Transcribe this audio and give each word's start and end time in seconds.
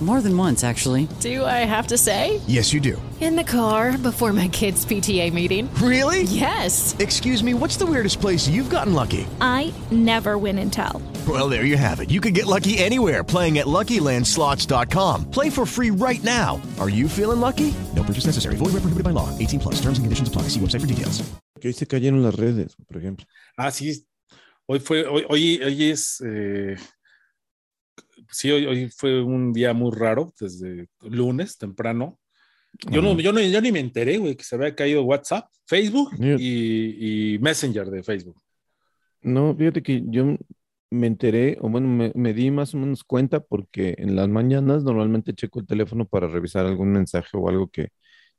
More 0.00 0.20
than 0.20 0.36
once, 0.36 0.62
actually. 0.62 1.08
Do 1.18 1.44
I 1.44 1.66
have 1.66 1.88
to 1.88 1.98
say? 1.98 2.40
Yes, 2.46 2.72
you 2.72 2.78
do. 2.78 3.02
In 3.20 3.34
the 3.34 3.42
car 3.42 3.98
before 3.98 4.32
my 4.32 4.46
kids' 4.46 4.86
PTA 4.86 5.32
meeting. 5.32 5.68
Really? 5.82 6.22
Yes. 6.22 6.94
Excuse 7.00 7.42
me, 7.42 7.52
what's 7.52 7.76
the 7.76 7.84
weirdest 7.84 8.20
place 8.20 8.46
you've 8.46 8.70
gotten 8.70 8.94
lucky? 8.94 9.26
I 9.40 9.74
never 9.90 10.38
win 10.38 10.58
and 10.58 10.72
tell. 10.72 11.02
Well, 11.26 11.48
there 11.48 11.64
you 11.64 11.76
have 11.76 11.98
it. 11.98 12.12
You 12.12 12.20
can 12.20 12.32
get 12.32 12.46
lucky 12.46 12.78
anywhere 12.78 13.24
playing 13.24 13.58
at 13.58 13.66
LuckyLandSlots.com. 13.66 15.32
Play 15.32 15.50
for 15.50 15.66
free 15.66 15.90
right 15.90 16.22
now. 16.22 16.60
Are 16.78 16.88
you 16.88 17.08
feeling 17.08 17.40
lucky? 17.40 17.74
No 17.96 18.04
purchase 18.04 18.26
necessary. 18.26 18.54
Void 18.54 18.66
where 18.72 18.82
prohibited 18.82 19.02
by 19.02 19.10
law. 19.10 19.36
18 19.36 19.58
plus. 19.58 19.74
Terms 19.80 19.98
and 19.98 20.06
conditions 20.06 20.28
apply. 20.28 20.42
See 20.42 20.60
website 20.60 20.80
for 20.82 20.86
details. 20.86 21.20
Que 21.60 21.70
hoy 21.70 21.72
se 21.72 21.86
cayeron 21.86 22.22
las 22.22 22.36
redes, 22.36 22.76
por 22.86 22.98
ejemplo. 23.00 23.26
Ah, 23.58 23.72
sí. 23.72 24.06
Hoy 24.68 24.78
fue, 24.78 25.04
hoy, 25.06 25.24
hoy, 25.28 25.60
hoy 25.64 25.90
es, 25.90 26.20
eh, 26.24 26.76
sí, 28.30 28.50
hoy, 28.50 28.66
hoy, 28.66 28.88
fue 28.90 29.22
un 29.22 29.52
día 29.52 29.72
muy 29.72 29.92
raro, 29.94 30.32
desde 30.38 30.88
lunes 31.02 31.58
temprano. 31.58 32.18
Yo, 32.90 33.02
no, 33.02 33.18
yo, 33.18 33.32
no, 33.32 33.40
yo 33.40 33.60
ni 33.60 33.72
me 33.72 33.80
enteré, 33.80 34.18
güey, 34.18 34.36
que 34.36 34.44
se 34.44 34.54
había 34.54 34.74
caído 34.74 35.02
WhatsApp, 35.02 35.48
Facebook 35.66 36.10
y, 36.20 37.34
y, 37.34 37.38
Messenger 37.38 37.86
de 37.90 38.02
Facebook. 38.02 38.40
No, 39.22 39.56
fíjate 39.56 39.82
que 39.82 40.02
yo 40.06 40.36
me 40.90 41.06
enteré, 41.06 41.58
o 41.60 41.68
bueno, 41.68 41.88
me, 41.88 42.12
me, 42.14 42.32
di 42.32 42.50
más 42.50 42.74
o 42.74 42.78
menos 42.78 43.04
cuenta 43.04 43.40
porque 43.40 43.94
en 43.98 44.14
las 44.14 44.28
mañanas 44.28 44.84
normalmente 44.84 45.34
checo 45.34 45.60
el 45.60 45.66
teléfono 45.66 46.06
para 46.06 46.28
revisar 46.28 46.66
algún 46.66 46.92
mensaje 46.92 47.30
o 47.36 47.48
algo 47.48 47.68
que 47.68 47.88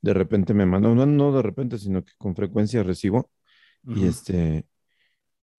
de 0.01 0.13
repente 0.13 0.53
me 0.53 0.65
mandan, 0.65 0.95
no, 0.95 1.05
no 1.05 1.35
de 1.35 1.41
repente, 1.41 1.77
sino 1.77 2.03
que 2.03 2.13
con 2.17 2.35
frecuencia 2.35 2.83
recibo. 2.83 3.29
Uh 3.83 3.91
-huh. 3.93 3.97
Y 3.97 4.07
este, 4.07 4.65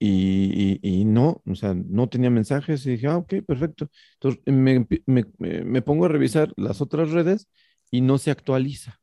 y, 0.02 0.78
y, 0.82 1.00
y, 1.00 1.04
no, 1.04 1.42
o 1.44 1.54
sea, 1.54 1.74
no 1.74 2.08
tenía 2.08 2.30
mensajes 2.30 2.86
y 2.86 2.92
dije, 2.92 3.06
ah, 3.06 3.18
ok, 3.18 3.34
perfecto. 3.46 3.90
Entonces 4.14 4.40
me, 4.46 4.86
me, 5.04 5.26
me, 5.36 5.82
pongo 5.82 6.06
a 6.06 6.08
revisar 6.08 6.54
las 6.56 6.80
otras 6.80 7.10
redes 7.10 7.50
y 7.90 8.00
no 8.00 8.16
se 8.16 8.30
actualiza 8.30 8.98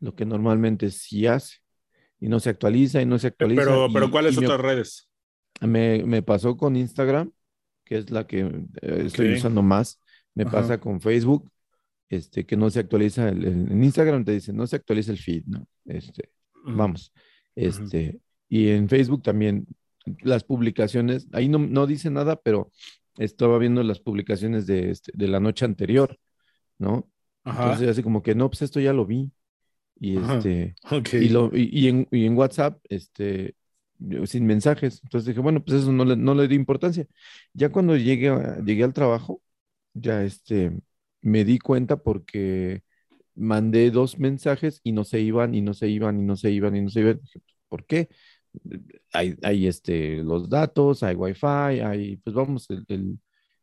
lo 0.00 0.16
que 0.16 0.26
normalmente 0.26 0.90
sí 0.90 1.28
hace. 1.28 1.58
Y 2.18 2.28
no 2.28 2.40
se 2.40 2.50
actualiza 2.50 3.00
y 3.00 3.06
no 3.06 3.20
se 3.20 3.28
actualiza. 3.28 3.62
Pero, 3.62 3.86
y, 3.86 3.92
pero 3.92 4.10
¿cuáles 4.10 4.36
otras 4.36 4.60
redes? 4.60 5.08
Me, 5.60 6.02
me, 6.02 6.22
pasó 6.22 6.56
con 6.56 6.74
Instagram, 6.74 7.30
que 7.84 7.98
es 7.98 8.10
la 8.10 8.26
que 8.26 8.40
eh, 8.40 9.02
estoy 9.04 9.26
okay. 9.26 9.38
usando 9.38 9.62
más. 9.62 10.02
Me 10.34 10.42
Ajá. 10.42 10.52
pasa 10.52 10.80
con 10.80 11.00
Facebook, 11.00 11.48
este, 12.08 12.44
que 12.44 12.56
no 12.56 12.68
se 12.70 12.80
actualiza. 12.80 13.28
El, 13.28 13.44
el, 13.44 13.70
en 13.70 13.84
Instagram 13.84 14.24
te 14.24 14.32
dice, 14.32 14.52
no 14.52 14.66
se 14.66 14.74
actualiza 14.74 15.12
el 15.12 15.18
feed, 15.18 15.44
¿no? 15.46 15.68
Este. 15.84 16.30
Vamos. 16.64 17.12
Este. 17.54 18.18
Y 18.48 18.70
en 18.70 18.88
Facebook 18.88 19.22
también 19.22 19.66
las 20.22 20.44
publicaciones, 20.44 21.28
ahí 21.32 21.48
no, 21.48 21.58
no 21.58 21.86
dice 21.86 22.10
nada, 22.10 22.36
pero 22.36 22.70
estaba 23.18 23.58
viendo 23.58 23.82
las 23.82 24.00
publicaciones 24.00 24.66
de, 24.66 24.90
este, 24.90 25.12
de 25.14 25.28
la 25.28 25.40
noche 25.40 25.64
anterior, 25.64 26.18
¿no? 26.78 27.10
Ajá. 27.44 27.64
Entonces, 27.64 27.88
así 27.88 28.02
como 28.02 28.22
que 28.22 28.34
no, 28.34 28.48
pues 28.50 28.62
esto 28.62 28.80
ya 28.80 28.92
lo 28.92 29.06
vi. 29.06 29.32
Y 29.98 30.18
este, 30.18 30.74
okay. 30.90 31.24
y, 31.24 31.28
lo, 31.30 31.50
y, 31.54 31.70
y, 31.72 31.88
en, 31.88 32.06
y 32.10 32.26
en 32.26 32.36
WhatsApp, 32.36 32.78
este, 32.88 33.54
sin 34.26 34.46
mensajes. 34.46 35.00
Entonces 35.04 35.28
dije, 35.28 35.40
bueno, 35.40 35.64
pues 35.64 35.82
eso 35.82 35.92
no 35.92 36.04
le, 36.04 36.16
no 36.16 36.34
le 36.34 36.48
di 36.48 36.54
importancia. 36.54 37.06
Ya 37.54 37.70
cuando 37.70 37.96
llegué, 37.96 38.28
a, 38.28 38.58
llegué 38.62 38.84
al 38.84 38.92
trabajo, 38.92 39.40
ya 39.94 40.22
este, 40.22 40.72
me 41.22 41.44
di 41.44 41.58
cuenta 41.58 41.96
porque 41.96 42.82
mandé 43.34 43.90
dos 43.90 44.18
mensajes 44.18 44.80
y 44.82 44.92
no 44.92 45.04
se 45.04 45.20
iban, 45.20 45.54
y 45.54 45.62
no 45.62 45.74
se 45.74 45.88
iban, 45.88 46.20
y 46.20 46.24
no 46.24 46.36
se 46.36 46.50
iban, 46.50 46.76
y 46.76 46.82
no 46.82 46.90
se 46.90 47.00
iban. 47.00 47.20
Dije, 47.22 47.40
¿por 47.68 47.86
qué? 47.86 48.08
Hay, 49.12 49.36
hay 49.42 49.66
este, 49.66 50.22
los 50.22 50.48
datos, 50.48 51.02
hay 51.02 51.14
wifi, 51.14 51.46
hay, 51.46 52.16
pues 52.18 52.34
vamos, 52.34 52.68
el, 52.70 52.84
el 52.88 53.18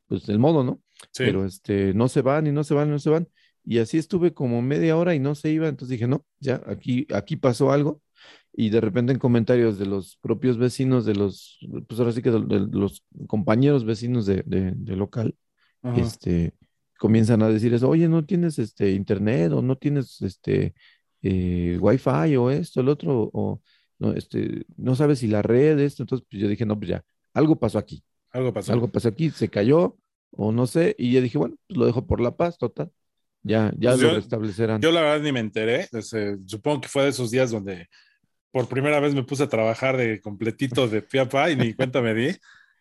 pues 0.08 0.28
el 0.30 0.40
modo, 0.40 0.64
¿no? 0.64 0.82
Sí. 1.12 1.24
Pero 1.26 1.46
este, 1.46 1.94
no 1.94 2.08
se 2.08 2.22
van, 2.22 2.48
y 2.48 2.52
no 2.52 2.64
se 2.64 2.74
van, 2.74 2.90
y 2.90 2.92
no 2.92 3.00
se 3.00 3.10
van. 3.10 3.28
Y 3.66 3.80
así 3.80 3.98
estuve 3.98 4.34
como 4.34 4.62
media 4.62 4.98
hora 4.98 5.16
y 5.16 5.20
no 5.20 5.36
se 5.36 5.50
iba. 5.50 5.68
Entonces 5.68 5.90
dije, 5.94 6.08
no, 6.08 6.26
ya, 6.40 6.62
aquí, 6.68 7.08
aquí 7.14 7.36
pasó 7.36 7.72
algo 7.72 8.02
y 8.56 8.70
de 8.70 8.82
repente 8.82 9.12
en 9.12 9.20
comentarios 9.20 9.80
de 9.80 9.88
los 9.88 10.18
propios 10.22 10.58
vecinos, 10.58 11.06
de 11.06 11.16
los, 11.16 11.60
pues 11.88 12.00
ahora 12.00 12.12
sí 12.12 12.22
que 12.22 12.30
de, 12.30 12.40
de 12.40 12.78
los 12.78 13.04
compañeros 13.28 13.84
vecinos 13.84 14.26
de, 14.28 14.44
de, 14.46 14.74
de 14.76 14.96
local, 14.96 15.36
Ajá. 15.82 16.00
este, 16.00 16.54
comienzan 17.00 17.42
a 17.42 17.50
decir 17.50 17.74
eso, 17.74 17.90
oye, 17.90 18.08
no 18.08 18.26
tienes 18.26 18.60
este 18.60 18.92
internet 18.92 19.52
o 19.54 19.62
no 19.64 19.76
tienes 19.76 20.22
este 20.22 20.76
eh, 21.24 21.78
wifi 21.82 22.36
o 22.36 22.52
esto, 22.52 22.82
el 22.82 22.90
otro, 22.90 23.32
o 23.34 23.62
no, 24.04 24.14
este, 24.14 24.66
no 24.78 24.96
sabes 24.96 25.20
si 25.20 25.28
la 25.28 25.42
red, 25.42 25.80
esto, 25.80 26.04
entonces 26.04 26.28
pues 26.30 26.42
yo 26.42 26.48
dije, 26.48 26.66
no, 26.66 26.78
pues 26.78 26.90
ya, 26.90 27.04
algo 27.34 27.58
pasó 27.58 27.78
aquí. 27.80 28.04
Algo 28.32 28.54
pasó. 28.54 28.74
Algo 28.74 28.88
pasó 28.92 29.08
aquí, 29.10 29.30
se 29.30 29.48
cayó, 29.50 29.98
o 30.32 30.52
no 30.52 30.68
sé, 30.68 30.96
y 30.98 31.12
yo 31.12 31.22
dije, 31.22 31.38
bueno, 31.38 31.56
pues 31.68 31.78
lo 31.78 31.86
dejo 31.86 32.06
por 32.06 32.20
la 32.22 32.36
paz, 32.36 32.58
total. 32.58 32.92
Ya, 33.44 33.72
ya 33.78 33.92
Pues 33.92 34.02
lo 34.02 34.10
yo- 34.10 34.16
restablecerán. 34.16 34.82
Yo 34.82 34.92
la 34.92 35.02
verdad 35.02 35.22
ni 35.22 35.32
me 35.34 35.42
enteré. 35.42 35.90
Supongo 36.48 36.82
que 36.82 36.88
fue 36.88 37.04
de 37.04 37.10
esos 37.10 37.30
días 37.30 37.52
donde 37.52 37.90
por 38.52 38.68
primera 38.70 39.00
vez 39.02 39.14
me 39.14 39.24
puse 39.24 39.44
a 39.44 39.50
trabajar 39.50 39.98
de 39.98 40.22
completito 40.22 40.88
de 40.88 41.02
pie 41.02 41.20
a 41.22 41.28
pa 41.30 41.52
y 41.52 41.58
ni 41.58 41.74
cuenta 41.74 42.02
me 42.02 42.14
di. 42.14 42.30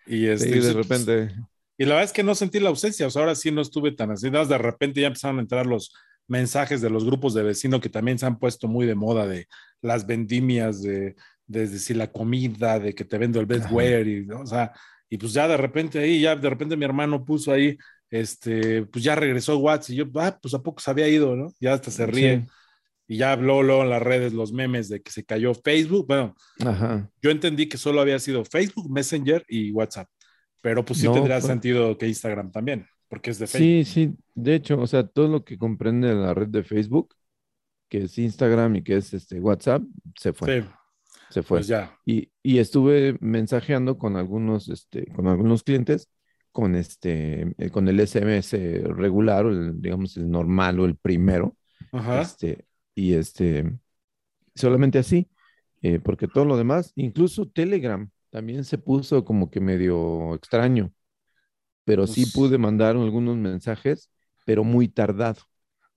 Y 0.06 0.26
este, 0.26 0.46
Sí, 0.46 0.54
de 0.60 0.72
pues, 0.72 0.74
repente. 0.74 1.34
Y 1.76 1.84
la 1.84 1.94
verdad 1.94 2.04
es 2.04 2.12
que 2.12 2.22
no 2.22 2.34
sentí 2.36 2.60
la 2.60 2.68
ausencia, 2.68 3.06
o 3.08 3.10
sea, 3.10 3.22
ahora 3.22 3.34
sí 3.34 3.50
no 3.50 3.60
estuve 3.60 3.90
tan 3.92 4.12
así, 4.12 4.30
de 4.30 4.58
repente 4.58 5.00
ya 5.00 5.08
empezaron 5.08 5.38
a 5.38 5.42
entrar 5.42 5.66
los 5.66 5.92
mensajes 6.32 6.80
de 6.80 6.90
los 6.90 7.04
grupos 7.04 7.34
de 7.34 7.42
vecinos 7.42 7.80
que 7.80 7.88
también 7.90 8.18
se 8.18 8.26
han 8.26 8.38
puesto 8.38 8.66
muy 8.66 8.86
de 8.86 8.94
moda, 8.94 9.26
de 9.26 9.46
las 9.82 10.06
vendimias, 10.06 10.82
de, 10.82 11.14
de 11.46 11.68
decir 11.68 11.96
la 11.96 12.10
comida, 12.10 12.78
de 12.80 12.94
que 12.94 13.04
te 13.04 13.18
vendo 13.18 13.38
el 13.38 13.46
bedware, 13.46 14.08
y, 14.08 14.26
¿no? 14.26 14.40
o 14.40 14.46
sea, 14.46 14.72
y 15.10 15.18
pues 15.18 15.32
ya 15.34 15.46
de 15.46 15.56
repente 15.58 15.98
ahí, 15.98 16.22
ya 16.22 16.34
de 16.34 16.48
repente 16.50 16.76
mi 16.76 16.84
hermano 16.86 17.22
puso 17.24 17.52
ahí, 17.52 17.76
este, 18.10 18.84
pues 18.86 19.04
ya 19.04 19.14
regresó 19.14 19.58
WhatsApp 19.58 19.90
y 19.90 19.96
yo, 19.96 20.04
ah, 20.16 20.38
pues 20.40 20.54
a 20.54 20.62
poco 20.62 20.80
se 20.80 20.90
había 20.90 21.08
ido, 21.08 21.36
¿no? 21.36 21.52
Ya 21.60 21.74
hasta 21.74 21.90
se 21.90 22.06
ríe. 22.06 22.38
Sí. 22.38 22.46
Y 23.08 23.16
ya 23.18 23.32
habló 23.32 23.62
luego 23.62 23.82
en 23.82 23.90
las 23.90 24.00
redes 24.02 24.32
los 24.32 24.52
memes 24.52 24.88
de 24.88 25.02
que 25.02 25.10
se 25.10 25.24
cayó 25.24 25.52
Facebook. 25.54 26.06
Bueno, 26.06 26.34
Ajá. 26.64 27.10
yo 27.20 27.30
entendí 27.30 27.68
que 27.68 27.76
solo 27.76 28.00
había 28.00 28.18
sido 28.18 28.44
Facebook, 28.44 28.90
Messenger 28.90 29.44
y 29.48 29.70
WhatsApp. 29.72 30.08
Pero 30.62 30.84
pues 30.84 31.00
sí 31.00 31.06
No, 31.06 31.12
tendría 31.14 31.36
pues- 31.36 31.46
sentido 31.46 31.98
que 31.98 32.06
Instagram 32.08 32.50
también, 32.52 32.86
porque 33.12 33.30
es 33.30 33.38
de 33.38 33.46
Facebook. 33.46 33.68
Sí, 33.68 33.84
sí, 33.84 34.16
de 34.34 34.54
hecho, 34.54 34.80
o 34.80 34.86
sea, 34.86 35.06
todo 35.06 35.28
lo 35.28 35.44
que 35.44 35.58
comprende 35.58 36.14
la 36.14 36.32
red 36.32 36.48
de 36.48 36.64
Facebook, 36.64 37.14
que 37.90 38.04
es 38.04 38.16
Instagram 38.16 38.76
y 38.76 38.82
que 38.82 38.96
es 38.96 39.12
este 39.12 39.38
WhatsApp, 39.38 39.82
se 40.18 40.32
fue. 40.32 40.62
Sí, 40.62 40.68
se 41.28 41.42
fue. 41.42 41.58
pues 41.58 41.66
ya. 41.66 41.94
Y, 42.06 42.30
y 42.42 42.56
estuve 42.56 43.18
mensajeando 43.20 43.98
con 43.98 44.16
algunos, 44.16 44.70
este, 44.70 45.04
con 45.08 45.26
algunos 45.26 45.62
clientes, 45.62 46.08
con 46.52 46.74
este, 46.74 47.54
eh, 47.58 47.68
con 47.68 47.86
el 47.86 48.00
SMS 48.00 48.52
regular, 48.96 49.44
o 49.44 49.50
el, 49.50 49.82
digamos, 49.82 50.16
el 50.16 50.30
normal 50.30 50.80
o 50.80 50.86
el 50.86 50.96
primero, 50.96 51.54
Ajá. 51.92 52.22
este, 52.22 52.64
y 52.94 53.12
este, 53.12 53.70
solamente 54.54 54.98
así, 54.98 55.28
eh, 55.82 55.98
porque 56.02 56.28
todo 56.28 56.46
lo 56.46 56.56
demás, 56.56 56.94
incluso 56.96 57.46
Telegram, 57.46 58.08
también 58.30 58.64
se 58.64 58.78
puso 58.78 59.22
como 59.22 59.50
que 59.50 59.60
medio 59.60 60.34
extraño, 60.34 60.94
pero 61.84 62.06
sí 62.06 62.22
Pues- 62.22 62.32
pude 62.32 62.58
mandar 62.58 62.96
algunos 62.96 63.36
mensajes, 63.36 64.10
pero 64.44 64.64
muy 64.64 64.88
tardado. 64.88 65.40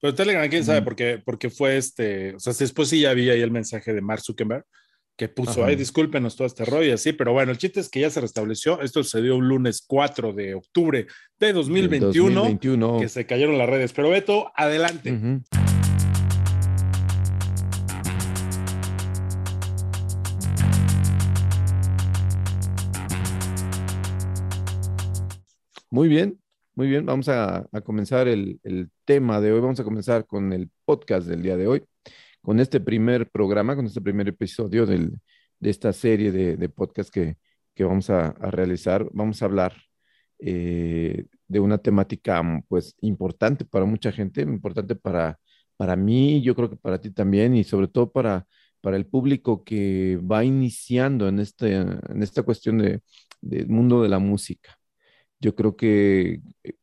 Pero 0.02 0.14
Telegram, 0.14 0.48
quién 0.50 0.64
sabe, 0.64 0.82
porque, 0.84 1.22
porque 1.24 1.50
fue 1.50 1.78
este, 1.78 2.36
o 2.36 2.40
sea, 2.40 2.54
después 2.54 2.90
sí 2.90 3.02
ya 3.02 3.10
había 3.12 3.34
ahí 3.34 3.42
el 3.42 3.52
mensaje 3.52 3.94
de 3.94 4.02
Mark 4.02 4.22
Zuckerberg, 4.22 4.66
que 5.18 5.30
puso, 5.30 5.62
Ajá. 5.62 5.68
ay, 5.70 5.76
discúlpenos 5.78 6.36
todo 6.36 6.46
este 6.46 6.66
rollo 6.66 6.90
y 6.90 6.92
así, 6.92 7.14
pero 7.14 7.32
bueno, 7.32 7.52
el 7.52 7.58
chiste 7.58 7.80
es 7.80 7.90
que 7.90 8.02
ya 8.02 8.10
se 8.10 8.20
restableció. 8.22 8.82
Esto 8.82 9.02
sucedió 9.02 9.38
un 9.38 9.48
lunes 9.48 9.84
4 9.88 10.34
de 10.34 10.54
octubre 10.56 11.08
de 11.40 11.54
2021, 11.54 12.42
2021. 12.42 13.00
que 13.00 13.08
se 13.10 13.26
cayeron 13.26 13.58
las 13.58 13.70
redes. 13.70 13.94
Pero 13.94 14.10
Beto, 14.10 14.52
adelante. 14.56 15.14
Ujú. 15.14 15.65
Muy 25.95 26.09
bien, 26.09 26.42
muy 26.75 26.88
bien. 26.89 27.06
Vamos 27.06 27.30
a, 27.30 27.69
comenzar 27.86 28.27
el, 28.27 28.59
tema 29.06 29.39
de 29.39 29.53
hoy. 29.53 29.62
Vamos 29.62 29.80
a 29.80 29.86
comenzar 29.86 30.25
con 30.27 30.51
el 30.51 30.69
podcast 30.83 31.25
del 31.25 31.42
día 31.42 31.56
de 31.56 31.68
hoy, 31.68 31.86
con 32.42 32.59
este 32.59 32.81
primer 32.81 33.30
programa, 33.31 33.77
con 33.77 33.86
este 33.86 34.01
primer 34.01 34.27
episodio 34.27 34.86
del, 34.86 35.21
de 35.57 35.69
esta 35.69 35.94
serie 35.94 36.33
de, 36.33 36.57
de 36.57 36.69
podcast 36.69 37.13
que, 37.13 37.38
vamos 37.80 38.09
a, 38.09 38.33
realizar. 38.51 39.07
Vamos 39.13 39.42
a 39.42 39.45
hablar 39.45 39.74
eh, 40.39 41.27
de 41.47 41.59
una 41.62 41.77
temática 41.77 42.44
pues 42.68 42.95
importante 43.00 43.63
para 43.63 43.86
mucha 43.86 44.12
gente, 44.12 44.42
importante 44.42 44.95
para, 44.97 45.39
para 45.77 45.95
mí, 45.95 46.42
yo 46.42 46.56
creo 46.56 46.69
que 46.69 46.75
para 46.75 47.00
ti 47.00 47.12
también 47.12 47.56
y 47.56 47.63
sobre 47.63 47.88
todo 47.88 48.12
para, 48.12 48.45
para 48.81 48.97
el 48.97 49.06
público 49.06 49.63
que 49.63 50.19
va 50.30 50.44
iniciando 50.44 51.30
en, 51.30 51.39
este, 51.39 51.75
en 51.75 52.21
esta 52.21 52.44
cuestión 52.44 52.80
de, 52.80 53.01
del 53.39 53.69
mundo 53.69 54.03
de 54.03 54.09
la 54.09 54.19
música. 54.19 54.77
Yo 55.45 55.53
creo 55.53 55.75
que 55.75 56.42
eh, 56.63 56.74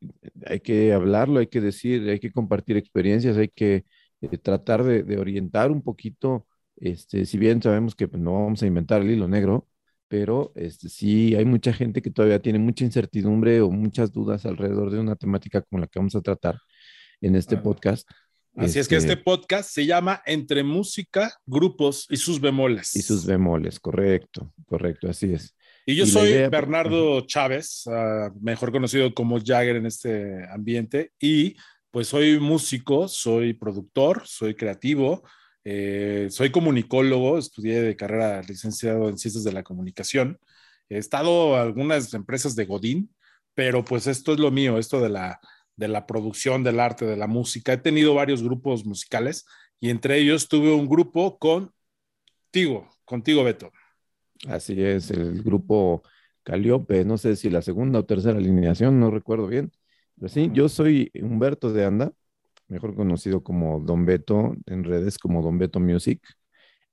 hay 0.47 0.61
que 0.61 0.93
hablarlo, 0.93 1.41
hay 1.41 1.49
que 1.49 1.61
decir, 1.61 2.09
hay 2.09 2.21
que 2.21 2.31
compartir 2.31 2.77
experiencias, 2.77 3.37
hay 3.37 3.49
que 3.49 3.85
eh, 4.21 4.39
tratar 4.39 4.85
de, 4.85 5.03
de 5.03 5.19
orientar 5.19 5.73
un 5.73 5.83
poquito, 5.83 6.47
este, 6.77 7.27
si 7.27 7.39
bien 7.39 7.61
sabemos 7.61 7.97
que 7.97 8.07
pues, 8.07 8.23
no 8.23 8.35
vamos 8.45 8.63
a 8.63 8.67
inventar 8.69 9.03
el 9.03 9.11
hilo 9.11 9.27
negro, 9.27 9.67
pero 10.07 10.53
este, 10.55 10.89
sí 10.89 11.35
hay 11.35 11.45
mucha 11.45 11.73
gente 11.73 12.03
que 12.03 12.13
todavía 12.13 12.41
tiene 12.41 12.61
mucha 12.61 12.85
incertidumbre 12.85 13.63
o 13.63 13.71
muchas 13.73 14.13
dudas 14.13 14.47
alrededor 14.47 14.93
de 14.93 15.01
una 15.01 15.17
temática 15.17 15.63
como 15.63 15.81
la 15.81 15.89
que 15.89 15.99
vamos 15.99 16.15
a 16.15 16.21
tratar 16.21 16.57
en 17.21 17.35
este 17.35 17.57
podcast. 17.57 18.09
Así 18.55 18.79
es 18.79 18.87
que 18.87 18.95
este 18.95 19.17
podcast 19.17 19.71
se 19.71 19.87
llama 19.87 20.23
Entre 20.25 20.63
Música, 20.63 21.35
Grupos 21.47 22.07
y 22.09 22.17
sus 22.17 22.41
bemoles. 22.41 22.95
Y 22.95 23.03
sus 23.03 23.27
bemoles, 23.27 23.81
correcto, 23.81 24.53
correcto, 24.67 25.09
así 25.09 25.33
es. 25.33 25.57
Y 25.87 25.97
yo 25.97 26.05
y 26.05 26.07
soy 26.07 26.29
idea- 26.31 26.49
Bernardo 26.49 27.21
Chávez, 27.27 27.85
ah, 27.89 28.31
mejor 28.41 28.71
conocido 28.73 29.13
como 29.15 29.39
Jagger 29.41 29.77
en 29.77 29.87
este 29.87 30.45
ambiente, 30.51 31.13
y 31.21 31.57
pues 31.91 32.09
soy 32.09 32.39
músico, 32.39 33.09
soy 33.09 33.53
productor, 33.53 34.23
soy 34.27 34.55
creativo, 34.55 35.23
eh, 35.65 36.29
soy 36.31 36.51
comunicólogo, 36.51 37.39
estudié 37.39 37.83
de 37.83 37.97
carrera 37.97 38.43
licenciado 38.43 39.09
en 39.09 39.19
Ciencias 39.19 39.45
de 39.45 39.53
la 39.53 39.63
Comunicación, 39.63 40.39
he 40.89 40.99
estado 40.99 41.55
en 41.55 41.61
algunas 41.61 42.13
empresas 42.15 42.55
de 42.57 42.65
Godín, 42.65 43.15
pero 43.55 43.85
pues 43.85 44.07
esto 44.07 44.33
es 44.33 44.39
lo 44.41 44.51
mío, 44.51 44.79
esto 44.79 45.01
de 45.01 45.09
la, 45.11 45.41
de 45.77 45.89
la 45.89 46.07
producción 46.07 46.63
del 46.65 46.81
arte, 46.81 47.05
de 47.05 47.17
la 47.17 47.27
música. 47.27 47.73
He 47.75 47.79
tenido 47.79 48.15
varios 48.15 48.43
grupos 48.43 48.85
musicales 48.87 49.45
y 49.81 49.91
entre 49.91 50.19
ellos 50.19 50.49
tuve 50.49 50.73
un 50.73 50.89
grupo 50.89 51.39
contigo, 51.39 52.89
contigo 53.05 53.45
Beto. 53.45 53.71
Así 54.49 54.83
es, 54.83 55.11
el 55.11 55.43
grupo 55.43 56.03
Caliope, 56.43 57.05
no 57.05 57.17
sé 57.19 57.37
si 57.37 57.49
la 57.51 57.63
segunda 57.63 58.01
o 58.01 58.05
tercera 58.05 58.39
alineación, 58.39 58.99
no 58.99 59.11
recuerdo 59.11 59.47
bien. 59.47 59.73
Pero 60.17 60.29
sí, 60.29 60.51
yo 60.53 60.69
soy 60.69 61.11
Humberto 61.15 61.73
de 61.73 61.85
Anda, 61.85 62.13
mejor 62.69 62.95
conocido 62.97 63.43
como 63.45 63.81
Don 63.81 64.05
Beto 64.07 64.55
en 64.67 64.85
redes 64.85 65.19
como 65.19 65.43
Don 65.43 65.59
Beto 65.59 65.81
Music. 65.81 66.21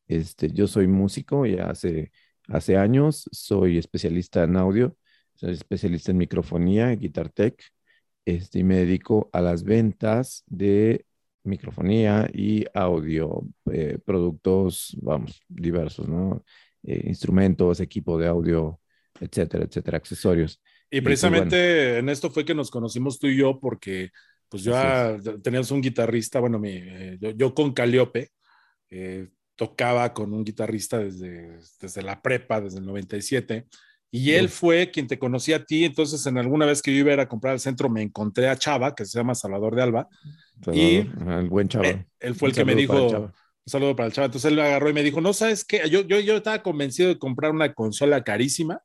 Este, 0.07 0.51
yo 0.51 0.67
soy 0.67 0.87
músico 0.87 1.45
ya 1.45 1.69
hace, 1.69 2.11
hace 2.47 2.77
años, 2.77 3.29
soy 3.31 3.77
especialista 3.77 4.43
en 4.43 4.57
audio, 4.57 4.95
soy 5.35 5.53
especialista 5.53 6.11
en 6.11 6.17
microfonía, 6.17 6.89
Guitar 6.95 7.29
Tech, 7.29 7.61
este, 8.25 8.59
y 8.59 8.63
me 8.63 8.77
dedico 8.77 9.29
a 9.33 9.41
las 9.41 9.63
ventas 9.63 10.43
de 10.47 11.05
microfonía 11.43 12.29
y 12.33 12.65
audio, 12.73 13.43
eh, 13.71 13.97
productos, 14.05 14.97
vamos, 15.01 15.41
diversos, 15.47 16.07
¿no? 16.07 16.43
Eh, 16.83 17.03
instrumentos, 17.05 17.79
equipo 17.79 18.17
de 18.17 18.27
audio, 18.27 18.79
etcétera, 19.19 19.65
etcétera, 19.65 19.97
accesorios. 19.97 20.61
Y 20.89 21.01
pues, 21.01 21.03
precisamente 21.03 21.99
en 21.99 22.09
esto 22.09 22.29
fue 22.29 22.45
que 22.45 22.55
nos 22.55 22.71
conocimos 22.71 23.19
tú 23.19 23.27
y 23.27 23.37
yo, 23.37 23.59
porque 23.59 24.09
pues 24.47 24.63
yo 24.63 24.75
ah, 24.75 25.17
teníamos 25.43 25.69
un 25.71 25.81
guitarrista, 25.81 26.39
bueno, 26.39 26.57
mi, 26.57 26.71
eh, 26.71 27.17
yo, 27.21 27.29
yo 27.31 27.53
con 27.53 27.71
Caliope 27.71 28.31
eh, 28.89 29.27
tocaba 29.55 30.13
con 30.13 30.33
un 30.33 30.43
guitarrista 30.43 30.97
desde, 30.97 31.59
desde 31.79 32.01
la 32.01 32.21
prepa, 32.21 32.59
desde 32.59 32.79
el 32.79 32.85
97, 32.85 33.67
y 34.09 34.31
él 34.31 34.49
fue 34.49 34.89
quien 34.89 35.05
te 35.05 35.19
conocía 35.19 35.57
a 35.57 35.65
ti, 35.65 35.85
entonces 35.85 36.25
en 36.25 36.39
alguna 36.39 36.65
vez 36.65 36.81
que 36.81 36.91
yo 36.91 36.99
iba 36.99 37.11
a 37.11 37.13
ir 37.13 37.19
a 37.19 37.27
comprar 37.27 37.53
al 37.53 37.59
centro 37.59 37.89
me 37.89 38.01
encontré 38.01 38.49
a 38.49 38.55
Chava, 38.55 38.95
que 38.95 39.05
se 39.05 39.19
llama 39.19 39.35
Salvador 39.35 39.75
de 39.75 39.83
Alba, 39.83 40.07
Y- 40.73 41.03
Salvador, 41.03 41.21
ajá, 41.21 41.39
el 41.41 41.49
buen 41.49 41.67
chavo. 41.67 41.85
Eh, 41.85 42.07
él 42.19 42.33
fue 42.33 42.49
el 42.49 42.55
que 42.55 42.65
me 42.65 42.73
dijo, 42.73 43.09
Chava. 43.09 43.33
Un 43.69 43.71
saludo 43.71 43.95
para 43.95 44.07
el 44.07 44.13
Chava, 44.13 44.25
entonces 44.25 44.49
él 44.49 44.57
me 44.57 44.63
agarró 44.63 44.89
y 44.89 44.93
me 44.93 45.03
dijo, 45.03 45.21
no, 45.21 45.31
¿sabes 45.31 45.63
qué? 45.63 45.87
Yo, 45.89 46.01
yo, 46.01 46.19
yo 46.19 46.37
estaba 46.37 46.63
convencido 46.63 47.09
de 47.09 47.19
comprar 47.19 47.51
una 47.51 47.71
consola 47.73 48.23
carísima, 48.23 48.81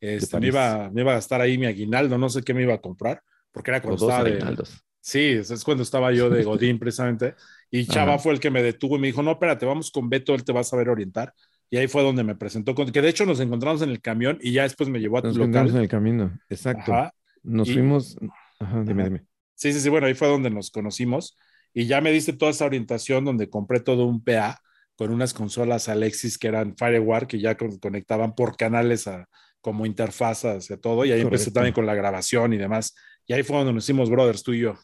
este, 0.00 0.38
me, 0.38 0.48
iba, 0.48 0.90
me 0.90 1.00
iba 1.00 1.12
a 1.12 1.14
gastar 1.14 1.40
ahí 1.40 1.56
mi 1.56 1.64
aguinaldo, 1.66 2.18
no 2.18 2.28
sé 2.28 2.42
qué 2.42 2.52
me 2.52 2.62
iba 2.62 2.74
a 2.74 2.80
comprar, 2.80 3.22
porque 3.50 3.70
era 3.70 3.80
cuando 3.80 4.06
estaba 4.06 4.24
de, 4.24 4.32
aguinaldos. 4.32 4.84
Sí, 5.00 5.24
es 5.24 5.64
cuando 5.64 5.82
estaba 5.82 6.12
yo 6.12 6.28
de 6.28 6.44
Godín 6.44 6.78
precisamente. 6.78 7.34
Y 7.70 7.86
Chava 7.86 8.14
Ajá. 8.14 8.22
fue 8.22 8.32
el 8.34 8.40
que 8.40 8.50
me 8.50 8.62
detuvo 8.62 8.96
y 8.96 9.00
me 9.00 9.06
dijo, 9.06 9.22
no, 9.22 9.32
espérate, 9.32 9.64
vamos 9.64 9.90
con 9.90 10.10
Beto, 10.10 10.34
él 10.34 10.44
te 10.44 10.52
va 10.52 10.60
a 10.60 10.64
saber 10.64 10.90
orientar. 10.90 11.32
Y 11.70 11.78
ahí 11.78 11.88
fue 11.88 12.02
donde 12.02 12.24
me 12.24 12.34
presentó, 12.34 12.74
con, 12.74 12.92
que 12.92 13.00
de 13.00 13.08
hecho 13.08 13.24
nos 13.24 13.40
encontramos 13.40 13.80
en 13.80 13.88
el 13.88 14.02
camión 14.02 14.38
y 14.42 14.52
ya 14.52 14.64
después 14.64 14.90
me 14.90 15.00
llevó 15.00 15.18
a 15.18 15.22
tu 15.22 15.28
Nos 15.28 15.36
encontramos 15.38 15.70
en 15.70 15.76
local. 15.76 15.84
el 15.84 15.88
camino, 15.88 16.38
exacto. 16.50 16.92
Ajá. 16.92 17.14
Nos 17.42 17.68
Y- 17.68 17.72
fuimos, 17.74 18.18
ajá, 18.60 18.82
dime, 18.84 19.04
dime. 19.04 19.24
Sí, 19.54 19.72
sí, 19.72 19.80
sí, 19.80 19.88
bueno, 19.88 20.06
ahí 20.06 20.14
fue 20.14 20.28
donde 20.28 20.50
nos 20.50 20.70
conocimos. 20.70 21.36
Y 21.74 21.86
ya 21.86 22.00
me 22.00 22.12
diste 22.12 22.32
toda 22.32 22.50
esa 22.50 22.66
orientación 22.66 23.24
donde 23.24 23.48
compré 23.50 23.80
todo 23.80 24.06
un 24.06 24.22
PA 24.24 24.58
con 24.96 25.10
unas 25.12 25.32
consolas 25.34 25.88
Alexis 25.88 26.38
que 26.38 26.48
eran 26.48 26.76
Firewire, 26.76 27.26
que 27.26 27.38
ya 27.40 27.56
con- 27.56 27.78
conectaban 27.78 28.34
por 28.34 28.56
canales 28.56 29.06
a, 29.06 29.28
como 29.60 29.86
interfaz 29.86 30.44
hacia 30.44 30.76
todo. 30.78 31.04
Y 31.04 31.12
ahí 31.12 31.20
empecé 31.20 31.50
Correcto. 31.50 31.52
también 31.52 31.74
con 31.74 31.86
la 31.86 31.94
grabación 31.94 32.52
y 32.52 32.56
demás. 32.58 32.94
Y 33.26 33.32
ahí 33.34 33.42
fue 33.42 33.56
donde 33.58 33.72
nos 33.72 33.84
hicimos 33.84 34.10
brothers, 34.10 34.42
tú 34.42 34.52
y 34.52 34.60
yo. 34.60 34.74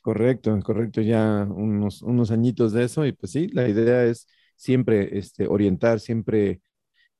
Correcto, 0.00 0.56
correcto, 0.62 1.00
ya 1.02 1.44
unos, 1.50 2.00
unos 2.02 2.30
añitos 2.30 2.72
de 2.72 2.84
eso 2.84 3.04
y 3.04 3.12
pues 3.12 3.32
sí, 3.32 3.48
la 3.48 3.68
idea 3.68 4.04
es 4.04 4.28
siempre 4.54 5.18
este, 5.18 5.48
orientar, 5.48 5.98
siempre 5.98 6.60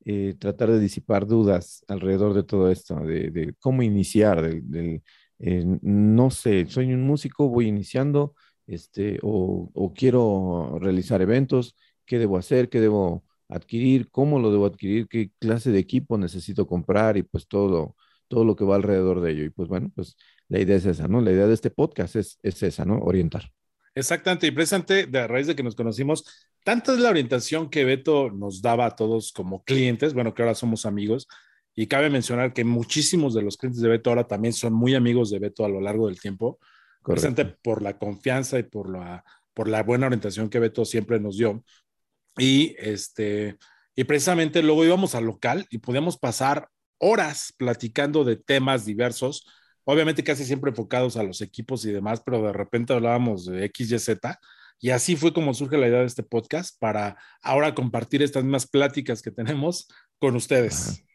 eh, 0.05 0.35
tratar 0.39 0.71
de 0.73 0.81
disipar 0.81 1.27
dudas 1.27 1.85
alrededor 1.89 2.35
de 2.35 2.45
todo 2.45 2.71
esto, 2.71 2.97
de, 3.01 3.31
de 3.31 3.55
cómo 3.61 3.83
iniciar, 3.83 4.43
del, 4.43 4.71
del, 4.71 5.03
eh, 5.41 5.65
no 5.83 6.31
sé, 6.31 6.67
soy 6.69 6.93
un 6.95 7.03
músico, 7.05 7.49
voy 7.49 7.69
iniciando, 7.69 8.35
este, 8.67 9.19
o, 9.23 9.71
o 9.75 9.95
quiero 9.95 10.79
realizar 10.81 11.23
eventos, 11.23 11.77
¿qué 12.05 12.19
debo 12.19 12.39
hacer? 12.39 12.69
¿Qué 12.69 12.81
debo 12.81 13.25
adquirir? 13.49 14.11
¿Cómo 14.11 14.39
lo 14.39 14.51
debo 14.51 14.67
adquirir? 14.67 15.09
¿Qué 15.09 15.31
clase 15.39 15.71
de 15.71 15.79
equipo 15.79 16.19
necesito 16.19 16.67
comprar? 16.67 17.17
Y 17.17 17.23
pues 17.23 17.47
todo, 17.49 17.97
todo 18.29 18.45
lo 18.45 18.57
que 18.57 18.65
va 18.65 18.77
alrededor 18.77 19.21
de 19.21 19.33
ello. 19.33 19.45
Y 19.45 19.51
pues 19.51 19.69
bueno, 19.69 19.91
pues 19.95 20.17
la 20.49 20.61
idea 20.61 20.77
es 20.77 20.87
esa, 20.87 21.09
¿no? 21.09 21.21
La 21.21 21.33
idea 21.33 21.47
de 21.47 21.55
este 21.55 21.71
podcast 21.71 22.17
es, 22.17 22.39
es 22.43 22.63
esa, 22.63 22.85
¿no? 22.85 22.99
Orientar. 22.99 23.51
Exactamente, 23.97 24.47
y 24.47 25.07
de 25.07 25.19
a 25.19 25.27
raíz 25.27 25.47
de 25.47 25.57
que 25.57 25.63
nos 25.63 25.75
conocimos, 25.75 26.23
tanta 26.63 26.93
es 26.93 26.99
la 26.99 27.09
orientación 27.09 27.71
que 27.71 27.83
Beto 27.85 28.31
nos 28.31 28.61
daba 28.61 28.85
a 28.85 28.95
todos 28.95 29.33
como 29.33 29.65
clientes, 29.65 30.13
bueno, 30.13 30.35
que 30.35 30.43
ahora 30.43 30.55
somos 30.55 30.85
amigos, 30.85 31.27
y 31.75 31.87
cabe 31.87 32.11
mencionar 32.11 32.53
que 32.53 32.63
muchísimos 32.63 33.33
de 33.33 33.41
los 33.41 33.57
clientes 33.57 33.81
de 33.81 33.89
Beto 33.89 34.11
ahora 34.11 34.27
también 34.27 34.53
son 34.53 34.75
muy 34.75 34.95
amigos 34.95 35.31
de 35.31 35.39
Beto 35.39 35.65
a 35.65 35.71
lo 35.71 35.81
largo 35.81 36.09
del 36.09 36.21
tiempo, 36.21 36.59
precisamente 37.07 37.45
por 37.63 37.83
la 37.83 37.99
confianza 37.99 38.59
y 38.59 38.65
por 38.65 38.91
la, 38.91 39.25
por 39.55 39.69
la 39.69 39.83
buena 39.83 40.07
orientación 40.07 40.51
que 40.51 40.59
Beto 40.59 40.85
siempre 40.85 41.21
nos 41.21 41.39
dio. 41.39 41.65
Y, 42.37 42.75
este, 42.79 43.57
y 43.95 44.05
precisamente 44.05 44.63
luego 44.63 44.85
íbamos 44.85 45.15
al 45.15 45.25
local 45.25 45.67
y 45.71 45.79
podíamos 45.79 46.19
pasar 46.19 46.69
horas 46.99 47.55
platicando 47.57 48.25
de 48.25 48.37
temas 48.37 48.85
diversos, 48.85 49.47
obviamente 49.85 50.25
casi 50.25 50.45
siempre 50.45 50.71
enfocados 50.71 51.17
a 51.17 51.23
los 51.23 51.41
equipos 51.41 51.85
y 51.85 51.93
demás, 51.93 52.23
pero 52.25 52.43
de 52.43 52.53
repente 52.53 52.93
hablábamos 52.93 53.47
de 53.47 53.65
X, 53.67 53.93
Y, 53.93 53.99
Z. 53.99 54.39
Y 54.79 54.91
así 54.91 55.17
fue 55.17 55.33
como 55.33 55.55
surge 55.55 55.79
la 55.79 55.89
idea 55.89 56.01
de 56.01 56.07
este 56.07 56.23
podcast 56.23 56.79
para 56.79 57.17
ahora 57.41 57.75
compartir 57.75 58.23
estas 58.23 58.45
mismas 58.45 58.67
pláticas 58.67 59.23
que 59.23 59.31
tenemos 59.31 59.89
con 60.19 60.37
ustedes. 60.37 60.89
Ajá. 60.89 61.07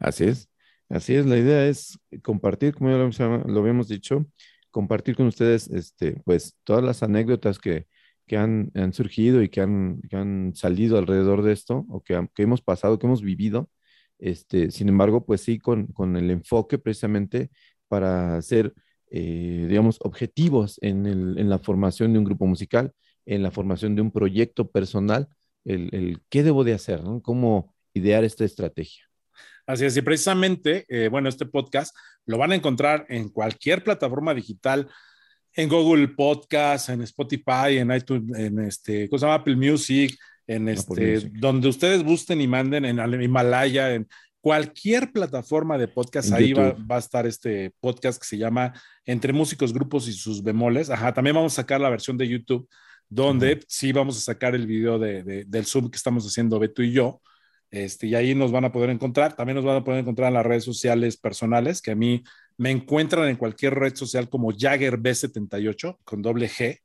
Así 0.00 0.24
es, 0.24 0.50
así 0.88 1.14
es. 1.14 1.26
La 1.26 1.36
idea 1.36 1.66
es 1.66 1.98
compartir, 2.22 2.74
como 2.74 3.10
ya 3.10 3.26
lo 3.46 3.60
habíamos 3.60 3.86
dicho, 3.86 4.26
compartir 4.70 5.16
con 5.16 5.26
ustedes, 5.26 5.68
este, 5.70 6.20
pues, 6.24 6.56
todas 6.64 6.84
las 6.84 7.02
anécdotas 7.02 7.58
que, 7.58 7.86
que 8.26 8.36
han, 8.36 8.70
han 8.74 8.92
surgido 8.92 9.42
y 9.42 9.48
que 9.48 9.60
han, 9.60 10.00
que 10.08 10.16
han 10.16 10.54
salido 10.54 10.98
alrededor 10.98 11.42
de 11.42 11.52
esto, 11.52 11.86
o 11.88 12.02
que, 12.02 12.28
que 12.34 12.42
hemos 12.42 12.62
pasado, 12.62 12.98
que 12.98 13.06
hemos 13.06 13.22
vivido. 13.22 13.70
Este, 14.18 14.70
sin 14.70 14.88
embargo, 14.88 15.24
pues 15.24 15.40
sí, 15.42 15.58
con, 15.58 15.86
con 15.88 16.16
el 16.16 16.30
enfoque 16.30 16.78
precisamente 16.78 17.50
para 17.88 18.40
ser, 18.42 18.74
eh, 19.10 19.66
digamos, 19.68 19.98
objetivos 20.02 20.78
en, 20.82 21.06
el- 21.06 21.38
en 21.38 21.48
la 21.50 21.58
formación 21.58 22.12
de 22.12 22.18
un 22.18 22.24
grupo 22.24 22.46
musical, 22.46 22.92
en 23.26 23.42
la 23.42 23.50
formación 23.50 23.94
de 23.96 24.02
un 24.02 24.10
proyecto 24.12 24.70
personal 24.70 25.28
el, 25.64 26.20
qué 26.30 26.42
debo 26.42 26.64
de 26.64 26.74
hacer. 26.74 27.00
Cómo 27.22 27.74
idear 27.94 28.24
esta 28.24 28.44
estrategia. 28.44 29.09
Así 29.70 29.84
es, 29.84 29.96
y 29.96 30.02
precisamente, 30.02 30.84
eh, 30.88 31.06
bueno, 31.08 31.28
este 31.28 31.46
podcast 31.46 31.96
lo 32.26 32.38
van 32.38 32.50
a 32.50 32.56
encontrar 32.56 33.06
en 33.08 33.28
cualquier 33.28 33.84
plataforma 33.84 34.34
digital, 34.34 34.88
en 35.54 35.68
Google 35.68 36.08
Podcast, 36.08 36.88
en 36.88 37.02
Spotify, 37.02 37.78
en 37.78 37.92
iTunes, 37.92 38.36
en 38.36 38.58
este, 38.58 39.08
¿cómo 39.08 39.20
se 39.20 39.26
llama? 39.26 39.36
Apple 39.36 39.54
Music, 39.54 40.18
en 40.48 40.68
este, 40.68 41.14
Music. 41.14 41.32
donde 41.34 41.68
ustedes 41.68 42.02
gusten 42.02 42.40
y 42.40 42.48
manden, 42.48 42.84
en 42.84 43.22
Himalaya, 43.22 43.94
en 43.94 44.08
cualquier 44.40 45.12
plataforma 45.12 45.78
de 45.78 45.86
podcast, 45.86 46.32
ahí 46.32 46.52
va, 46.52 46.72
va, 46.72 46.96
a 46.96 47.00
estar 47.00 47.24
este 47.28 47.72
podcast 47.78 48.20
que 48.20 48.26
se 48.26 48.38
llama 48.38 48.72
Entre 49.04 49.32
Músicos, 49.32 49.72
Grupos 49.72 50.08
y 50.08 50.12
sus 50.14 50.42
Bemoles. 50.42 50.90
Ajá, 50.90 51.14
también 51.14 51.36
vamos 51.36 51.52
a 51.52 51.62
sacar 51.62 51.80
la 51.80 51.90
versión 51.90 52.18
de 52.18 52.26
YouTube, 52.26 52.68
donde 53.08 53.52
uh 53.52 53.56
-huh. 53.56 53.64
sí 53.68 53.92
vamos 53.92 54.16
a 54.16 54.20
sacar 54.20 54.56
el 54.56 54.66
video 54.66 54.98
de, 54.98 55.22
de, 55.22 55.44
del 55.44 55.64
Zoom 55.64 55.90
que 55.90 55.96
estamos 55.96 56.26
haciendo 56.26 56.58
Beto 56.58 56.82
y 56.82 56.90
yo. 56.90 57.20
Este, 57.70 58.08
y 58.08 58.14
ahí 58.14 58.34
nos 58.34 58.50
van 58.50 58.64
a 58.64 58.72
poder 58.72 58.90
encontrar. 58.90 59.36
También 59.36 59.56
nos 59.56 59.64
van 59.64 59.76
a 59.76 59.84
poder 59.84 60.00
encontrar 60.00 60.28
en 60.28 60.34
las 60.34 60.46
redes 60.46 60.64
sociales 60.64 61.16
personales, 61.16 61.80
que 61.80 61.92
a 61.92 61.96
mí 61.96 62.24
me 62.56 62.70
encuentran 62.70 63.28
en 63.28 63.36
cualquier 63.36 63.74
red 63.74 63.94
social 63.94 64.28
como 64.28 64.52
Jagger 64.56 64.98
B78 64.98 65.98
con 66.04 66.22
doble 66.22 66.48
G 66.48 66.78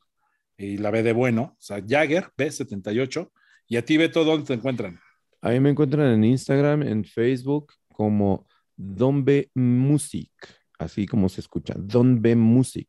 y 0.57 0.77
la 0.77 0.91
B 0.91 1.03
de 1.03 1.11
bueno, 1.11 1.55
o 1.59 1.61
sea, 1.61 1.83
Jagger 1.85 2.29
B78. 2.37 3.31
Y 3.67 3.77
a 3.77 3.83
ti, 3.83 3.97
Beto, 3.97 4.23
¿dónde 4.23 4.45
te 4.45 4.53
encuentran? 4.53 4.99
A 5.41 5.49
mí 5.49 5.59
me 5.59 5.71
encuentran 5.71 6.13
en 6.13 6.23
Instagram, 6.23 6.83
en 6.83 7.03
Facebook, 7.03 7.73
como 7.91 8.47
Dombe 8.75 9.49
Music, 9.53 10.31
así 10.77 11.07
como 11.07 11.29
se 11.29 11.41
escucha, 11.41 11.73
Dombe 11.77 12.35
Music. 12.35 12.87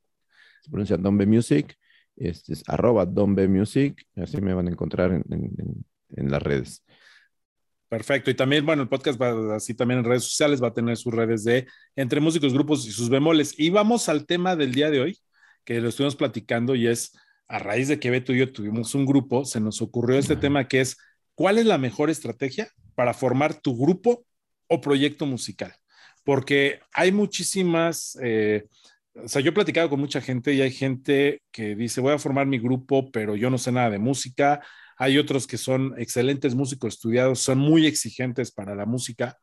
Se 0.63 0.71
pronuncia 0.71 0.97
Dombe 0.97 1.27
Music, 1.27 1.77
este 2.17 2.53
es 2.53 2.63
arroba 2.69 3.07
Dombe 3.07 3.49
Music, 3.49 4.07
así 4.17 4.41
me 4.41 4.55
van 4.55 4.69
a 4.69 4.71
encontrar 4.71 5.13
en, 5.13 5.25
en, 5.31 5.85
en 6.11 6.31
las 6.31 6.43
redes. 6.43 6.85
Perfecto. 7.97 8.31
Y 8.31 8.35
también, 8.35 8.67
bueno, 8.67 8.83
el 8.83 8.91
podcast 8.91 9.19
va 9.19 9.57
así 9.57 9.73
también 9.73 10.01
en 10.01 10.05
redes 10.05 10.25
sociales, 10.25 10.63
va 10.63 10.69
a 10.69 10.75
tener 10.75 10.99
sus 10.99 11.15
redes 11.15 11.45
de 11.45 11.67
entre 11.95 12.21
músicos, 12.21 12.53
grupos 12.53 12.87
y 12.87 12.93
sus 12.93 13.09
bemoles. 13.09 13.59
Y 13.59 13.71
vamos 13.71 14.11
al 14.11 14.27
tema 14.27 14.55
del 14.55 14.75
día 14.75 14.91
de 14.91 15.01
hoy, 15.01 15.19
que 15.65 15.81
lo 15.81 15.89
estuvimos 15.89 16.15
platicando 16.15 16.75
y 16.75 16.89
es 16.89 17.17
a 17.49 17.59
raíz 17.59 17.89
de 17.89 17.99
que 17.99 18.11
Beto 18.11 18.35
y 18.35 18.41
yo 18.41 18.53
tuvimos 18.53 18.95
un 18.95 19.07
grupo, 19.07 19.47
se 19.47 19.61
nos 19.61 19.81
ocurrió 19.81 20.19
este 20.19 20.37
tema 20.37 20.69
que 20.69 20.83
es, 20.83 20.99
¿cuál 21.35 21.57
es 21.57 21.65
la 21.65 21.79
mejor 21.79 22.11
estrategia 22.11 22.69
para 22.95 23.15
formar 23.15 23.55
tu 23.55 23.75
grupo 23.75 24.27
o 24.69 24.79
proyecto 24.83 25.25
musical? 25.25 25.75
Porque 26.23 26.81
hay 26.93 27.13
muchísimas, 27.13 28.19
eh, 28.23 28.67
o 29.15 29.27
sea, 29.27 29.41
yo 29.41 29.53
he 29.53 29.55
platicado 29.55 29.89
con 29.89 30.01
mucha 30.01 30.21
gente 30.21 30.53
y 30.53 30.61
hay 30.61 30.71
gente 30.71 31.41
que 31.51 31.75
dice, 31.75 32.03
voy 32.03 32.13
a 32.13 32.19
formar 32.19 32.47
mi 32.47 32.59
grupo, 32.59 33.11
pero 33.11 33.37
yo 33.37 33.49
no 33.49 33.57
sé 33.57 33.73
nada 33.73 33.89
de 33.89 33.99
música, 33.99 34.61
hay 34.97 35.19
otros 35.19 35.47
que 35.47 35.59
son 35.59 35.95
excelentes 35.99 36.55
músicos 36.55 36.95
estudiados, 36.95 37.41
son 37.41 37.59
muy 37.59 37.87
exigentes 37.87 38.51
para 38.53 38.75
la 38.75 38.87
música. 38.87 39.39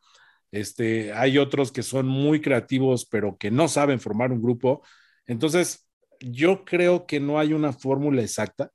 Este, 0.51 1.13
hay 1.13 1.38
otros 1.38 1.72
que 1.72 1.83
son 1.83 2.07
muy 2.07 2.41
creativos, 2.41 3.05
pero 3.05 3.38
que 3.38 3.51
no 3.51 3.67
saben 3.67 4.00
formar 4.00 4.31
un 4.31 4.41
grupo. 4.41 4.83
Entonces, 5.25 5.88
yo 6.19 6.65
creo 6.65 7.05
que 7.05 7.19
no 7.19 7.39
hay 7.39 7.53
una 7.53 7.74
fórmula 7.74 8.22
exacta. 8.22 8.72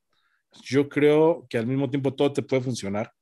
Yo 0.62 0.88
creo 0.88 1.46
que 1.48 1.58
al 1.58 1.66
mismo 1.66 1.90
tiempo 1.90 2.14
todo 2.14 2.32
te 2.32 2.42
puede 2.42 2.62
funcionar, 2.62 3.12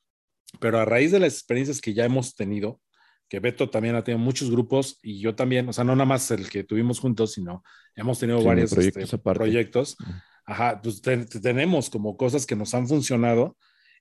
pero 0.61 0.79
a 0.79 0.85
raíz 0.85 1.13
de 1.13 1.21
las 1.21 1.35
experiencias 1.35 1.81
que 1.81 1.95
ya 1.95 2.05
hemos 2.05 2.35
tenido, 2.35 2.81
que 3.29 3.41
Beto 3.41 3.69
también 3.71 3.95
ha 3.97 4.05
tenido 4.05 4.23
muchos 4.23 4.51
grupos 4.51 4.99
y 5.03 5.21
yo 5.21 5.35
también, 5.35 5.69
o 5.69 5.73
sea, 5.73 5.85
no 5.85 5.95
nada 5.97 6.07
más 6.07 6.31
el 6.31 6.49
que 6.49 6.65
tuvimos 6.65 7.01
juntos, 7.01 7.33
sino 7.33 7.63
hemos 7.95 8.19
tenido 8.19 8.41
sí, 8.41 8.47
varios 8.47 8.73
proyectos. 8.73 9.03
Este, 9.03 9.19
proyectos. 9.19 9.97
Ajá, 10.45 10.81
pues 10.81 11.03
te, 11.03 11.17
te 11.27 11.41
tenemos 11.41 11.91
como 11.91 12.17
cosas 12.17 12.47
que 12.47 12.55
nos 12.55 12.73
han 12.75 12.87
funcionado 12.87 13.57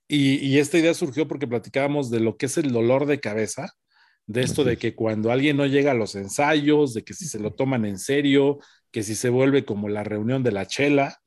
y, 0.08 0.36
y, 0.36 0.60
esta 0.60 0.78
idea 0.78 0.94
surgió 0.94 1.28
porque 1.28 1.48
platicábamos 1.48 2.12
de 2.12 2.20
lo 2.20 2.38
que 2.38 2.46
es 2.46 2.58
el 2.60 2.72
dolor 2.72 3.08
de 3.08 3.20
cabeza, 3.20 3.72
de 4.28 4.42
esto 4.42 4.64
de 4.64 4.78
que 4.78 4.94
cuando 4.94 5.32
alguien 5.32 5.58
no 5.58 5.66
llega 5.66 5.92
a 5.92 5.96
los 5.96 6.16
ensayos, 6.16 6.94
de 6.94 7.04
que 7.04 7.16
si 7.16 7.26
se 7.26 7.40
lo 7.40 7.54
toman 7.54 7.86
en 7.86 7.98
serio, 7.98 8.60
que 8.92 9.02
si 9.02 9.16
se 9.16 9.30
vuelve 9.30 9.66
como 9.66 9.90
la 9.90 10.04
reunión 10.04 10.44
de 10.44 10.52
la 10.52 10.68
chela. 10.68 11.20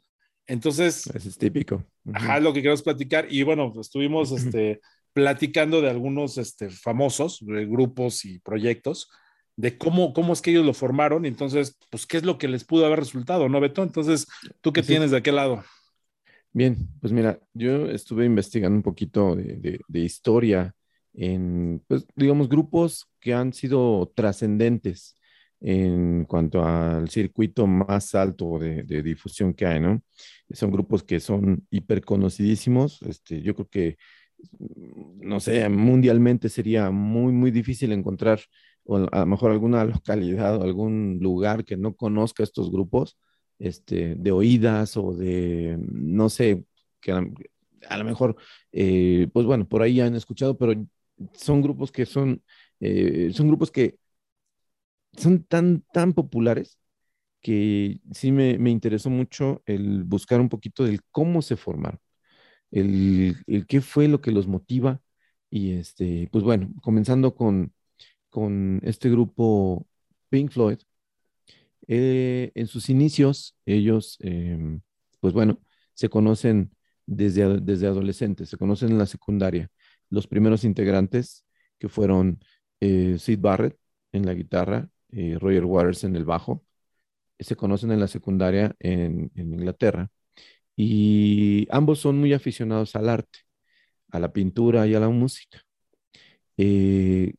Entonces, 0.46 1.06
eso 1.06 1.28
es 1.28 1.38
típico. 1.38 1.84
Ajá, 2.12 2.40
lo 2.40 2.52
que 2.52 2.62
queremos 2.62 2.82
platicar. 2.82 3.26
Y 3.30 3.42
bueno, 3.42 3.72
pues, 3.72 3.88
estuvimos 3.88 4.32
este, 4.32 4.80
platicando 5.12 5.80
de 5.80 5.90
algunos 5.90 6.38
este, 6.38 6.70
famosos, 6.70 7.38
de 7.44 7.66
grupos 7.66 8.24
y 8.24 8.38
proyectos, 8.38 9.10
de 9.56 9.76
cómo, 9.76 10.12
cómo 10.12 10.32
es 10.32 10.40
que 10.40 10.50
ellos 10.50 10.64
lo 10.64 10.74
formaron. 10.74 11.24
Y 11.24 11.28
entonces, 11.28 11.76
pues, 11.90 12.06
¿qué 12.06 12.16
es 12.16 12.24
lo 12.24 12.38
que 12.38 12.48
les 12.48 12.64
pudo 12.64 12.86
haber 12.86 13.00
resultado, 13.00 13.48
no, 13.48 13.60
Beto? 13.60 13.82
Entonces, 13.82 14.26
¿tú 14.60 14.72
qué 14.72 14.82
tienes 14.82 15.06
es. 15.06 15.10
de 15.12 15.16
aquel 15.18 15.36
lado? 15.36 15.64
Bien, 16.52 16.76
pues 17.00 17.12
mira, 17.12 17.38
yo 17.52 17.86
estuve 17.90 18.24
investigando 18.24 18.76
un 18.76 18.82
poquito 18.82 19.36
de, 19.36 19.56
de, 19.56 19.80
de 19.86 20.00
historia 20.00 20.74
en, 21.14 21.82
pues, 21.88 22.06
digamos, 22.14 22.48
grupos 22.48 23.10
que 23.20 23.34
han 23.34 23.52
sido 23.52 24.12
trascendentes 24.14 25.16
en 25.60 26.24
cuanto 26.24 26.64
al 26.64 27.08
circuito 27.08 27.66
más 27.66 28.14
alto 28.14 28.58
de, 28.58 28.84
de, 28.84 29.02
difusión 29.02 29.54
que 29.54 29.66
hay, 29.66 29.80
¿no? 29.80 30.02
Son 30.50 30.70
grupos 30.70 31.02
que 31.02 31.20
son 31.20 31.66
hiperconocidísimos. 31.70 33.02
Este, 33.02 33.42
yo 33.42 33.54
creo 33.54 33.68
que, 33.68 33.96
no 34.59 35.40
sé, 35.40 35.68
mundialmente 35.68 36.49
sería 36.49 36.90
muy, 36.90 37.33
muy 37.33 37.50
difícil 37.50 37.92
encontrar 37.92 38.40
o 38.85 38.97
a 38.97 39.21
lo 39.21 39.26
mejor 39.26 39.50
alguna 39.52 39.85
localidad 39.85 40.57
o 40.57 40.64
algún 40.64 41.18
lugar 41.21 41.64
que 41.64 41.76
no 41.76 41.95
conozca 41.95 42.42
estos 42.42 42.71
grupos 42.71 43.18
este, 43.59 44.14
de 44.16 44.33
oídas 44.33 44.97
o 44.97 45.14
de, 45.14 45.78
no 45.80 46.28
sé, 46.28 46.64
que 47.00 47.12
a, 47.12 47.99
lo 47.99 48.04
mejor, 48.04 48.37
eh, 48.73 49.28
pues 49.33 49.47
bueno, 49.47 49.68
por 49.68 49.83
ahí 49.83 50.00
han 50.00 50.14
escuchado, 50.14 50.57
pero 50.57 50.75
son 51.35 51.62
grupos 51.62 51.92
que 51.92 52.07
son, 52.07 52.42
eh, 52.80 53.30
son 53.33 53.49
grupos 53.49 53.71
que 53.71 53.99
son 55.16 55.45
tan, 55.45 55.85
tan 55.92 56.12
populares 56.12 56.78
que 57.40 58.00
sí 58.12 58.33
me, 58.33 58.59
me, 58.59 58.71
interesó 58.71 59.11
mucho 59.11 59.62
el 59.66 60.04
buscar 60.04 60.40
un 60.40 60.49
poquito 60.49 60.85
del 60.85 61.00
cómo 61.11 61.42
se 61.42 61.57
formaron, 61.57 62.00
el, 62.70 63.37
qué 63.68 63.80
fue 63.80 64.08
lo 64.08 64.20
que 64.20 64.32
los 64.32 64.46
motiva 64.46 65.00
y 65.50 65.72
este, 65.72 66.28
pues 66.32 66.44
bueno, 66.44 66.70
comenzando 66.82 67.34
con, 67.34 67.72
con 68.28 68.80
este 68.84 69.10
grupo 69.10 69.87
Pink 70.30 70.50
Floyd, 70.50 70.78
eh, 71.88 72.52
en 72.54 72.66
sus 72.66 72.90
inicios, 72.90 73.56
ellos, 73.66 74.18
eh, 74.20 74.78
pues 75.20 75.32
bueno, 75.34 75.60
se 75.94 76.08
conocen 76.10 76.70
desde, 77.06 77.60
desde 77.60 77.87
adolescentes, 77.87 78.50
se 78.50 78.58
conocen 78.58 78.90
en 78.90 78.98
la 78.98 79.06
secundaria. 79.06 79.70
Los 80.10 80.26
primeros 80.26 80.64
integrantes 80.64 81.46
que 81.78 81.88
fueron 81.88 82.40
eh, 82.80 83.16
Sid 83.18 83.40
Barrett 83.40 83.78
en 84.12 84.26
la 84.26 84.34
guitarra, 84.34 84.90
Roger 85.10 85.64
Waters 85.64 86.04
en 86.04 86.16
el 86.16 86.26
bajo, 86.26 86.64
se 87.38 87.56
conocen 87.56 87.92
en 87.92 88.00
la 88.00 88.08
secundaria 88.08 88.76
en, 88.80 89.30
en, 89.34 89.54
Inglaterra 89.54 90.10
y 90.80 91.66
ambos 91.70 91.99
son 91.99 92.18
muy 92.18 92.32
aficionados 92.32 92.94
al 92.94 93.08
arte, 93.08 93.40
a 94.11 94.20
la 94.20 94.32
pintura 94.32 94.87
y 94.87 94.94
a 94.94 95.00
la 95.00 95.08
música. 95.08 95.61
Eh, 96.56 97.35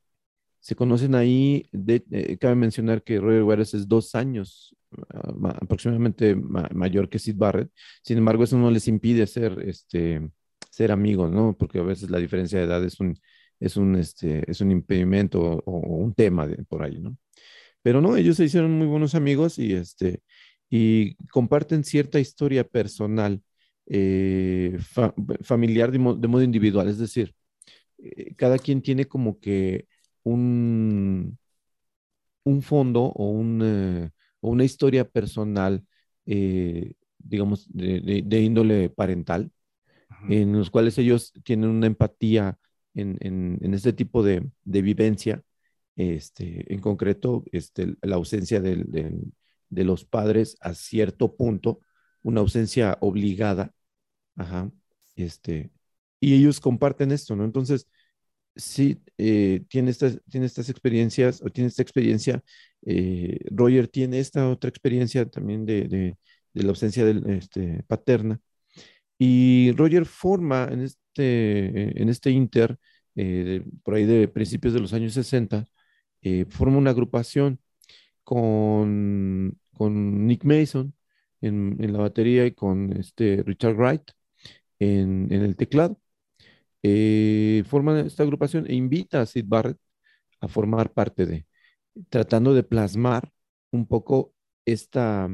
se 0.60 0.76
conocen 0.76 1.16
ahí, 1.16 1.66
de, 1.72 2.04
eh, 2.12 2.38
cabe 2.38 2.56
mencionar 2.56 3.02
que 3.02 3.20
Roger 3.20 3.44
Waters 3.44 3.76
es 3.76 3.88
dos 3.88 4.14
años 4.16 4.76
uh, 4.92 5.48
aproximadamente 5.62 6.36
ma 6.36 6.70
mayor 6.74 7.10
que 7.10 7.18
Sid 7.20 7.38
Barrett, 7.38 7.72
sin 8.04 8.18
embargo 8.18 8.44
eso 8.44 8.58
no 8.58 8.72
les 8.72 8.90
impide 8.90 9.26
ser, 9.26 9.58
este, 9.66 10.30
ser 10.70 10.92
amigos, 10.92 11.32
¿no? 11.32 11.56
Porque 11.58 11.80
a 11.80 11.84
veces 11.84 12.10
la 12.10 12.20
diferencia 12.20 12.60
de 12.60 12.66
edad 12.66 12.84
es 12.84 13.00
un, 13.00 13.18
es 13.62 13.78
un, 13.78 13.96
este, 13.96 14.50
es 14.52 14.60
un 14.62 14.72
impedimento 14.72 15.42
o, 15.42 15.62
o 15.66 15.96
un 15.98 16.14
tema 16.14 16.46
de, 16.48 16.64
por 16.66 16.84
ahí, 16.84 17.00
¿no? 17.00 17.18
Pero 17.82 18.02
no, 18.02 18.18
ellos 18.18 18.38
se 18.38 18.46
hicieron 18.46 18.78
muy 18.78 18.88
buenos 18.88 19.16
amigos 19.16 19.60
y, 19.60 19.74
este, 19.74 20.24
y 20.70 21.16
comparten 21.32 21.84
cierta 21.84 22.20
historia 22.20 22.64
personal, 22.64 23.42
eh, 23.88 24.78
fa 24.80 25.14
familiar 25.42 25.92
de, 25.92 26.00
mo 26.00 26.14
de, 26.16 26.28
modo 26.28 26.44
individual, 26.44 26.88
es 26.88 27.00
decir, 27.00 27.34
eh, 27.98 28.36
cada 28.36 28.60
quien 28.60 28.82
tiene 28.82 29.06
como 29.06 29.40
que 29.40 29.88
un, 30.24 31.38
un 32.44 32.62
fondo 32.62 33.04
o, 33.06 33.32
un, 33.32 33.62
eh, 33.64 34.12
o, 34.42 34.50
una 34.52 34.64
historia 34.64 35.06
personal, 35.10 35.84
digamos, 37.18 37.68
de, 37.74 38.02
de, 38.02 38.22
de, 38.24 38.42
índole 38.42 38.90
parental, 38.90 39.52
Ajá. 40.10 40.28
en 40.30 40.54
los 40.54 40.70
cuales 40.70 40.98
ellos 41.00 41.34
tienen 41.44 41.70
una 41.72 41.88
empatía 41.88 42.60
en, 42.94 43.18
en, 43.22 43.58
en 43.62 43.74
este 43.74 43.94
tipo 43.94 44.24
de, 44.24 44.48
vivencia, 44.64 45.42
este, 45.96 46.72
en 46.72 46.80
concreto, 46.80 47.44
este, 47.52 47.96
la 48.02 48.16
ausencia 48.16 48.62
de, 48.62 48.86
de, 49.70 49.84
los 49.84 50.06
padres 50.06 50.58
a 50.62 50.74
cierto 50.74 51.36
punto, 51.36 51.82
una 52.24 52.42
ausencia 52.42 52.98
obligada, 53.02 53.74
este, 55.16 55.72
y 56.20 56.36
ellos 56.36 56.60
comparten 56.60 57.12
esto, 57.12 57.36
¿no? 57.36 57.46
Entonces, 57.46 57.88
sí 58.56 59.02
eh, 59.18 59.64
tiene, 59.70 59.92
estas, 59.92 60.20
tiene 60.30 60.46
estas 60.46 60.70
experiencias 60.70 61.42
o 61.42 61.50
tiene 61.50 61.70
esta 61.70 61.82
experiencia. 61.82 62.44
Eh, 62.86 63.40
Roger 63.52 63.88
tiene 63.88 64.20
esta 64.20 64.50
otra 64.50 64.70
experiencia 64.70 65.26
también 65.26 65.66
de, 65.66 65.88
de, 65.88 66.18
la 66.54 66.70
ausencia 66.70 67.06
de, 67.06 67.38
este, 67.38 67.84
paterna. 67.88 68.40
Y 69.18 69.74
Roger 69.74 70.06
forma 70.06 70.68
en 70.72 70.82
este, 70.82 72.02
en 72.02 72.10
este 72.10 72.32
Inter, 72.32 72.78
eh, 73.16 73.64
por 73.84 73.96
ahí 73.96 74.06
de 74.06 74.28
principios 74.28 74.74
de 74.74 74.80
los 74.80 74.94
años 74.94 75.14
60, 75.14 75.66
eh, 76.22 76.46
forma 76.50 76.78
una 76.78 76.92
agrupación 76.92 77.60
con, 78.30 79.60
con 79.74 80.28
Nick 80.28 80.44
Mason 80.46 80.94
en, 81.42 81.78
en, 81.80 81.94
la 81.94 82.00
batería 82.00 82.46
y 82.46 82.52
con 82.52 82.96
este 82.96 83.42
Richard 83.44 83.76
Wright 83.76 84.04
en, 84.78 85.34
en 85.34 85.42
el 85.42 85.56
teclado. 85.56 86.00
Eh, 86.84 87.64
forma 87.68 88.02
esta 88.02 88.22
agrupación 88.22 88.68
e 88.68 88.76
invita 88.76 89.22
a 89.22 89.26
Sid 89.26 89.46
Barrett 89.48 89.80
a 90.42 90.48
formar 90.48 90.94
parte 90.94 91.26
de, 91.26 91.48
tratando 92.10 92.54
de 92.54 92.62
plasmar 92.62 93.32
un 93.72 93.88
poco 93.88 94.36
esta 94.64 95.28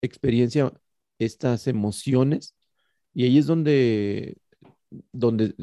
experiencia, 0.00 0.72
estas 1.18 1.66
emociones, 1.66 2.56
y 3.12 3.24
ahí 3.24 3.36
es 3.36 3.46
donde, 3.46 4.38
donde 5.12 5.54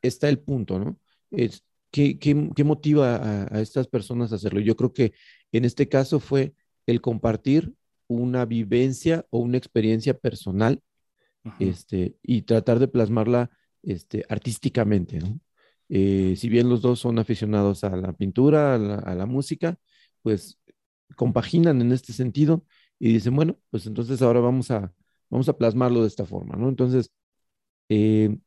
está 0.00 0.28
el 0.28 0.38
punto, 0.38 0.78
¿no? 0.78 1.00
Es, 1.32 1.64
¿qué, 1.90 2.20
qué, 2.20 2.50
qué 2.54 2.64
motiva 2.64 3.16
a, 3.16 3.56
a, 3.56 3.60
estas 3.60 3.88
personas 3.88 4.32
a 4.32 4.36
hacerlo? 4.36 4.60
Yo 4.60 4.76
creo 4.76 4.92
que 4.92 5.12
en 5.52 5.64
este 5.64 5.88
caso 5.88 6.20
fue 6.20 6.54
el 6.86 7.00
compartir 7.00 7.74
una 8.08 8.44
vivencia 8.44 9.26
o 9.30 9.38
una 9.38 9.58
experiencia 9.58 10.18
personal 10.18 10.82
este, 11.58 12.16
y 12.22 12.42
tratar 12.42 12.78
de 12.78 12.88
plasmarla 12.88 13.50
este, 13.82 14.24
artísticamente, 14.28 15.18
¿no? 15.18 15.40
Eh, 15.88 16.36
si 16.36 16.48
bien 16.48 16.70
los 16.70 16.80
dos 16.80 17.00
son 17.00 17.18
aficionados 17.18 17.84
a 17.84 17.94
la 17.96 18.12
pintura, 18.14 18.76
a 18.76 18.78
la, 18.78 18.94
a 18.94 19.14
la, 19.14 19.26
música, 19.26 19.76
pues 20.22 20.58
compaginan 21.16 21.82
en 21.82 21.92
este 21.92 22.14
sentido 22.14 22.64
y 22.98 23.12
dicen, 23.12 23.36
bueno, 23.36 23.58
pues 23.70 23.86
entonces 23.86 24.22
ahora 24.22 24.40
vamos 24.40 24.70
a, 24.70 24.94
vamos 25.28 25.48
a 25.48 25.56
plasmarlo 25.58 26.00
de 26.02 26.08
esta 26.08 26.24
forma, 26.24 26.56
¿no? 26.56 26.68
Entonces, 26.68 27.10
eh, 27.90 28.38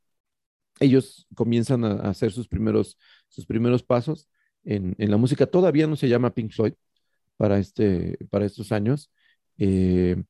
ellos 0.80 1.28
comienzan 1.36 1.86
a, 1.86 1.92
a, 1.94 2.10
hacer 2.10 2.32
sus 2.32 2.48
primeros, 2.48 2.98
sus 3.28 3.46
primeros 3.46 3.84
pasos 3.84 4.28
en, 4.64 4.96
en, 4.98 5.12
la 5.12 5.18
música. 5.18 5.46
Todavía 5.46 5.88
no 5.88 5.96
se 5.98 6.10
llama 6.10 6.34
Pink 6.34 6.52
Floyd 6.52 6.74
para, 7.38 7.60
este, 7.60 8.18
para 8.30 8.46
estos 8.46 8.72
años. 8.72 9.12
Eh, 9.58 10.22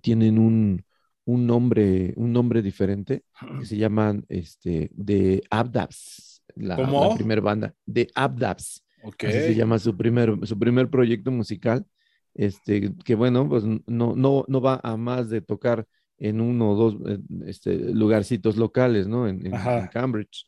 tienen 0.00 0.38
un, 0.38 0.84
un 1.24 1.46
nombre, 1.46 2.12
un 2.16 2.32
nombre 2.32 2.62
diferente 2.62 3.24
que 3.58 3.66
se 3.66 3.76
llaman 3.76 4.24
este, 4.28 4.90
The 4.96 5.42
Abdabs, 5.50 6.42
la, 6.54 6.76
la 6.76 7.14
primera 7.14 7.40
banda, 7.40 7.74
The 7.92 8.08
Abdabs. 8.14 8.84
Okay. 9.02 9.30
Así 9.30 9.38
se 9.38 9.54
llama 9.54 9.78
su 9.78 9.96
primer, 9.96 10.34
su 10.46 10.58
primer 10.58 10.88
proyecto 10.88 11.30
musical. 11.30 11.86
Este, 12.34 12.92
que 13.04 13.14
bueno, 13.14 13.48
pues 13.48 13.64
no, 13.64 14.14
no, 14.14 14.44
no 14.46 14.60
va 14.60 14.80
a 14.82 14.96
más 14.96 15.30
de 15.30 15.40
tocar 15.40 15.86
en 16.18 16.40
uno 16.40 16.72
o 16.72 16.74
dos 16.74 17.18
este, 17.46 17.76
lugarcitos 17.92 18.56
locales, 18.56 19.06
¿no? 19.06 19.28
En, 19.28 19.46
en, 19.46 19.54
en, 19.54 19.86
Cambridge. 19.88 20.46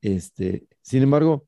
Este, 0.00 0.66
sin 0.82 1.02
embargo, 1.02 1.46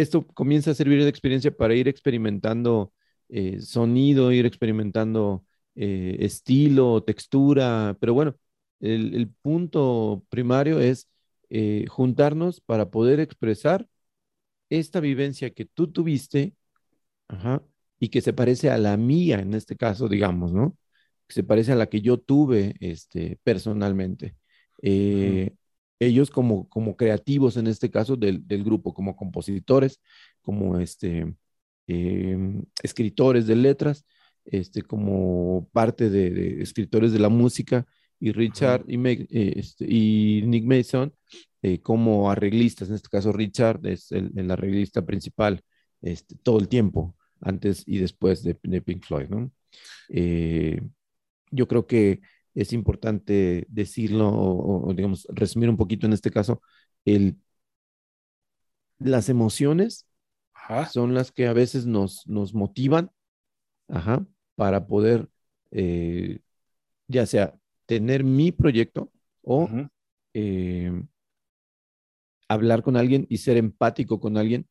esto 0.00 0.26
comienza 0.26 0.72
a 0.72 0.74
servir 0.74 1.02
de 1.02 1.08
experiencia 1.08 1.50
para 1.56 1.74
ir 1.74 1.88
experimentando 1.88 2.92
eh, 3.28 3.60
sonido, 3.60 4.32
ir 4.32 4.46
experimentando 4.46 5.44
eh, 5.74 6.16
estilo, 6.20 7.02
textura, 7.04 7.96
pero 8.00 8.14
bueno, 8.14 8.36
el, 8.80 9.30
punto 9.42 10.24
primario 10.30 10.80
es 10.80 11.08
eh, 11.50 11.86
juntarnos 11.88 12.60
para 12.60 12.90
poder 12.90 13.20
expresar 13.20 13.86
esta 14.70 15.00
vivencia 15.00 15.50
que 15.50 15.66
tú 15.66 15.92
tuviste 15.92 16.54
y 17.98 18.08
que 18.08 18.20
se 18.20 18.32
parece 18.32 18.70
a 18.70 18.78
la 18.78 18.96
mía 18.96 19.40
en 19.40 19.54
este 19.54 19.76
caso, 19.76 20.08
digamos, 20.08 20.52
¿no? 20.52 20.76
Que 21.28 21.34
se 21.34 21.44
parece 21.44 21.72
a 21.72 21.76
la 21.76 21.88
que 21.88 22.00
yo 22.00 22.18
tuve 22.18 22.74
este, 22.80 23.38
personalmente. 23.44 24.36
Ellos 26.00 26.30
como, 26.30 26.68
como 26.68 26.96
creativos 26.96 27.56
en 27.56 27.68
este 27.68 27.90
caso 27.90 28.16
del, 28.16 28.46
del 28.48 28.64
grupo, 28.64 28.94
como 28.94 29.16
compositores, 29.16 30.00
como 30.42 30.78
este, 30.78 31.34
eh, 31.86 32.38
escritores 32.82 33.46
de 33.46 33.56
letras, 33.56 34.04
este, 34.44 34.82
como 34.82 35.68
parte 35.72 36.10
de, 36.10 36.30
de, 36.30 36.62
escritores 36.62 37.12
de 37.12 37.20
la 37.20 37.28
música, 37.28 37.86
y 38.20 38.32
Richard 38.32 38.84
y, 38.86 38.98
Meg, 38.98 39.26
eh, 39.30 39.54
este, 39.56 39.86
y, 39.88 40.42
Nick 40.44 40.64
Mason 40.64 41.14
eh, 41.62 41.80
como 41.80 42.30
arreglistas. 42.30 42.88
En 42.88 42.96
este 42.96 43.08
caso, 43.08 43.32
Richard 43.32 43.86
es 43.86 44.12
el, 44.12 44.32
el 44.36 44.50
arreglista 44.50 45.04
principal 45.04 45.62
este, 46.02 46.36
todo 46.42 46.58
el 46.58 46.68
tiempo, 46.68 47.16
antes 47.40 47.82
y 47.86 47.98
después 47.98 48.42
de, 48.42 48.58
de 48.62 48.82
Pink 48.82 49.04
Floyd. 49.04 49.28
¿no? 49.28 49.50
Eh, 50.10 50.80
yo 51.50 51.66
creo 51.68 51.86
que 51.86 52.20
es 52.54 52.72
importante 52.72 53.66
decirlo, 53.68 54.28
o, 54.28 54.88
o, 54.90 54.94
digamos, 54.94 55.26
resumir 55.30 55.70
un 55.70 55.76
poquito 55.76 56.06
en 56.06 56.12
este 56.14 56.30
caso, 56.30 56.62
el, 57.04 57.36
las 58.98 59.28
emociones 59.28 60.06
Ajá. 60.54 60.88
son 60.90 61.14
las 61.14 61.32
que 61.32 61.46
a 61.46 61.52
veces 61.52 61.86
nos, 61.86 62.26
nos 62.26 62.54
motivan 62.54 63.10
Ajá, 63.88 64.26
para 64.56 64.86
poder, 64.86 65.28
eh, 65.72 66.40
ya 67.08 67.26
sea 67.26 67.54
tener 67.86 68.24
mi 68.24 68.52
proyecto 68.52 69.12
o 69.42 69.68
eh, 70.34 70.92
hablar 72.48 72.82
con 72.82 72.96
alguien 72.96 73.26
y 73.28 73.38
ser 73.38 73.56
empático 73.56 74.20
con 74.20 74.36
alguien 74.36 74.66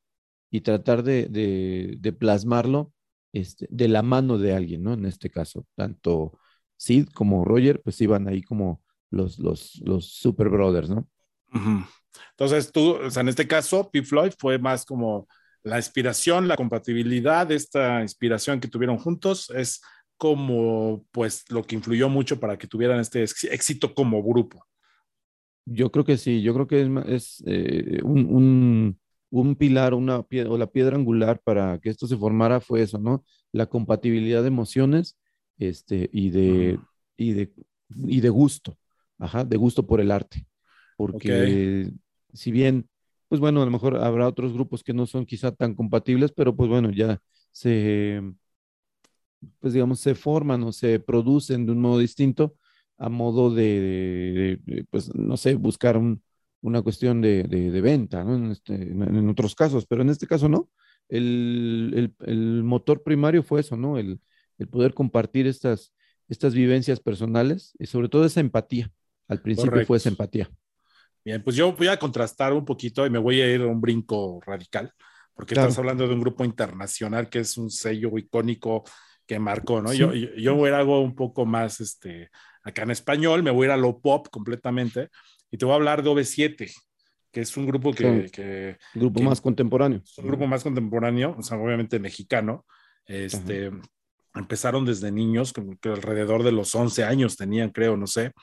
y 0.52 0.62
tratar 0.62 1.04
de, 1.04 1.28
de, 1.28 1.96
de 2.00 2.14
plasmarlo 2.14 2.94
este, 3.34 3.68
de 3.70 3.88
la 3.88 4.02
mano 4.04 4.38
de 4.38 4.54
alguien, 4.56 4.84
¿no? 4.84 4.94
En 4.94 5.06
este 5.06 5.30
caso, 5.30 5.66
tanto 5.76 6.40
Sid 6.80 7.10
como 7.14 7.44
Roger, 7.44 7.82
pues 7.84 8.00
iban 8.00 8.28
ahí 8.30 8.42
como 8.42 8.82
los, 9.12 9.38
los, 9.38 9.82
los 9.84 10.14
Super 10.14 10.48
Brothers, 10.50 10.90
¿no? 10.90 11.08
Uh 11.54 11.58
-huh. 11.58 11.88
Entonces, 12.32 12.72
tú, 12.72 12.96
o 12.96 13.12
sea, 13.12 13.22
en 13.22 13.30
este 13.30 13.48
caso, 13.48 13.90
Pink 13.92 14.06
Floyd 14.06 14.32
fue 14.38 14.58
más 14.58 14.86
como 14.86 15.28
la 15.62 15.78
inspiración, 15.78 16.48
la 16.48 16.56
compatibilidad, 16.56 17.52
esta 17.52 18.02
inspiración 18.02 18.62
que 18.62 18.70
tuvieron 18.70 18.98
juntos 18.98 19.52
es 19.54 19.82
como 20.18 21.06
pues 21.12 21.44
lo 21.50 21.64
que 21.64 21.76
influyó 21.76 22.08
mucho 22.08 22.40
para 22.40 22.58
que 22.58 22.68
tuvieran 22.68 23.00
este 23.00 23.24
éxito 23.24 23.94
como 23.94 24.24
grupo. 24.24 24.66
Yo 25.66 25.92
creo 25.92 26.06
que 26.06 26.18
sí, 26.18 26.42
yo 26.42 26.54
creo 26.54 26.68
que 26.68 26.82
es, 26.82 26.90
es 27.08 27.44
eh, 27.46 28.00
un, 28.04 28.26
un, 28.26 29.00
un, 29.32 29.56
pilar 29.56 29.94
una 29.94 30.24
piedra, 30.24 30.50
o 30.52 30.58
la 30.58 30.72
piedra 30.72 30.96
angular 30.96 31.42
para 31.44 31.78
que 31.80 31.90
esto 31.90 32.08
se 32.08 32.18
formara 32.18 32.62
fue 32.62 32.82
eso, 32.82 32.98
¿no? 32.98 33.24
La 33.52 33.66
compatibilidad 33.66 34.42
de 34.42 34.48
emociones 34.48 35.18
este, 35.60 36.10
y, 36.12 36.32
de, 36.32 36.80
y, 37.18 37.34
de, 37.34 37.54
y 37.90 38.22
de 38.22 38.30
gusto, 38.30 38.78
ajá, 39.20 39.44
de 39.44 39.58
gusto 39.58 39.86
por 39.86 40.02
el 40.02 40.10
arte. 40.12 40.48
Porque 40.98 41.32
okay. 41.32 41.94
si 42.34 42.52
bien 42.52 42.90
pues 43.30 43.40
bueno, 43.40 43.62
a 43.62 43.66
lo 43.66 43.72
mejor 43.72 43.98
habrá 43.98 44.28
otros 44.28 44.54
grupos 44.54 44.84
que 44.84 44.94
no 44.94 45.06
son 45.06 45.26
quizá 45.26 45.52
tan 45.54 45.76
compatibles, 45.76 46.32
pero 46.34 46.56
pues 46.56 46.68
bueno, 46.68 46.92
ya 46.92 47.22
se, 47.52 48.22
pues 49.60 49.74
digamos, 49.74 50.00
se 50.00 50.16
forman 50.16 50.64
o 50.64 50.72
se 50.72 51.00
producen 51.00 51.66
de 51.66 51.72
un 51.72 51.82
modo 51.82 52.00
distinto 52.00 52.56
a 52.98 53.08
modo 53.10 53.54
de, 53.54 54.60
pues 54.90 55.14
no 55.16 55.38
sé, 55.38 55.56
buscar 55.56 55.96
un, 55.98 56.24
una 56.62 56.82
cuestión 56.82 57.22
de, 57.22 57.44
de 57.44 57.82
venta, 57.82 58.24
¿no? 58.24 58.36
En, 58.36 58.52
este, 58.52 58.74
en, 58.74 59.04
en, 59.04 59.30
otros 59.30 59.56
casos, 59.56 59.86
pero 59.88 60.02
en 60.02 60.10
este 60.10 60.28
caso 60.28 60.50
no. 60.50 60.70
El, 61.08 61.94
el, 61.96 62.16
el 62.28 62.64
motor 62.64 63.04
primario 63.04 63.44
fue 63.44 63.62
eso, 63.62 63.78
¿no? 63.78 63.98
El, 63.98 64.20
el, 64.60 64.68
poder 64.68 64.94
compartir 64.94 65.48
estas, 65.48 65.94
estas 66.28 66.54
vivencias 66.54 67.00
personales 67.00 67.74
y 67.80 67.88
sobre 67.88 68.10
todo 68.10 68.26
esa 68.26 68.40
empatía. 68.40 68.92
Al 69.28 69.42
principio 69.42 69.72
Correcto. 69.72 69.88
fue 69.88 69.98
esa 69.98 70.10
empatía. 70.10 70.50
Bien, 71.24 71.44
pues 71.44 71.56
yo 71.56 71.74
voy 71.74 71.88
a 71.88 71.98
contrastar 71.98 72.54
un 72.54 72.66
poquito 72.66 73.06
y 73.06 73.10
me 73.10 73.20
voy 73.20 73.42
a 73.42 73.52
ir 73.52 73.62
a 73.62 73.68
un 73.68 73.82
brinco 73.82 74.40
radical, 74.46 74.92
porque 75.34 75.54
claro. 75.54 75.70
estás 75.70 75.80
hablando 75.80 76.08
de 76.08 76.14
un 76.14 76.22
grupo 76.22 76.44
internacional 76.46 77.30
que 77.30 77.40
es 77.40 77.58
un 77.58 77.70
sello 77.70 78.18
icónico 78.18 78.84
que 79.28 79.38
marcó, 79.38 79.82
¿no? 79.82 79.90
Sí. 79.90 79.98
Yo, 79.98 80.14
yo, 80.14 80.30
yo, 80.36 80.56
voy 80.56 80.68
a 80.68 80.70
ir 80.70 80.76
algo 80.76 81.02
un 81.02 81.16
poco 81.16 81.46
más, 81.46 81.82
este, 81.82 82.30
acá 82.64 82.84
en 82.84 82.92
español, 82.92 83.44
me 83.44 83.52
voy 83.52 83.66
a 83.66 83.68
ir 83.68 83.72
a 83.74 83.78
lo 83.78 84.00
pop 84.00 84.28
completamente 84.32 85.10
y 85.52 85.58
te 85.58 85.66
voy 85.66 85.74
a 85.74 85.76
hablar 85.76 86.02
de 86.02 86.10
OV7, 86.10 86.72
que 87.32 87.42
es 87.42 87.58
un 87.58 87.68
grupo 87.68 87.94
que... 87.94 88.24
Sí. 88.24 88.32
que 88.32 88.78
grupo 88.96 89.20
que, 89.20 89.26
más 89.26 89.42
contemporáneo. 89.42 90.02
un 90.18 90.28
grupo 90.28 90.48
más 90.48 90.64
contemporáneo, 90.64 91.36
o 91.38 91.44
sea, 91.44 91.58
obviamente 91.60 92.00
mexicano. 92.00 92.66
Este, 93.06 93.68
Ajá. 93.68 93.82
Empezaron 94.40 94.86
desde 94.86 95.12
niños, 95.12 95.54
que 95.54 95.90
alrededor 95.90 96.44
de 96.44 96.52
los 96.52 96.74
11 96.74 97.04
años 97.04 97.38
tenían, 97.38 97.70
creo, 97.70 97.96
no 97.98 98.08
sé 98.08 98.34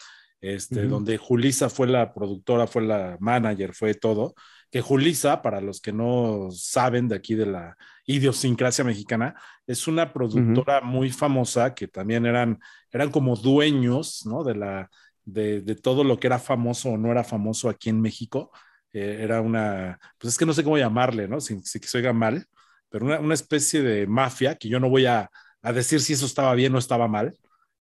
este, 0.41 0.81
uh 0.81 0.83
-huh. 0.85 0.89
donde 0.89 1.17
Julisa 1.19 1.69
fue 1.69 1.87
la 1.87 2.13
productora, 2.13 2.67
fue 2.67 2.83
la 2.83 3.17
manager, 3.21 3.75
fue 3.75 3.95
todo. 3.95 4.35
Que 4.71 4.81
Julisa, 4.81 5.43
para 5.43 5.61
los 5.61 5.81
que 5.81 5.93
no 5.93 6.49
saben 6.51 7.09
de 7.09 7.17
aquí 7.17 7.35
de 7.35 7.47
la 7.47 7.77
idiosincrasia 8.05 8.85
mexicana, 8.85 9.35
es 9.67 9.89
una 9.89 10.13
productora 10.13 10.79
uh 10.79 10.83
-huh. 10.83 10.85
muy 10.85 11.11
famosa 11.11 11.75
que 11.75 11.89
también 11.89 12.27
eran, 12.27 12.59
eran 12.93 13.11
como 13.11 13.37
dueños 13.37 14.27
¿no? 14.27 14.45
de, 14.45 14.55
la, 14.55 14.91
de, 15.25 15.63
de, 15.63 15.75
todo 15.75 16.05
lo 16.05 16.19
que 16.19 16.27
era 16.27 16.39
famoso 16.39 16.91
o 16.91 16.99
no 16.99 17.11
era 17.11 17.25
famoso 17.25 17.69
aquí 17.69 17.89
en 17.89 18.01
México. 18.01 18.51
Eh, 18.93 19.19
era 19.21 19.41
una, 19.41 19.99
pues 20.19 20.35
es 20.35 20.39
que 20.39 20.47
no 20.47 20.53
sé 20.53 20.63
cómo 20.65 20.79
llamarle, 20.79 21.29
¿no? 21.29 21.41
Si, 21.41 21.61
si 21.63 21.79
se 21.81 21.99
oiga 21.99 22.13
mal, 22.13 22.47
pero 22.89 23.05
una, 23.07 23.19
una 23.21 23.35
especie 23.35 23.83
de 23.83 24.07
mafia 24.07 24.55
que 24.57 24.69
yo 24.69 24.81
no 24.81 24.89
voy 24.89 25.07
a, 25.07 25.31
a 25.63 25.73
decir 25.73 26.01
si 26.01 26.13
eso 26.15 26.27
estaba 26.27 26.55
bien 26.55 26.75
o 26.75 26.79
estaba 26.79 27.09
mal 27.09 27.35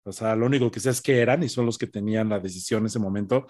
O 0.05 0.11
sea, 0.11 0.35
lo 0.35 0.45
único 0.45 0.69
que 0.71 0.79
sé 0.79 0.89
es 0.89 1.01
que 1.01 1.19
eran 1.19 1.43
y 1.43 1.49
son 1.49 1.65
los 1.65 1.77
que 1.77 1.87
tenían 1.87 2.29
la 2.29 2.39
decisión 2.39 2.81
en 2.81 2.87
ese 2.87 2.99
momento. 2.99 3.47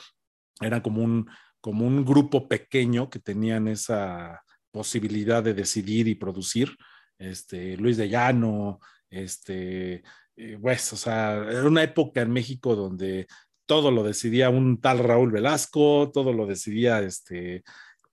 Eran 0.62 0.82
como 0.82 1.02
un, 1.04 1.28
como 1.62 1.86
un 1.88 2.06
grupo 2.06 2.48
pequeño 2.48 3.10
que 3.10 3.20
tenían 3.20 3.68
esa 3.68 4.42
posibilidad 4.72 5.44
de 5.44 5.54
decidir 5.54 6.08
y 6.08 6.16
producir. 6.16 6.76
Este, 7.18 7.78
Luis 7.78 7.98
de 7.98 8.08
Llano, 8.10 8.80
este, 9.10 10.04
eh, 10.36 10.58
pues, 10.62 10.94
o 10.94 10.98
sea, 10.98 11.36
era 11.38 11.64
una 11.68 11.84
época 11.84 12.22
en 12.22 12.32
México 12.32 12.76
donde 12.76 13.26
todo 13.66 13.92
lo 13.92 14.04
decidía 14.04 14.50
un 14.50 14.80
tal 14.82 15.00
Raúl 15.00 15.32
Velasco, 15.32 16.12
todo 16.14 16.34
lo 16.34 16.46
decidía 16.46 17.00
este, 17.02 17.64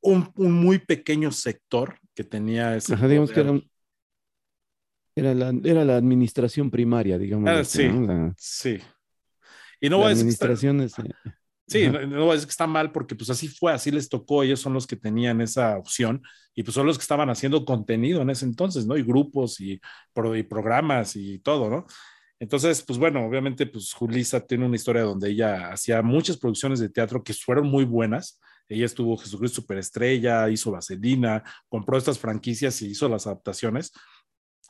un, 0.01 0.31
un 0.37 0.53
muy 0.53 0.79
pequeño 0.79 1.31
sector 1.33 1.99
que 2.15 2.25
tenía 2.25 2.77
ese. 2.77 2.95
Ajá, 2.95 3.09
digamos 3.09 3.33
que 3.33 3.41
era, 3.41 3.51
un- 3.53 3.71
era, 5.15 5.35
la, 5.35 5.53
era 5.65 5.85
la 5.85 5.97
administración 5.97 6.71
primaria, 6.71 7.19
digamos. 7.19 7.49
Ah, 7.49 7.61
así, 7.61 7.79
sí, 7.79 7.89
¿no? 7.89 8.07
La, 8.07 8.35
sí. 8.37 8.79
Y 9.81 9.89
no 9.89 9.99
voy 9.99 10.09
a 10.09 10.13
es, 10.13 10.23
eh, 10.23 11.13
Sí, 11.67 11.89
no, 11.89 12.05
no 12.05 12.21
voy 12.23 12.31
a 12.31 12.35
decir 12.35 12.49
que 12.49 12.53
está 12.53 12.67
mal 12.67 12.91
porque 12.91 13.15
pues 13.15 13.31
así 13.31 13.47
fue, 13.47 13.73
así 13.73 13.93
les 13.93 14.09
tocó, 14.09 14.43
ellos 14.43 14.59
son 14.61 14.73
los 14.73 14.89
que 14.89 14.97
tenían 14.97 15.41
esa 15.41 15.79
opción 15.79 16.21
y 16.53 16.65
pues 16.65 16.75
son 16.75 16.85
los 16.85 16.99
que 16.99 17.03
estaban 17.03 17.31
haciendo 17.31 17.65
contenido 17.65 18.23
en 18.23 18.31
ese 18.31 18.45
entonces, 18.45 18.87
¿no? 18.87 18.97
Y 18.97 19.05
grupos 19.05 19.61
y, 19.61 19.81
pro- 20.13 20.35
y 20.37 20.43
programas 20.43 21.15
y 21.15 21.39
todo, 21.39 21.71
¿no? 21.71 21.87
Entonces, 22.41 22.83
pues 22.83 22.99
bueno, 22.99 23.25
obviamente 23.25 23.67
pues 23.67 23.93
Julisa 23.93 24.41
tiene 24.45 24.67
una 24.67 24.75
historia 24.75 25.03
donde 25.03 25.31
ella 25.31 25.71
hacía 25.73 26.03
muchas 26.03 26.39
producciones 26.39 26.81
de 26.81 26.89
teatro 26.89 27.23
que 27.23 27.35
fueron 27.35 27.69
muy 27.69 27.85
buenas. 27.85 28.41
Ella 28.69 28.87
estuvo 28.87 29.17
Jesucristo 29.17 29.61
Superestrella, 29.61 30.49
hizo 30.49 30.73
Vaselina, 30.73 31.45
compró 31.69 31.99
estas 31.99 32.19
franquicias 32.19 32.83
y 32.83 32.89
hizo 32.89 33.09
las 33.09 33.27
adaptaciones 33.27 33.93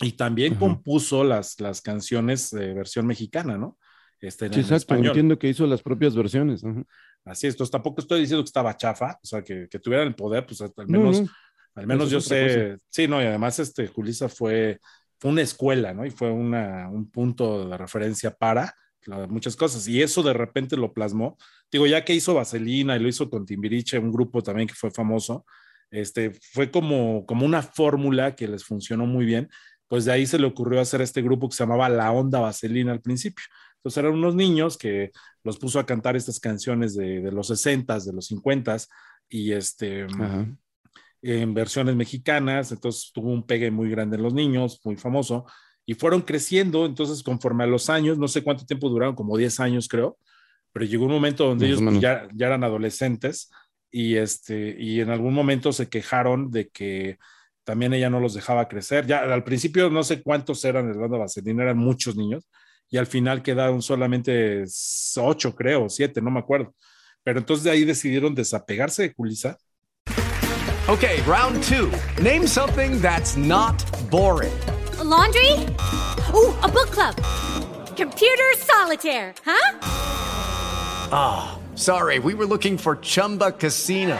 y 0.00 0.12
también 0.12 0.52
Ajá. 0.52 0.60
compuso 0.60 1.24
las, 1.24 1.60
las 1.60 1.80
canciones 1.80 2.50
de 2.50 2.74
versión 2.74 3.06
mexicana, 3.06 3.58
¿no? 3.58 3.78
Este, 4.20 4.46
en 4.46 4.54
sí, 4.54 4.60
exacto, 4.60 4.76
español. 4.94 5.06
entiendo 5.08 5.38
que 5.38 5.48
hizo 5.48 5.66
las 5.66 5.82
propias 5.82 6.14
versiones. 6.14 6.64
ajá. 6.64 6.84
Así 7.24 7.46
es, 7.46 7.54
entonces 7.54 7.70
tampoco 7.70 8.00
estoy 8.00 8.20
diciendo 8.20 8.42
que 8.42 8.48
estaba 8.48 8.76
chafa, 8.76 9.18
o 9.22 9.26
sea, 9.26 9.42
que, 9.42 9.68
que 9.70 9.78
tuvieran 9.78 10.08
el 10.08 10.14
poder, 10.14 10.46
pues 10.46 10.60
al 10.62 10.72
No, 10.86 10.98
menos, 11.00 11.20
no, 11.20 11.28
al 11.74 11.86
menos 11.86 12.06
eso 12.06 12.12
yo 12.14 12.20
sé, 12.22 12.76
sí, 12.88 13.06
no, 13.06 13.22
y 13.22 13.26
además 13.26 13.58
este, 13.58 13.86
Julisa 13.88 14.28
fue, 14.30 14.80
fue 15.18 15.30
una 15.30 15.42
escuela, 15.42 15.92
¿no? 15.92 16.06
Y 16.06 16.10
fue 16.10 16.30
una, 16.30 16.88
un 16.88 17.10
punto 17.10 17.68
de 17.68 17.76
referencia 17.76 18.30
para 18.34 18.74
muchas 19.28 19.54
cosas, 19.56 19.86
y 19.88 20.02
eso 20.02 20.22
de 20.22 20.32
repente 20.32 20.76
lo 20.76 20.92
plasmó. 20.94 21.36
Digo, 21.70 21.86
ya 21.86 22.04
que 22.04 22.14
hizo 22.14 22.34
Vaselina 22.34 22.96
y 22.96 23.00
lo 23.00 23.08
hizo 23.08 23.28
con 23.28 23.44
Timbiriche, 23.44 23.98
un 23.98 24.12
grupo 24.12 24.42
también 24.42 24.68
que 24.68 24.74
fue 24.74 24.90
famoso, 24.90 25.44
este, 25.90 26.32
fue 26.52 26.70
como, 26.70 27.26
como 27.26 27.44
una 27.44 27.62
fórmula 27.62 28.34
que 28.34 28.48
les 28.48 28.64
funcionó 28.64 29.06
muy 29.06 29.24
bien, 29.26 29.48
pues 29.90 30.04
de 30.04 30.12
ahí 30.12 30.24
se 30.24 30.38
le 30.38 30.46
ocurrió 30.46 30.80
hacer 30.80 31.00
este 31.00 31.20
grupo 31.20 31.48
que 31.48 31.56
se 31.56 31.64
llamaba 31.64 31.88
La 31.88 32.12
Onda 32.12 32.38
Vaselina 32.38 32.92
al 32.92 33.00
principio. 33.00 33.44
Entonces 33.74 33.98
eran 33.98 34.12
unos 34.12 34.36
niños 34.36 34.78
que 34.78 35.10
los 35.42 35.58
puso 35.58 35.80
a 35.80 35.84
cantar 35.84 36.14
estas 36.14 36.38
canciones 36.38 36.94
de, 36.94 37.20
de 37.20 37.32
los 37.32 37.50
60s, 37.50 38.04
de 38.04 38.12
los 38.12 38.30
50s, 38.30 38.86
y 39.28 39.50
este, 39.50 40.04
Ajá. 40.04 40.46
en 41.22 41.54
versiones 41.54 41.96
mexicanas, 41.96 42.70
entonces 42.70 43.10
tuvo 43.12 43.32
un 43.32 43.44
pegue 43.44 43.72
muy 43.72 43.90
grande 43.90 44.16
en 44.16 44.22
los 44.22 44.32
niños, 44.32 44.80
muy 44.84 44.96
famoso, 44.96 45.44
y 45.84 45.94
fueron 45.94 46.22
creciendo, 46.22 46.86
entonces 46.86 47.24
conforme 47.24 47.64
a 47.64 47.66
los 47.66 47.90
años, 47.90 48.16
no 48.16 48.28
sé 48.28 48.44
cuánto 48.44 48.64
tiempo 48.64 48.88
duraron, 48.88 49.16
como 49.16 49.36
10 49.36 49.58
años 49.58 49.88
creo, 49.88 50.18
pero 50.72 50.84
llegó 50.84 51.06
un 51.06 51.12
momento 51.12 51.46
donde 51.46 51.68
Más 51.68 51.80
ellos 51.80 52.00
ya, 52.00 52.28
ya 52.32 52.46
eran 52.46 52.62
adolescentes 52.62 53.50
y, 53.90 54.14
este, 54.14 54.76
y 54.78 55.00
en 55.00 55.10
algún 55.10 55.34
momento 55.34 55.72
se 55.72 55.88
quejaron 55.88 56.52
de 56.52 56.68
que 56.68 57.18
también 57.70 57.94
ella 57.94 58.10
no 58.10 58.18
los 58.18 58.34
dejaba 58.34 58.66
crecer. 58.66 59.06
Ya 59.06 59.20
al 59.20 59.44
principio 59.44 59.88
no 59.90 60.02
sé 60.02 60.24
cuántos 60.24 60.64
eran 60.64 60.90
el 60.90 60.98
banda 60.98 61.18
Vaselina, 61.18 61.62
eran 61.62 61.78
muchos 61.78 62.16
niños, 62.16 62.48
y 62.88 62.96
al 62.96 63.06
final 63.06 63.44
quedaron 63.44 63.80
solamente 63.80 64.64
ocho, 65.18 65.54
creo, 65.54 65.88
siete, 65.88 66.20
no 66.20 66.32
me 66.32 66.40
acuerdo. 66.40 66.74
Pero 67.22 67.38
entonces 67.38 67.62
de 67.62 67.70
ahí 67.70 67.84
decidieron 67.84 68.34
desapegarse 68.34 69.04
de 69.04 69.14
Julisa 69.14 69.56
Okay, 70.88 71.22
round 71.22 71.62
two. 71.62 71.92
Name 72.20 72.44
something 72.48 73.00
that's 73.00 73.36
not 73.36 73.78
boring. 74.10 74.50
A 74.98 75.04
laundry? 75.04 75.52
Ooh, 76.34 76.52
a 76.64 76.68
book 76.68 76.90
club. 76.90 77.14
Computer 77.96 78.56
solitaire, 78.56 79.32
huh? 79.46 79.76
Sorry, 81.76 82.18
we 82.18 82.34
were 82.34 82.46
looking 82.46 82.76
for 82.76 82.96
Chumba 82.96 83.52
Casino. 83.52 84.18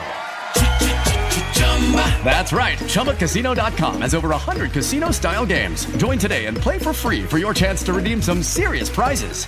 That's 2.23 2.53
right. 2.53 2.79
ChumbaCasino.com 2.79 4.03
has 4.03 4.15
over 4.15 4.29
100 4.29 4.71
casino 4.71 5.11
style 5.11 5.45
games. 5.45 5.87
Join 5.97 6.19
today 6.19 6.47
and 6.47 6.57
play 6.57 6.79
for 6.79 6.93
free 6.93 7.25
for 7.25 7.39
your 7.39 7.53
chance 7.53 7.83
to 7.87 7.93
redeem 7.93 8.23
some 8.23 8.45
serious 8.45 8.89
prizes. 8.89 9.47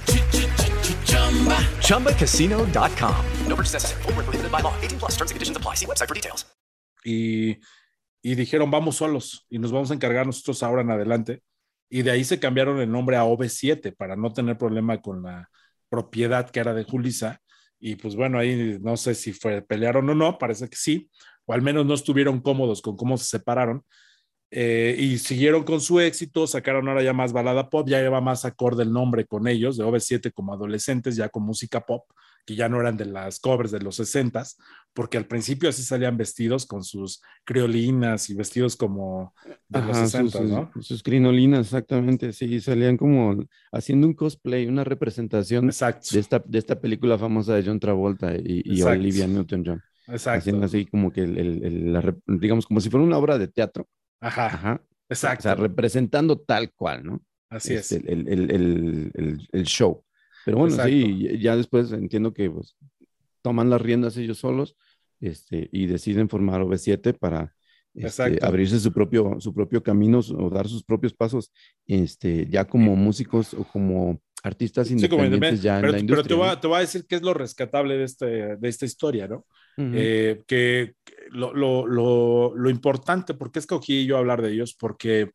ChumbaCasino.com. 1.86 3.26
No 3.46 3.54
purchase 3.54 3.74
necessary. 3.74 4.02
Prohibited 4.02 4.50
by 4.50 4.60
law. 4.60 4.74
18 4.80 4.98
plus 4.98 5.12
terms 5.12 5.30
and 5.30 5.36
conditions 5.36 5.56
apply. 5.56 5.74
See 5.76 5.86
website 5.86 6.08
for 6.08 6.14
details. 6.16 6.46
y, 7.04 7.60
y 8.22 8.34
dijeron 8.34 8.70
vamos 8.70 8.96
solos 8.96 9.46
y 9.50 9.58
nos 9.58 9.72
vamos 9.72 9.90
a 9.90 9.94
encargar 9.94 10.26
nosotros 10.26 10.62
ahora 10.62 10.82
en 10.82 10.90
adelante. 10.90 11.42
Y 11.90 12.02
de 12.02 12.10
ahí 12.10 12.24
se 12.24 12.40
cambiaron 12.40 12.80
el 12.80 12.90
nombre 12.90 13.16
a 13.16 13.24
OV7 13.24 13.94
para 13.96 14.16
no 14.16 14.32
tener 14.32 14.56
problema 14.56 15.00
con 15.00 15.22
la 15.22 15.48
propiedad 15.88 16.48
que 16.50 16.60
era 16.60 16.72
de 16.72 16.84
Julisa. 16.84 17.40
Y 17.78 17.96
pues 17.96 18.16
bueno, 18.16 18.38
ahí 18.38 18.78
no 18.80 18.96
sé 18.96 19.14
si 19.14 19.32
fue 19.32 19.60
pelearon 19.60 20.08
o 20.08 20.14
no, 20.14 20.38
parece 20.38 20.68
que 20.68 20.76
sí, 20.76 21.10
o 21.46 21.52
al 21.52 21.62
menos 21.62 21.86
no 21.86 21.94
estuvieron 21.94 22.40
cómodos 22.40 22.82
con 22.82 22.96
cómo 22.96 23.16
se 23.16 23.24
separaron. 23.24 23.84
Eh, 24.54 24.96
y 24.98 25.16
siguieron 25.16 25.64
con 25.64 25.80
su 25.80 25.98
éxito, 25.98 26.46
sacaron 26.46 26.86
ahora 26.86 27.02
ya 27.02 27.14
más 27.14 27.32
balada 27.32 27.70
pop, 27.70 27.88
ya 27.88 28.00
lleva 28.02 28.20
más 28.20 28.44
acorde 28.44 28.82
el 28.82 28.92
nombre 28.92 29.24
con 29.24 29.48
ellos, 29.48 29.78
de 29.78 29.84
OV7 29.84 30.30
como 30.30 30.52
adolescentes, 30.52 31.16
ya 31.16 31.30
con 31.30 31.42
música 31.44 31.80
pop, 31.80 32.04
que 32.44 32.54
ya 32.54 32.68
no 32.68 32.78
eran 32.78 32.98
de 32.98 33.06
las 33.06 33.40
covers 33.40 33.70
de 33.70 33.80
los 33.80 33.98
60s, 33.98 34.56
porque 34.92 35.16
al 35.16 35.26
principio 35.26 35.68
así 35.68 35.82
salían 35.82 36.18
vestidos 36.18 36.66
con 36.66 36.84
sus 36.84 37.22
criolinas 37.44 38.28
y 38.28 38.34
vestidos 38.34 38.76
como 38.76 39.32
de 39.68 39.80
los 39.80 39.96
Ajá, 39.96 40.06
60, 40.06 40.38
sus, 40.38 40.50
¿no? 40.50 40.70
sus 40.80 41.02
crinolinas, 41.02 41.60
exactamente, 41.66 42.34
sí, 42.34 42.60
salían 42.60 42.96
como 42.98 43.42
haciendo 43.72 44.06
un 44.06 44.12
cosplay, 44.12 44.66
una 44.66 44.84
representación 44.84 45.66
Exacto, 45.66 46.08
de 46.12 46.20
esta, 46.20 46.42
de 46.44 46.58
esta 46.58 46.78
película 46.78 47.16
famosa 47.16 47.54
de 47.54 47.64
John 47.64 47.80
Travolta 47.80 48.34
y, 48.34 48.62
y. 48.64 48.82
Olivia 48.82 49.26
Newton-John, 49.26 49.82
exacto. 50.12 50.38
haciendo 50.38 50.66
así 50.66 50.86
como 50.86 51.10
que, 51.12 51.22
el, 51.22 51.38
el- 51.38 51.64
el- 51.64 51.92
la 51.92 52.16
digamos, 52.26 52.66
como 52.66 52.80
si 52.80 52.90
fuera 52.90 53.04
una 53.04 53.18
obra 53.18 53.38
de 53.38 53.48
teatro, 53.48 53.86
Ajá, 54.20 54.46
ajá, 54.46 54.82
o 54.88 54.94
exacto. 55.08 55.42
sea, 55.42 55.54
representando 55.54 56.38
tal 56.38 56.72
cual, 56.72 57.04
¿no? 57.04 57.22
así 57.50 57.74
Este, 57.74 57.96
es. 57.96 58.04
El, 58.06 58.28
el- 58.28 58.50
el- 58.50 59.10
el- 59.14 59.48
el 59.52 59.64
show. 59.64 60.04
Pero 60.44 60.58
bueno, 60.58 60.76
sí, 60.84 61.38
ya 61.38 61.54
después 61.56 61.92
entiendo 61.92 62.32
que 62.32 62.50
pues, 62.50 62.76
toman 63.42 63.70
las 63.70 63.80
riendas 63.80 64.16
ellos 64.16 64.38
solos 64.38 64.76
este, 65.20 65.68
y 65.72 65.86
deciden 65.86 66.28
formar 66.28 66.62
OV7 66.62 67.12
para 67.18 67.54
este, 67.94 68.06
Exacto. 68.08 68.46
abrirse 68.46 68.80
su 68.80 68.92
propio, 68.92 69.36
su 69.38 69.52
propio 69.54 69.82
camino 69.82 70.20
o 70.20 70.48
dar 70.50 70.66
sus 70.66 70.82
propios 70.82 71.12
pasos 71.12 71.52
este, 71.86 72.46
ya 72.48 72.64
como 72.64 72.96
músicos 72.96 73.52
o 73.54 73.64
como 73.64 74.20
artistas 74.42 74.88
Sí, 74.88 74.94
independientes 74.94 75.60
independiente. 75.60 75.62
ya 75.62 75.80
pero, 75.80 75.92
en 75.92 75.92
la 75.92 76.06
pero 76.06 76.22
industria. 76.22 76.28
te, 76.28 76.34
voy 76.34 76.48
a, 76.48 76.54
¿no? 76.54 76.60
te 76.60 76.66
voy 76.68 76.76
a 76.78 76.80
decir 76.80 77.06
qué 77.08 77.16
es 77.16 77.22
lo 77.22 77.34
rescatable 77.34 77.96
de, 77.96 78.04
este, 78.04 78.56
de 78.56 78.68
esta 78.68 78.84
historia, 78.86 79.28
¿no? 79.28 79.46
Ujú. 79.78 79.90
Eh, 79.94 80.42
que 80.46 80.94
que 81.04 81.14
lo, 81.30 81.54
lo, 81.54 81.86
lo, 81.86 82.52
lo 82.56 82.70
importante, 82.70 83.34
¿por 83.34 83.50
qué 83.52 83.58
escogí 83.60 84.04
yo 84.06 84.18
hablar 84.18 84.42
de 84.42 84.52
ellos? 84.52 84.74
Porque 84.78 85.30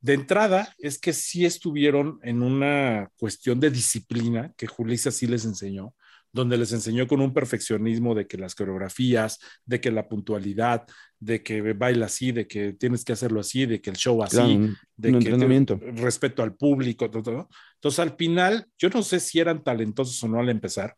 de 0.00 0.14
entrada 0.14 0.74
es 0.78 0.98
que 0.98 1.12
sí 1.12 1.44
estuvieron 1.46 2.18
en 2.22 2.42
una 2.42 3.08
cuestión 3.16 3.60
de 3.60 3.70
disciplina 3.70 4.52
que 4.56 4.66
Julissa 4.66 5.10
sí 5.12 5.26
les 5.26 5.44
enseñó, 5.44 5.94
donde 6.32 6.56
les 6.56 6.72
enseñó 6.72 7.06
con 7.06 7.20
un 7.20 7.32
perfeccionismo 7.34 8.14
de 8.14 8.26
que 8.26 8.38
las 8.38 8.54
coreografías, 8.54 9.38
de 9.66 9.80
que 9.80 9.90
la 9.90 10.08
puntualidad, 10.08 10.86
de 11.18 11.42
que 11.42 11.60
baila 11.74 12.06
así, 12.06 12.32
de 12.32 12.46
que 12.46 12.72
tienes 12.72 13.04
que 13.04 13.12
hacerlo 13.12 13.40
así, 13.40 13.66
de 13.66 13.80
que 13.80 13.90
el 13.90 13.96
show 13.96 14.22
así, 14.22 14.36
Claro, 14.36 14.50
un, 14.56 14.76
de 14.96 15.08
un 15.10 15.14
que 15.18 15.20
te- 15.20 15.28
entrenamiento. 15.30 15.78
respeto 15.80 16.42
al 16.42 16.54
público, 16.56 17.10
todo, 17.10 17.22
todo. 17.22 17.48
Entonces, 17.74 17.98
al 18.00 18.16
final, 18.16 18.66
yo 18.78 18.88
no 18.90 19.02
sé 19.02 19.20
si 19.20 19.40
eran 19.40 19.62
talentosos 19.62 20.22
o 20.24 20.28
no 20.28 20.40
al 20.40 20.48
empezar. 20.48 20.96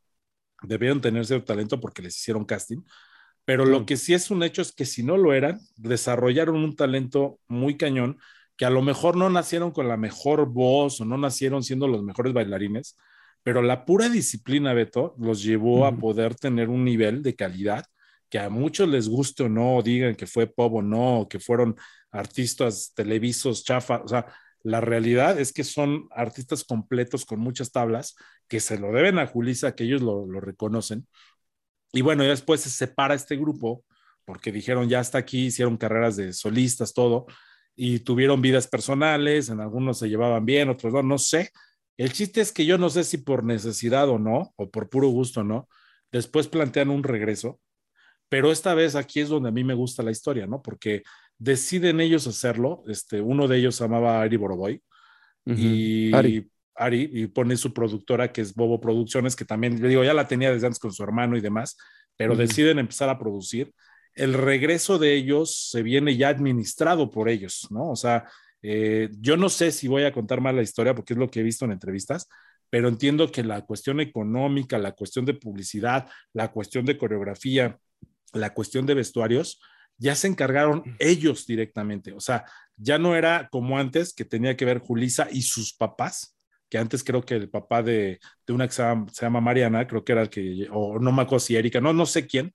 Debieron 0.62 1.01
tener 1.01 1.27
cierto 1.27 1.44
talento 1.47 1.81
porque 1.81 2.03
les 2.03 2.16
hicieron 2.16 2.44
casting. 2.44 2.83
Pero 3.44 3.66
lo 3.66 3.85
que 3.87 3.97
sí 3.97 4.14
es 4.14 4.31
un 4.31 4.42
hecho 4.42 4.62
es 4.62 4.73
que 4.73 4.87
si 4.87 5.03
no 5.03 5.16
lo 5.18 5.35
eran, 5.35 5.61
desarrollaron 5.77 6.57
un 6.57 6.77
talento 6.77 7.40
muy 7.49 7.77
cañón, 7.77 8.18
que 8.57 8.64
a 8.64 8.70
lo 8.70 8.83
mejor 8.83 9.16
no 9.16 9.29
nacieron 9.31 9.70
con 9.73 9.88
la 9.88 9.97
mejor 9.99 10.47
voz 10.47 11.01
o 11.01 11.05
no 11.05 11.18
nacieron 11.18 11.62
siendo 11.62 11.88
los 11.88 12.03
mejores 12.03 12.33
bailarines, 12.33 12.97
pero 13.44 13.62
la 13.62 13.85
pura 13.85 14.09
disciplina, 14.09 14.74
Beto, 14.74 15.14
los 15.18 15.44
llevó 15.44 15.87
a 15.87 15.96
poder 15.96 16.35
tener 16.35 16.68
un 16.70 16.85
nivel 16.85 17.22
de 17.22 17.37
calidad 17.37 17.87
que 18.28 18.40
a 18.40 18.48
muchos 18.50 18.88
les 18.88 19.09
guste 19.09 19.44
o 19.44 19.48
no, 19.48 19.80
digan 19.83 20.16
que 20.16 20.26
fue 20.26 20.48
pop 20.48 20.74
o 20.74 20.83
no, 20.83 21.20
o 21.20 21.28
que 21.28 21.38
fueron 21.38 21.76
artistas 22.11 22.92
televisos, 22.94 23.62
chafa, 23.64 24.02
o 24.02 24.09
sea, 24.09 24.26
la 24.64 24.80
realidad 24.80 25.38
es 25.38 25.52
que 25.52 25.62
son 25.62 26.09
artistas 26.11 26.64
completos 26.64 27.24
con 27.26 27.38
muchas 27.38 27.70
tablas 27.70 28.16
que 28.48 28.61
se 28.61 28.78
lo 28.78 28.92
deben 28.92 29.18
a 29.18 29.26
Julisa, 29.26 29.74
que 29.76 29.85
ellos 29.85 30.02
lo, 30.02 30.26
lo 30.26 30.40
reconocen. 30.40 31.07
Y 31.92 32.00
bueno, 32.00 32.24
ya 32.24 32.30
después 32.30 32.62
se 32.62 32.70
separa 32.70 33.14
este 33.14 33.37
grupo 33.37 33.85
porque 34.24 34.52
dijeron 34.52 34.88
ya 34.88 35.00
hasta 35.00 35.18
aquí, 35.18 35.46
hicieron 35.46 35.76
carreras 35.76 36.16
de 36.16 36.33
solistas, 36.33 36.94
todo, 36.94 37.26
y 37.76 38.00
tuvieron 38.00 38.40
vidas 38.40 38.66
personales, 38.66 39.48
en 39.48 39.61
algunos 39.61 39.98
se 39.98 40.09
llevaban 40.09 40.44
bien, 40.44 40.68
otros 40.68 40.92
no, 40.92 41.02
no 41.02 41.18
sé, 41.18 41.50
El 41.96 42.12
chiste 42.12 42.40
es 42.40 42.52
que 42.52 42.66
yo 42.66 42.78
no 42.78 42.90
sé 42.90 43.04
si 43.04 43.18
por 43.18 43.44
necesidad 43.44 44.09
o 44.09 44.18
no, 44.18 44.52
o 44.57 44.70
por 44.70 44.88
puro 44.88 45.09
gusto 45.09 45.40
o 45.40 45.44
no, 45.44 45.68
después 46.11 46.48
plantean 46.48 46.90
un 46.90 47.02
regreso, 47.02 47.61
pero 48.28 48.50
esta 48.50 48.74
vez 48.74 48.96
aquí 48.96 49.20
es 49.20 49.28
donde 49.28 49.50
a 49.50 49.52
mí 49.52 49.64
me 49.64 49.74
gusta 49.74 50.02
la 50.02 50.11
historia, 50.11 50.46
¿no? 50.46 50.62
Porque 50.62 51.02
deciden 51.38 52.00
ellos 52.00 52.26
hacerlo, 52.26 52.83
este, 52.88 53.20
uno 53.20 53.46
de 53.48 53.59
ellos 53.59 53.76
se 53.76 53.85
llamaba 53.85 54.20
Ari 54.20 54.37
Boroboy, 54.37 54.83
y 55.46 56.14
Ari. 56.14 56.50
Ari, 56.74 57.11
y 57.12 57.26
pone 57.28 57.57
su 57.57 57.72
productora 57.72 58.33
que 58.33 58.40
es 58.40 58.54
Bobo 58.54 58.80
Producciones, 58.80 59.37
que 59.37 59.44
también, 59.44 59.80
le 59.80 59.88
digo, 59.88 60.02
ya 60.02 60.14
la 60.14 60.26
tenía 60.26 60.50
desde 60.50 60.66
antes 60.66 60.80
con 60.80 60.92
su 60.92 61.02
hermano 61.02 61.37
y 61.37 61.40
demás, 61.40 61.76
pero 62.16 62.35
deciden 62.35 62.78
empezar 62.78 63.09
a 63.09 63.18
producir. 63.18 63.72
El 64.14 64.35
regreso 64.35 64.98
de 64.98 65.14
ellos 65.14 65.68
se 65.70 65.83
viene 65.83 66.16
ya 66.16 66.28
administrado 66.28 67.11
por 67.11 67.28
ellos, 67.28 67.68
¿no? 67.70 67.90
O 67.90 67.96
sea, 67.96 68.24
eh, 68.66 69.11
yo 69.20 69.37
no 69.37 69.50
sé 69.50 69.70
si 69.72 69.88
voy 69.88 70.05
a 70.05 70.12
contar 70.12 70.40
más 70.40 70.55
la 70.55 70.62
historia 70.62 70.94
porque 70.94 71.12
es 71.12 71.18
lo 71.18 71.31
que 71.31 71.40
he 71.40 71.42
visto 71.42 71.66
en 71.66 71.72
entrevistas, 71.72 72.31
pero 72.70 72.88
entiendo 72.88 73.31
que 73.31 73.44
la 73.44 73.61
cuestión 73.61 74.00
económica, 74.00 74.79
la 74.79 74.92
cuestión 74.92 75.27
de 75.27 75.35
publicidad, 75.35 76.09
la 76.33 76.50
cuestión 76.50 76.87
de 76.87 76.96
coreografía, 76.96 77.79
la 78.33 78.55
cuestión 78.55 78.87
de 78.87 78.94
vestuarios, 78.94 79.61
ya 79.98 80.14
se 80.14 80.29
encargaron 80.29 80.83
ellos 80.98 81.46
directamente. 81.46 82.14
O 82.14 82.20
sea, 82.20 82.46
ya 82.74 82.98
no 82.98 83.14
era 83.14 83.48
como 83.53 83.79
antes 83.79 84.14
que 84.14 84.24
tenía 84.24 84.57
que 84.57 84.64
ver 84.64 84.79
Julisa 84.79 85.29
y 85.31 85.42
sus 85.42 85.74
papás, 85.74 86.35
que 86.70 86.79
antes 86.79 87.05
creo 87.05 87.22
que 87.22 87.35
el 87.35 87.50
papá 87.50 87.83
de, 87.83 88.18
de 88.46 88.53
una 88.55 88.66
que 88.66 88.72
se 88.72 88.83
llama, 88.83 89.07
se 89.12 89.27
llama 89.27 89.42
Mariana, 89.42 89.87
creo 89.87 90.03
que 90.03 90.12
era 90.12 90.22
el 90.22 90.31
que, 90.31 90.66
o 90.72 90.98
no 90.98 91.12
me 91.12 91.20
acuerdo 91.20 91.40
si 91.40 91.55
Erika, 91.55 91.83
no, 91.83 91.92
no 91.92 92.07
sé 92.07 92.27
quién, 92.27 92.50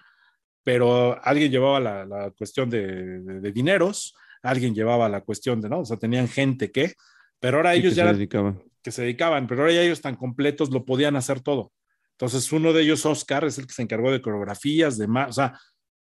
pero 0.63 1.23
alguien 1.23 1.51
llevaba 1.51 1.79
la, 1.79 2.03
la 2.03 2.31
cuestión 2.31 2.67
de, 2.67 3.21
de, 3.21 3.41
de 3.41 3.51
dineros, 3.51 4.15
alguien 4.43 4.73
llevaba 4.73 5.09
la 5.09 5.21
cuestión 5.21 5.61
de, 5.61 5.69
¿no? 5.69 5.79
O 5.79 5.85
sea, 5.85 5.97
tenían 5.97 6.27
gente 6.27 6.71
que, 6.71 6.93
pero 7.39 7.57
ahora 7.57 7.73
ellos 7.75 7.93
que 7.93 7.97
ya 7.97 8.07
se 8.07 8.13
dedicaban. 8.13 8.61
que 8.81 8.91
se 8.91 9.01
dedicaban, 9.01 9.47
pero 9.47 9.61
ahora 9.61 9.73
ya 9.73 9.81
ellos 9.81 10.01
tan 10.01 10.15
completos 10.15 10.71
lo 10.71 10.85
podían 10.85 11.15
hacer 11.15 11.41
todo. 11.41 11.71
Entonces, 12.11 12.51
uno 12.51 12.73
de 12.73 12.81
ellos, 12.81 13.05
Oscar, 13.05 13.45
es 13.45 13.57
el 13.57 13.67
que 13.67 13.73
se 13.73 13.81
encargó 13.81 14.11
de 14.11 14.21
coreografías, 14.21 14.97
de 14.97 15.07
más, 15.07 15.29
o 15.29 15.33
sea, 15.33 15.59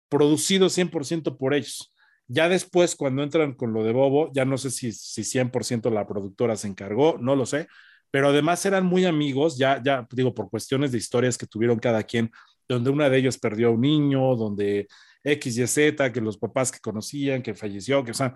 producido 0.08 0.68
100% 0.68 1.36
por 1.36 1.54
ellos. 1.54 1.94
Ya 2.26 2.48
después, 2.48 2.96
cuando 2.96 3.22
entran 3.22 3.54
con 3.54 3.72
lo 3.72 3.84
de 3.84 3.92
Bobo, 3.92 4.30
ya 4.34 4.44
no 4.44 4.58
sé 4.58 4.70
si, 4.70 4.92
si 4.92 5.22
100% 5.22 5.90
la 5.90 6.06
productora 6.06 6.56
se 6.56 6.68
encargó, 6.68 7.16
no 7.18 7.36
lo 7.36 7.46
sé, 7.46 7.68
pero 8.10 8.28
además 8.28 8.64
eran 8.66 8.84
muy 8.84 9.04
amigos, 9.04 9.58
ya, 9.58 9.82
ya 9.82 10.06
digo, 10.10 10.34
por 10.34 10.50
cuestiones 10.50 10.92
de 10.92 10.98
historias 10.98 11.38
que 11.38 11.46
tuvieron 11.46 11.78
cada 11.78 12.02
quien, 12.02 12.30
donde 12.68 12.90
una 12.90 13.08
de 13.08 13.18
ellos 13.18 13.38
perdió 13.38 13.68
a 13.68 13.70
un 13.70 13.80
niño, 13.80 14.36
donde 14.36 14.88
X, 15.32 15.58
Y, 15.58 15.66
Z, 15.66 16.12
que 16.12 16.20
los 16.20 16.38
papás 16.38 16.72
que 16.72 16.80
conocían, 16.80 17.42
que 17.42 17.54
falleció, 17.54 18.04
que, 18.04 18.12
o 18.12 18.14
sea, 18.14 18.34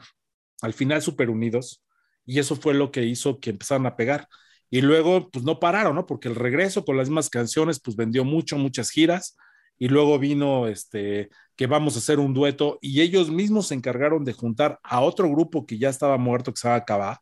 al 0.63 0.73
final 0.73 1.03
súper 1.03 1.31
unidos, 1.31 1.83
y 2.25 2.39
eso 2.39 2.57
fue 2.57 2.75
lo 2.75 2.91
que 2.91 3.05
hizo 3.05 3.41
que 3.41 3.51
empezaran 3.51 3.87
a 3.87 3.97
pegar. 3.97 4.29
Y 4.71 4.81
luego, 4.81 5.31
pues 5.31 5.45
no 5.45 5.61
pararon, 5.61 5.95
¿no? 5.95 6.07
Porque 6.07 6.29
el 6.29 6.35
regreso 6.35 6.85
con 6.85 6.97
las 6.97 7.09
mismas 7.09 7.29
canciones, 7.29 7.81
pues 7.81 7.97
vendió 7.97 8.25
mucho, 8.25 8.57
muchas 8.57 8.91
giras, 8.91 9.37
y 9.79 9.89
luego 9.89 10.19
vino 10.19 10.69
este, 10.69 11.29
que 11.57 11.67
vamos 11.67 11.97
a 11.97 11.99
hacer 11.99 12.19
un 12.21 12.35
dueto, 12.35 12.79
y 12.81 13.01
ellos 13.01 13.31
mismos 13.31 13.69
se 13.69 13.75
encargaron 13.75 14.25
de 14.25 14.33
juntar 14.33 14.79
a 14.83 15.01
otro 15.01 15.29
grupo 15.29 15.67
que 15.67 15.79
ya 15.79 15.89
estaba 15.89 16.17
muerto, 16.19 16.53
que 16.53 16.61
se 16.61 16.85
Cabá, 16.87 17.21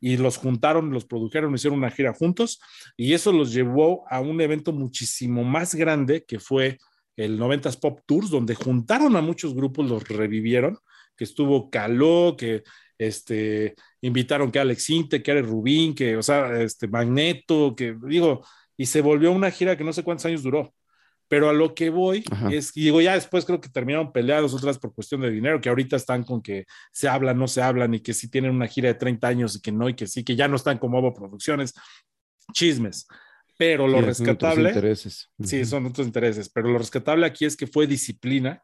y 0.00 0.16
los 0.16 0.38
juntaron, 0.38 0.90
los 0.90 1.04
produjeron, 1.04 1.54
hicieron 1.54 1.78
una 1.78 1.90
gira 1.90 2.12
juntos, 2.12 2.60
y 2.96 3.12
eso 3.12 3.32
los 3.32 3.52
llevó 3.52 4.04
a 4.10 4.20
un 4.20 4.40
evento 4.40 4.72
muchísimo 4.72 5.44
más 5.44 5.74
grande, 5.74 6.24
que 6.24 6.40
fue 6.40 6.78
el 7.24 7.38
90s 7.38 7.78
Pop 7.78 8.00
Tours, 8.06 8.30
donde 8.30 8.54
juntaron 8.54 9.16
a 9.16 9.20
muchos 9.20 9.54
grupos, 9.54 9.88
los 9.88 10.08
revivieron, 10.08 10.78
que 11.16 11.24
estuvo 11.24 11.70
Caló, 11.70 12.34
que 12.36 12.62
este, 12.98 13.74
invitaron 14.00 14.50
que 14.50 14.58
Alex 14.58 14.90
Inte, 14.90 15.22
que 15.22 15.30
Alex 15.30 15.48
Rubín, 15.48 15.94
que, 15.94 16.16
o 16.16 16.22
sea, 16.22 16.60
este, 16.60 16.88
Magneto, 16.88 17.74
que 17.76 17.96
digo, 18.06 18.44
y 18.76 18.86
se 18.86 19.00
volvió 19.00 19.32
una 19.32 19.50
gira 19.50 19.76
que 19.76 19.84
no 19.84 19.92
sé 19.92 20.02
cuántos 20.02 20.26
años 20.26 20.42
duró. 20.42 20.74
Pero 21.28 21.48
a 21.48 21.52
lo 21.52 21.74
que 21.76 21.90
voy 21.90 22.24
Ajá. 22.30 22.48
es, 22.50 22.76
y 22.76 22.82
digo, 22.84 23.00
ya 23.00 23.14
después 23.14 23.44
creo 23.44 23.60
que 23.60 23.68
terminaron 23.68 24.10
peleados 24.12 24.52
otras 24.52 24.78
por 24.78 24.92
cuestión 24.92 25.20
de 25.20 25.30
dinero, 25.30 25.60
que 25.60 25.68
ahorita 25.68 25.94
están 25.96 26.24
con 26.24 26.42
que 26.42 26.64
se 26.90 27.08
hablan, 27.08 27.38
no 27.38 27.46
se 27.46 27.62
hablan, 27.62 27.94
y 27.94 28.00
que 28.00 28.14
sí 28.14 28.28
tienen 28.28 28.50
una 28.50 28.66
gira 28.66 28.88
de 28.88 28.94
30 28.94 29.28
años 29.28 29.56
y 29.56 29.60
que 29.60 29.70
no, 29.70 29.88
y 29.88 29.94
que 29.94 30.08
sí, 30.08 30.24
que 30.24 30.34
ya 30.34 30.48
no 30.48 30.56
están 30.56 30.78
como 30.78 30.98
Ovo 30.98 31.14
Producciones, 31.14 31.74
chismes. 32.52 33.06
Pero 33.60 33.86
lo 33.88 34.00
Sí, 34.00 34.12
son 34.14 34.30
otros 34.30 34.56
rescatable, 34.56 34.58
intereses. 34.58 35.30
Sí, 35.42 35.64
son 35.66 35.86
otros 35.86 36.06
intereses, 36.06 36.48
pero 36.50 36.68
lo 36.70 36.78
rescatable 36.78 37.26
aquí 37.26 37.44
es 37.46 37.56
que 37.56 37.66
fue 37.66 37.86
disciplina 37.86 38.62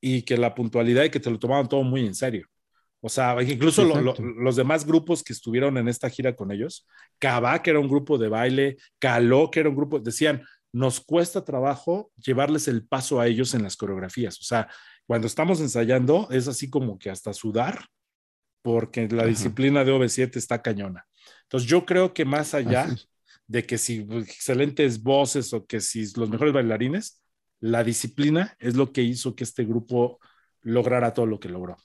y 0.00 0.22
que 0.22 0.36
la 0.38 0.54
puntualidad 0.54 1.04
y 1.04 1.10
que 1.10 1.20
te 1.20 1.30
lo 1.30 1.38
tomaban 1.38 1.68
todo 1.68 1.82
muy 1.84 2.06
en 2.06 2.14
serio. 2.14 2.46
O 3.00 3.08
sea, 3.10 3.40
incluso 3.42 3.84
lo- 3.84 4.14
los 4.20 4.56
demás 4.56 4.86
grupos 4.86 5.22
que 5.24 5.32
estuvieron 5.34 5.78
en 5.78 5.88
esta 5.88 6.10
gira 6.10 6.36
con 6.36 6.52
ellos, 6.52 6.86
Cabá, 7.18 7.62
que 7.62 7.70
era 7.70 7.80
un 7.80 7.88
grupo 7.88 8.18
de 8.18 8.28
baile, 8.28 8.76
Caló, 8.98 9.50
que 9.50 9.60
era 9.60 9.70
un 9.70 9.76
grupo, 9.76 10.00
decían, 10.00 10.44
nos 10.72 11.00
cuesta 11.00 11.44
trabajo 11.44 12.12
llevarles 12.16 12.68
el 12.68 12.86
paso 12.86 13.20
a 13.20 13.26
ellos 13.28 13.54
en 13.54 13.62
las 13.64 13.76
coreografías. 13.76 14.40
O 14.40 14.44
sea, 14.44 14.68
cuando 15.06 15.26
estamos 15.28 15.60
ensayando 15.60 16.28
es 16.30 16.48
así 16.48 16.70
como 16.70 16.98
que 16.98 17.10
hasta 17.10 17.32
sudar, 17.34 17.86
porque 18.62 19.08
la 19.08 19.22
Ajá. 19.22 19.28
disciplina 19.28 19.84
de 19.84 19.92
OV7 19.92 20.38
está 20.38 20.62
cañona. 20.62 21.06
Entonces 21.44 21.68
yo 21.68 21.84
creo 21.86 22.12
que 22.14 22.24
más 22.24 22.54
allá. 22.54 22.86
De 23.46 23.64
que 23.64 23.78
si 23.78 24.06
excelentes 24.10 25.02
voces 25.02 25.52
o 25.52 25.66
que 25.66 25.80
si 25.80 26.04
los 26.16 26.28
mejores 26.28 26.52
bailarines, 26.52 27.22
la 27.60 27.84
disciplina 27.84 28.56
es 28.58 28.76
lo 28.76 28.92
que 28.92 29.02
hizo 29.02 29.34
que 29.34 29.44
este 29.44 29.64
grupo 29.64 30.18
lograra 30.62 31.14
todo 31.14 31.26
lo 31.26 31.40
que 31.40 31.48
logró. 31.48 31.76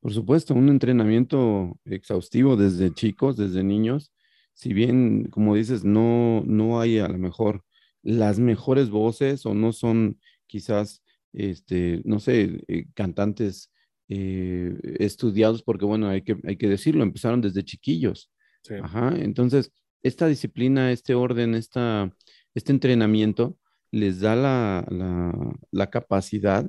Por 0.00 0.12
supuesto, 0.12 0.54
un 0.54 0.68
entrenamiento 0.68 1.78
exhaustivo 1.84 2.56
desde 2.56 2.94
chicos, 2.94 3.36
desde 3.36 3.64
niños. 3.64 4.12
Si 4.54 4.72
bien, 4.72 5.24
como 5.24 5.54
dices, 5.54 5.84
no, 5.84 6.42
no 6.46 6.80
hay 6.80 6.98
a 6.98 7.08
lo 7.08 7.18
mejor 7.18 7.64
las 8.02 8.38
mejores 8.38 8.90
voces 8.90 9.44
o 9.44 9.54
no 9.54 9.72
son 9.72 10.20
quizás, 10.46 11.02
este, 11.32 12.00
no 12.04 12.20
sé, 12.20 12.64
eh, 12.68 12.86
cantantes 12.94 13.72
eh, 14.08 14.74
estudiados, 14.98 15.62
porque 15.62 15.84
bueno, 15.84 16.08
hay 16.08 16.22
que, 16.22 16.36
hay 16.44 16.56
que 16.56 16.68
decirlo, 16.68 17.02
empezaron 17.02 17.40
desde 17.40 17.64
chiquillos. 17.64 18.30
Sí. 18.62 18.74
Ajá, 18.74 19.14
entonces, 19.16 19.72
esta 20.02 20.26
disciplina, 20.26 20.92
este 20.92 21.14
orden, 21.14 21.54
esta, 21.54 22.12
este 22.54 22.72
entrenamiento 22.72 23.56
les 23.90 24.20
da 24.20 24.36
la, 24.36 24.86
la, 24.90 25.32
la 25.70 25.90
capacidad, 25.90 26.68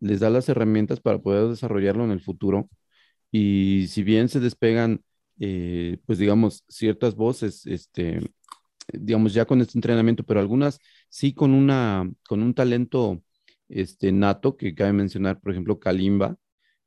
les 0.00 0.20
da 0.20 0.30
las 0.30 0.48
herramientas 0.48 1.00
para 1.00 1.20
poder 1.20 1.48
desarrollarlo 1.48 2.04
en 2.04 2.10
el 2.10 2.20
futuro. 2.20 2.68
Y 3.30 3.86
si 3.88 4.02
bien 4.02 4.28
se 4.28 4.40
despegan, 4.40 5.02
eh, 5.40 5.98
pues 6.06 6.18
digamos, 6.18 6.64
ciertas 6.68 7.14
voces, 7.14 7.66
este, 7.66 8.20
digamos, 8.92 9.34
ya 9.34 9.44
con 9.44 9.60
este 9.60 9.78
entrenamiento, 9.78 10.24
pero 10.24 10.40
algunas 10.40 10.78
sí 11.08 11.34
con 11.34 11.52
una, 11.52 12.10
con 12.28 12.42
un 12.42 12.54
talento 12.54 13.22
este, 13.68 14.12
nato, 14.12 14.56
que 14.56 14.74
cabe 14.74 14.92
mencionar, 14.92 15.40
por 15.40 15.52
ejemplo, 15.52 15.78
Kalimba, 15.78 16.36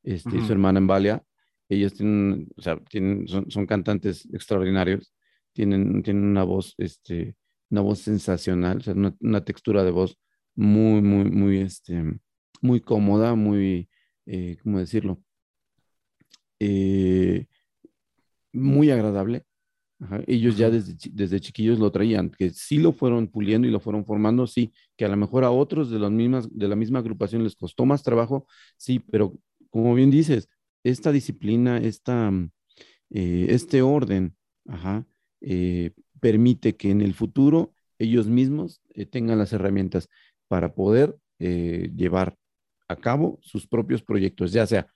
este, 0.03 0.37
y 0.37 0.41
su 0.41 0.51
hermana 0.51 0.79
Embalia, 0.79 1.23
ellas 1.69 1.93
tienen, 1.93 2.49
o 2.57 2.61
sea, 2.61 2.77
tienen, 2.89 3.27
son, 3.27 3.49
son 3.51 3.65
cantantes 3.67 4.27
extraordinarios, 4.33 5.13
tienen, 5.53 6.03
tienen 6.03 6.23
una 6.25 6.43
voz, 6.43 6.75
este, 6.77 7.35
una 7.69 7.81
voz 7.81 7.99
sensacional, 7.99 8.77
o 8.77 8.81
sea, 8.81 8.93
una, 8.93 9.15
una 9.21 9.43
textura 9.45 9.83
de 9.83 9.91
voz 9.91 10.17
muy, 10.55 11.01
muy, 11.01 11.25
muy, 11.31 11.57
este, 11.59 12.03
muy 12.61 12.81
cómoda, 12.81 13.35
muy, 13.35 13.89
eh, 14.25 14.57
¿cómo 14.63 14.79
decirlo? 14.79 15.23
Eh, 16.59 17.47
muy 18.53 18.91
agradable. 18.91 19.45
Ajá, 19.99 20.21
Ellos 20.27 20.57
ya 20.57 20.69
desde, 20.71 20.95
desde 21.11 21.39
chiquillos 21.39 21.79
lo 21.79 21.91
traían, 21.91 22.31
que 22.31 22.49
sí 22.51 22.77
lo 22.79 22.91
fueron 22.91 23.27
puliendo 23.27 23.67
y 23.67 23.71
lo 23.71 23.79
fueron 23.79 24.05
formando, 24.05 24.47
sí, 24.47 24.73
que 24.97 25.05
a 25.05 25.09
lo 25.09 25.17
mejor 25.17 25.43
a 25.43 25.51
otros 25.51 25.91
de, 25.91 25.99
las 25.99 26.11
mismas, 26.11 26.49
de 26.51 26.67
la 26.67 26.75
misma 26.75 26.99
agrupación 26.99 27.43
les 27.43 27.55
costó 27.55 27.85
más 27.85 28.01
trabajo, 28.03 28.47
sí, 28.77 28.99
pero 28.99 29.37
como 29.69 29.93
bien 29.93 30.09
dices, 30.09 30.49
esta 30.83 31.11
disciplina, 31.11 31.77
esta, 31.77 32.31
eh, 33.11 33.47
este 33.49 33.83
orden, 33.83 34.35
ajá, 34.67 35.05
eh, 35.41 35.91
permite 36.19 36.75
que 36.75 36.91
en 36.91 37.01
el 37.01 37.13
futuro 37.13 37.73
ellos 37.99 38.27
mismos 38.27 38.81
eh, 38.93 39.05
tengan 39.05 39.37
las 39.37 39.53
herramientas 39.53 40.09
para 40.47 40.73
poder 40.73 41.17
eh, 41.39 41.91
llevar 41.95 42.37
a 42.87 42.95
cabo 42.95 43.39
sus 43.41 43.67
propios 43.67 44.03
proyectos, 44.03 44.51
ya 44.51 44.65
sea 44.67 44.87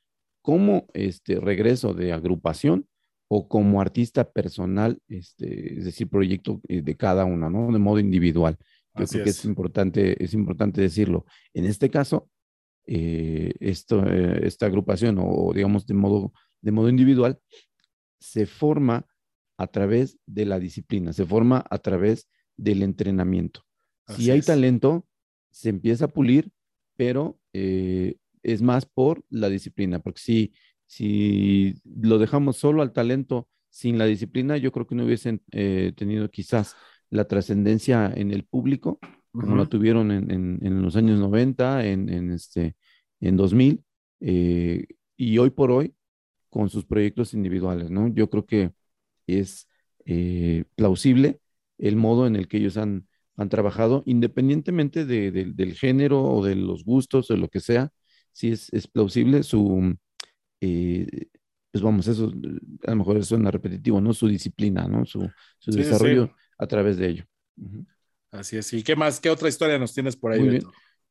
como 0.41 0.88
este 0.93 1.39
regreso 1.39 1.93
de 1.93 2.13
agrupación 2.13 2.88
o 3.27 3.47
como 3.47 3.81
artista 3.81 4.31
personal, 4.31 4.99
este, 5.08 5.79
es 5.79 5.86
decir, 5.86 6.08
proyecto 6.08 6.62
de 6.67 6.95
cada 6.95 7.25
uno, 7.25 7.49
¿no? 7.49 7.71
De 7.71 7.79
modo 7.79 7.99
individual. 7.99 8.58
Yo 8.95 9.05
Así 9.05 9.13
creo 9.13 9.23
que 9.23 9.29
es. 9.31 9.39
es 9.39 9.45
importante, 9.45 10.23
es 10.23 10.34
importante 10.36 10.81
decirlo. 10.81 11.25
En 11.53 11.65
este 11.65 11.89
caso, 11.89 12.29
eh, 12.88 13.53
esto, 13.60 14.05
esta 14.05 14.67
agrupación, 14.67 15.17
o 15.19 15.51
digamos 15.53 15.88
de 15.88 15.95
modo, 15.95 16.34
de 16.62 16.71
modo 16.71 16.89
individual, 16.89 17.39
se 18.19 18.45
forma 18.45 19.05
a 19.57 19.67
través 19.67 20.17
de 20.25 20.45
la 20.45 20.59
disciplina, 20.59 21.13
se 21.13 21.25
forma 21.25 21.65
a 21.69 21.77
través 21.79 22.29
del 22.57 22.83
entrenamiento. 22.83 23.61
Así 24.05 24.23
Si 24.23 24.31
hay 24.31 24.39
es. 24.39 24.45
talento, 24.45 25.07
se 25.51 25.69
empieza 25.69 26.05
a 26.05 26.07
pulir, 26.09 26.51
pero 26.97 27.39
eh, 27.53 28.17
es 28.43 28.61
más 28.61 28.85
por 28.85 29.23
la 29.29 29.49
disciplina, 29.49 29.99
porque 29.99 30.19
si, 30.21 30.53
si 30.85 31.75
lo 31.85 32.17
dejamos 32.19 32.57
solo 32.57 32.81
al 32.81 32.93
talento 32.93 33.49
sin 33.69 33.97
la 33.97 34.05
disciplina, 34.05 34.57
yo 34.57 34.71
creo 34.71 34.87
que 34.87 34.95
no 34.95 35.05
hubiesen 35.05 35.41
eh, 35.51 35.93
tenido 35.95 36.29
quizás 36.29 36.75
la 37.09 37.25
trascendencia 37.27 38.11
en 38.15 38.31
el 38.31 38.45
público, 38.45 38.99
como 39.31 39.55
la 39.57 39.65
tuvieron 39.65 40.11
en, 40.11 40.31
en, 40.31 40.59
en, 40.61 40.81
los 40.81 40.95
años 40.95 41.19
90, 41.19 41.85
en, 41.85 42.09
en 42.09 42.31
este, 42.31 42.75
en 43.19 43.35
2000, 43.37 43.83
eh, 44.21 44.85
y 45.17 45.37
hoy 45.37 45.49
por 45.49 45.71
hoy, 45.71 45.93
con 46.49 46.69
sus 46.69 46.85
proyectos 46.85 47.33
individuales, 47.33 47.91
¿no? 47.91 48.07
Yo 48.07 48.29
creo 48.29 48.45
que 48.45 48.71
es 49.27 49.67
eh, 50.05 50.65
plausible 50.75 51.39
el 51.77 51.95
modo 51.95 52.27
en 52.27 52.35
el 52.35 52.47
que 52.47 52.57
ellos 52.57 52.77
han, 52.77 53.07
han 53.35 53.49
trabajado, 53.49 54.03
independientemente 54.05 55.05
de, 55.05 55.31
de, 55.31 55.45
del 55.53 55.73
género 55.73 56.23
o 56.23 56.45
de 56.45 56.55
los 56.55 56.83
gustos 56.85 57.29
o 57.31 57.38
lo 57.38 57.49
que 57.49 57.59
sea, 57.59 57.91
sí 58.31 58.51
es, 58.51 58.71
es 58.73 58.88
plausible 58.88 59.43
su, 59.43 59.95
eh, 60.61 61.27
pues 61.71 61.83
vamos, 61.83 62.07
eso 62.07 62.31
a 62.85 62.91
lo 62.91 62.95
mejor 62.95 63.23
suena 63.25 63.51
repetitivo, 63.51 63.99
¿no? 63.99 64.13
Su 64.13 64.27
disciplina, 64.27 64.88
¿no? 64.88 65.05
Su, 65.05 65.29
su 65.59 65.71
Sí, 65.71 65.77
desarrollo 65.79 66.27
sí. 66.27 66.31
a 66.57 66.67
través 66.67 66.97
de 66.97 67.09
ello. 67.09 67.25
Así 68.31 68.57
es. 68.57 68.71
¿Y 68.73 68.83
qué 68.83 68.95
más? 68.95 69.19
¿Qué 69.19 69.29
otra 69.29 69.49
historia 69.49 69.77
nos 69.77 69.93
tienes 69.93 70.15
por 70.15 70.31
ahí? 70.31 70.39
Muy 70.39 70.49
bien. 70.49 70.63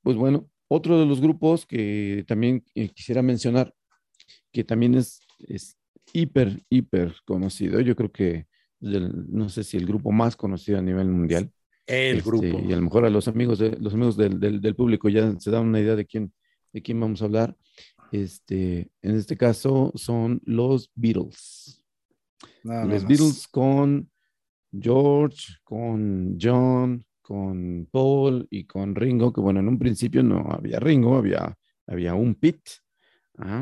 Pues 0.03 0.16
bueno, 0.16 0.48
otro 0.68 0.98
de 0.98 1.07
los 1.07 1.20
grupos 1.20 1.66
que 1.66 2.24
también 2.27 2.64
eh, 2.74 2.88
quisiera 2.90 3.22
mencionar, 3.22 3.74
que 4.53 4.64
también 4.64 4.94
es, 4.94 5.20
es 5.48 5.77
hiper, 6.14 6.62
hiper 6.70 7.14
conocido, 7.27 7.81
yo 7.81 7.94
creo 7.94 8.11
que 8.11 8.46
del- 8.81 9.12
no 9.31 9.48
sé 9.50 9.64
si 9.64 9.77
el 9.77 9.85
grupo 9.87 10.12
más 10.12 10.37
conocido 10.37 10.79
a 10.79 10.83
nivel 10.83 11.09
mundial. 11.09 11.50
El 11.87 12.18
Este, 12.18 12.31
grupo. 12.31 12.61
Y 12.66 12.72
a 12.72 12.77
lo 12.77 12.83
mejor 12.83 13.05
a 13.05 13.11
los 13.11 13.29
amigos, 13.29 13.59
de, 13.59 13.77
los 13.79 13.92
amigos 13.92 14.16
del, 14.16 14.40
del- 14.40 14.61
del 14.61 14.74
público 14.74 15.09
ya 15.11 15.38
se 15.38 15.50
dan 15.50 15.66
una 15.66 15.81
idea 15.81 15.96
de 15.96 16.07
quién, 16.07 16.33
de 16.72 16.81
quién 16.81 16.98
vamos 17.00 17.20
a 17.20 17.27
hablar. 17.27 17.57
Este, 18.11 18.90
en 19.03 19.16
este 19.16 19.37
caso 19.37 19.92
son 19.96 20.40
los 20.44 20.90
Beatles. 20.94 21.83
Nada 22.62 22.85
los. 22.87 23.05
Beatles 23.07 23.48
con 23.48 24.09
George, 24.72 25.55
con 25.64 26.38
John, 26.40 27.05
con 27.22 27.88
Paul 27.90 28.46
y 28.50 28.64
con 28.64 28.94
Ringo, 28.94 29.33
que 29.33 29.40
bueno, 29.40 29.61
en 29.61 29.68
un 29.68 29.79
principio 29.79 30.22
no 30.22 30.46
había 30.50 30.79
Ringo, 30.79 31.16
había, 31.16 31.57
había 31.87 32.14
un 32.14 32.35
Pete, 32.35 32.70
ajá, 33.37 33.61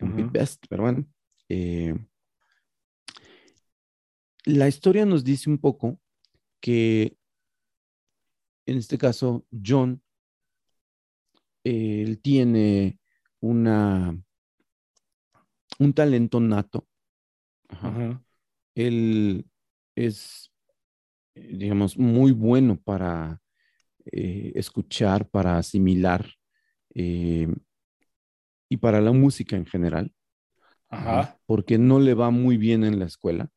un 0.00 0.10
Pete 0.10 0.22
Ujú. 0.24 0.30
Best, 0.32 0.64
pero 0.68 0.82
bueno. 0.82 1.04
Eh, 1.48 1.94
la 4.44 4.68
historia 4.68 5.04
nos 5.04 5.24
dice 5.24 5.50
un 5.50 5.58
poco 5.58 5.98
que 6.60 7.16
en 8.66 8.78
este 8.78 8.98
caso 8.98 9.46
John, 9.64 10.02
él 11.64 12.20
tiene 12.20 12.98
una, 13.40 14.20
un 15.78 15.92
talento 15.92 16.40
nato. 16.40 16.86
Ajá. 17.68 18.22
Él 18.74 19.46
es, 19.94 20.52
digamos, 21.34 21.96
muy 21.96 22.32
bueno 22.32 22.78
para 22.80 23.40
eh, 24.04 24.52
escuchar, 24.54 25.28
para 25.28 25.58
asimilar 25.58 26.28
eh, 26.94 27.48
y 28.68 28.76
para 28.76 29.00
la 29.00 29.12
música 29.12 29.56
en 29.56 29.66
general, 29.66 30.12
Ajá. 30.90 31.38
porque 31.46 31.78
no 31.78 31.98
le 32.00 32.14
va 32.14 32.30
muy 32.30 32.56
bien 32.56 32.84
en 32.84 32.98
la 32.98 33.06
escuela. 33.06 33.48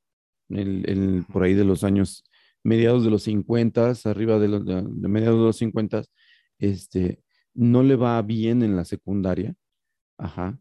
Él- 0.49 0.83
él, 0.87 1.25
por 1.31 1.43
ahí 1.43 1.53
de 1.53 1.63
los 1.65 1.83
años 1.83 2.23
mediados 2.63 3.03
de 3.03 3.11
los 3.11 3.23
50, 3.23 3.93
arriba 4.05 4.39
de, 4.39 4.47
los, 4.47 4.65
de, 4.65 4.81
de 4.83 5.07
mediados 5.07 5.39
de 5.39 5.45
los 5.45 5.57
50, 5.57 6.03
este, 6.59 7.21
no 7.53 7.83
le 7.83 7.95
va 7.95 8.21
bien 8.21 8.63
en 8.63 8.75
la 8.75 8.83
secundaria. 8.85 9.53
Ajá. 10.17 10.59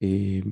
Eh, 0.00 0.42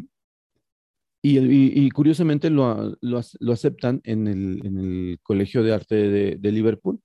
y, 1.22 1.38
y- 1.38 1.84
y 1.86 1.90
curiosamente 1.90 2.50
lo, 2.50 2.96
lo 3.00 3.52
aceptan 3.52 4.00
en 4.04 4.26
el, 4.26 4.60
en 4.66 4.78
el 4.78 5.18
Colegio 5.22 5.62
de 5.62 5.72
Arte 5.72 5.94
de, 5.94 6.36
de 6.36 6.52
Liverpool. 6.52 7.00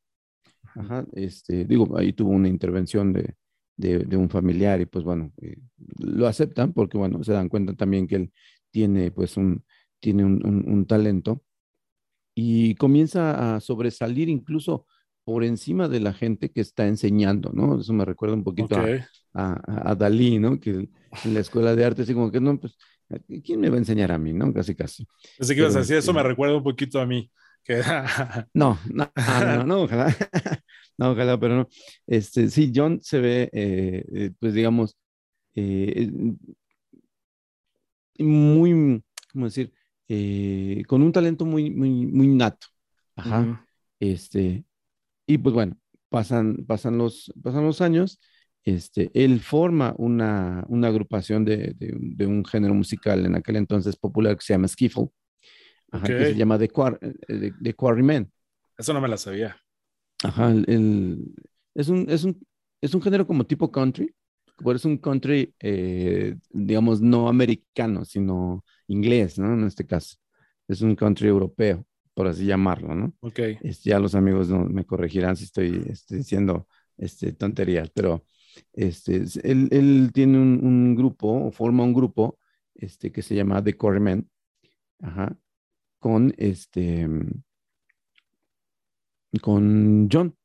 Ajá, 0.76 1.06
este, 1.14 1.66
digo, 1.66 1.98
ahí 1.98 2.14
tuvo 2.14 2.32
una 2.32 2.48
intervención 2.48 3.14
de, 3.14 3.36
de- 3.78 4.00
de 4.00 4.18
un 4.18 4.30
familiar 4.30 4.82
y 4.82 4.86
pues 4.88 5.06
bueno, 5.06 5.32
eh, 5.42 5.58
lo 6.00 6.28
aceptan 6.28 6.74
porque 6.74 6.98
bueno, 6.98 7.24
se 7.24 7.34
dan 7.34 7.50
cuenta 7.50 7.74
también 7.76 8.08
que 8.08 8.16
él 8.18 8.34
tiene 8.72 9.12
pues 9.12 9.38
un, 9.38 9.64
tiene 10.00 10.26
un, 10.26 10.46
un- 10.46 10.70
un 10.70 10.86
talento 10.88 11.44
y 12.36 12.76
comienza 12.76 13.56
a 13.56 13.60
sobresalir 13.60 14.30
incluso 14.30 14.86
por 15.24 15.44
encima 15.44 15.88
de 15.90 16.00
la 16.00 16.14
gente 16.14 16.52
que 16.52 16.62
está 16.62 16.88
enseñando, 16.88 17.52
¿no? 17.54 17.80
Eso 17.82 17.94
me 17.94 18.06
recuerda 18.06 18.36
un 18.36 18.44
poquito 18.44 18.78
a- 18.80 18.92
a, 19.34 19.54
a- 19.54 19.92
a 19.92 19.96
Dalí, 19.96 20.40
¿no? 20.40 20.60
Que 20.60 20.90
en 21.24 21.34
la 21.34 21.40
escuela 21.42 21.76
de 21.76 21.86
arte, 21.86 22.04
así 22.04 22.14
como 22.14 22.32
que 22.32 22.40
no, 22.42 22.60
pues, 22.60 22.78
¿quién 23.44 23.60
me 23.60 23.70
va 23.70 23.76
a 23.76 23.80
enseñar 23.80 24.12
a 24.12 24.18
mí, 24.18 24.34
no? 24.34 24.54
Casi, 24.54 24.76
casi. 24.76 25.08
Pensé 25.38 25.54
que 25.56 25.62
ibas 25.62 25.76
a 25.76 25.80
Pero, 25.80 25.80
decir, 25.80 25.98
eso 25.98 26.14
me 26.14 26.24
este, 26.24 26.24
recuerda 26.24 26.58
un 26.58 26.64
poquito 26.64 27.00
a 27.00 27.06
mí. 27.06 27.32
Que 27.68 27.82
No, 28.54 28.80
no, 28.94 29.12
no, 29.16 29.46
no, 29.58 29.64
no, 29.66 29.82
ojalá. 29.84 30.08
No, 31.00 31.12
ojalá, 31.12 31.40
pero 31.40 31.56
no. 31.58 31.68
Este, 32.08 32.50
sí, 32.50 32.72
John 32.76 33.00
se 33.04 33.20
ve, 33.20 33.50
eh, 33.54 34.04
eh, 34.16 34.32
pues 34.40 34.56
digamos, 34.56 34.98
eh, 35.56 36.10
eh, 38.18 38.24
muy, 38.24 39.04
¿cómo 39.32 39.46
decir? 39.46 39.72
Eh, 40.08 40.84
con 40.88 41.02
un 41.02 41.12
talento 41.12 41.46
muy, 41.46 41.70
muy, 41.70 41.90
muy 42.06 42.28
nato. 42.28 42.68
Ajá. 43.16 43.42
Ujú. 43.42 43.58
Este, 44.00 44.66
y 45.28 45.38
pues 45.40 45.54
bueno, 45.56 45.78
pasan, 46.10 46.66
pasan 46.68 46.98
los, 46.98 47.34
pasan 47.44 47.66
los 47.66 47.82
años. 47.82 48.20
Este, 48.64 49.12
él 49.14 49.42
forma 49.42 49.96
una, 49.98 50.66
una 50.70 50.90
agrupación 50.90 51.46
de, 51.46 51.74
de 51.78 51.96
de 52.00 52.28
un 52.28 52.46
género 52.46 52.74
musical 52.76 53.26
en 53.26 53.36
aquel 53.36 53.58
entonces 53.58 53.96
popular 53.98 54.38
que 54.38 54.44
se 54.46 54.54
llama 54.54 54.68
Skiffle, 54.70 55.10
ajá, 55.92 56.08
que 56.08 56.26
se 56.26 56.36
llama 56.36 56.58
The, 56.60 56.70
Quar- 56.70 57.00
eh, 57.02 57.14
The- 57.28 57.54
The 57.62 57.74
Quarrymen. 57.74 58.32
Eso 58.78 58.94
no 58.94 59.02
me 59.02 59.08
la 59.08 59.18
sabía. 59.18 59.58
Ajá, 60.24 60.52
el, 60.52 60.66
el- 60.68 61.36
es, 61.76 61.90
un, 61.90 62.06
es, 62.10 62.24
un, 62.24 62.40
es 62.82 62.94
un 62.94 63.02
género 63.02 63.26
como 63.28 63.46
tipo 63.46 63.72
country, 63.72 64.14
pero 64.58 64.74
es 64.76 64.86
un 64.86 64.98
country, 64.98 65.54
eh, 65.60 66.36
digamos, 66.52 67.02
no 67.02 67.30
americano, 67.30 68.04
sino 68.06 68.64
inglés, 68.88 69.38
¿no? 69.38 69.54
En 69.54 69.66
este 69.66 69.86
caso. 69.86 70.18
Es 70.68 70.82
un 70.82 70.96
country 70.96 71.28
europeo, 71.28 71.86
por 72.14 72.28
así 72.28 72.46
llamarlo, 72.46 72.96
¿no? 72.96 73.14
Ok. 73.22 73.40
Este, 73.62 73.90
ya 73.92 74.00
los 74.00 74.16
amigos 74.16 74.50
no, 74.50 74.66
me 74.66 74.86
corregirán 74.86 75.36
si 75.36 75.44
estoy 75.46 75.84
este, 75.90 76.18
diciendo 76.18 76.68
este, 76.98 77.32
tonterías, 77.34 77.90
pero 77.92 78.26
este, 78.74 79.18
es- 79.18 79.38
él, 79.38 79.68
él 79.72 80.10
tiene 80.14 80.40
un, 80.40 80.60
un 80.64 80.96
grupo, 80.96 81.28
o 81.48 81.52
forma 81.52 81.84
un 81.84 81.94
grupo 81.94 82.40
este, 82.76 83.12
que 83.12 83.22
se 83.22 83.36
llama 83.36 83.64
The 83.64 83.76
Quarrymen, 83.78 84.28
ajá, 85.02 85.38
con 86.00 86.34
este, 86.38 87.08
con 89.42 90.10
John, 90.12 90.36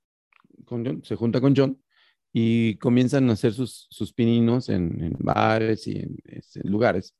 con 0.66 0.84
John, 0.84 1.02
se 1.04 1.16
junta 1.16 1.40
con 1.40 1.54
John 1.56 1.80
y 2.32 2.76
comienzan 2.76 3.28
a 3.30 3.34
hacer 3.34 3.52
sus, 3.52 3.86
sus 3.90 4.12
pininos 4.12 4.68
en, 4.68 5.02
en 5.02 5.16
bares 5.18 5.86
y 5.86 5.98
en 5.98 6.16
este, 6.24 6.60
lugares. 6.66 7.14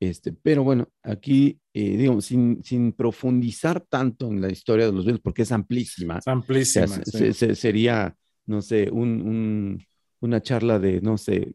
Este, 0.00 0.32
pero 0.32 0.62
bueno, 0.62 0.88
aquí, 1.02 1.60
eh, 1.74 1.96
digamos, 1.96 2.24
sin, 2.26 2.62
sin 2.62 2.92
profundizar 2.92 3.80
tanto 3.88 4.28
en 4.28 4.40
la 4.40 4.50
historia 4.50 4.86
de 4.86 4.92
los 4.92 5.04
Beatles, 5.04 5.22
porque 5.22 5.42
es 5.42 5.52
amplísima. 5.52 6.18
Es 6.18 6.28
O 6.28 6.30
amplísima. 6.32 6.86
sea, 6.86 7.04
se- 7.04 7.10
sí. 7.12 7.18
se- 7.18 7.32
se- 7.34 7.54
sería, 7.56 8.16
no 8.46 8.62
sé, 8.62 8.90
un, 8.90 9.22
un- 9.22 9.84
una 10.20 10.40
charla 10.42 10.78
de, 10.78 11.00
no 11.00 11.18
sé, 11.18 11.54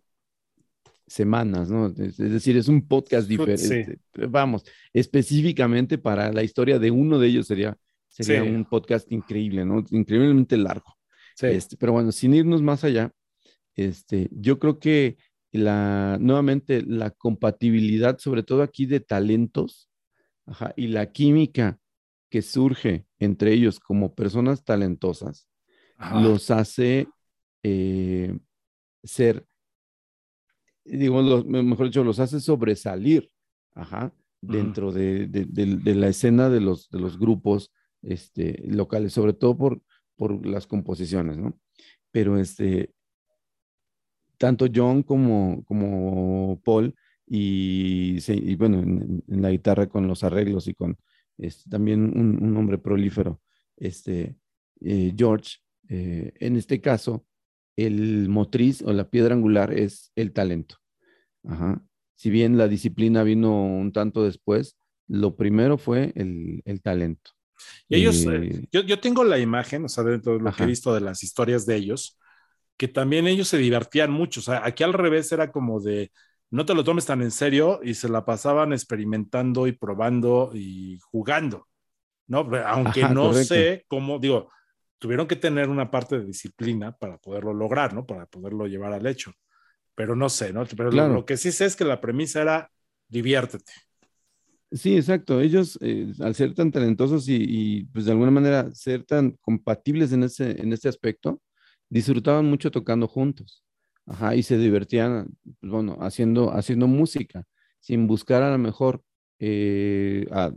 semanas, 1.08 1.70
¿no? 1.70 1.88
Es, 1.88 2.18
decir, 2.18 2.58
es 2.58 2.68
un 2.68 2.88
podcast 2.88 3.28
Sí. 3.28 3.38
diferente. 3.38 4.00
Vamos, 4.30 4.64
específicamente 4.94 5.98
para 5.98 6.32
la 6.32 6.44
historia 6.44 6.80
de 6.80 6.92
uno 6.92 7.20
de 7.20 7.28
ellos 7.28 7.48
sería, 7.48 7.78
sería 8.08 8.44
Sí. 8.44 8.50
un 8.50 8.66
podcast 8.66 9.12
increíble, 9.12 9.66
¿no? 9.66 9.84
Increíblemente 9.92 10.58
largo. 10.58 10.96
Sí. 11.36 11.48
Este, 11.48 11.78
pero 11.78 11.94
bueno, 11.94 12.12
sin 12.12 12.34
irnos 12.34 12.62
más 12.62 12.84
allá, 12.84 13.12
este, 13.76 14.30
yo 14.32 14.60
creo 14.60 14.80
que 14.80 15.18
la, 15.52 16.18
nuevamente 16.20 16.82
la 16.82 17.12
compatibilidad, 17.12 18.18
sobre 18.20 18.44
todo 18.44 18.62
aquí 18.64 18.86
de 18.86 19.00
talentos, 19.00 19.90
ajá, 20.46 20.74
y 20.76 20.88
la 20.88 21.12
química 21.12 21.80
que 22.30 22.42
surge 22.42 23.06
entre 23.20 23.54
ellos 23.54 23.80
como 23.80 24.16
personas 24.16 24.64
talentosas, 24.64 25.48
Ajá. 25.98 26.22
los 26.22 26.50
hace 26.52 27.08
eh, 27.64 28.38
ser, 29.04 29.46
digo, 30.86 31.22
los- 31.22 31.46
mejor 31.46 31.88
dicho, 31.88 32.04
los 32.04 32.20
hace 32.20 32.40
sobresalir, 32.40 33.30
ajá, 33.74 34.14
dentro 34.42 34.92
de, 34.92 35.28
de- 35.28 35.46
de- 35.46 35.78
de 35.78 35.96
la 35.96 36.08
escena 36.10 36.50
de 36.50 36.60
los, 36.60 36.90
de 36.90 37.00
los 37.00 37.18
grupos 37.18 37.72
este, 38.02 38.62
locales, 38.68 39.14
sobre 39.14 39.34
todo 39.34 39.58
por, 39.58 39.82
por 40.18 40.46
las 40.46 40.68
composiciones, 40.68 41.38
¿no? 41.38 41.58
Pero 42.12 42.38
este, 42.38 42.94
tanto 44.38 44.66
John 44.74 45.04
como, 45.04 45.64
como 45.66 46.60
Paul, 46.64 46.94
y, 47.26 48.20
bueno, 48.58 48.80
en, 48.80 49.24
en 49.28 49.42
la 49.42 49.50
guitarra 49.50 49.88
con 49.88 50.08
los 50.08 50.24
arreglos 50.24 50.68
y 50.68 50.74
con 50.74 50.98
este, 51.38 51.70
también 51.70 52.04
un, 52.04 52.44
un 52.44 52.58
hombre 52.58 52.78
prolífero, 52.78 53.42
este, 53.78 54.36
eh, 54.82 55.14
George, 55.18 55.58
eh, 55.90 56.34
en 56.40 56.58
este 56.58 56.82
caso, 56.82 57.26
el 57.76 58.30
motriz 58.30 58.82
o 58.82 58.94
la 58.94 59.10
piedra 59.10 59.36
angular 59.36 59.74
es 59.74 60.12
el 60.16 60.34
talento. 60.34 60.78
Ajá. 61.48 61.82
Si 62.16 62.30
bien 62.30 62.58
la 62.58 62.68
disciplina 62.68 63.24
vino 63.24 63.66
un 63.66 63.92
tanto 63.92 64.24
después, 64.24 64.78
lo 65.08 65.36
primero 65.36 65.78
fue 65.78 66.14
el, 66.16 66.62
el 66.66 66.82
talento. 66.82 67.32
Y 67.88 67.98
ellos, 67.98 68.26
eh, 68.26 68.68
yo, 68.72 68.82
yo, 68.82 69.00
tengo 69.00 69.24
la 69.24 69.40
imagen, 69.40 69.86
o 69.86 69.90
sea, 69.90 70.04
dentro 70.04 70.34
de 70.34 70.40
lo 70.40 70.50
Ajá. 70.50 70.58
que 70.58 70.64
he 70.64 70.68
visto 70.68 70.94
de 70.94 71.02
las 71.02 71.24
historias 71.24 71.66
de 71.66 71.76
ellos, 71.76 72.20
que 72.78 72.88
también 72.88 73.28
ellos 73.28 73.48
se 73.48 73.58
divertían 73.58 74.12
mucho. 74.12 74.40
O 74.40 74.44
sea, 74.44 74.66
aquí 74.66 74.84
al 74.84 74.94
revés 74.94 75.32
era 75.32 75.52
como 75.52 75.80
de, 75.80 76.12
no 76.50 76.66
te 76.66 76.74
lo 76.74 76.84
tomes 76.84 77.06
tan 77.06 77.22
en 77.22 77.32
serio 77.32 77.80
y 77.84 77.94
se 77.94 78.10
la 78.10 78.26
pasaban 78.26 78.74
experimentando 78.74 79.68
y 79.68 79.74
probando 79.74 80.52
y 80.54 81.00
jugando, 81.12 81.68
¿no? 82.28 82.40
Aunque 82.66 83.04
Ajá, 83.04 83.14
no 83.14 83.30
correcto. 83.30 83.54
sé 83.54 83.86
cómo, 83.88 84.20
digo, 84.20 84.50
tuvieron 85.04 85.28
que 85.28 85.36
tener 85.36 85.68
una 85.68 85.92
parte 85.92 86.18
de 86.18 86.26
disciplina 86.26 86.94
para 86.98 87.18
poderlo 87.18 87.54
lograr, 87.54 87.94
¿no? 87.94 88.06
Para 88.06 88.26
poderlo 88.26 88.68
llevar 88.68 88.94
al 88.94 89.06
hecho. 89.06 89.34
Pero 89.96 90.16
no 90.16 90.30
sé, 90.30 90.54
¿no? 90.54 90.66
Pero 90.78 90.92
Claro. 90.92 91.10
lo, 91.10 91.16
lo 91.16 91.26
que 91.26 91.36
sí 91.38 91.52
sé 91.52 91.66
es 91.66 91.76
que 91.76 91.84
la 91.86 92.02
premisa 92.02 92.42
era 92.42 92.72
diviértete. 93.10 93.74
Sí, 94.72 94.96
exacto. 94.98 95.42
Ellos, 95.42 95.78
eh, 95.82 96.14
al 96.22 96.34
ser 96.36 96.54
tan 96.56 96.72
talentosos 96.72 97.28
y, 97.30 97.36
y, 97.38 97.86
pues 97.88 98.06
de 98.06 98.12
alguna 98.12 98.32
manera 98.32 98.72
ser 98.74 99.04
tan 99.04 99.32
compatibles 99.42 100.14
en 100.14 100.24
ese, 100.24 100.60
en 100.62 100.74
este 100.74 100.90
aspecto, 100.90 101.42
disfrutaban 101.90 102.46
mucho 102.46 102.72
tocando 102.72 103.08
juntos. 103.08 103.64
Ajá, 104.06 104.36
y 104.36 104.44
se 104.44 104.58
divertían, 104.58 105.28
pues, 105.60 105.72
bueno, 105.72 105.98
haciendo, 106.02 106.52
haciendo 106.54 106.88
música, 106.88 107.46
sin 107.82 108.08
buscar 108.08 108.42
a 108.44 108.52
lo 108.52 108.58
mejor 108.58 109.04
eh, 109.40 110.28
a- 110.32 110.54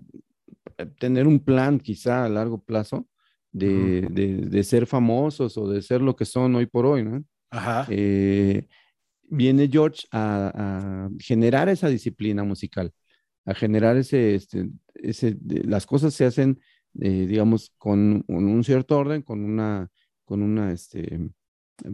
a 0.79 0.87
tener 0.87 1.27
un 1.27 1.41
plan 1.45 1.79
quizá 1.81 2.25
a 2.25 2.29
largo 2.29 2.63
plazo 2.63 3.09
de, 3.59 4.09
de- 4.11 4.47
de 4.49 4.65
ser 4.65 4.87
famosos 4.87 5.57
o 5.59 5.69
de 5.69 5.83
ser 5.83 6.01
lo 6.03 6.15
que 6.17 6.25
son 6.25 6.55
hoy 6.57 6.67
por 6.67 6.87
hoy, 6.87 7.03
¿no? 7.05 7.25
Ajá. 7.51 7.87
Eh, 7.91 8.67
viene 9.29 9.69
George 9.71 10.07
a, 10.13 11.07
a 11.07 11.11
generar 11.19 11.69
esa 11.69 11.89
disciplina 11.89 12.45
musical, 12.45 12.93
a 13.45 13.55
generar 13.55 13.97
ese, 13.97 14.35
este, 14.35 14.69
ese, 14.95 15.37
las 15.65 15.87
cosas 15.87 16.15
se 16.15 16.25
hacen, 16.27 16.61
eh, 17.01 17.27
digamos, 17.27 17.73
con, 17.79 18.23
con 18.27 18.47
un 18.49 18.65
cierto 18.65 18.99
orden, 18.99 19.23
con 19.23 19.45
una, 19.45 19.89
con 20.25 20.43
una, 20.43 20.73
este, 20.73 21.19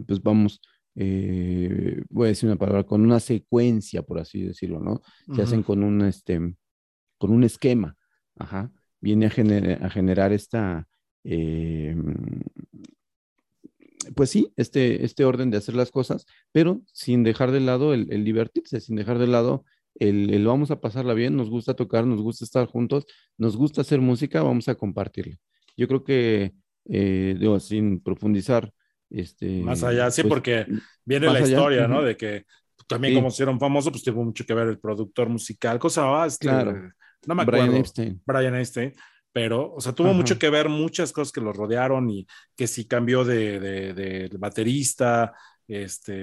pues 0.07 0.21
vamos, 0.21 0.61
eh, 0.95 2.01
voy 2.09 2.25
a 2.25 2.29
decir 2.29 2.47
una 2.49 2.57
palabra, 2.59 2.83
con 2.83 3.01
una 3.01 3.19
secuencia, 3.19 4.01
por 4.03 4.19
así 4.19 4.43
decirlo, 4.43 4.79
¿no? 4.79 5.01
Se 5.35 5.41
hacen 5.41 5.63
con 5.63 5.83
un, 5.83 6.01
este, 6.03 6.39
con 7.17 7.31
un 7.31 7.43
esquema, 7.43 7.95
ajá, 8.37 8.71
viene 9.01 9.25
a, 9.27 9.29
gener- 9.31 9.83
a 9.83 9.89
generar 9.89 10.31
esta, 10.33 10.87
eh, 11.23 11.95
pues 14.15 14.29
sí, 14.29 14.51
este, 14.57 15.05
este 15.05 15.23
orden 15.25 15.49
de 15.49 15.57
hacer 15.57 15.75
las 15.75 15.91
cosas, 15.91 16.25
pero 16.51 16.81
sin 16.91 17.23
dejar 17.23 17.51
de 17.51 17.61
lado 17.61 17.93
el, 17.93 18.11
el 18.11 18.23
divertirse, 18.25 18.81
sin 18.81 18.95
dejar 18.97 19.17
de 19.17 19.27
lado 19.27 19.63
el, 19.95 20.33
el 20.33 20.45
vamos 20.45 20.71
a 20.71 20.81
pasarla 20.81 21.13
bien, 21.13 21.37
nos 21.37 21.49
gusta 21.49 21.75
tocar, 21.75 22.05
nos 22.05 22.21
gusta 22.21 22.43
estar 22.43 22.65
juntos, 22.67 23.05
nos 23.37 23.55
gusta 23.55 23.81
hacer 23.81 24.01
música, 24.01 24.41
vamos 24.43 24.67
a 24.67 24.75
compartirla. 24.75 25.37
Yo 25.77 25.87
creo 25.87 26.03
que, 26.03 26.53
eh, 26.89 27.35
digo, 27.39 27.59
sin 27.59 28.01
profundizar, 28.01 28.71
este, 29.09 29.61
Más 29.61 29.83
allá, 29.83 30.09
sí, 30.11 30.23
pues, 30.23 30.29
porque 30.33 30.65
viene 31.05 31.27
la 31.27 31.33
allá, 31.33 31.47
historia, 31.47 31.87
¿no? 31.87 31.97
ujú. 31.97 32.05
De 32.07 32.17
que 32.17 32.45
también 32.87 33.13
Sí. 33.13 33.19
como 33.19 33.29
se 33.29 33.35
hicieron 33.35 33.59
famosos, 33.59 33.91
pues 33.91 34.03
tuvo 34.03 34.23
mucho 34.25 34.43
que 34.45 34.53
ver 34.53 34.67
el 34.67 34.79
productor 34.79 35.29
musical, 35.29 35.79
cosa 35.79 36.05
más, 36.07 36.37
Claro. 36.39 36.73
no 37.25 37.35
me 37.35 37.45
Brian 37.45 37.61
acuerdo. 37.65 37.79
Epstein. 37.79 38.21
Brian 38.25 38.55
Epstein, 38.55 38.93
pero, 39.33 39.73
o 39.73 39.81
sea, 39.81 39.91
tuvo 39.93 40.09
Ajá. 40.09 40.17
mucho 40.17 40.39
que 40.39 40.49
ver 40.49 40.69
muchas 40.69 41.11
cosas 41.11 41.31
que 41.33 41.41
lo 41.41 41.51
rodearon 41.51 42.09
y 42.09 42.25
que 42.55 42.67
si 42.67 42.85
cambió 42.85 43.25
de, 43.25 43.59
de, 43.59 43.93
de- 43.93 44.29
de 44.29 44.37
baterista, 44.37 45.33
este, 45.67 46.13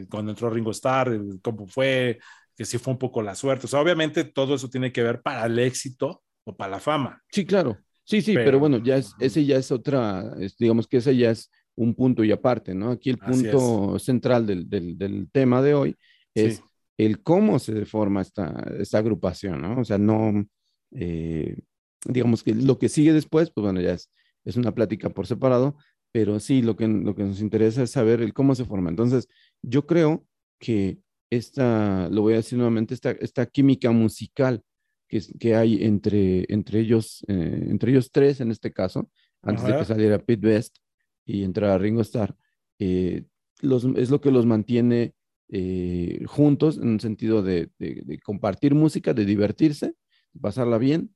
eh, 0.00 0.06
cuando 0.10 0.32
entró 0.32 0.50
Ringo 0.50 0.70
Starr, 0.72 1.18
cómo 1.42 1.66
fue, 1.66 2.18
que 2.56 2.64
si 2.64 2.78
fue 2.78 2.92
un 2.92 2.98
poco 2.98 3.22
la 3.22 3.34
suerte. 3.34 3.66
O 3.66 3.68
sea, 3.68 3.80
obviamente 3.80 4.24
todo 4.24 4.54
eso 4.56 4.68
tiene 4.68 4.92
que 4.92 5.02
ver 5.02 5.22
para 5.22 5.46
el 5.46 5.58
éxito 5.58 6.22
o 6.44 6.56
para 6.56 6.72
la 6.72 6.80
fama. 6.80 7.22
Sí, 7.30 7.44
claro. 7.46 7.78
Sí, 8.04 8.22
sí, 8.22 8.32
pero, 8.34 8.44
Pero- 8.44 8.58
bueno, 8.60 8.78
ya 8.78 8.96
es, 8.96 9.14
ese 9.18 9.44
ya 9.44 9.56
es 9.56 9.70
otra, 9.72 10.34
es- 10.40 10.56
digamos 10.56 10.86
que 10.86 10.98
ese 10.98 11.16
ya 11.16 11.30
es 11.30 11.50
un 11.74 11.94
punto 11.94 12.24
y 12.24 12.32
aparte, 12.32 12.74
¿no? 12.74 12.90
Aquí 12.92 13.10
el 13.10 13.18
punto 13.18 13.98
central 13.98 14.46
del, 14.46 14.68
del- 14.68 14.96
del 14.96 15.28
tema 15.30 15.60
de 15.62 15.74
hoy 15.74 15.96
es 16.34 16.56
Sí. 16.56 16.62
el 16.98 17.22
cómo 17.22 17.58
se 17.58 17.84
forma 17.84 18.22
esta, 18.22 18.64
esta 18.78 18.98
agrupación, 18.98 19.60
¿no? 19.60 19.80
O 19.80 19.84
sea, 19.84 19.98
no, 19.98 20.44
eh, 20.92 21.56
digamos 22.04 22.42
que 22.42 22.54
lo 22.54 22.78
que 22.78 22.88
sigue 22.88 23.12
después, 23.12 23.50
pues 23.50 23.62
bueno, 23.64 23.80
ya 23.80 23.92
es, 23.94 24.10
es 24.44 24.56
una 24.56 24.74
plática 24.74 25.10
por 25.10 25.26
separado, 25.26 25.76
pero 26.12 26.38
sí, 26.40 26.62
lo 26.62 26.76
que, 26.76 26.86
lo 26.88 27.14
que 27.14 27.24
nos 27.24 27.40
interesa 27.40 27.82
es 27.82 27.90
saber 27.90 28.22
el 28.22 28.32
cómo 28.32 28.54
se 28.54 28.64
forma. 28.64 28.90
Entonces, 28.90 29.28
yo 29.62 29.86
creo 29.86 30.26
que 30.58 30.98
esta, 31.30 32.08
lo 32.10 32.22
voy 32.22 32.34
a 32.34 32.36
decir 32.36 32.56
nuevamente, 32.58 32.94
esta, 32.94 33.10
esta 33.10 33.46
química 33.46 33.90
musical 33.90 34.62
que, 35.08 35.20
que 35.38 35.54
hay 35.56 35.84
entre, 35.84 36.46
entre, 36.48 36.80
ellos, 36.80 37.24
eh, 37.28 37.66
entre 37.68 37.90
ellos 37.92 38.10
tres 38.12 38.40
en 38.40 38.50
este 38.50 38.72
caso, 38.72 39.10
antes 39.42 39.64
de 39.66 39.72
que 39.76 39.84
saliera 39.84 40.18
Pete 40.18 40.46
Best 40.46 40.76
y 41.24 41.42
entrara 41.42 41.78
Ringo 41.78 42.00
Starr, 42.02 42.36
eh, 42.78 43.24
los, 43.60 43.84
es 43.96 44.10
lo 44.10 44.20
que 44.20 44.30
los 44.30 44.46
mantiene 44.46 45.14
eh, 45.48 46.22
juntos 46.26 46.76
en 46.78 46.88
un 46.88 47.00
sentido 47.00 47.42
de, 47.42 47.70
de- 47.78 48.02
de 48.04 48.18
compartir 48.20 48.74
música, 48.74 49.12
de 49.14 49.24
divertirse, 49.24 49.94
pasarla 50.40 50.78
bien. 50.78 51.14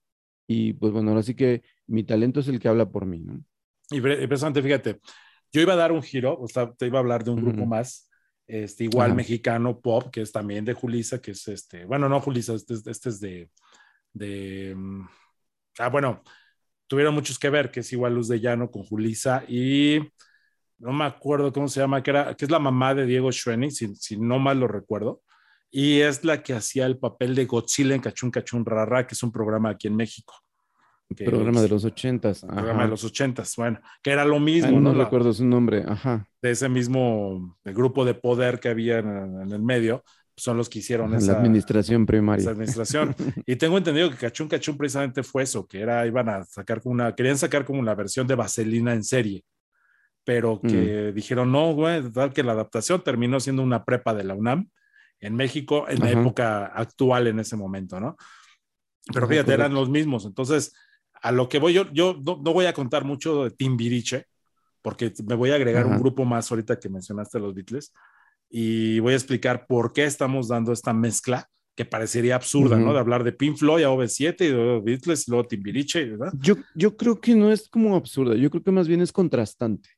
Y 0.53 0.72
pues 0.72 0.92
bueno, 0.92 1.11
ahora 1.11 1.22
sí 1.22 1.36
que 1.36 1.62
mi 1.86 2.03
talento 2.03 2.40
es 2.40 2.48
el 2.48 2.59
que 2.59 2.66
habla 2.66 2.90
por 2.90 3.07
mí, 3.07 3.20
¿no? 3.20 3.40
Y 3.88 4.01
pre- 4.01 4.20
y 4.20 4.26
precisamente, 4.26 4.61
fíjate, 4.61 4.98
yo 5.53 5.61
iba 5.61 5.74
a 5.74 5.76
dar 5.76 5.92
un 5.92 6.03
giro, 6.03 6.36
o 6.36 6.48
sea, 6.48 6.72
te 6.72 6.86
iba 6.86 6.98
a 6.98 7.03
hablar 7.03 7.22
de 7.22 7.30
un 7.30 7.40
grupo 7.40 7.66
más, 7.66 8.11
este, 8.48 8.82
igual 8.82 9.11
mexicano, 9.14 9.78
pop, 9.80 10.11
que 10.11 10.22
es 10.22 10.32
también 10.32 10.64
de 10.64 10.72
Julisa, 10.72 11.20
que 11.20 11.30
es 11.30 11.46
este, 11.46 11.84
bueno, 11.84 12.09
no 12.09 12.20
Julisa, 12.20 12.55
este, 12.55 12.74
es- 12.74 12.84
este 12.88 13.11
es 13.11 13.20
de, 13.20 13.48
de, 14.12 14.74
mm, 14.76 15.09
ah, 15.78 15.88
bueno, 15.88 16.20
tuvieron 16.88 17.14
muchos 17.14 17.38
que 17.38 17.48
ver, 17.48 17.70
que 17.70 17.78
es 17.80 17.92
igual 17.92 18.16
Luz 18.16 18.26
de 18.26 18.40
Llano 18.40 18.72
con 18.72 18.82
Julisa 18.82 19.44
y 19.46 20.01
no 20.78 20.92
me 20.92 21.05
acuerdo 21.05 21.53
cómo 21.53 21.68
se 21.68 21.78
llama, 21.78 22.03
que, 22.03 22.11
era, 22.11 22.34
que 22.34 22.44
es 22.44 22.51
la 22.51 22.59
mamá 22.59 22.92
de 22.96 23.07
Diego 23.07 23.30
Schwenning, 23.30 23.70
si, 23.70 23.94
si 23.94 24.16
no 24.18 24.40
mal 24.40 24.59
lo 24.59 24.66
recuerdo, 24.66 25.22
y 25.71 26.01
es 26.01 26.25
la 26.25 26.43
que 26.43 26.53
hacía 26.55 26.87
el 26.87 26.99
papel 26.99 27.35
de 27.35 27.45
Godzilla 27.47 27.95
en 27.95 28.01
Cachún 28.01 28.31
Cachún 28.31 28.64
Rara, 28.64 29.07
que 29.07 29.14
es 29.14 29.23
un 29.23 29.31
programa 29.33 29.71
aquí 29.71 29.87
en 29.89 29.97
México. 29.97 30.35
que 31.16 31.25
Programa 31.25 31.57
es- 31.59 31.62
de 31.62 31.68
los 31.68 31.85
ochentas. 31.85 32.41
programa 32.43 32.71
ajá. 32.71 32.83
de 32.85 32.89
los 32.91 33.03
ochentas, 33.03 33.57
bueno, 33.57 33.81
que 34.01 34.11
era 34.12 34.25
lo 34.25 34.37
Ah, 34.37 34.41
mismo, 34.41 34.81
no 34.81 34.93
¿no? 34.93 35.03
Recuerdo 35.05 35.33
su 35.33 35.45
nombre, 35.45 35.83
ajá. 35.85 36.25
de 36.41 36.53
ese 36.53 36.68
mismo 36.68 37.57
grupo 37.64 38.05
de 38.05 38.14
poder 38.14 38.61
que 38.61 38.68
había 38.68 38.99
en, 39.01 39.09
en 39.43 39.51
el 39.53 39.61
medio, 39.61 40.05
son 40.37 40.57
los 40.57 40.68
que 40.68 40.79
hicieron 40.79 41.12
esa, 41.14 41.33
la 41.33 41.39
administración 41.41 42.03
esa 42.03 42.07
primaria. 42.07 42.49
administración. 42.51 43.16
y 43.45 43.57
tengo 43.57 43.77
entendido 43.77 44.09
que 44.09 44.16
Cachún 44.18 44.47
Cachún 44.49 44.77
precisamente 44.77 45.25
fue 45.25 45.43
eso, 45.43 45.66
que 45.66 45.81
era, 45.81 46.07
iban 46.07 46.29
a 46.29 46.45
sacar 46.45 46.81
como 46.81 46.93
una, 46.95 47.12
querían 47.14 47.37
sacar 47.39 47.64
como 47.64 47.81
una 47.81 47.95
versión 47.97 48.29
de 48.29 48.37
Vaselina 48.37 48.95
en 48.95 49.03
serie, 49.03 49.45
pero 50.25 50.61
que 50.61 51.11
dijeron, 51.12 51.51
no, 51.51 51.73
güey, 51.75 52.09
tal 52.12 52.33
que 52.33 52.45
la 52.45 52.53
adaptación 52.53 53.03
terminó 53.03 53.41
siendo 53.41 53.62
una 53.62 53.85
prepa 53.85 54.14
de 54.14 54.23
la 54.23 54.35
UNAM 54.35 54.68
en 55.21 55.35
México 55.35 55.87
en 55.89 56.01
la 56.01 56.11
época 56.11 56.66
actual 56.66 57.27
en 57.27 57.41
ese 57.41 57.57
momento, 57.57 58.01
¿no? 58.01 58.16
Pero 59.07 59.27
Ajá, 59.27 59.29
fíjate, 59.29 59.53
eran 59.53 59.75
los 59.75 59.89
mismos. 59.89 60.25
Entonces, 60.25 60.73
a 61.23 61.33
lo 61.33 61.49
que 61.49 61.59
voy, 61.59 61.73
yo, 61.73 61.91
yo 61.93 62.18
no, 62.25 62.41
no 62.43 62.53
voy 62.53 62.66
a 62.66 62.73
contar 62.73 63.05
mucho 63.05 63.45
de 63.45 63.51
Timbiriche, 63.51 64.27
porque 64.83 65.12
me 65.27 65.35
voy 65.35 65.51
a 65.51 65.57
agregar 65.57 65.87
un 65.87 65.99
grupo 65.99 66.25
más 66.25 66.51
ahorita 66.51 66.79
que 66.79 66.89
mencionaste 66.89 67.39
los 67.39 67.55
Beatles, 67.55 67.93
y 68.49 68.99
voy 69.01 69.12
a 69.12 69.16
explicar 69.16 69.66
por 69.66 69.93
qué 69.93 70.05
estamos 70.05 70.49
dando 70.49 70.73
esta 70.73 70.93
mezcla 70.93 71.49
que 71.77 71.85
parecería 71.85 72.35
absurda. 72.35 72.77
¿no? 72.77 72.93
De 72.93 72.99
hablar 72.99 73.25
de 73.25 73.33
Pink 73.33 73.57
Floyd 73.57 73.85
a 73.85 73.91
OV7 73.91 74.41
y 74.41 74.49
de 74.49 74.81
Beatles 74.81 75.27
y 75.27 75.31
luego 75.31 75.47
Timbiriche, 75.47 76.05
¿verdad? 76.11 76.33
Yo, 76.39 76.57
yo 76.75 76.97
creo 76.97 77.21
que 77.21 77.35
no 77.35 77.51
es 77.53 77.68
como 77.68 77.95
absurda, 77.95 78.35
yo 78.35 78.51
creo 78.51 78.62
que 78.62 78.73
más 78.73 78.89
bien 78.89 79.01
es 79.01 79.12
contrastante. 79.12 79.89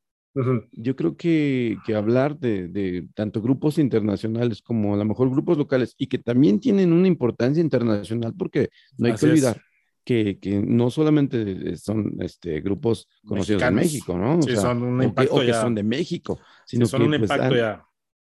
Yo 0.73 0.97
creo 0.97 1.17
que, 1.17 1.77
que 1.85 1.95
hablar 1.95 2.39
de, 2.39 2.69
de 2.69 3.07
tanto 3.15 3.43
grupos 3.43 3.79
internacionales 3.79 4.63
como 4.63 4.95
a 4.95 4.97
lo 4.97 5.05
mejor 5.05 5.31
grupos 5.31 5.59
locales 5.59 5.95
y 5.99 6.07
que 6.07 6.19
también 6.19 6.61
tienen 6.61 6.93
una 6.93 7.07
importancia 7.09 7.61
internacional 7.61 8.35
porque 8.37 8.71
no 8.99 9.07
hay 9.07 9.13
Así 9.13 9.27
que 9.27 9.31
olvidar 9.31 9.63
que, 10.05 10.39
que 10.41 10.61
no 10.61 10.91
solamente 10.91 11.77
son 11.77 12.17
este, 12.21 12.61
grupos 12.61 13.09
conocidos 13.27 13.63
en. 13.65 13.75
México, 13.75 14.17
¿no? 14.19 14.39
O 14.39 14.43
Sí, 14.43 14.53
sea, 14.53 14.61
son 14.63 14.83
un 14.83 15.03
o 15.05 15.15
que- 15.15 15.47
ya. 15.47 15.61
son 15.61 15.75
de 15.75 15.83
México, 15.83 16.39
Sí, 16.67 16.77
sino 16.77 16.87
son 16.87 17.03
que 17.03 17.07
un 17.09 17.15
pues, 17.19 17.31
impacto 17.31 17.57
ya. 17.57 17.87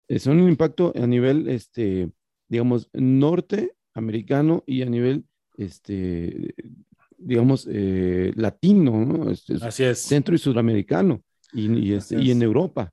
eh, 0.09 0.19
son 0.19 0.41
un 0.41 0.49
impacto 0.49 0.93
a 0.95 1.07
nivel, 1.07 1.49
este, 1.49 2.11
digamos, 2.49 2.89
norteamericano 2.93 4.63
y 4.67 4.83
a 4.83 4.87
nivel, 4.87 5.25
este, 5.57 6.55
digamos, 7.17 7.67
eh, 7.71 8.33
latino, 8.37 9.05
¿no? 9.05 9.31
Este, 9.31 9.55
Así 9.63 9.85
es. 9.85 10.01
centro 10.01 10.35
y 10.35 10.39
sudamericano 10.39 11.23
y, 11.55 11.95
este, 11.95 12.17
en 12.17 12.43
Europa. 12.43 12.91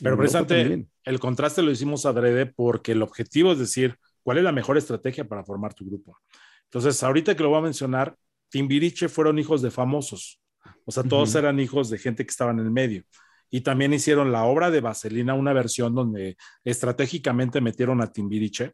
Pero 0.00 0.16
precisamente 0.16 0.86
el 1.04 1.20
contraste 1.20 1.62
lo 1.62 1.70
hicimos 1.70 2.06
adrede 2.06 2.46
porque 2.46 2.92
el 2.92 3.02
objetivo 3.02 3.52
es 3.52 3.58
decir, 3.58 3.96
¿cuál 4.22 4.38
es 4.38 4.44
la 4.44 4.52
mejor 4.52 4.76
estrategia 4.78 5.28
para 5.28 5.44
formar 5.44 5.74
tu 5.74 5.84
grupo? 5.84 6.18
Entonces, 6.64 7.02
ahorita 7.02 7.36
que 7.36 7.42
lo 7.42 7.50
voy 7.50 7.58
a 7.58 7.62
mencionar, 7.62 8.16
Timbiriche 8.48 9.08
fueron 9.08 9.38
hijos 9.38 9.62
de 9.62 9.70
famosos. 9.70 10.40
O 10.86 10.92
sea, 10.92 11.02
todos 11.02 11.34
eran 11.34 11.60
hijos 11.60 11.90
de 11.90 11.98
gente 11.98 12.24
que 12.24 12.30
estaba 12.30 12.50
en 12.50 12.58
el 12.58 12.70
medio. 12.70 13.04
Y 13.50 13.60
también 13.60 13.92
hicieron 13.92 14.32
la 14.32 14.44
obra 14.44 14.70
de 14.70 14.80
Vaselina, 14.80 15.34
una 15.34 15.52
versión 15.52 15.94
donde 15.94 16.36
estratégicamente 16.64 17.60
metieron 17.60 18.00
a 18.00 18.12
Timbiriche, 18.12 18.72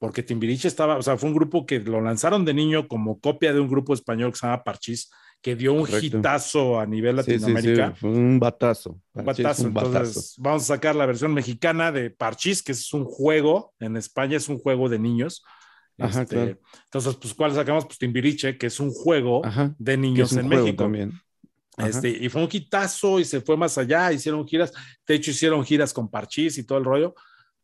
porque 0.00 0.24
Timbiriche 0.24 0.66
estaba, 0.66 0.96
o 0.96 1.02
sea, 1.02 1.16
fue 1.16 1.28
un 1.28 1.36
grupo 1.36 1.64
que 1.64 1.78
lo 1.78 2.00
lanzaron 2.00 2.44
de 2.44 2.52
niño 2.54 2.88
como 2.88 3.20
copia 3.20 3.52
de 3.52 3.60
un 3.60 3.68
grupo 3.68 3.94
español 3.94 4.32
que 4.32 4.38
se 4.38 4.46
llama 4.48 4.64
Parchís, 4.64 5.10
que 5.40 5.54
dio 5.54 5.72
un 5.74 5.86
Correcto. 5.86 6.18
hitazo 6.18 6.80
a 6.80 6.86
nivel 6.86 7.16
Sí, 7.22 7.22
sí, 7.22 7.38
sí, 7.38 7.52
Latinoamérica. 7.52 7.94
fue 7.94 8.10
un 8.10 8.40
batazo. 8.40 8.98
Un 9.14 9.24
Parchís, 9.24 9.44
batazo. 9.44 9.62
un 9.68 9.74
batazo. 9.74 9.96
Entonces, 9.98 10.34
vamos 10.38 10.62
a 10.64 10.66
sacar 10.66 10.96
la 10.96 11.06
versión 11.06 11.32
mexicana 11.32 11.92
de 11.92 12.10
Parchís, 12.10 12.62
que 12.62 12.72
es 12.72 12.92
un 12.92 13.04
juego, 13.04 13.72
en 13.78 13.96
España 13.96 14.36
es 14.36 14.48
un 14.48 14.58
juego 14.58 14.88
de 14.88 14.98
niños. 14.98 15.44
Ajá, 15.98 16.22
Este, 16.22 16.34
claro. 16.34 16.58
Entonces, 16.86 17.14
pues, 17.16 17.34
¿cuál 17.34 17.54
sacamos? 17.54 17.84
Pues 17.86 17.98
Timbiriche, 17.98 18.56
que 18.58 18.66
es 18.66 18.80
un 18.80 18.90
juego 18.90 19.44
Ajá, 19.44 19.74
de 19.78 19.96
niños 19.96 20.32
en 20.34 20.48
México. 20.48 20.82
también. 20.84 21.12
Este, 21.78 22.08
y 22.10 22.28
fue 22.28 22.42
un 22.42 22.48
quitazo 22.48 23.18
y 23.20 23.24
se 23.24 23.40
fue 23.40 23.56
más 23.56 23.78
allá, 23.78 24.12
hicieron 24.12 24.46
giras, 24.46 24.72
de 25.06 25.14
hecho 25.14 25.30
hicieron 25.30 25.64
giras 25.64 25.92
con 25.94 26.10
Parchís 26.10 26.58
y 26.58 26.64
todo 26.66 26.76
el 26.78 26.84
rollo, 26.84 27.14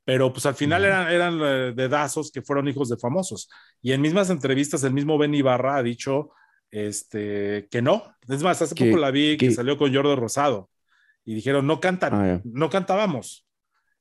pero 0.06 0.32
pues 0.32 0.46
al 0.46 0.54
final 0.54 0.84
eran, 0.84 1.10
eran 1.12 1.38
eh, 1.42 1.72
dedazos 1.76 2.30
que 2.32 2.40
fueron 2.40 2.68
hijos 2.68 2.88
de 2.88 2.96
famosos. 2.96 3.50
Y 3.82 3.90
en 3.92 4.00
mismas 4.00 4.30
entrevistas 4.30 4.82
el 4.84 4.92
mismo 4.94 5.18
Ben 5.18 5.34
Ibarra 5.34 5.76
ha 5.76 5.82
dicho 5.82 6.30
este, 6.70 7.66
que 7.70 7.82
no. 7.82 8.04
Es 8.28 8.42
más, 8.42 8.62
hace 8.62 8.74
poco 8.74 8.96
la 8.98 9.10
vi 9.10 9.36
que, 9.36 9.48
que- 9.48 9.52
salió 9.54 9.76
con 9.76 9.92
Jordo 9.92 10.14
Rosado 10.16 10.70
y 11.24 11.34
dijeron, 11.34 11.66
no 11.66 11.80
cantan, 11.80 12.14
Ah, 12.14 12.26
ya. 12.26 12.40
no 12.44 12.70
cantábamos. 12.70 13.46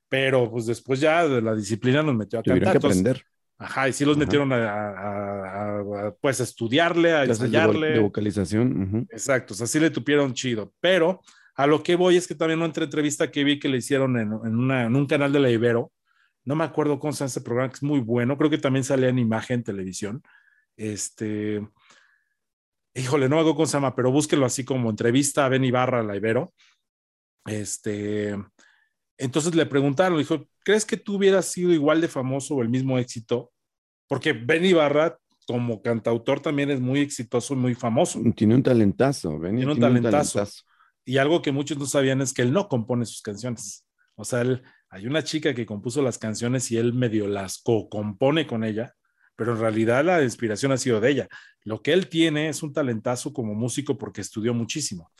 Pero 0.07 0.51
pues 0.51 0.67
después 0.67 0.99
ya 0.99 1.27
de 1.27 1.41
la 1.41 1.55
disciplina 1.55 2.03
nos 2.03 2.15
metió 2.15 2.37
a 2.39 2.43
Tuvieron 2.43 2.63
cantar. 2.65 2.73
que 2.73 2.77
Entonces, 2.87 3.01
aprender. 3.01 3.23
Ajá, 3.57 3.89
y 3.89 3.93
sí 3.93 4.05
los 4.05 4.15
Ajá. 4.17 4.25
metieron 4.25 4.53
a, 4.53 4.57
a- 4.57 4.89
a- 4.91 6.07
a, 6.09 6.11
pues 6.21 6.39
estudiarle, 6.39 7.13
a 7.15 7.23
Clases 7.25 7.39
de, 7.39 7.45
vo- 7.45 7.61
ensayarle. 7.63 7.87
de 7.93 7.99
vocalización. 7.99 8.81
ujú. 8.83 8.97
Exacto, 9.09 9.53
o 9.53 9.57
sea, 9.57 9.65
sí 9.65 9.79
le 9.79 9.89
tupieron 9.89 10.33
chido. 10.33 10.71
Pero 10.79 11.21
a 11.55 11.65
lo 11.65 11.81
que 11.81 11.95
voy 11.95 12.17
es 12.17 12.27
que 12.27 12.35
también 12.35 12.61
otra 12.61 12.83
entrevista 12.83 13.31
que 13.31 13.43
vi 13.43 13.57
que 13.59 13.69
le 13.69 13.77
hicieron 13.77 14.17
en, 14.19 14.31
en 14.33 14.55
una- 14.55 14.83
en 14.83 14.95
un 14.95 15.07
canal 15.07 15.31
de 15.33 15.39
la 15.39 15.49
Ibero, 15.49 15.91
no 16.45 16.55
me 16.55 16.63
acuerdo 16.63 16.99
cómo 16.99 17.11
se 17.11 17.19
llama 17.19 17.27
ese 17.27 17.41
programa, 17.41 17.69
que 17.69 17.75
es 17.75 17.83
muy 17.83 17.99
bueno, 17.99 18.37
creo 18.37 18.49
que 18.49 18.57
también 18.57 18.83
salía 18.83 19.09
en 19.09 19.19
imagen 19.19 19.63
televisión. 19.63 20.21
Este, 20.77 21.67
híjole, 22.93 23.27
no 23.27 23.43
cómo 23.43 23.65
se 23.65 23.73
llama, 23.73 23.95
pero 23.95 24.11
búsquelo 24.11 24.45
así 24.45 24.63
como 24.63 24.89
entrevista 24.89 25.45
a 25.45 25.49
Ben 25.49 25.63
Ibarra, 25.63 26.03
la 26.03 26.15
Ibero. 26.15 26.53
Este, 27.45 28.35
entonces 29.17 29.55
le 29.55 29.65
preguntaron, 29.65 30.17
dijo, 30.17 30.47
¿crees 30.63 30.85
que 30.85 30.97
tú 30.97 31.15
hubieras 31.15 31.45
sido 31.45 31.71
igual 31.71 31.99
de 31.99 32.07
famoso 32.07 32.55
o 32.55 32.61
el 32.61 32.69
mismo 32.69 32.97
éxito? 32.99 33.51
Porque 34.07 34.33
Ben 34.33 34.65
Ibarra, 34.65 35.17
como 35.47 35.81
cantautor, 35.81 36.39
también 36.39 36.69
es 36.69 36.79
muy 36.79 36.99
exitoso 36.99 37.55
y 37.55 37.57
muy 37.57 37.75
famoso. 37.75 38.21
Tiene 38.35 38.55
un 38.55 38.63
talentazo. 38.63 39.39
Benny, 39.39 39.57
Tiene 39.57 39.73
un 39.73 39.79
talentazo. 39.79 40.43
Y 41.05 41.17
algo 41.17 41.41
que 41.41 41.51
muchos 41.51 41.77
no 41.77 41.85
sabían 41.85 42.21
es 42.21 42.33
que 42.33 42.41
él 42.41 42.51
no 42.51 42.67
compone 42.67 43.05
sus 43.05 43.21
canciones. 43.21 43.85
O 44.15 44.25
sea, 44.25 44.41
él, 44.41 44.63
hay 44.95 45.07
una 45.07 45.23
chica 45.23 45.53
que 45.53 45.65
compuso 45.65 46.01
las 46.01 46.17
canciones 46.17 46.71
y 46.71 46.77
él 46.77 46.93
medio 46.93 47.27
las 47.27 47.59
co-compone 47.61 48.47
con 48.47 48.63
ella, 48.63 48.93
pero 49.35 49.53
en 49.53 49.59
realidad 49.59 50.03
la 50.05 50.23
inspiración 50.23 50.71
ha 50.71 50.77
sido 50.77 50.99
de 51.01 51.09
ella. 51.11 51.27
Lo 51.63 51.81
que 51.81 51.93
él 51.93 52.07
tiene 52.07 52.49
es 52.49 52.63
un 52.63 52.71
talentazo 52.73 53.33
como 53.33 53.53
músico 53.53 53.97
porque 53.97 54.21
estudió 54.21 54.53
muchísimo. 54.53 55.11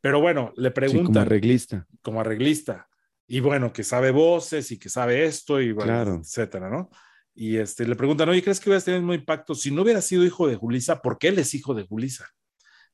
Pero 0.00 0.20
bueno, 0.20 0.52
le 0.56 0.68
Sí, 0.68 0.74
preguntan 0.74 1.04
como 1.06 1.20
arreglista. 1.20 1.86
como 2.02 2.20
arreglista. 2.20 2.88
Y 3.26 3.40
bueno, 3.40 3.72
que 3.72 3.84
sabe 3.84 4.10
voces 4.10 4.70
y 4.72 4.78
que 4.78 4.88
sabe 4.88 5.24
esto 5.26 5.60
y 5.60 5.72
bueno, 5.72 5.92
Claro. 5.92 6.20
etcétera, 6.22 6.70
¿no? 6.70 6.88
Y 7.34 7.56
este, 7.58 7.86
le 7.86 7.94
preguntan, 7.94 8.28
oye, 8.30 8.42
¿crees 8.42 8.58
que 8.58 8.70
hubieras 8.70 8.84
tenido 8.84 8.98
el 8.98 9.02
mismo 9.04 9.14
impacto 9.14 9.54
si 9.54 9.70
no 9.70 9.82
hubiera 9.82 10.00
sido 10.00 10.24
hijo 10.24 10.48
de 10.48 10.56
Julisa? 10.56 11.02
Porque 11.02 11.28
él 11.28 11.38
es 11.38 11.52
hijo 11.54 11.74
de 11.74 11.84
Julisa, 11.86 12.26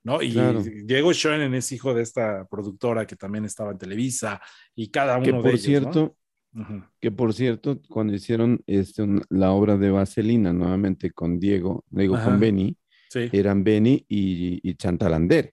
¿no? 0.03 0.21
Y 0.23 0.33
Claro. 0.33 0.63
Diego 0.63 1.13
Schoenen 1.15 1.55
es 1.55 1.71
hijo 1.73 1.95
de 1.95 2.03
esta 2.03 2.47
productora 2.47 3.07
que 3.07 3.17
también 3.17 3.45
estaba 3.45 3.71
en 3.71 3.79
Televisa 3.79 4.41
y 4.75 4.91
cada 4.91 5.17
uno 5.17 5.25
Que 5.25 5.33
de 5.33 5.39
por 5.41 5.51
ellos, 5.51 5.63
cierto, 5.63 6.01
¿no? 6.01 6.17
Que 7.01 7.11
por 7.11 7.35
cierto, 7.35 7.81
cuando 7.89 8.15
hicieron 8.15 8.61
este, 8.67 9.03
un- 9.03 9.23
la 9.31 9.51
obra 9.53 9.77
de 9.77 9.91
Vaselina 9.91 10.53
nuevamente 10.53 11.11
con 11.11 11.39
Diego, 11.41 11.85
digo 11.91 12.15
Ajá. 12.17 12.27
con 12.31 12.41
Benny, 12.41 12.77
Sí. 13.11 13.29
eran 13.33 13.65
Benny 13.65 14.05
y, 14.09 14.61
y 14.69 14.75
Chantalander. 14.75 15.53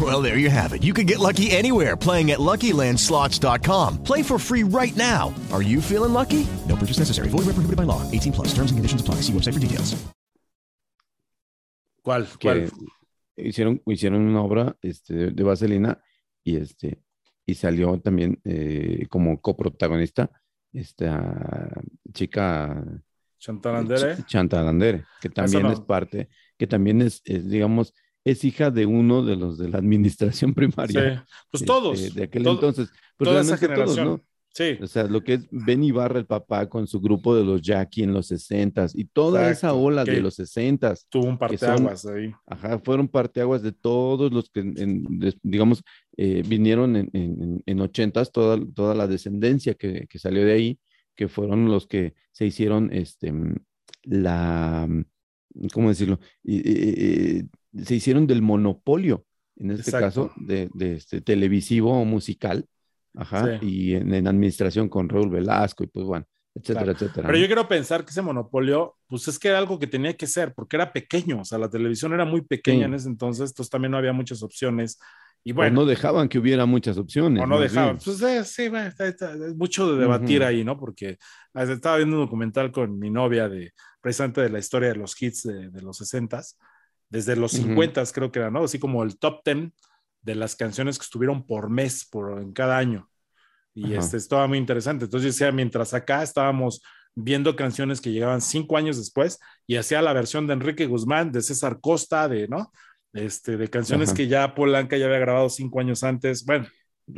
Well, 0.00 0.22
there 0.22 0.36
you 0.38 0.50
have 0.50 0.72
it. 0.74 0.84
You 0.84 0.92
can 0.92 1.06
get 1.06 1.18
lucky 1.18 1.50
anywhere 1.50 1.96
playing 1.96 2.30
at 2.30 2.38
LuckyLandSlots.com. 2.38 4.02
Play 4.04 4.22
for 4.22 4.38
free 4.38 4.62
right 4.64 4.94
now. 4.96 5.34
Are 5.50 5.62
you 5.62 5.80
feeling 5.80 6.12
lucky? 6.12 6.46
No 6.68 6.76
purchase 6.76 6.98
necessary. 7.00 7.28
Void 7.30 7.46
where 7.46 7.54
prohibited 7.54 7.76
by 7.76 7.84
law. 7.84 8.02
18 8.12 8.32
plus. 8.32 8.48
Terms 8.54 8.70
and 8.70 8.78
conditions 8.78 9.00
apply. 9.00 9.22
See 9.22 9.32
website 9.32 9.54
for 9.54 9.60
details. 9.60 9.96
¿Cuál? 12.02 12.26
que 12.38 12.48
¿Cuál? 12.48 12.70
hicieron, 13.36 13.82
hicieron 13.86 14.22
una 14.22 14.40
obra 14.42 14.76
este, 14.82 15.14
de, 15.14 15.30
de 15.30 15.42
Vaselina 15.42 16.00
y, 16.44 16.56
este, 16.56 17.02
y 17.44 17.54
salió 17.54 17.98
también 18.00 18.40
eh, 18.44 19.06
como 19.10 19.40
coprotagonista 19.40 20.30
esta 20.72 21.70
chica 22.12 22.82
Chantal 23.38 23.76
Andere. 23.76 24.16
Ch- 24.16 24.26
Chantal 24.26 24.68
Andere, 24.68 25.04
que 25.20 25.28
también 25.28 25.64
no. 25.64 25.72
es 25.72 25.80
parte, 25.80 26.28
que 26.56 26.66
también 26.66 27.02
es, 27.02 27.20
es, 27.24 27.48
digamos, 27.48 27.92
es 28.30 28.44
hija 28.44 28.70
de 28.70 28.86
uno 28.86 29.22
de 29.24 29.36
los 29.36 29.58
de 29.58 29.68
la 29.68 29.78
administración 29.78 30.50
Sí. 30.52 30.54
primaria. 30.54 31.26
Pues 31.50 31.62
este, 31.62 31.66
todos. 31.66 32.14
de 32.14 32.22
aquel 32.24 32.42
todo- 32.42 32.54
entonces. 32.54 32.88
Pues 33.16 33.28
toda 33.30 33.40
esa 33.40 33.56
todos, 33.56 33.60
generación. 33.60 34.06
¿no? 34.06 34.24
Sí. 34.54 34.76
O 34.82 34.86
sea, 34.88 35.04
lo 35.04 35.22
que 35.22 35.34
es 35.34 35.46
Ben 35.52 35.84
Ibarra, 35.84 36.18
el 36.18 36.26
papá, 36.26 36.68
con 36.68 36.86
su 36.88 37.00
grupo 37.00 37.36
de 37.36 37.44
los 37.44 37.62
Jackie 37.62 38.02
en 38.02 38.12
los 38.12 38.26
60 38.28 38.86
y 38.94 39.04
toda 39.04 39.50
esa 39.50 39.72
ola 39.74 40.04
de 40.04 40.20
los 40.20 40.34
60 40.34 40.94
Tuvo 41.08 41.24
un 41.24 41.28
son- 41.30 41.38
parteaguas 41.38 42.06
ahí. 42.06 42.32
Ajá, 42.46 42.78
fueron 42.80 43.06
parteaguas 43.06 43.62
de 43.62 43.70
todos 43.72 44.32
los 44.32 44.50
que, 44.50 44.60
en- 44.60 45.04
digamos, 45.42 45.82
eh, 46.16 46.42
vinieron 46.46 46.96
en, 46.96 47.10
en, 47.12 47.62
en 47.66 47.78
80s, 47.78 48.32
toda, 48.32 48.58
toda 48.74 48.94
la 48.96 49.06
descendencia 49.06 49.74
que, 49.74 50.06
que 50.08 50.18
salió 50.18 50.44
de 50.44 50.52
ahí, 50.52 50.78
que 51.14 51.28
fueron 51.28 51.66
los 51.66 51.86
que 51.86 52.14
se 52.32 52.46
hicieron, 52.46 52.92
este, 52.92 53.32
la, 54.04 54.88
¿cómo 55.72 55.88
decirlo? 55.88 56.18
Eh, 56.44 56.62
eh, 56.64 57.44
se 57.84 57.94
hicieron 57.94 58.26
del 58.26 58.42
monopolio, 58.42 59.24
en 59.56 59.70
este 59.72 59.90
Exacto. 59.90 60.28
caso, 60.28 60.32
de, 60.36 60.70
de 60.74 60.94
este 60.94 61.20
televisivo 61.20 62.00
o 62.00 62.04
musical, 62.04 62.66
ajá, 63.16 63.58
Sí. 63.60 63.66
y 63.66 63.94
en, 63.94 64.12
en 64.14 64.26
administración 64.28 64.88
con 64.88 65.08
Raúl 65.08 65.30
Velasco, 65.30 65.84
y 65.84 65.88
pues 65.88 66.06
bueno, 66.06 66.26
etcétera, 66.54 66.84
Claro. 66.84 66.92
etcétera. 66.92 67.26
Pero 67.26 67.38
¿no? 67.38 67.42
yo 67.42 67.46
quiero 67.46 67.68
pensar 67.68 68.04
que 68.04 68.10
ese 68.10 68.22
monopolio, 68.22 68.96
pues 69.06 69.26
es 69.28 69.38
que 69.38 69.48
era 69.48 69.58
algo 69.58 69.78
que 69.78 69.86
tenía 69.86 70.14
que 70.16 70.26
ser, 70.26 70.54
porque 70.54 70.76
era 70.76 70.92
pequeño, 70.92 71.40
o 71.40 71.44
sea, 71.44 71.58
la 71.58 71.68
televisión 71.70 72.12
era 72.12 72.24
muy 72.24 72.42
pequeña 72.42 72.80
Sí. 72.80 72.84
en 72.84 72.94
ese 72.94 73.08
entonces, 73.08 73.50
entonces 73.50 73.70
también 73.70 73.92
no 73.92 73.98
había 73.98 74.12
muchas 74.12 74.42
opciones. 74.42 74.98
Y 75.44 75.52
O 75.52 75.54
bueno, 75.56 75.76
no 75.82 75.86
dejaban 75.86 76.28
que 76.28 76.38
hubiera 76.40 76.66
muchas 76.66 76.98
opciones. 76.98 77.42
o 77.42 77.46
no 77.46 77.60
dejaban. 77.60 77.96
bien. 77.96 78.02
Pues 78.04 78.20
eh, 78.22 78.44
sí, 78.44 78.68
bueno, 78.68 78.88
está- 78.88 79.06
está- 79.06 79.32
es 79.34 79.54
mucho 79.54 79.92
de 79.92 80.00
debatir 80.00 80.40
Ujú. 80.40 80.48
ahí, 80.48 80.64
¿no? 80.64 80.76
Porque 80.78 81.16
ah, 81.54 81.62
estaba 81.62 81.96
viendo 81.96 82.16
un 82.16 82.24
documental 82.24 82.72
con 82.72 82.98
mi 82.98 83.08
novia 83.08 83.48
de 83.48 83.72
precisamente 84.00 84.40
de 84.42 84.48
la 84.50 84.58
historia 84.58 84.88
de 84.90 84.96
los 84.96 85.20
hits 85.20 85.44
de, 85.44 85.70
de 85.70 85.80
los 85.82 85.96
60s, 86.00 86.56
desde 87.10 87.36
los 87.36 87.54
Ujú. 87.54 87.68
50s 87.74 88.12
creo 88.12 88.30
que 88.32 88.38
era, 88.40 88.50
¿no? 88.50 88.64
Así 88.64 88.78
como 88.78 89.02
el 89.02 89.18
top 89.18 89.40
10 89.44 89.72
de 90.22 90.34
las 90.34 90.56
canciones 90.56 90.98
que 90.98 91.04
estuvieron 91.04 91.46
por 91.46 91.70
mes, 91.70 92.06
por 92.10 92.40
en 92.40 92.52
cada 92.52 92.76
año. 92.78 93.08
Y 93.74 93.94
Ajá. 93.94 94.00
este 94.00 94.16
estaba 94.16 94.46
muy 94.46 94.58
interesante. 94.58 95.04
Entonces, 95.06 95.34
decía, 95.34 95.52
mientras 95.52 95.94
acá 95.94 96.22
estábamos 96.22 96.82
viendo 97.14 97.56
canciones 97.56 98.00
que 98.00 98.12
llegaban 98.12 98.40
cinco 98.40 98.76
años 98.76 98.96
después 98.98 99.38
y 99.66 99.76
hacía 99.76 100.02
la 100.02 100.12
versión 100.12 100.46
de 100.46 100.54
Enrique 100.54 100.86
Guzmán, 100.86 101.32
de 101.32 101.42
César 101.42 101.80
Costa, 101.80 102.28
de, 102.28 102.48
¿no? 102.48 102.72
Este, 103.12 103.56
de 103.56 103.68
canciones 103.68 104.10
Ajá. 104.10 104.16
que 104.16 104.28
ya 104.28 104.54
Polanca 104.54 104.96
ya 104.96 105.06
había 105.06 105.18
grabado 105.18 105.48
cinco 105.48 105.80
años 105.80 106.04
antes, 106.04 106.44
bueno, 106.44 106.66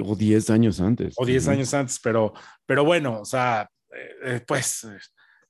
O 0.04 0.14
10 0.14 0.50
años 0.50 0.80
antes. 0.80 1.14
o 1.18 1.26
diez 1.26 1.48
años 1.48 1.74
antes, 1.74 1.98
pero, 2.00 2.32
pero 2.66 2.84
bueno, 2.84 3.20
o 3.20 3.24
sea, 3.24 3.68
eh, 3.92 4.10
eh, 4.36 4.44
pues 4.46 4.86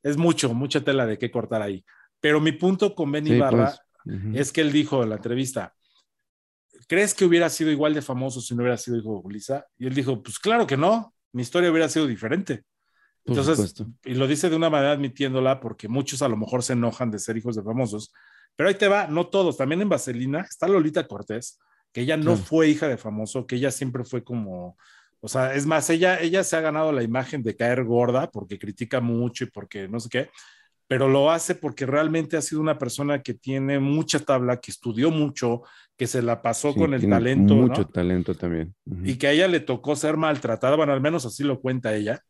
es 0.03 0.17
mucho, 0.17 0.55
mucha 0.55 0.81
tela 0.81 1.07
de 1.07 1.19
qué 1.19 1.31
cortar 1.31 1.63
ahí. 1.63 1.85
Pero 2.21 2.41
mi 2.41 2.53
punto 2.53 2.95
con 2.95 3.13
Benny 3.13 3.31
Sí, 3.31 3.39
Barra 3.39 3.67
pues, 3.67 3.81
es 4.35 4.53
que 4.53 4.61
él 4.61 4.73
dijo 4.73 5.03
en 5.03 5.11
la 5.11 5.17
entrevista, 5.17 5.75
¿crees 6.87 7.15
que 7.15 7.25
hubiera 7.25 7.49
sido 7.51 7.71
igual 7.71 7.95
de 7.95 8.03
famoso 8.03 8.41
si 8.41 8.55
no 8.55 8.63
hubiera 8.63 8.77
sido 8.77 8.97
hijo 8.97 9.15
de 9.17 9.23
Julissa? 9.23 9.67
Y 9.79 9.87
él 9.87 9.95
dijo, 9.95 10.23
pues 10.23 10.39
claro 10.39 10.67
que 10.67 10.77
no, 10.77 11.15
mi 11.33 11.43
historia 11.43 11.71
hubiera 11.71 11.89
sido 11.89 12.07
diferente. 12.07 12.65
Por 13.25 13.37
Entonces, 13.37 13.57
supuesto. 13.57 13.87
y 14.05 14.15
lo 14.15 14.27
dice 14.27 14.49
de 14.49 14.57
una 14.57 14.71
manera 14.71 14.93
admitiéndola 14.93 15.61
porque 15.61 15.89
muchos 15.89 16.23
a 16.23 16.29
lo 16.29 16.37
mejor 16.37 16.63
se 16.63 16.73
enojan 16.73 17.11
de 17.11 17.19
ser 17.19 17.37
hijos 17.37 17.55
de 17.57 17.63
famosos, 17.63 18.13
pero 18.57 18.69
ahí 18.69 18.75
te 18.75 18.89
va, 18.89 19.07
no 19.07 19.29
todos, 19.29 19.57
también 19.57 19.83
en 19.83 19.89
Vaselina 19.89 20.41
está 20.41 20.67
Lolita 20.67 21.07
Cortés, 21.07 21.59
que 21.93 22.01
ella 22.01 22.17
no 22.17 22.33
Claro. 22.33 22.37
fue 22.39 22.69
hija 22.69 22.89
de 22.89 22.97
famoso, 22.97 23.47
que 23.47 23.57
ella 23.57 23.71
siempre 23.71 24.05
fue 24.05 24.25
como, 24.25 24.77
o 25.21 25.29
sea, 25.29 25.55
es 25.55 25.67
más, 25.67 25.91
ella, 25.91 26.19
ella 26.21 26.43
se 26.45 26.57
ha 26.57 26.61
ganado 26.61 26.93
la 26.93 27.03
imagen 27.03 27.43
de 27.43 27.55
caer 27.55 27.85
gorda 27.85 28.31
porque 28.31 28.59
critica 28.59 29.01
mucho 29.01 29.45
y 29.45 29.51
porque 29.51 29.87
no 29.87 30.01
sé 30.01 30.09
qué, 30.09 30.31
pero 30.91 31.09
lo 31.09 31.31
hace 31.31 31.55
porque 31.57 31.87
realmente 31.87 32.37
ha 32.37 32.43
sido 32.43 32.61
una 32.61 32.79
persona 32.79 33.23
que 33.23 33.35
tiene 33.35 33.79
mucha 33.81 34.21
tabla, 34.21 34.59
que 34.61 34.73
estudió 34.73 35.11
mucho, 35.13 35.63
que 35.97 36.09
se 36.09 36.23
la 36.23 36.43
pasó 36.43 36.73
Sí, 36.73 36.81
con 36.81 36.95
el 36.95 37.09
talento, 37.09 37.55
Mucho 37.55 37.85
¿no? 37.85 37.93
talento 37.93 38.35
también. 38.35 38.75
Y 39.03 39.17
que 39.17 39.29
a 39.29 39.33
ella 39.33 39.49
le 39.49 39.61
tocó 39.61 39.97
ser 39.97 40.17
maltratada, 40.17 40.77
bueno, 40.77 40.93
al 40.93 41.01
menos 41.01 41.25
así 41.25 41.43
lo 41.45 41.61
cuenta 41.61 41.95
ella, 41.95 42.21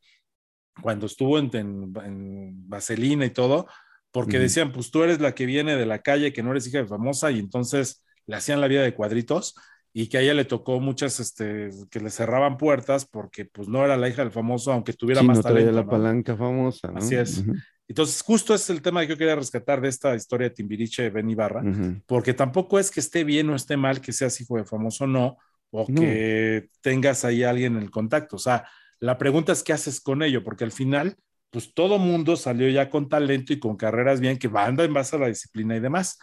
cuando 0.83 1.07
estuvo 1.07 1.39
en, 1.39 1.51
en- 1.57 1.93
en 2.05 2.69
Vaselina 2.69 3.27
y 3.27 3.31
todo, 3.31 3.67
porque 4.13 4.39
decían, 4.39 4.73
pues 4.73 4.91
tú 4.91 5.03
eres 5.05 5.21
la 5.21 5.35
que 5.35 5.47
viene 5.47 5.77
de 5.77 5.87
la 5.87 6.01
calle, 6.01 6.33
que 6.33 6.43
no 6.43 6.53
eres 6.53 6.67
hija 6.69 6.79
de 6.79 6.87
famosa, 6.89 7.31
y 7.31 7.39
entonces 7.41 8.05
le 8.27 8.37
hacían 8.37 8.61
la 8.61 8.69
vida 8.69 8.83
de 8.83 8.95
cuadritos, 8.95 9.55
y 9.93 10.09
que 10.09 10.19
a 10.19 10.21
ella 10.23 10.35
le 10.35 10.45
tocó 10.47 10.81
muchas, 10.81 11.21
este, 11.21 11.71
que 11.91 12.01
le 12.01 12.11
cerraban 12.11 12.57
puertas, 12.59 13.07
porque 13.07 13.45
pues 13.47 13.69
no 13.69 13.85
era 13.85 13.97
la 13.97 14.09
hija 14.09 14.23
del 14.23 14.33
famoso, 14.33 14.73
aunque 14.73 14.93
tuviera 14.95 15.23
Sí, 15.23 15.25
más 15.25 15.39
no 15.39 15.43
traía 15.45 15.67
talento. 15.67 15.73
la 15.73 15.87
¿no? 15.87 15.89
palanca 15.89 16.37
famosa, 16.37 16.91
¿no? 16.93 17.01
Así 17.01 17.17
es. 17.17 17.39
Ujú, 17.39 17.63
Entonces, 17.91 18.23
justo 18.23 18.55
es 18.55 18.71
el 18.71 18.83
tema 18.83 19.01
que 19.01 19.09
yo 19.09 19.19
quería 19.19 19.35
rescatar 19.35 19.81
de 19.81 19.89
esta 19.89 20.15
historia 20.15 20.49
de 20.49 20.55
Timbiriche 20.55 21.03
de 21.03 21.11
Ben 21.11 21.29
Ibarra, 21.29 21.65
porque 22.07 22.35
tampoco 22.35 22.79
es 22.79 22.89
que 22.89 23.01
esté 23.01 23.25
bien 23.25 23.51
o 23.51 23.57
esté 23.57 23.77
mal 23.77 24.01
que 24.01 24.13
seas 24.13 24.41
hijo 24.41 24.57
de 24.57 24.65
famoso 24.65 25.05
o 25.05 25.07
no, 25.09 25.39
o 25.73 25.87
No. 25.89 26.01
que 26.01 26.69
tengas 26.83 27.25
ahí 27.25 27.43
a 27.43 27.51
alguien 27.51 27.77
en 27.77 27.83
el 27.83 27.91
contacto. 27.91 28.37
O 28.37 28.39
sea, 28.39 28.65
la 29.01 29.19
pregunta 29.19 29.51
es 29.51 29.65
qué 29.65 29.73
haces 29.73 30.01
con 30.01 30.23
ello, 30.23 30.45
porque 30.45 30.63
al 30.63 30.71
final, 30.71 31.17
pues 31.51 31.75
todo 31.75 31.99
mundo 31.99 32.37
salió 32.37 32.69
ya 32.69 32.89
con 32.91 33.09
talento 33.09 33.53
y 33.53 33.59
con 33.59 33.77
carreras 33.77 34.21
bien, 34.21 34.39
que 34.39 34.47
banda 34.47 34.85
en 34.85 34.95
base 34.95 35.17
a 35.17 35.19
la 35.19 35.27
disciplina 35.27 35.75
y 35.75 35.81
demás. 35.81 36.17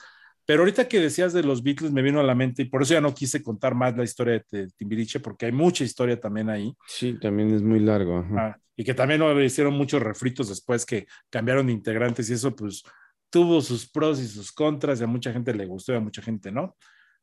Pero 0.47 0.61
ahorita 0.61 0.87
que 0.87 1.01
decías 1.01 1.33
de 1.33 1.43
los 1.43 1.61
Beatles 1.61 1.91
me 1.91 2.01
vino 2.01 2.21
a 2.21 2.23
la 2.23 2.33
mente 2.33 2.61
y 2.61 2.65
por 2.65 2.81
eso 2.81 2.93
ya 2.93 3.01
no 3.01 3.13
quise 3.13 3.43
contar 3.43 3.75
más 3.75 3.97
la 3.97 4.05
historia 4.05 4.41
de, 4.49 4.67
Timbiriche, 4.77 5.19
porque 5.19 5.45
hay 5.45 5.51
mucha 5.51 5.83
historia 5.83 6.17
también 6.17 6.49
ahí. 6.49 6.73
Sí, 6.87 7.19
también 7.19 7.53
es 7.53 7.61
muy 7.61 7.81
largo. 7.81 8.25
Ah, 8.31 8.57
y 8.73 8.85
que 8.85 8.93
también 8.93 9.21
hicieron 9.43 9.73
muchos 9.73 10.01
refritos 10.01 10.47
después 10.47 10.85
que 10.85 11.05
cambiaron 11.29 11.67
de 11.67 11.73
integrantes 11.73 12.29
y 12.29 12.33
eso 12.33 12.55
pues 12.55 12.81
tuvo 13.29 13.59
sus 13.59 13.91
pros 13.91 14.21
y 14.21 14.27
sus 14.27 14.53
contras 14.53 15.01
y 15.01 15.03
a 15.03 15.07
mucha 15.07 15.33
gente 15.33 15.53
le 15.53 15.65
gustó 15.65 15.91
y 15.91 15.97
a 15.97 15.99
mucha 15.99 16.21
gente 16.21 16.49
no. 16.49 16.77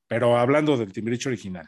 Pero 0.06 0.36
hablando 0.36 0.76
del 0.76 0.92
Timbiriche 0.92 1.30
original. 1.30 1.66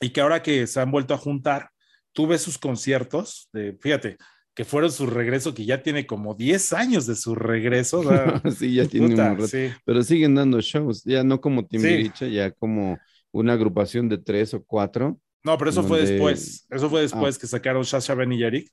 Y 0.00 0.10
que 0.10 0.20
ahora 0.20 0.40
que 0.40 0.68
se 0.68 0.80
han 0.80 0.92
vuelto 0.92 1.14
a 1.14 1.18
juntar, 1.18 1.70
tú 2.12 2.28
ves 2.28 2.42
sus 2.42 2.58
conciertos, 2.58 3.48
de, 3.52 3.76
fíjate, 3.80 4.18
que 4.54 4.64
fueron 4.64 4.90
su 4.92 5.06
regreso, 5.06 5.54
que 5.54 5.64
ya 5.64 5.82
tiene 5.82 6.06
como 6.06 6.34
10 6.34 6.72
años 6.72 7.06
de 7.06 7.16
su 7.16 7.34
regreso. 7.34 8.02
sí, 8.58 8.74
ya 8.74 8.86
tiene 8.86 9.08
puta, 9.10 9.30
un 9.30 9.36
rato. 9.36 9.48
sí. 9.48 9.70
Pero 9.84 10.02
siguen 10.02 10.34
dando 10.34 10.60
shows, 10.60 11.04
ya 11.04 11.22
no 11.24 11.40
como 11.40 11.66
Timbiriche, 11.66 12.30
ya 12.30 12.50
como 12.50 12.98
una 13.32 13.52
agrupación 13.54 14.08
de 14.08 14.18
tres 14.18 14.52
o 14.54 14.62
cuatro. 14.64 15.20
No, 15.44 15.56
pero 15.56 15.70
eso 15.70 15.82
fue 15.82 15.98
donde- 15.98 16.12
después. 16.12 16.66
Eso 16.68 16.90
fue 16.90 17.02
después 17.02 17.38
que 17.38 17.46
sacaron 17.46 17.84
Sasha, 17.84 18.14
Ben 18.14 18.32
y 18.32 18.42
Eric. 18.42 18.68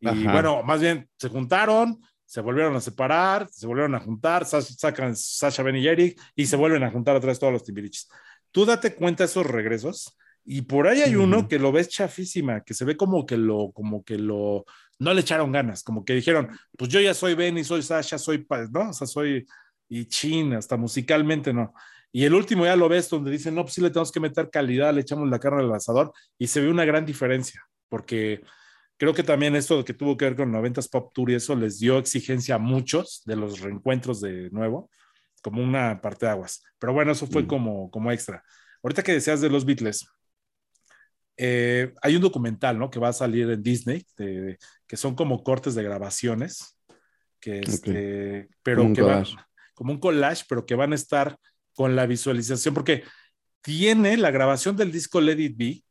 Y 0.00 0.08
Ajá. 0.08 0.32
bueno, 0.32 0.62
más 0.64 0.80
bien 0.80 1.08
se 1.16 1.28
juntaron, 1.28 2.00
se 2.26 2.40
volvieron 2.40 2.74
a 2.74 2.80
separar, 2.80 3.48
se 3.50 3.66
volvieron 3.66 3.94
a 3.94 4.00
juntar, 4.00 4.44
sa- 4.44 4.60
sacan 4.60 5.14
Sasha, 5.16 5.62
Ben 5.62 5.76
y 5.76 5.86
Eric 5.86 6.20
y 6.34 6.46
se 6.46 6.56
vuelven 6.56 6.82
a 6.82 6.90
juntar 6.90 7.14
otra 7.14 7.28
vez 7.28 7.38
todos 7.38 7.52
los 7.52 7.62
Timbiriches. 7.64 8.08
Tú 8.50 8.64
date 8.66 8.94
cuenta 8.96 9.22
de 9.22 9.26
esos 9.26 9.46
regresos 9.46 10.18
y 10.44 10.62
por 10.62 10.88
ahí 10.88 11.00
hay 11.02 11.14
uno 11.14 11.38
Ujú. 11.40 11.48
que 11.48 11.58
lo 11.60 11.70
ves 11.70 11.88
chafísima, 11.88 12.62
que 12.64 12.74
se 12.74 12.84
ve 12.84 12.96
como 12.96 13.24
que 13.24 13.36
lo, 13.36 13.70
como 13.72 14.02
que 14.02 14.18
lo, 14.18 14.64
no 14.98 15.12
le 15.14 15.20
echaron 15.22 15.50
ganas, 15.52 15.82
como 15.82 16.04
que 16.04 16.14
dijeron, 16.14 16.48
pues 16.76 16.90
yo 16.90 17.00
ya 17.00 17.14
soy 17.14 17.34
Ben 17.34 17.58
y 17.58 17.64
soy 17.64 17.82
Sasha, 17.82 18.18
soy, 18.18 18.46
¿no? 18.72 18.90
O 18.90 18.92
sea, 18.92 19.06
soy, 19.06 19.46
y 19.88 20.06
chin, 20.06 20.54
hasta 20.54 20.76
musicalmente 20.76 21.52
no. 21.52 21.74
Y 22.12 22.24
el 22.24 22.34
último 22.34 22.64
ya 22.64 22.76
lo 22.76 22.88
ves 22.88 23.08
donde 23.08 23.30
dicen, 23.30 23.54
no, 23.54 23.62
pues 23.62 23.74
sí 23.74 23.80
le 23.80 23.90
tenemos 23.90 24.12
que 24.12 24.20
meter 24.20 24.50
calidad, 24.50 24.92
le 24.94 25.00
echamos 25.00 25.28
la 25.28 25.38
carne 25.38 25.62
al 25.62 25.72
asador 25.74 26.12
y 26.38 26.46
se 26.46 26.60
ve 26.60 26.68
una 26.68 26.84
gran 26.84 27.06
diferencia, 27.06 27.62
porque 27.88 28.42
creo 28.98 29.14
que 29.14 29.22
también 29.22 29.56
esto 29.56 29.84
que 29.84 29.94
tuvo 29.94 30.16
que 30.16 30.26
ver 30.26 30.36
con 30.36 30.52
90s 30.52 30.88
Pop 30.90 31.12
Tour 31.14 31.30
y 31.30 31.34
eso 31.34 31.56
les 31.56 31.78
dio 31.78 31.98
exigencia 31.98 32.56
a 32.56 32.58
muchos 32.58 33.22
de 33.24 33.36
los 33.36 33.60
reencuentros 33.60 34.20
de 34.20 34.50
nuevo, 34.50 34.90
como 35.42 35.62
una 35.62 36.00
parte 36.00 36.26
de 36.26 36.32
aguas. 36.32 36.62
Pero 36.78 36.92
bueno, 36.92 37.12
eso 37.12 37.26
fue 37.26 37.42
Mm. 37.42 37.46
como, 37.46 37.90
como 37.90 38.12
extra. 38.12 38.44
Ahorita 38.82 39.02
que 39.02 39.12
decías 39.12 39.40
de 39.40 39.48
los 39.50 39.64
Beatles, 39.64 40.06
eh, 41.36 41.92
hay 42.02 42.16
un 42.16 42.22
documental, 42.22 42.78
¿no? 42.78 42.90
Que 42.90 43.00
va 43.00 43.08
a 43.08 43.12
salir 43.12 43.48
en 43.50 43.62
Disney, 43.62 44.04
de- 44.16 44.58
que 44.86 44.96
son 44.96 45.14
como 45.14 45.42
cortes 45.42 45.74
de 45.74 45.82
grabaciones, 45.82 46.78
que 47.40 47.60
este, 47.60 48.48
pero 48.62 48.78
Como 48.78 48.88
un 48.90 48.94
que 48.94 49.02
van, 49.02 49.24
collage. 49.24 49.36
como 49.74 49.92
un 49.92 49.98
collage, 49.98 50.44
pero 50.48 50.64
que 50.66 50.74
van 50.74 50.92
a 50.92 50.96
estar 50.96 51.36
con 51.74 51.96
la 51.96 52.06
visualización, 52.06 52.74
porque 52.74 53.02
tiene 53.62 54.16
la 54.16 54.30
grabación 54.30 54.76
del 54.76 54.92
disco 54.92 55.20
Let 55.20 55.40
It 55.40 55.56
Be, 55.56 55.82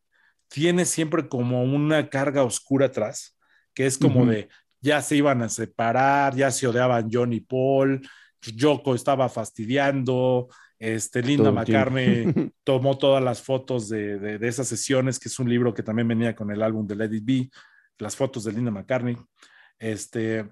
tiene 0.48 0.86
siempre 0.86 1.28
como 1.28 1.64
una 1.64 2.10
carga 2.10 2.44
oscura 2.44 2.88
atrás, 2.88 3.38
que 3.74 3.86
es 3.86 3.98
como 3.98 4.26
de 4.26 4.50
ya 4.82 5.02
se 5.02 5.16
iban 5.16 5.42
a 5.42 5.50
separar, 5.50 6.36
ya 6.36 6.52
se 6.52 6.68
odiaban 6.68 7.08
John 7.12 7.34
y 7.34 7.39
Paul, 7.39 8.02
Yoko 8.42 8.96
estaba 8.96 9.30
fastidiando, 9.30 10.48
este, 10.82 11.21
Linda. 11.21 11.51
McCartney 11.51 12.25
tomó 12.63 12.97
todas 12.97 13.23
las 13.23 13.39
fotos 13.41 13.88
de, 13.88 14.17
de- 14.17 14.39
de 14.39 14.47
esas 14.47 14.67
sesiones, 14.67 15.19
que 15.19 15.29
es 15.29 15.38
un 15.38 15.47
libro 15.47 15.73
que 15.75 15.84
también 15.84 16.07
venía 16.07 16.36
con 16.36 16.49
el 16.51 16.63
álbum 16.63 16.88
de 16.88 17.05
It 17.05 17.23
Be, 17.23 17.49
las 17.99 18.15
fotos 18.15 18.43
de 18.45 18.51
Linda 18.51 18.71
McCartney. 18.71 19.15
Este, 19.77 20.49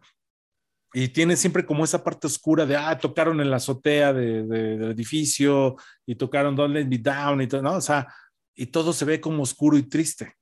y 0.94 1.08
tiene 1.10 1.36
siempre 1.36 1.66
como 1.66 1.84
esa 1.84 2.04
parte 2.04 2.28
oscura 2.28 2.66
de, 2.68 2.76
ah, 2.78 2.96
tocaron 2.98 3.42
en 3.42 3.50
la 3.50 3.58
azotea 3.58 4.14
de- 4.14 4.44
de- 4.44 4.78
del 4.78 4.92
edificio 4.92 5.76
y 6.06 6.14
tocaron 6.16 6.56
Don't 6.56 6.74
Let 6.76 6.86
Me 6.86 7.00
Down 7.00 7.42
y 7.42 7.48
todo, 7.48 7.64
¿no? 7.64 7.74
O 7.74 7.82
sea, 7.82 8.08
y 8.56 8.68
todo 8.68 8.94
se 8.94 9.06
ve 9.06 9.20
como 9.20 9.42
oscuro 9.42 9.78
y 9.78 9.84
triste. 9.84 10.34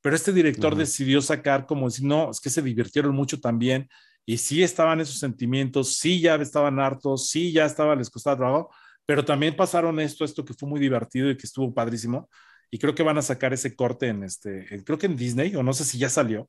Pero 0.00 0.14
este 0.14 0.32
director 0.32 0.72
Ujú. 0.72 0.80
decidió 0.80 1.20
sacar 1.20 1.66
como 1.66 1.88
decir, 1.88 2.04
no, 2.04 2.30
es 2.30 2.40
que 2.40 2.50
se 2.50 2.62
divirtieron 2.62 3.12
mucho 3.14 3.40
también 3.40 3.88
y 4.24 4.36
sí 4.38 4.62
estaban 4.62 5.00
esos 5.00 5.18
sentimientos, 5.18 5.96
sí 5.96 6.20
ya 6.20 6.36
estaban 6.36 6.78
hartos, 6.78 7.28
sí 7.28 7.52
ya 7.52 7.64
estaba, 7.64 7.96
les 7.96 8.08
costaba 8.10 8.36
trabajo, 8.36 8.70
pero 9.06 9.24
también 9.24 9.56
pasaron 9.56 10.00
esto, 10.00 10.24
esto 10.24 10.44
que 10.44 10.54
fue 10.54 10.68
muy 10.68 10.80
divertido 10.80 11.30
y 11.30 11.36
que 11.36 11.46
estuvo 11.46 11.72
padrísimo. 11.74 12.28
Y 12.70 12.78
creo 12.78 12.94
que 12.94 13.02
van 13.02 13.18
a 13.18 13.22
sacar 13.22 13.52
ese 13.52 13.74
corte 13.76 14.08
en 14.08 14.22
este, 14.22 14.82
creo 14.84 14.98
que 14.98 15.06
en 15.06 15.16
Disney, 15.16 15.54
o 15.56 15.62
no 15.62 15.72
sé 15.72 15.84
si 15.84 15.98
ya 15.98 16.08
salió. 16.08 16.48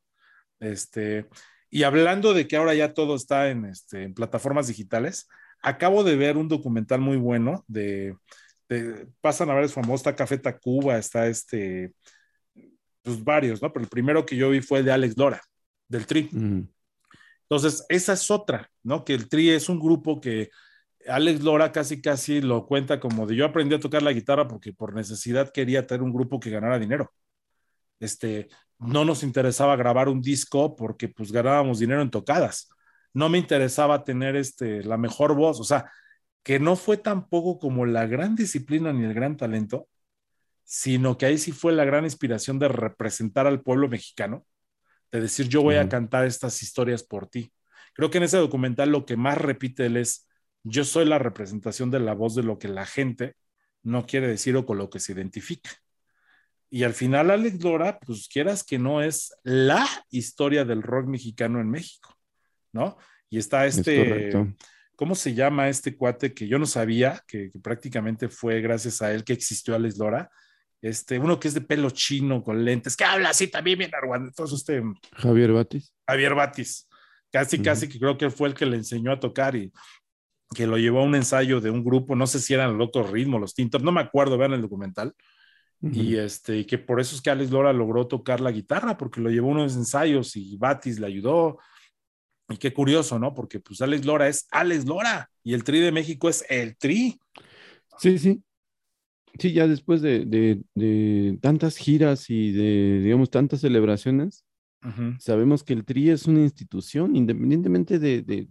Este, 0.60 1.28
y 1.70 1.84
hablando 1.84 2.34
de 2.34 2.48
que 2.48 2.56
ahora 2.56 2.74
ya 2.74 2.94
todo 2.94 3.16
está 3.16 3.50
en, 3.50 3.66
este, 3.66 4.04
en 4.04 4.14
plataformas 4.14 4.68
digitales, 4.68 5.28
acabo 5.62 6.04
de 6.04 6.16
ver 6.16 6.38
un 6.38 6.48
documental 6.48 7.02
muy 7.02 7.18
bueno 7.18 7.66
de, 7.68 8.16
de- 8.70 9.08
pasan 9.20 9.50
a 9.50 9.56
ver, 9.56 9.66
es 9.66 9.74
famoso, 9.74 9.96
está 9.96 10.16
Café 10.16 10.38
Tacuba, 10.38 10.98
está 10.98 11.28
este, 11.28 11.94
pues 13.02 13.22
varios, 13.24 13.62
¿no? 13.62 13.74
Pero 13.74 13.84
el 13.84 13.90
primero 13.90 14.26
que 14.26 14.38
yo 14.38 14.50
vi 14.50 14.62
fue 14.62 14.84
de 14.84 14.92
Alex 14.92 15.18
Lora, 15.18 15.42
del 15.90 16.06
Tri. 16.06 16.30
Ujú. 16.32 16.70
Entonces, 17.50 17.86
esa 17.90 18.14
es 18.14 18.32
otra, 18.32 18.70
¿no? 18.82 19.04
Que 19.04 19.14
el 19.14 19.28
Tri 19.28 19.50
es 19.50 19.68
un 19.68 19.80
grupo 19.80 20.22
que 20.22 20.50
Alex 21.08 21.42
Lora 21.42 21.72
casi 21.72 22.02
casi 22.02 22.42
lo 22.42 22.66
cuenta 22.66 23.00
como 23.00 23.26
de 23.28 23.36
yo 23.36 23.46
aprendí 23.46 23.76
a 23.76 23.80
tocar 23.80 24.02
la 24.02 24.14
guitarra 24.14 24.48
porque 24.48 24.74
por 24.74 24.94
necesidad 24.94 25.52
quería 25.52 25.86
tener 25.88 26.02
un 26.02 26.14
grupo 26.14 26.40
que 26.40 26.50
ganara 26.50 26.80
dinero. 26.80 27.12
Este, 28.00 28.50
no 28.80 29.06
nos 29.06 29.24
interesaba 29.24 29.76
grabar 29.76 30.10
un 30.10 30.22
disco 30.22 30.76
porque 30.76 31.08
pues 31.10 31.32
ganábamos 31.32 31.80
dinero 31.80 32.02
en 32.02 32.10
tocadas. 32.10 32.70
No 33.14 33.30
me 33.30 33.38
interesaba 33.38 34.04
tener 34.04 34.36
este, 34.36 34.84
la 34.84 34.98
mejor 34.98 35.36
voz, 35.36 35.60
o 35.60 35.64
sea, 35.64 35.92
que 36.44 36.60
no 36.60 36.76
fue 36.76 36.98
tampoco 36.98 37.60
como 37.60 37.86
la 37.86 38.06
gran 38.06 38.36
disciplina 38.36 38.92
ni 38.92 39.06
el 39.06 39.14
gran 39.14 39.38
talento, 39.38 39.88
sino 40.64 41.18
que 41.18 41.26
ahí 41.26 41.38
sí 41.38 41.52
fue 41.52 41.72
la 41.74 41.86
gran 41.86 42.04
inspiración 42.04 42.60
de 42.60 42.68
representar 42.68 43.48
al 43.48 43.62
pueblo 43.62 43.88
mexicano, 43.88 44.46
de 45.12 45.22
decir 45.22 45.48
yo 45.48 45.62
voy 45.62 45.76
a 45.76 45.88
cantar 45.88 46.26
estas 46.26 46.62
historias 46.64 47.04
por 47.04 47.28
ti. 47.28 47.54
Creo 47.94 48.10
que 48.10 48.18
en 48.18 48.24
ese 48.26 48.38
documental 48.38 48.90
lo 48.90 49.06
que 49.06 49.16
más 49.16 49.38
repite 49.38 49.86
él 49.86 49.98
es, 49.98 50.28
yo 50.64 50.84
soy 50.84 51.06
la 51.06 51.20
representación 51.20 51.92
de 51.92 52.00
la 52.00 52.14
voz 52.14 52.36
de 52.36 52.44
lo 52.44 52.58
que 52.58 52.68
la 52.68 52.86
gente 52.86 53.36
no 53.84 54.06
quiere 54.06 54.28
decir 54.28 54.56
o 54.56 54.66
con 54.66 54.78
lo 54.78 54.90
que 54.90 55.00
se 55.00 55.12
identifica. 55.12 55.70
Y 56.70 56.84
al 56.84 56.94
final 56.94 57.30
Alex 57.30 57.64
Lora, 57.64 58.00
pues 58.00 58.28
quieras 58.28 58.64
que 58.64 58.80
no 58.80 59.02
es 59.02 59.34
la 59.44 59.88
historia 60.10 60.66
del 60.66 60.82
rock 60.82 61.08
mexicano 61.08 61.60
en 61.60 61.70
México, 61.70 62.18
¿no? 62.72 62.98
Y 63.30 63.38
está 63.38 63.66
Es 63.66 63.78
este. 63.78 64.32
¿cómo 64.96 65.16
se 65.16 65.34
llama 65.34 65.70
este 65.70 65.98
cuate 65.98 66.34
que 66.34 66.48
yo 66.48 66.60
no 66.60 66.66
sabía, 66.66 67.22
que, 67.28 67.52
que 67.52 67.60
prácticamente 67.60 68.30
fue 68.30 68.62
gracias 68.62 69.02
a 69.02 69.12
él 69.12 69.24
que 69.24 69.34
existió 69.34 69.76
Alex 69.76 69.98
Lora? 69.98 70.30
Este, 70.82 71.18
uno 71.18 71.40
que 71.40 71.48
es 71.48 71.54
de 71.54 71.62
pelo 71.62 71.90
chino 71.92 72.44
con 72.44 72.64
lentes, 72.64 72.98
que 72.98 73.06
habla 73.06 73.30
así 73.30 73.48
también 73.48 73.80
bien 73.80 73.92
argüentoso, 73.96 74.56
este 74.56 74.82
Javier 75.14 75.52
Batis. 75.54 75.94
Javier 76.08 76.36
Batis, 76.36 76.90
casi, 77.32 77.56
Ujú. 77.56 77.64
casi 77.64 77.88
que 77.88 78.00
creo 78.00 78.18
que 78.18 78.30
fue 78.30 78.50
el 78.50 78.54
que 78.54 78.66
le 78.66 78.76
enseñó 78.78 79.12
a 79.14 79.20
tocar 79.20 79.56
y, 79.56 79.72
que 80.54 80.68
lo 80.68 80.78
llevó 80.78 81.00
a 81.00 81.04
un 81.04 81.16
ensayo 81.16 81.60
de 81.62 81.70
un 81.70 81.84
grupo, 81.84 82.16
no 82.16 82.28
sé 82.28 82.40
si 82.40 82.54
eran 82.54 82.78
los 82.78 82.88
otros 82.88 83.12
ritmos, 83.12 83.42
los 83.42 83.54
tintos, 83.54 83.82
no 83.84 83.92
me 83.92 84.02
acuerdo, 84.02 84.38
vean 84.38 84.54
el 84.54 84.62
documental. 84.62 85.14
Y 85.92 86.16
este, 86.16 86.66
que 86.66 86.78
por 86.78 87.02
eso 87.02 87.14
es 87.14 87.22
que 87.22 87.30
Alex 87.30 87.52
Lora 87.52 87.74
logró 87.74 88.08
tocar 88.08 88.40
la 88.40 88.52
guitarra, 88.54 88.98
porque 88.98 89.20
lo 89.20 89.30
llevó 89.30 89.50
a 89.50 89.52
unos 89.52 89.76
ensayos 89.76 90.38
y 90.38 90.56
Batis 90.56 90.98
le 90.98 91.08
ayudó. 91.08 91.60
Y 92.48 92.56
qué 92.56 92.72
curioso, 92.74 93.20
¿no? 93.20 93.34
Porque 93.34 93.60
pues 93.60 93.82
Alex 93.82 94.06
Lora 94.06 94.30
es 94.30 94.48
Alex 94.52 94.86
Lora 94.86 95.30
y 95.44 95.54
el 95.54 95.66
Tri 95.66 95.82
de 95.82 95.92
México 95.92 96.30
es 96.30 96.46
el 96.50 96.78
Tri. 96.78 97.20
Sí, 97.98 98.18
sí. 98.18 98.42
Sí, 99.38 99.52
ya 99.52 99.68
después 99.68 100.02
de, 100.02 100.24
de, 100.26 100.62
de 100.74 101.38
tantas 101.42 101.76
giras 101.76 102.30
y 102.30 102.54
de, 102.54 103.02
digamos, 103.04 103.30
tantas 103.30 103.60
celebraciones, 103.60 104.46
sabemos 105.20 105.64
que 105.64 105.74
el 105.74 105.86
TRI 105.86 106.12
es 106.12 106.28
una 106.28 106.42
institución, 106.42 107.16
independientemente 107.16 108.00
de, 108.00 108.22
de- 108.22 108.48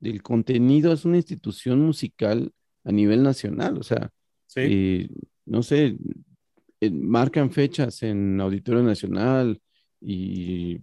del 0.00 0.22
contenido, 0.22 0.92
es 0.92 1.04
una 1.04 1.16
institución 1.16 1.80
musical 1.80 2.52
a 2.84 2.92
nivel 2.92 3.22
nacional. 3.22 3.78
O 3.78 3.82
sea, 3.82 4.10
Sí. 4.46 4.60
eh, 4.62 5.08
no 5.46 5.62
sé, 5.62 5.96
eh, 6.80 6.90
marcan 6.90 7.50
fechas 7.50 8.02
en 8.02 8.40
Auditorio 8.40 8.82
Nacional 8.82 9.60
y, 10.00 10.80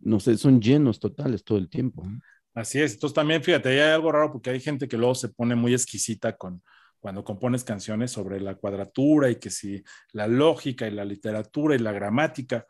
no 0.00 0.20
sé, 0.20 0.36
son 0.38 0.60
llenos 0.60 0.98
totales 0.98 1.44
todo 1.44 1.58
el 1.58 1.68
tiempo. 1.68 2.06
Así 2.54 2.80
es. 2.80 2.94
Entonces 2.94 3.14
también, 3.14 3.42
fíjate, 3.42 3.68
hay 3.68 3.80
algo 3.80 4.12
raro 4.12 4.32
porque 4.32 4.50
hay 4.50 4.60
gente 4.60 4.88
que 4.88 4.96
luego 4.96 5.14
se 5.14 5.28
pone 5.28 5.54
muy 5.54 5.74
exquisita 5.74 6.36
con 6.36 6.62
cuando 6.98 7.22
compones 7.22 7.62
canciones 7.62 8.10
sobre 8.10 8.40
la 8.40 8.54
cuadratura 8.54 9.30
y 9.30 9.36
que 9.36 9.50
si 9.50 9.82
la 10.12 10.26
lógica 10.26 10.88
y 10.88 10.90
la 10.90 11.04
literatura 11.04 11.74
y 11.74 11.78
la 11.78 11.92
gramática. 11.92 12.66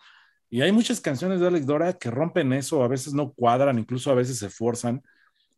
Y 0.50 0.60
hay 0.60 0.72
muchas 0.72 1.00
canciones 1.00 1.40
de 1.40 1.46
Alex 1.46 1.66
Dora 1.66 1.92
que 1.94 2.10
rompen 2.10 2.52
eso, 2.52 2.82
a 2.82 2.88
veces 2.88 3.14
no 3.14 3.32
cuadran, 3.32 3.78
incluso 3.78 4.10
a 4.10 4.14
veces 4.14 4.38
se 4.38 4.50
forzan, 4.50 5.02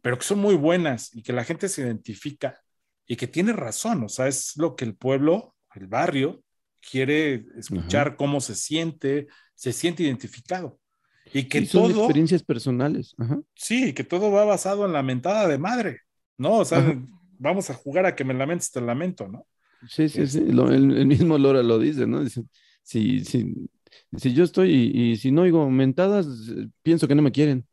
pero 0.03 0.18
que 0.18 0.24
son 0.24 0.38
muy 0.38 0.55
buenas 0.55 1.14
y 1.14 1.22
que 1.22 1.32
la 1.32 1.44
gente 1.44 1.68
se 1.68 1.82
identifica 1.82 2.61
y 3.07 3.16
que 3.16 3.26
tiene 3.26 3.53
razón. 3.53 4.05
O 4.05 4.09
sea, 4.09 4.28
es 4.28 4.57
lo 4.57 4.76
que 4.76 4.84
el 4.84 4.96
pueblo, 4.96 5.57
el 5.74 5.86
barrio, 5.86 6.42
quiere 6.80 7.46
escuchar 7.57 8.16
cómo 8.16 8.40
se 8.40 8.55
siente, 8.55 9.28
se 9.55 9.72
siente 9.72 10.03
identificado. 10.05 10.78
Y 11.32 11.44
que 11.49 11.62
Y 11.62 11.66
son 11.66 11.84
todo... 11.84 11.90
experiencias 11.90 12.42
personales. 12.42 13.14
Ajá. 13.18 13.40
Sí, 13.55 13.92
que 13.94 14.05
todo 14.05 14.30
va 14.30 14.44
basado 14.44 14.86
en 14.86 14.92
la 14.92 15.03
mentada 15.03 15.49
de 15.49 15.59
madre, 15.59 16.01
¿no? 16.38 16.59
O 16.59 16.64
sea, 16.64 16.80
Ajá. 16.80 16.94
vamos 17.38 17.70
a 17.70 17.74
jugar 17.74 18.07
a 18.07 18.14
que 18.14 18.24
me 18.24 18.34
lamentes, 18.34 18.70
te 18.70 18.80
lamento, 18.80 19.28
¿no? 19.28 19.46
Sí, 19.88 20.09
sí, 20.09 20.26
sí. 20.26 20.40
lo- 20.53 20.72
el, 20.72 20.90
el 20.96 21.07
mismo 21.07 21.38
Lora 21.38 21.62
lo 21.62 21.78
dice, 21.78 22.07
¿no? 22.07 22.22
Dice, 22.24 22.42
si, 22.82 23.24
si, 23.24 23.55
si 24.16 24.34
yo 24.34 24.44
estoy 24.44 24.70
y, 24.92 25.12
y 25.12 25.16
si 25.16 25.30
no 25.30 25.42
oigo 25.42 25.70
mentadas, 25.70 26.26
eh, 26.51 26.68
pienso 26.82 27.07
que 27.09 27.14
no 27.14 27.22
me 27.22 27.32
quieren. 27.32 27.66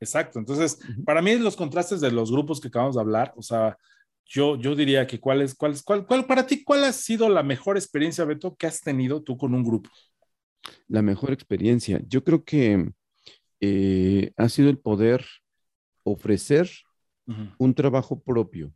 Exacto. 0.00 0.38
Entonces, 0.38 0.78
para 1.04 1.22
mí 1.22 1.36
los 1.38 1.56
contrastes 1.56 2.00
de 2.00 2.10
los 2.12 2.30
grupos 2.30 2.60
que 2.60 2.68
acabamos 2.68 2.94
de 2.96 3.00
hablar, 3.00 3.32
o 3.36 3.42
sea, 3.42 3.76
yo, 4.24 4.56
yo 4.56 4.74
diría 4.74 5.06
que 5.06 5.18
cuál 5.18 5.42
es, 5.42 5.54
cuál, 5.54 5.72
es- 5.72 5.82
cuál, 5.82 6.06
cuál, 6.06 6.26
para 6.26 6.46
ti, 6.46 6.62
¿cuál 6.62 6.84
ha 6.84 6.92
sido 6.92 7.28
la 7.28 7.42
mejor 7.42 7.76
experiencia, 7.76 8.24
Beto, 8.24 8.54
que 8.56 8.66
has 8.66 8.80
tenido 8.80 9.22
tú 9.22 9.36
con 9.36 9.54
un 9.54 9.64
grupo? 9.64 9.90
La 10.86 11.02
mejor 11.02 11.32
experiencia. 11.32 12.00
Yo 12.06 12.22
creo 12.24 12.44
que 12.44 12.90
eh, 13.60 14.32
ha 14.36 14.48
sido 14.48 14.70
el 14.70 14.78
poder 14.78 15.24
ofrecer 16.04 16.70
un 17.58 17.74
trabajo 17.74 18.20
propio. 18.20 18.72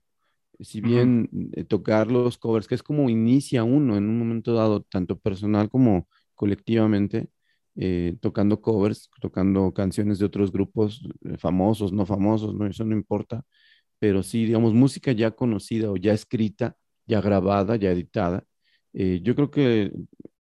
Si 0.61 0.81
bien 0.81 1.29
eh, 1.55 1.65
tocar 1.65 2.11
los 2.11 2.39
covers, 2.39 2.69
que 2.69 2.75
es 2.75 2.83
como 2.83 3.11
inicia 3.11 3.65
uno 3.65 3.97
en 3.97 4.09
un 4.09 4.19
momento 4.19 4.55
dado, 4.55 4.83
tanto 4.83 5.19
personal 5.19 5.69
como 5.71 6.09
colectivamente, 6.35 7.29
eh, 7.77 8.17
tocando 8.21 8.61
covers, 8.61 9.11
tocando 9.21 9.73
canciones 9.73 10.19
de 10.19 10.27
otros 10.27 10.53
grupos 10.53 11.03
eh, 11.25 11.39
famosos, 11.39 11.93
no 11.93 12.07
famosos, 12.07 12.55
no, 12.55 12.67
eso 12.67 12.85
no 12.85 12.95
importa, 12.95 13.45
pero 13.99 14.23
sí, 14.23 14.47
digamos, 14.47 14.75
música 14.75 15.13
ya 15.13 15.31
conocida 15.33 15.91
o 15.91 15.97
ya 15.97 16.13
escrita, 16.13 16.77
ya 17.07 17.21
grabada, 17.21 17.77
ya 17.77 17.91
editada. 17.93 18.45
Eh, 18.93 19.21
yo 19.23 19.35
creo 19.35 19.51
que 19.51 19.93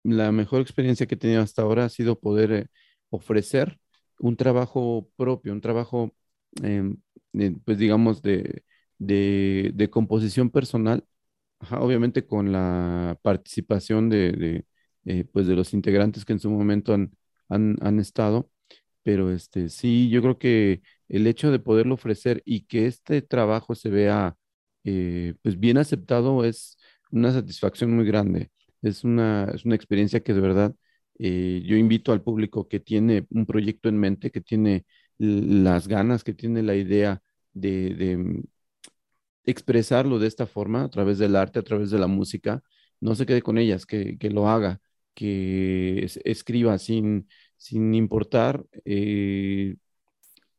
la 0.03 0.31
mejor 0.31 0.61
experiencia 0.61 1.07
que 1.07 1.15
he 1.15 1.17
tenido 1.17 1.41
hasta 1.41 1.61
ahora 1.63 1.85
ha 1.85 1.89
sido 1.89 2.19
poder 2.19 2.69
ofrecer 3.09 3.79
un 4.19 4.35
trabajo 4.37 5.09
propio, 5.17 5.53
un 5.53 5.61
trabajo, 5.61 6.13
em, 6.63 6.97
pues 7.65 7.77
digamos, 7.77 8.21
de, 8.21 8.63
de, 8.97 9.89
composición 9.91 10.49
personal, 10.49 11.05
obviamente 11.71 12.25
con 12.25 12.51
la 12.51 13.17
participación 13.21 14.09
de, 14.09 14.65
eh, 15.05 15.25
pues 15.31 15.47
de 15.47 15.55
los 15.55 15.73
integrantes 15.73 16.25
que 16.25 16.33
en 16.33 16.39
su 16.39 16.49
momento 16.49 16.93
han, 16.93 17.11
han, 17.49 17.77
han 17.81 17.99
estado, 17.99 18.49
pero 19.03 19.31
este, 19.31 19.69
sí, 19.69 20.09
yo 20.09 20.21
creo 20.21 20.37
que 20.39 20.81
el 21.09 21.27
hecho 21.27 21.51
de 21.51 21.59
poderlo 21.59 21.95
ofrecer 21.95 22.41
y 22.45 22.65
que 22.65 22.87
este 22.87 23.21
trabajo 23.21 23.75
se 23.75 23.89
vea 23.89 24.35
eh, 24.85 25.35
pues 25.41 25.59
bien 25.59 25.77
aceptado 25.77 26.45
es 26.45 26.77
una 27.11 27.31
satisfacción 27.33 27.95
muy 27.95 28.05
grande. 28.05 28.51
Es 28.81 29.03
una, 29.03 29.45
es 29.53 29.65
una 29.65 29.75
experiencia 29.75 30.21
que 30.21 30.33
de 30.33 30.41
verdad 30.41 30.75
eh, 31.19 31.61
yo 31.65 31.75
invito 31.77 32.11
al 32.11 32.21
público 32.23 32.67
que 32.67 32.79
tiene 32.79 33.25
un 33.31 33.45
proyecto 33.45 33.89
en 33.89 33.97
mente, 33.99 34.31
que 34.31 34.41
tiene 34.41 34.85
las 35.17 35.87
ganas, 35.87 36.23
que 36.23 36.33
tiene 36.33 36.61
la 36.63 36.75
idea 36.75 37.21
de, 37.53 37.95
de, 37.95 38.43
expresarlo 39.45 40.19
de 40.19 40.27
esta 40.27 40.47
forma, 40.47 40.83
a 40.83 40.89
través 40.89 41.17
del 41.19 41.35
arte, 41.35 41.59
a 41.59 41.63
través 41.63 41.91
de 41.91 41.99
la 41.99 42.07
música, 42.07 42.63
no 42.99 43.15
se 43.15 43.25
quede 43.25 43.41
con 43.41 43.57
ellas, 43.57 43.85
que, 43.85 44.17
que 44.17 44.29
lo 44.29 44.49
haga, 44.49 44.81
que 45.15 46.05
es- 46.05 46.19
escriba 46.25 46.77
sin, 46.79 47.29
sin 47.57 47.93
importar 47.95 48.65
eh, 48.85 49.75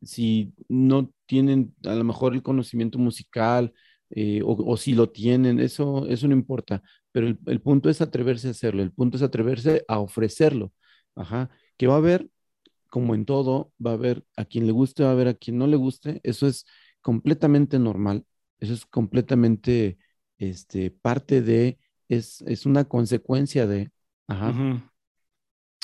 si 0.02 0.54
no 0.68 1.11
tienen 1.26 1.74
a 1.84 1.94
lo 1.94 2.04
mejor 2.04 2.34
el 2.34 2.42
conocimiento 2.42 2.98
musical 2.98 3.72
eh, 4.11 4.42
o, 4.44 4.52
o 4.72 4.76
si 4.76 4.94
lo 4.94 5.11
tienen, 5.11 5.59
eso, 5.61 6.07
eso 6.09 6.28
no 6.28 6.34
importa, 6.34 6.82
pero 7.12 7.26
el, 7.26 7.38
el 7.46 7.61
punto 7.61 7.90
es 7.90 8.00
atreverse 8.00 8.48
a 8.48 8.50
hacerlo, 8.52 8.82
el 8.82 8.92
punto 8.92 9.16
es 9.16 9.22
atreverse 9.22 9.84
a 9.88 9.98
ofrecerlo, 9.98 10.72
ajá, 11.16 11.50
que 11.76 11.86
va 11.86 11.94
a 11.94 11.96
haber, 11.98 12.28
como 12.90 13.14
en 13.14 13.24
todo, 13.26 13.72
va 13.84 13.92
a 13.92 13.94
haber 13.94 14.24
a 14.36 14.44
quien 14.44 14.66
le 14.66 14.72
guste, 14.72 15.02
va 15.04 15.11
a 15.11 15.12
haber 15.12 15.28
a 15.28 15.34
quien 15.34 15.59
no 15.59 15.66
le 15.66 15.76
guste, 15.76 16.20
eso 16.24 16.46
es 16.46 16.66
completamente 17.02 17.78
normal, 17.78 18.24
eso 18.61 18.74
es 18.74 18.86
completamente 18.86 19.98
este, 20.38 20.90
parte 20.90 21.42
de, 21.42 21.78
es, 22.09 22.42
es 22.42 22.66
una 22.66 22.84
consecuencia 22.86 23.66
de, 23.66 23.90
ajá. 24.28 24.92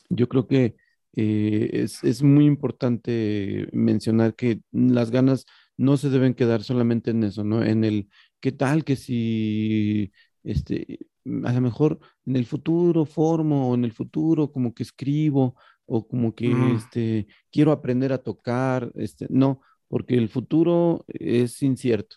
Yo 0.09 0.29
creo 0.29 0.47
que 0.47 0.77
eh, 1.15 1.71
es, 1.73 2.03
es 2.05 2.23
muy 2.23 2.47
importante 2.47 3.69
mencionar 3.73 4.35
que 4.35 4.61
las 4.73 5.11
ganas 5.11 5.47
no 5.77 5.97
se 5.97 6.11
deben 6.11 6.35
quedar 6.35 6.63
solamente 6.63 7.11
en 7.11 7.25
eso, 7.25 7.45
¿no? 7.45 7.65
En 7.65 7.85
el 7.85 8.09
qué 8.41 8.53
tal 8.53 8.85
que 8.85 8.97
si 8.97 10.13
este, 10.45 10.99
a 11.45 11.53
lo 11.53 11.61
mejor 11.61 11.99
en 12.27 12.37
el 12.37 12.47
futuro 12.47 13.05
formo 13.07 13.71
o 13.71 13.75
en 13.75 13.85
el 13.85 13.93
futuro 13.93 14.53
como 14.53 14.75
que 14.75 14.83
escribo 14.83 15.57
o 15.87 16.07
como 16.07 16.35
que 16.35 16.49
Mm. 16.49 16.77
este, 16.77 17.27
quiero 17.51 17.73
aprender 17.73 18.13
a 18.13 18.19
tocar, 18.23 18.91
este, 18.95 19.27
no, 19.31 19.61
porque 19.89 20.15
el 20.17 20.29
futuro 20.29 21.05
es 21.09 21.63
incierto. 21.63 22.17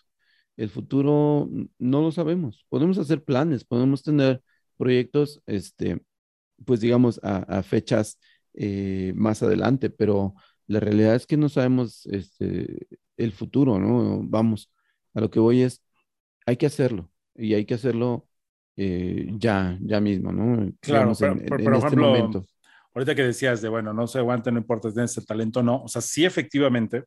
El 0.56 0.70
futuro 0.70 1.48
mm, 1.50 1.64
no 1.78 2.00
lo 2.02 2.12
sabemos. 2.12 2.64
Podemos 2.68 2.98
hacer 2.98 3.22
planes, 3.24 3.64
podemos 3.64 4.02
tener 4.02 4.42
proyectos, 4.76 5.42
este, 5.46 6.00
pues 6.64 6.80
digamos, 6.80 7.20
a, 7.22 7.38
a 7.58 7.62
fechas 7.62 8.18
eh, 8.54 9.12
más 9.16 9.42
adelante, 9.42 9.90
pero 9.90 10.34
la 10.66 10.80
realidad 10.80 11.14
es 11.14 11.26
que 11.26 11.36
no 11.36 11.48
sabemos 11.48 12.06
este, 12.06 12.86
el 13.16 13.32
futuro, 13.32 13.78
¿no? 13.78 14.20
Vamos, 14.24 14.72
a 15.14 15.20
lo 15.20 15.30
que 15.30 15.40
voy 15.40 15.62
es, 15.62 15.82
hay 16.46 16.56
que 16.56 16.66
hacerlo 16.66 17.10
y 17.34 17.54
hay 17.54 17.64
que 17.64 17.74
hacerlo 17.74 18.26
eh, 18.76 19.28
ya, 19.38 19.78
ya 19.80 20.00
mismo, 20.00 20.32
¿no? 20.32 20.72
Claro, 20.80 21.14
Digamos, 21.14 21.20
pero, 21.20 21.32
en- 21.32 21.38
pero- 21.40 21.56
en 21.56 21.64
pero, 21.64 21.76
este 21.76 21.86
ejemplo, 21.86 22.06
momento. 22.08 22.46
ahorita 22.94 23.14
que 23.14 23.22
decías 23.24 23.62
de, 23.62 23.68
bueno, 23.68 23.92
no 23.92 24.06
se 24.06 24.18
aguanta, 24.18 24.50
no 24.50 24.58
importa 24.58 24.88
si 24.88 24.94
tienes 24.94 25.16
el 25.16 25.26
talento 25.26 25.60
o 25.60 25.62
no, 25.62 25.82
o 25.82 25.88
sea, 25.88 26.02
sí 26.02 26.24
efectivamente, 26.24 27.04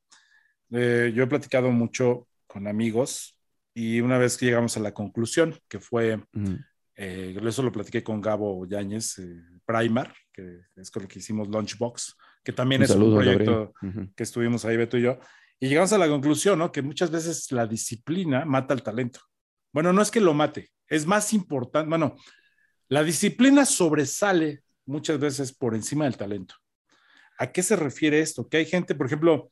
eh, 0.71 1.11
yo 1.15 1.23
he 1.23 1.27
platicado 1.27 1.71
mucho 1.71 2.27
con 2.47 2.67
amigos 2.67 3.35
y 3.73 4.01
una 4.01 4.17
vez 4.17 4.37
que 4.37 4.45
llegamos 4.47 4.77
a 4.77 4.81
la 4.81 4.93
conclusión, 4.93 5.55
que 5.67 5.79
fue. 5.79 6.21
Eh, 7.01 7.39
eso 7.41 7.63
lo 7.63 7.71
platiqué 7.71 8.03
con 8.03 8.19
Gabo 8.19 8.65
Yáñez, 8.67 9.19
eh, 9.19 9.41
Primar, 9.65 10.13
que 10.33 10.63
es 10.75 10.91
con 10.91 11.03
el 11.03 11.07
que 11.07 11.19
hicimos 11.19 11.47
Lunchbox, 11.47 12.17
que 12.43 12.51
también 12.51 12.81
Un 12.81 12.83
es 12.83 12.89
un 12.89 12.97
saludo 12.97 13.15
proyecto 13.15 13.73
que 14.13 14.23
estuvimos 14.23 14.65
ahí, 14.65 14.75
Beto 14.75 14.97
y 14.97 15.03
yo, 15.03 15.17
y 15.61 15.69
llegamos 15.69 15.93
a 15.93 15.97
la 15.97 16.09
conclusión, 16.09 16.59
¿no? 16.59 16.73
Que 16.73 16.81
muchas 16.81 17.09
veces 17.09 17.53
la 17.53 17.65
disciplina 17.65 18.43
mata 18.43 18.73
al 18.73 18.83
talento. 18.83 19.21
Bueno, 19.71 19.93
no 19.93 20.01
es 20.01 20.11
que 20.11 20.19
lo 20.19 20.33
mate, 20.33 20.71
es 20.89 21.05
más 21.05 21.31
importante, 21.31 21.87
bueno, 21.87 22.17
la 22.89 23.01
disciplina 23.01 23.65
sobresale 23.65 24.63
muchas 24.85 25.19
veces 25.19 25.53
por 25.53 25.75
encima 25.75 26.03
del 26.03 26.17
talento. 26.17 26.55
¿A 27.37 27.49
qué 27.49 27.63
se 27.63 27.77
refiere 27.77 28.19
esto? 28.19 28.49
Que 28.49 28.57
hay 28.57 28.65
gente, 28.65 28.93
por 28.93 29.05
ejemplo, 29.05 29.49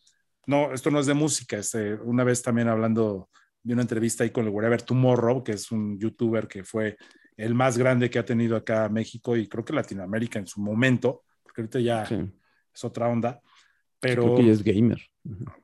no, 0.48 0.74
esto 0.74 0.92
no 0.92 1.00
es 1.00 1.06
de 1.06 1.14
música, 1.14 1.60
este, 1.60 1.94
una 1.94 2.26
vez 2.26 2.42
también 2.42 2.68
hablando 2.68 3.30
de 3.64 3.72
una 3.72 3.84
entrevista 3.84 4.26
ahí 4.26 4.32
con 4.32 4.44
el 4.44 4.52
Whatever 4.52 4.82
Tomorrow, 4.82 5.46
que 5.46 5.54
es 5.54 5.72
un 5.72 5.98
youtuber 5.98 6.46
que 6.46 6.66
fue 6.66 6.98
el 7.38 7.54
más 7.56 7.78
grande 7.78 8.10
que 8.10 8.20
ha 8.20 8.26
tenido 8.26 8.56
acá 8.58 8.90
México 8.90 9.38
y 9.38 9.48
creo 9.48 9.64
que 9.64 9.74
Latinoamérica 9.74 10.40
en 10.40 10.48
su 10.48 10.60
momento, 10.60 11.24
porque 11.44 11.62
ahorita 11.62 11.80
ya 11.80 12.06
Sí. 12.06 12.16
es 12.74 12.84
otra 12.84 13.08
onda, 13.08 13.40
Creo 14.00 14.16
pero 14.24 14.36
que 14.36 14.46
ya 14.46 14.52
es 14.52 14.64
gamer. 14.64 15.00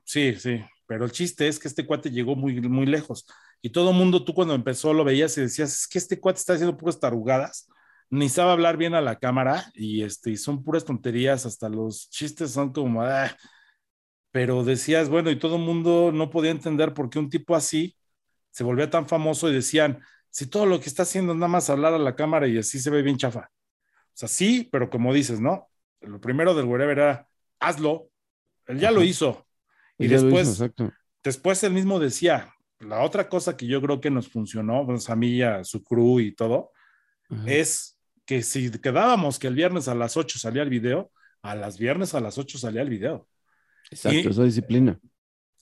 Sí, 0.03 0.35
sí, 0.35 0.61
Pero 0.87 1.05
el 1.05 1.11
chiste 1.11 1.47
es 1.47 1.59
que 1.59 1.67
este 1.67 1.85
cuate 1.85 2.11
llegó 2.11 2.35
muy, 2.35 2.59
muy 2.61 2.85
lejos. 2.85 3.25
Y 3.61 3.69
todo 3.69 3.91
el 3.91 3.95
mundo, 3.97 4.23
tú 4.25 4.33
cuando 4.33 4.53
empezó 4.53 4.93
lo 4.93 5.03
veías 5.03 5.37
y 5.37 5.41
decías, 5.41 5.71
es 5.73 5.87
que 5.87 5.97
este 5.97 6.19
cuate 6.19 6.39
está 6.39 6.53
haciendo 6.53 6.77
puras 6.77 6.99
tarugadas, 6.99 7.67
ni 8.09 8.29
sabe 8.29 8.51
hablar 8.51 8.77
bien 8.77 8.93
a 8.93 9.01
la 9.01 9.17
cámara 9.17 9.71
y, 9.73 10.03
este, 10.03 10.31
y 10.31 10.37
son 10.37 10.63
puras 10.63 10.83
tonterías, 10.85 11.45
hasta 11.45 11.69
los 11.69 12.09
chistes 12.09 12.51
son 12.51 12.73
como, 12.73 13.01
ah". 13.03 13.31
pero 14.31 14.63
decías, 14.63 15.09
bueno, 15.09 15.29
y 15.31 15.37
todo 15.37 15.55
el 15.57 15.61
mundo 15.61 16.11
no 16.11 16.29
podía 16.29 16.51
entender 16.51 16.93
por 16.93 17.09
qué 17.09 17.19
un 17.19 17.29
tipo 17.29 17.55
así 17.55 17.95
se 18.51 18.63
volvía 18.63 18.89
tan 18.89 19.07
famoso 19.07 19.49
y 19.49 19.53
decían, 19.53 19.99
si 20.33 20.47
todo 20.47 20.65
lo 20.65 20.79
que 20.79 20.89
está 20.89 21.03
haciendo 21.03 21.33
es 21.33 21.37
nada 21.37 21.47
más 21.47 21.69
hablar 21.69 21.93
a 21.93 21.99
la 21.99 22.15
cámara 22.15 22.47
y 22.47 22.57
así 22.57 22.79
se 22.79 22.89
ve 22.89 23.03
bien 23.03 23.17
chafa. 23.17 23.51
O 23.51 24.15
sea, 24.15 24.27
sí, 24.27 24.67
pero 24.71 24.89
como 24.89 25.13
dices, 25.13 25.39
¿no? 25.39 25.69
Lo 26.01 26.19
primero 26.19 26.55
del 26.55 26.65
wherever 26.65 26.97
era, 26.97 27.27
hazlo. 27.59 28.09
Él 28.65 28.79
ya 28.79 28.89
lo 28.89 29.03
hizo. 29.03 29.45
Y 29.99 30.07
después, 30.07 30.59
después 31.23 31.63
él 31.63 31.73
mismo 31.73 31.99
decía, 31.99 32.51
la 32.79 33.03
otra 33.03 33.29
cosa 33.29 33.55
que 33.55 33.67
yo 33.67 33.79
creo 33.79 34.01
que 34.01 34.09
nos 34.09 34.27
funcionó, 34.27 34.87
pues 34.87 35.07
a 35.11 35.15
mí, 35.15 35.39
a 35.43 35.63
su 35.63 35.83
crew 35.83 36.19
y 36.19 36.33
todo, 36.33 36.71
es 37.45 37.99
que 38.25 38.41
si 38.41 38.71
quedábamos 38.71 39.37
que 39.37 39.45
el 39.45 39.53
viernes 39.53 39.87
a 39.87 39.93
las 39.93 40.17
8 40.17 40.39
salía 40.39 40.63
el 40.63 40.69
video, 40.69 41.11
a 41.43 41.53
las 41.53 41.77
viernes 41.77 42.15
a 42.15 42.19
las 42.19 42.39
8 42.39 42.57
salía 42.57 42.81
el 42.81 42.89
video. 42.89 43.27
Exacto, 43.91 44.31
esa 44.31 44.43
disciplina. 44.45 44.99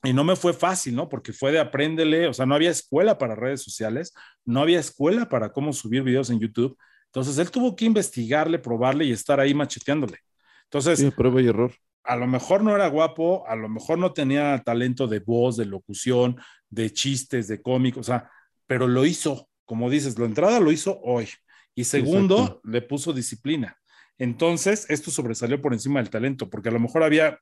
Y 0.04 0.14
no 0.14 0.24
me 0.24 0.36
fue 0.36 0.54
fácil, 0.54 0.96
¿no? 0.96 1.10
Porque 1.10 1.32
fue 1.32 1.52
de 1.52 1.60
apréndele, 1.60 2.28
o 2.28 2.34
sea, 2.34 2.46
no 2.46 2.56
había 2.56 2.72
escuela 2.72 3.18
para 3.18 3.36
redes 3.36 3.62
sociales, 3.62 4.14
no 4.46 4.62
había 4.62 4.80
escuela 4.80 5.30
para 5.30 5.52
cómo 5.52 5.74
subir 5.74 6.02
videos 6.02 6.30
en 6.32 6.40
YouTube. 6.40 6.78
Entonces 7.06 7.38
él 7.38 7.52
tuvo 7.52 7.76
que 7.76 7.86
investigarle, 7.86 8.58
probarle 8.58 9.06
y 9.06 9.12
estar 9.12 9.40
ahí 9.40 9.54
macheteándole. 9.54 10.18
Entonces, 10.64 11.00
sí, 11.00 11.12
prueba 11.12 11.42
y 11.42 11.48
error. 11.48 11.74
A 12.04 12.16
lo 12.16 12.26
mejor 12.26 12.64
no 12.64 12.74
era 12.74 12.88
guapo, 12.88 13.46
a 13.48 13.56
lo 13.56 13.70
mejor 13.70 14.00
no 14.00 14.12
tenía 14.12 14.60
talento 14.66 15.08
de 15.08 15.20
voz, 15.20 15.58
de 15.58 15.66
locución, 15.66 16.38
de 16.70 16.92
chistes, 16.92 17.48
de 17.48 17.62
cómico, 17.62 18.00
o 18.00 18.04
sea, 18.04 18.32
pero 18.66 18.88
lo 18.88 19.06
hizo, 19.06 19.50
como 19.66 19.90
dices, 19.90 20.18
la 20.18 20.26
entrada 20.26 20.60
lo 20.60 20.72
hizo 20.72 21.00
hoy. 21.04 21.30
Y 21.76 21.84
segundo, 21.84 22.60
le 22.64 22.82
puso 22.82 23.14
disciplina. 23.14 23.78
Entonces, 24.18 24.86
esto 24.90 25.12
sobresalió 25.12 25.62
por 25.62 25.74
encima 25.74 26.00
del 26.00 26.10
talento, 26.10 26.50
porque 26.50 26.70
a 26.70 26.72
lo 26.72 26.80
mejor 26.80 27.04
había 27.04 27.40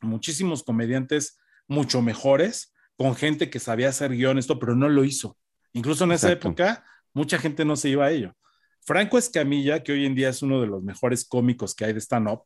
muchísimos 0.00 0.62
comediantes 0.62 1.38
mucho 1.68 2.02
mejores 2.02 2.74
con 2.96 3.14
gente 3.14 3.50
que 3.50 3.58
sabía 3.58 3.88
hacer 3.88 4.12
guion, 4.12 4.38
esto, 4.38 4.58
pero 4.58 4.76
no 4.76 4.88
lo 4.88 5.04
hizo. 5.04 5.36
Incluso 5.72 6.04
en 6.04 6.12
esa 6.12 6.30
época, 6.30 6.84
mucha 7.14 7.38
gente 7.38 7.64
no 7.64 7.76
se 7.76 7.88
iba 7.88 8.06
a 8.06 8.10
ello. 8.10 8.34
Franco 8.80 9.18
Escamilla, 9.18 9.82
que 9.82 9.92
hoy 9.92 10.06
en 10.06 10.14
día 10.14 10.28
es 10.28 10.42
uno 10.42 10.60
de 10.60 10.66
los 10.66 10.82
mejores 10.82 11.24
cómicos 11.24 11.74
que 11.74 11.84
hay 11.84 11.92
de 11.92 12.00
stand-up, 12.00 12.44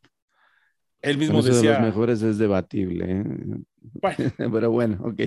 él 1.03 1.19
mismo 1.19 1.43
decía. 1.43 1.73
De 1.73 1.79
los 1.79 1.87
mejores 1.87 2.23
es 2.23 2.39
debatible. 2.39 3.05
¿eh? 3.09 3.25
Bueno, 3.81 4.17
pero 4.53 4.71
bueno, 4.71 4.99
ok. 5.05 5.21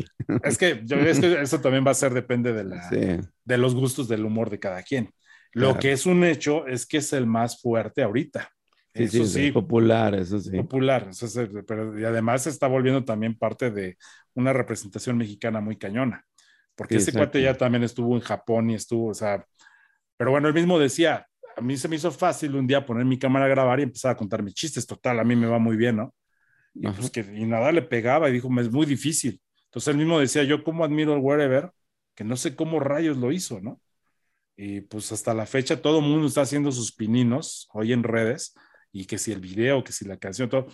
Es 0.43 0.57
que, 0.57 0.81
yo, 0.83 0.97
es 0.97 1.19
que 1.19 1.41
eso 1.41 1.61
también 1.61 1.85
va 1.85 1.91
a 1.91 1.95
ser, 1.95 2.13
depende 2.13 2.53
de, 2.53 2.63
la, 2.63 2.89
de 2.89 3.57
los 3.57 3.75
gustos 3.75 4.07
del 4.07 4.25
humor 4.25 4.49
de 4.49 4.59
cada 4.59 4.83
quien. 4.83 5.09
Lo 5.53 5.79
que 5.79 5.91
es 5.91 6.05
un 6.05 6.23
hecho 6.23 6.67
es 6.67 6.85
que 6.85 6.97
es 6.97 7.11
el 7.13 7.25
más 7.25 7.59
fuerte 7.61 8.03
ahorita. 8.03 8.51
Sí, 8.93 9.03
eso 9.03 9.25
sí, 9.25 9.51
popular, 9.51 10.15
eso 10.15 10.39
sí. 10.39 10.57
Popular, 10.57 11.09
eso 11.09 11.27
pero 11.67 11.97
y 11.99 12.03
además 12.03 12.47
está 12.47 12.67
volviendo 12.67 13.05
también 13.05 13.37
parte 13.37 13.69
de 13.69 13.97
una 14.33 14.51
representación 14.51 15.17
mexicana 15.17 15.61
muy 15.61 15.77
cañona, 15.77 16.25
porque 16.75 16.95
ese 16.95 17.13
cuate 17.13 17.41
ya 17.41 17.55
también 17.55 17.83
estuvo 17.83 18.15
en 18.15 18.21
Japón 18.21 18.69
y 18.71 18.75
estuvo, 18.75 19.09
o 19.09 19.13
sea, 19.13 19.45
pero 20.17 20.31
bueno, 20.31 20.47
él 20.47 20.53
mismo 20.53 20.79
decía, 20.79 21.27
a 21.55 21.61
mí 21.61 21.77
se 21.77 21.87
me 21.87 21.97
hizo 21.97 22.11
fácil 22.11 22.55
un 22.55 22.65
día 22.65 22.85
poner 22.85 23.05
mi 23.05 23.19
cámara 23.19 23.45
a 23.45 23.49
grabar 23.49 23.79
y 23.79 23.83
empezar 23.83 24.11
a 24.11 24.17
contar 24.17 24.41
mis 24.41 24.55
chistes, 24.55 24.87
total, 24.87 25.19
a 25.19 25.23
mí 25.23 25.35
me 25.35 25.47
va 25.47 25.59
muy 25.59 25.77
bien, 25.77 25.97
¿no? 25.97 26.13
Y, 26.73 26.87
pues 26.87 27.11
que, 27.11 27.21
y 27.21 27.45
nada 27.45 27.71
le 27.71 27.81
pegaba 27.81 28.29
y 28.29 28.33
dijo, 28.33 28.49
es 28.59 28.71
muy 28.71 28.85
difícil. 28.85 29.41
Entonces 29.65 29.89
él 29.89 29.97
mismo 29.97 30.19
decía, 30.19 30.43
yo 30.43 30.63
como 30.63 30.83
admiro 30.83 31.13
al 31.13 31.19
Wherever, 31.19 31.71
que 32.15 32.23
no 32.23 32.37
sé 32.37 32.55
cómo 32.55 32.79
rayos 32.79 33.17
lo 33.17 33.31
hizo, 33.31 33.61
¿no? 33.61 33.81
Y 34.55 34.81
pues 34.81 35.11
hasta 35.11 35.33
la 35.33 35.45
fecha 35.45 35.81
todo 35.81 35.99
el 35.99 36.05
mundo 36.05 36.27
está 36.27 36.41
haciendo 36.41 36.71
sus 36.71 36.93
pininos 36.93 37.69
hoy 37.71 37.93
en 37.93 38.03
redes 38.03 38.55
y 38.91 39.05
que 39.05 39.17
si 39.17 39.31
el 39.31 39.39
video, 39.39 39.83
que 39.83 39.91
si 39.91 40.05
la 40.05 40.17
canción, 40.17 40.49
todo. 40.49 40.67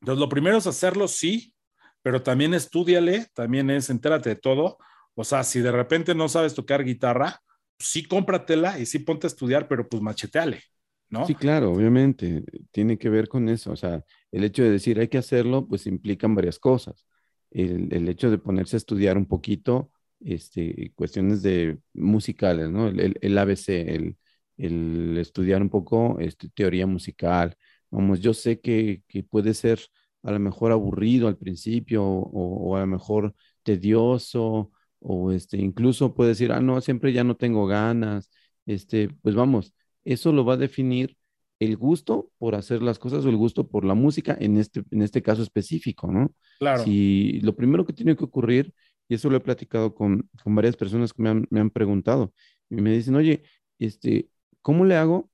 Entonces, 0.00 0.20
lo 0.20 0.28
primero 0.28 0.58
es 0.58 0.66
hacerlo, 0.66 1.08
sí, 1.08 1.54
pero 2.02 2.22
también 2.22 2.54
estudiale, 2.54 3.26
también 3.34 3.70
es 3.70 3.90
entérate 3.90 4.30
de 4.30 4.36
todo. 4.36 4.78
O 5.14 5.24
sea, 5.24 5.42
si 5.44 5.60
de 5.60 5.72
repente 5.72 6.14
no 6.14 6.28
sabes 6.28 6.54
tocar 6.54 6.84
guitarra, 6.84 7.40
pues 7.76 7.88
sí 7.88 8.04
cómpratela 8.04 8.78
y 8.78 8.86
sí 8.86 8.98
ponte 8.98 9.26
a 9.26 9.28
estudiar, 9.28 9.68
pero 9.68 9.88
pues 9.88 10.02
macheteale, 10.02 10.62
¿no? 11.08 11.26
Sí, 11.26 11.34
claro, 11.34 11.72
obviamente, 11.72 12.44
tiene 12.70 12.98
que 12.98 13.08
ver 13.08 13.28
con 13.28 13.48
eso. 13.48 13.72
O 13.72 13.76
sea, 13.76 14.04
el 14.30 14.44
hecho 14.44 14.62
de 14.62 14.70
decir 14.70 14.98
hay 15.00 15.08
que 15.08 15.18
hacerlo, 15.18 15.66
pues 15.66 15.86
implican 15.86 16.34
varias 16.34 16.58
cosas. 16.58 17.06
El, 17.50 17.88
el 17.92 18.08
hecho 18.08 18.30
de 18.30 18.38
ponerse 18.38 18.76
a 18.76 18.78
estudiar 18.78 19.16
un 19.16 19.26
poquito, 19.26 19.90
este, 20.20 20.92
cuestiones 20.94 21.42
de 21.42 21.78
musicales, 21.94 22.68
¿no? 22.70 22.88
El, 22.88 23.00
el, 23.00 23.18
el 23.20 23.38
ABC, 23.38 23.68
el, 23.68 24.16
el 24.56 25.16
estudiar 25.18 25.62
un 25.62 25.70
poco 25.70 26.18
este, 26.20 26.48
teoría 26.48 26.86
musical. 26.86 27.56
Vamos, 27.90 28.20
yo 28.20 28.34
sé 28.34 28.60
que, 28.60 29.02
puede 29.30 29.54
ser 29.54 29.80
a 30.22 30.32
lo 30.32 30.38
mejor 30.40 30.72
aburrido 30.72 31.28
al 31.28 31.36
principio 31.36 32.04
o, 32.04 32.76
a 32.76 32.80
lo 32.80 32.86
mejor 32.86 33.34
tedioso 33.62 34.70
o 35.00 35.32
este, 35.32 35.58
incluso 35.58 36.14
puede 36.14 36.30
decir, 36.30 36.52
ah, 36.52 36.60
no, 36.60 36.80
siempre 36.80 37.12
ya 37.12 37.24
no 37.24 37.36
tengo 37.36 37.66
ganas. 37.66 38.30
Este, 38.66 39.10
pues 39.22 39.34
vamos, 39.34 39.74
eso 40.04 40.32
lo 40.32 40.44
va 40.44 40.54
a 40.54 40.56
definir 40.56 41.16
el 41.60 41.76
gusto 41.76 42.30
por 42.38 42.54
hacer 42.54 42.82
las 42.82 42.98
cosas 42.98 43.24
o 43.24 43.28
el 43.28 43.36
gusto 43.36 43.68
por 43.68 43.84
la 43.84 43.94
música 43.94 44.36
en 44.40 44.56
este, 44.56 44.82
en 44.90 45.02
este 45.02 45.22
caso 45.22 45.42
específico, 45.42 46.10
¿no? 46.10 46.32
Claro. 46.58 46.84
Si 46.84 47.40
lo 47.40 47.54
primero 47.54 47.84
que 47.84 47.92
tiene 47.92 48.16
que 48.16 48.24
ocurrir, 48.24 48.72
y 49.08 49.14
eso 49.14 49.28
lo 49.30 49.36
he 49.36 49.40
platicado 49.40 49.94
con, 49.94 50.28
con 50.42 50.54
varias 50.54 50.76
personas 50.76 51.12
que 51.12 51.22
me 51.22 51.28
han, 51.30 51.46
me 51.50 51.60
han 51.60 51.70
preguntado, 51.70 52.32
y 52.70 52.76
me 52.76 52.92
dicen, 52.92 53.14
oye, 53.14 53.42
este, 53.78 54.30
¿Cómo 54.64 54.86
le 54.86 54.96
hago? 54.96 55.28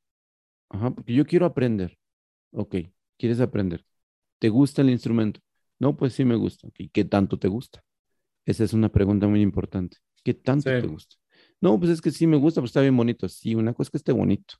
Ajá, 0.70 0.90
porque 0.90 1.14
yo 1.14 1.24
quiero 1.24 1.46
aprender. 1.46 1.96
Ok, 2.50 2.74
¿quieres 3.16 3.40
aprender? 3.40 3.84
¿Te 4.40 4.48
gusta 4.48 4.82
el 4.82 4.90
instrumento? 4.90 5.38
No, 5.78 5.96
pues 5.96 6.14
sí 6.14 6.24
me 6.24 6.34
gusta. 6.34 6.66
¿Y 6.76 6.88
¿Qué 6.88 7.04
tanto 7.04 7.38
te 7.38 7.46
gusta? 7.46 7.84
Esa 8.44 8.64
es 8.64 8.72
una 8.72 8.88
pregunta 8.88 9.28
muy 9.28 9.40
importante. 9.40 9.98
¿Qué 10.24 10.34
tanto 10.34 10.68
te 10.68 10.84
gusta? 10.84 11.14
No, 11.60 11.78
pues 11.78 11.92
es 11.92 12.00
que 12.00 12.10
sí 12.10 12.26
me 12.26 12.38
gusta, 12.38 12.60
pues 12.60 12.70
está 12.70 12.80
bien 12.80 12.96
bonito. 12.96 13.28
Sí, 13.28 13.54
una 13.54 13.72
cosa 13.72 13.86
es 13.86 13.90
que 13.92 13.96
esté 13.98 14.10
bonito, 14.10 14.54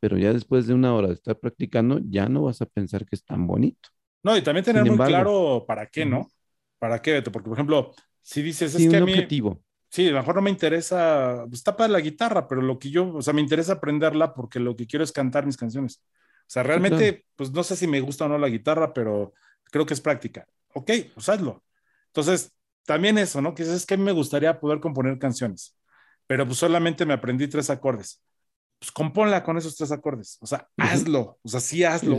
pero 0.00 0.18
ya 0.18 0.32
después 0.32 0.66
de 0.66 0.74
una 0.74 0.92
hora 0.92 1.06
de 1.06 1.14
estar 1.14 1.38
practicando, 1.38 2.00
ya 2.02 2.28
no 2.28 2.42
vas 2.42 2.60
a 2.62 2.66
pensar 2.66 3.06
que 3.06 3.14
es 3.14 3.24
tan 3.24 3.46
bonito. 3.46 3.90
No, 4.24 4.36
y 4.36 4.42
también 4.42 4.64
tener 4.64 4.84
muy 4.84 4.98
claro 4.98 5.64
para 5.68 5.86
qué, 5.86 6.04
¿no? 6.04 6.28
¿Para 6.80 7.00
qué, 7.00 7.22
Porque, 7.22 7.48
por 7.48 7.56
ejemplo, 7.56 7.94
si 8.22 8.42
dices, 8.42 8.74
es 8.74 8.90
que 8.90 8.96
a 8.96 9.04
mí, 9.04 9.12
objetivo 9.12 9.62
sí, 9.90 10.08
a 10.08 10.12
lo 10.12 10.18
mejor 10.18 10.36
no 10.36 10.42
me 10.42 10.50
interesa, 10.50 11.44
pues, 11.48 11.60
está 11.60 11.76
para 11.76 11.92
la 11.92 12.00
guitarra, 12.00 12.48
pero 12.48 12.62
lo 12.62 12.78
que 12.78 12.90
yo, 12.90 13.12
o 13.12 13.22
sea, 13.22 13.34
me 13.34 13.42
interesa 13.42 13.74
aprenderla 13.74 14.32
porque 14.32 14.58
lo 14.58 14.74
que 14.76 14.86
quiero 14.86 15.04
es 15.04 15.12
cantar 15.12 15.44
mis 15.44 15.56
canciones. 15.56 16.02
O 16.42 16.52
sea, 16.52 16.62
realmente, 16.62 17.26
pues 17.36 17.52
no 17.52 17.62
sé 17.62 17.76
si 17.76 17.86
me 17.86 18.00
gusta 18.00 18.24
o 18.24 18.28
no 18.28 18.38
la 18.38 18.48
guitarra, 18.48 18.92
pero 18.92 19.34
creo 19.64 19.86
que 19.86 19.94
es 19.94 20.00
práctica. 20.00 20.46
Ok, 20.74 20.90
pues 21.14 21.28
hazlo. 21.28 21.62
Entonces, 22.06 22.52
también 22.86 23.18
eso, 23.18 23.40
¿no? 23.40 23.54
Que 23.54 23.62
es 23.62 23.86
que 23.86 23.94
a 23.94 23.96
mí 23.96 24.02
me 24.02 24.12
gustaría 24.12 24.58
poder 24.58 24.80
componer 24.80 25.18
canciones, 25.18 25.76
pero 26.26 26.46
pues 26.46 26.58
solamente 26.58 27.06
me 27.06 27.14
aprendí 27.14 27.46
tres 27.46 27.70
acordes. 27.70 28.22
Pues 28.78 28.90
compónla 28.90 29.44
con 29.44 29.58
esos 29.58 29.76
tres 29.76 29.92
acordes. 29.92 30.38
O 30.40 30.46
sea, 30.46 30.66
hazlo. 30.76 31.38
O 31.42 31.48
sea, 31.48 31.60
sí 31.60 31.84
hazlo. 31.84 32.18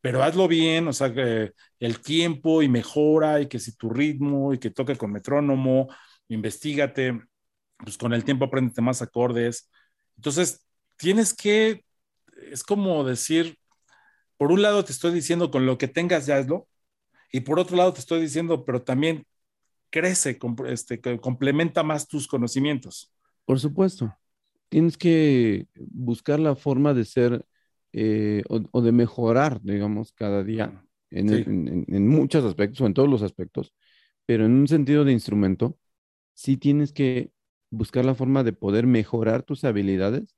Pero 0.00 0.22
hazlo 0.22 0.46
bien, 0.46 0.86
o 0.86 0.92
sea, 0.92 1.12
que 1.12 1.52
el 1.80 2.00
tiempo 2.00 2.62
y 2.62 2.68
mejora, 2.68 3.40
y 3.40 3.48
que 3.48 3.58
si 3.58 3.76
tu 3.76 3.90
ritmo, 3.90 4.54
y 4.54 4.58
que 4.58 4.70
toque 4.70 4.96
con 4.96 5.10
metrónomo, 5.10 5.88
investigate, 6.28 7.20
pues 7.78 7.96
con 7.98 8.12
el 8.12 8.24
tiempo 8.24 8.44
aprendete 8.44 8.80
más 8.80 9.02
acordes. 9.02 9.70
Entonces, 10.16 10.66
tienes 10.96 11.34
que, 11.34 11.84
es 12.50 12.62
como 12.62 13.04
decir, 13.04 13.58
por 14.36 14.52
un 14.52 14.62
lado 14.62 14.84
te 14.84 14.92
estoy 14.92 15.12
diciendo 15.12 15.50
con 15.50 15.66
lo 15.66 15.78
que 15.78 15.88
tengas 15.88 16.26
ya 16.26 16.36
hazlo, 16.36 16.68
y 17.32 17.40
por 17.40 17.58
otro 17.58 17.76
lado 17.76 17.92
te 17.92 18.00
estoy 18.00 18.20
diciendo, 18.20 18.64
pero 18.64 18.82
también 18.82 19.26
crece, 19.90 20.38
este, 20.66 21.00
complementa 21.20 21.82
más 21.82 22.08
tus 22.08 22.26
conocimientos. 22.26 23.12
Por 23.44 23.60
supuesto. 23.60 24.14
Tienes 24.68 24.98
que 24.98 25.66
buscar 25.76 26.38
la 26.40 26.54
forma 26.54 26.92
de 26.92 27.04
ser 27.04 27.44
eh, 27.92 28.42
o, 28.48 28.82
de 28.82 28.92
mejorar, 28.92 29.60
digamos, 29.62 30.12
cada 30.12 30.44
día 30.44 30.84
en, 31.10 31.32
en, 31.32 31.84
en, 31.88 32.08
muchos 32.08 32.44
aspectos 32.44 32.82
o 32.82 32.86
en 32.86 32.92
todos 32.92 33.08
los 33.08 33.22
aspectos, 33.22 33.72
pero 34.26 34.44
en 34.44 34.52
un 34.52 34.68
sentido 34.68 35.04
de 35.04 35.12
instrumento, 35.12 35.78
sí 36.38 36.56
tienes 36.56 36.92
que 36.92 37.32
buscar 37.70 38.04
la 38.04 38.14
forma 38.14 38.44
de 38.44 38.52
poder 38.52 38.86
mejorar 38.86 39.42
tus 39.42 39.64
habilidades, 39.64 40.36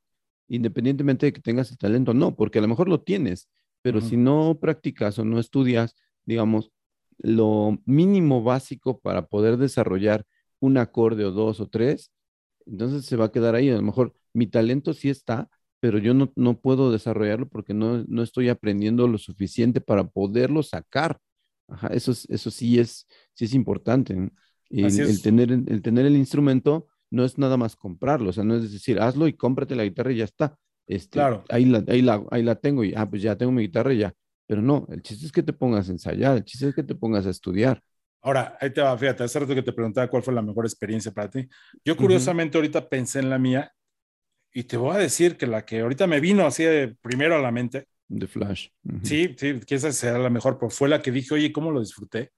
independientemente 0.48 1.26
de 1.26 1.32
que 1.32 1.40
tengas 1.42 1.70
el 1.70 1.78
talento 1.78 2.12
o 2.12 2.14
no, 2.14 2.34
porque 2.36 2.58
a 2.58 2.62
lo 2.62 2.68
mejor 2.68 2.88
lo 2.88 3.02
tienes, 3.02 3.48
pero 3.82 4.00
si 4.00 4.16
no 4.16 4.58
practicas 4.60 5.18
o 5.18 5.24
no 5.24 5.38
estudias, 5.38 5.94
digamos, 6.24 6.72
lo 7.18 7.78
mínimo 7.84 8.42
básico 8.42 8.98
para 9.00 9.26
poder 9.26 9.56
desarrollar 9.58 10.24
un 10.60 10.78
acorde 10.78 11.24
o 11.26 11.30
dos 11.32 11.60
o 11.60 11.68
tres, 11.68 12.10
entonces 12.66 13.04
se 13.06 13.16
va 13.16 13.26
a 13.26 13.32
quedar 13.32 13.54
ahí. 13.54 13.70
A 13.70 13.76
lo 13.76 13.82
mejor 13.82 14.14
mi 14.32 14.46
talento 14.46 14.94
sí 14.94 15.10
está, 15.10 15.48
pero 15.80 15.98
yo 15.98 16.14
no, 16.14 16.32
no 16.36 16.60
puedo 16.60 16.92
desarrollarlo 16.92 17.48
porque 17.48 17.74
no, 17.74 18.04
no 18.08 18.22
estoy 18.22 18.48
aprendiendo 18.48 19.08
lo 19.08 19.18
suficiente 19.18 19.80
para 19.80 20.04
poderlo 20.08 20.62
sacar 20.62 21.18
Ajá, 21.68 21.88
eso, 21.88 22.10
es- 22.12 22.28
eso 22.30 22.50
sí 22.50 22.78
es, 22.80 23.06
sí 23.34 23.44
es 23.44 23.54
importante. 23.54 24.30
El, 24.70 24.86
el 25.00 25.22
tener, 25.22 25.50
el, 25.52 25.82
tener 25.82 26.06
el 26.06 26.16
instrumento 26.16 26.86
no 27.10 27.24
es 27.24 27.38
nada 27.38 27.56
más 27.56 27.74
comprarlo, 27.76 28.30
o 28.30 28.32
sea, 28.32 28.44
no 28.44 28.54
es 28.56 28.70
decir, 28.72 29.00
hazlo 29.00 29.26
y 29.26 29.32
cómprate 29.34 29.74
la 29.74 29.84
guitarra 29.84 30.12
y 30.12 30.16
ya 30.18 30.24
está. 30.24 30.56
Este, 30.86 31.18
Claro. 31.18 31.44
ahí 31.48 31.64
la, 31.64 31.84
ahí 31.88 32.02
la, 32.02 32.22
ahí 32.30 32.42
la 32.42 32.54
tengo 32.56 32.84
y, 32.84 32.94
ah, 32.96 33.08
pues 33.08 33.22
ya 33.22 33.36
tengo 33.36 33.52
mi 33.52 33.62
guitarra 33.62 33.92
y 33.92 33.98
ya. 33.98 34.14
Pero 34.46 34.62
no, 34.62 34.86
el 34.90 35.02
chiste 35.02 35.26
es 35.26 35.32
que 35.32 35.42
te 35.42 35.52
pongas 35.52 35.88
a 35.88 35.92
ensayar, 35.92 36.36
el 36.36 36.44
chiste 36.44 36.68
es 36.68 36.74
que 36.74 36.82
te 36.84 36.94
pongas 36.94 37.26
a 37.26 37.30
estudiar. 37.30 37.82
Ahora, 38.22 38.56
ahí 38.60 38.70
te 38.72 38.80
va, 38.82 38.96
fíjate, 38.98 39.22
hace 39.24 39.38
rato 39.40 39.54
que 39.54 39.62
te 39.62 39.72
preguntaba 39.72 40.08
cuál 40.08 40.22
fue 40.22 40.34
la 40.34 40.42
mejor 40.42 40.66
experiencia 40.66 41.10
para 41.12 41.30
ti. 41.30 41.48
Yo 41.84 41.96
curiosamente 41.96 42.58
ahorita 42.58 42.88
pensé 42.88 43.18
en 43.20 43.30
la 43.30 43.38
mía 43.38 43.72
y 44.52 44.64
te 44.64 44.76
voy 44.76 44.96
a 44.96 44.98
decir 44.98 45.36
que 45.36 45.46
la 45.46 45.64
que 45.64 45.80
ahorita 45.80 46.06
me 46.06 46.20
vino 46.20 46.46
así 46.46 46.64
de 46.64 46.96
primero 47.02 47.36
a 47.36 47.40
la 47.40 47.52
mente, 47.52 47.86
De 48.08 48.26
Flash. 48.26 48.68
Ujú. 48.84 49.00
sí, 49.02 49.34
sí, 49.38 49.60
que 49.60 49.74
esa 49.74 49.92
será 49.92 50.18
la 50.18 50.30
mejor, 50.30 50.58
pero 50.58 50.70
fue 50.70 50.88
la 50.88 51.00
que 51.02 51.10
dije, 51.12 51.34
oye, 51.34 51.52
¿cómo 51.52 51.70
lo 51.70 51.80
disfruté? 51.80 52.32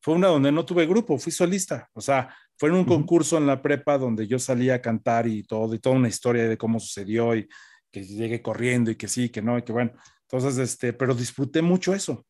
Fue 0.00 0.14
una 0.14 0.28
donde 0.28 0.52
no 0.52 0.64
tuve 0.64 0.86
grupo, 0.86 1.18
fui 1.18 1.32
solista. 1.32 1.88
O 1.92 2.00
sea, 2.00 2.34
fue 2.56 2.68
en 2.70 2.76
un 2.76 2.84
concurso 2.84 3.38
en 3.38 3.46
la 3.46 3.62
prepa 3.62 3.98
donde 3.98 4.26
yo 4.26 4.38
salía 4.38 4.74
a 4.74 4.82
cantar 4.82 5.26
y 5.26 5.42
todo, 5.44 5.74
y 5.74 5.78
toda 5.78 5.96
una 5.96 6.08
historia 6.08 6.48
de 6.48 6.58
cómo 6.58 6.80
sucedió 6.80 7.34
y 7.36 7.48
que 7.90 8.04
llegué 8.04 8.42
corriendo 8.42 8.90
y 8.90 8.96
que 8.96 9.08
sí, 9.08 9.28
que 9.30 9.42
no, 9.42 9.58
y 9.58 9.62
que 9.62 9.72
bueno. 9.72 9.92
Entonces, 10.22 10.58
este, 10.58 10.92
pero 10.92 11.14
disfruté 11.14 11.62
mucho 11.62 11.94
eso. 11.94 12.26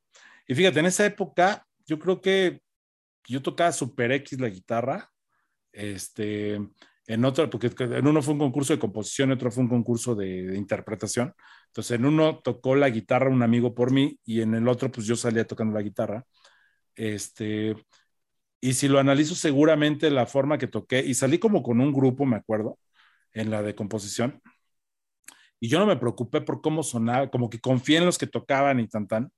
Y 0.46 0.54
fíjate, 0.54 0.80
en 0.80 0.86
esa 0.86 1.04
época, 1.06 1.66
yo 1.86 1.98
creo 1.98 2.20
que 2.20 2.60
yo 3.26 3.42
tocaba 3.42 3.72
Super 3.72 4.12
X 4.12 4.40
la 4.40 4.48
guitarra, 4.48 5.10
este, 5.72 6.60
en 7.06 7.24
otro, 7.24 7.48
porque 7.50 7.70
en 7.78 8.06
uno 8.06 8.22
fue 8.22 8.34
un 8.34 8.40
concurso 8.40 8.72
de 8.72 8.78
composición, 8.78 9.30
en 9.30 9.36
otro 9.36 9.50
fue 9.50 9.64
un 9.64 9.70
concurso 9.70 10.14
de, 10.14 10.46
de 10.46 10.56
interpretación. 10.56 11.34
Entonces, 11.68 11.98
en 11.98 12.04
uno 12.04 12.40
tocó 12.40 12.74
la 12.76 12.90
guitarra 12.90 13.30
un 13.30 13.42
amigo 13.42 13.74
por 13.74 13.92
mí 13.92 14.18
y 14.24 14.42
en 14.42 14.54
el 14.54 14.68
otro, 14.68 14.90
pues 14.90 15.06
yo 15.06 15.16
salía 15.16 15.46
tocando 15.46 15.74
la 15.74 15.82
guitarra. 15.82 16.24
Este, 16.98 17.76
y 18.60 18.74
si 18.74 18.88
lo 18.88 18.98
analizo 18.98 19.36
seguramente 19.36 20.10
la 20.10 20.26
forma 20.26 20.58
que 20.58 20.66
toqué, 20.66 20.98
y 20.98 21.14
salí 21.14 21.38
como 21.38 21.62
con 21.62 21.80
un 21.80 21.92
grupo, 21.92 22.26
me 22.26 22.36
acuerdo, 22.36 22.78
en 23.32 23.50
la 23.50 23.62
de 23.62 23.76
composición, 23.76 24.42
y 25.60 25.68
yo 25.68 25.78
no 25.78 25.86
me 25.86 25.96
preocupé 25.96 26.40
por 26.40 26.60
cómo 26.60 26.82
sonaba, 26.82 27.30
como 27.30 27.48
que 27.48 27.60
confié 27.60 27.98
en 27.98 28.06
los 28.06 28.18
que 28.18 28.26
tocaban 28.26 28.80
y 28.80 28.88
tan 28.88 29.06
tan, 29.06 29.30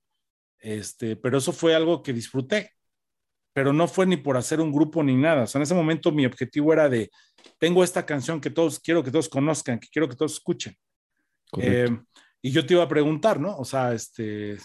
este, 0.57 1.15
pero 1.15 1.37
eso 1.37 1.53
fue 1.53 1.75
algo 1.75 2.01
que 2.01 2.13
disfruté, 2.13 2.71
pero 3.53 3.73
no 3.73 3.87
fue 3.87 4.07
ni 4.07 4.17
por 4.17 4.37
hacer 4.37 4.59
un 4.59 4.71
grupo 4.71 5.03
ni 5.03 5.15
nada, 5.15 5.43
o 5.43 5.47
sea, 5.47 5.59
en 5.59 5.63
ese 5.63 5.75
momento 5.75 6.11
mi 6.11 6.25
objetivo 6.25 6.73
era 6.73 6.89
de, 6.89 7.11
tengo 7.59 7.83
esta 7.83 8.07
canción 8.07 8.41
que 8.41 8.49
todos, 8.49 8.79
quiero 8.79 9.03
que 9.03 9.11
todos 9.11 9.29
conozcan, 9.29 9.79
que 9.79 9.87
quiero 9.89 10.09
que 10.09 10.15
todos 10.15 10.33
escuchen. 10.33 10.75
Eh, 11.59 11.89
y 12.41 12.51
yo 12.51 12.65
te 12.65 12.73
iba 12.73 12.83
a 12.83 12.87
preguntar, 12.87 13.39
¿no? 13.39 13.55
O 13.57 13.65
sea, 13.65 13.93
este, 13.93 14.57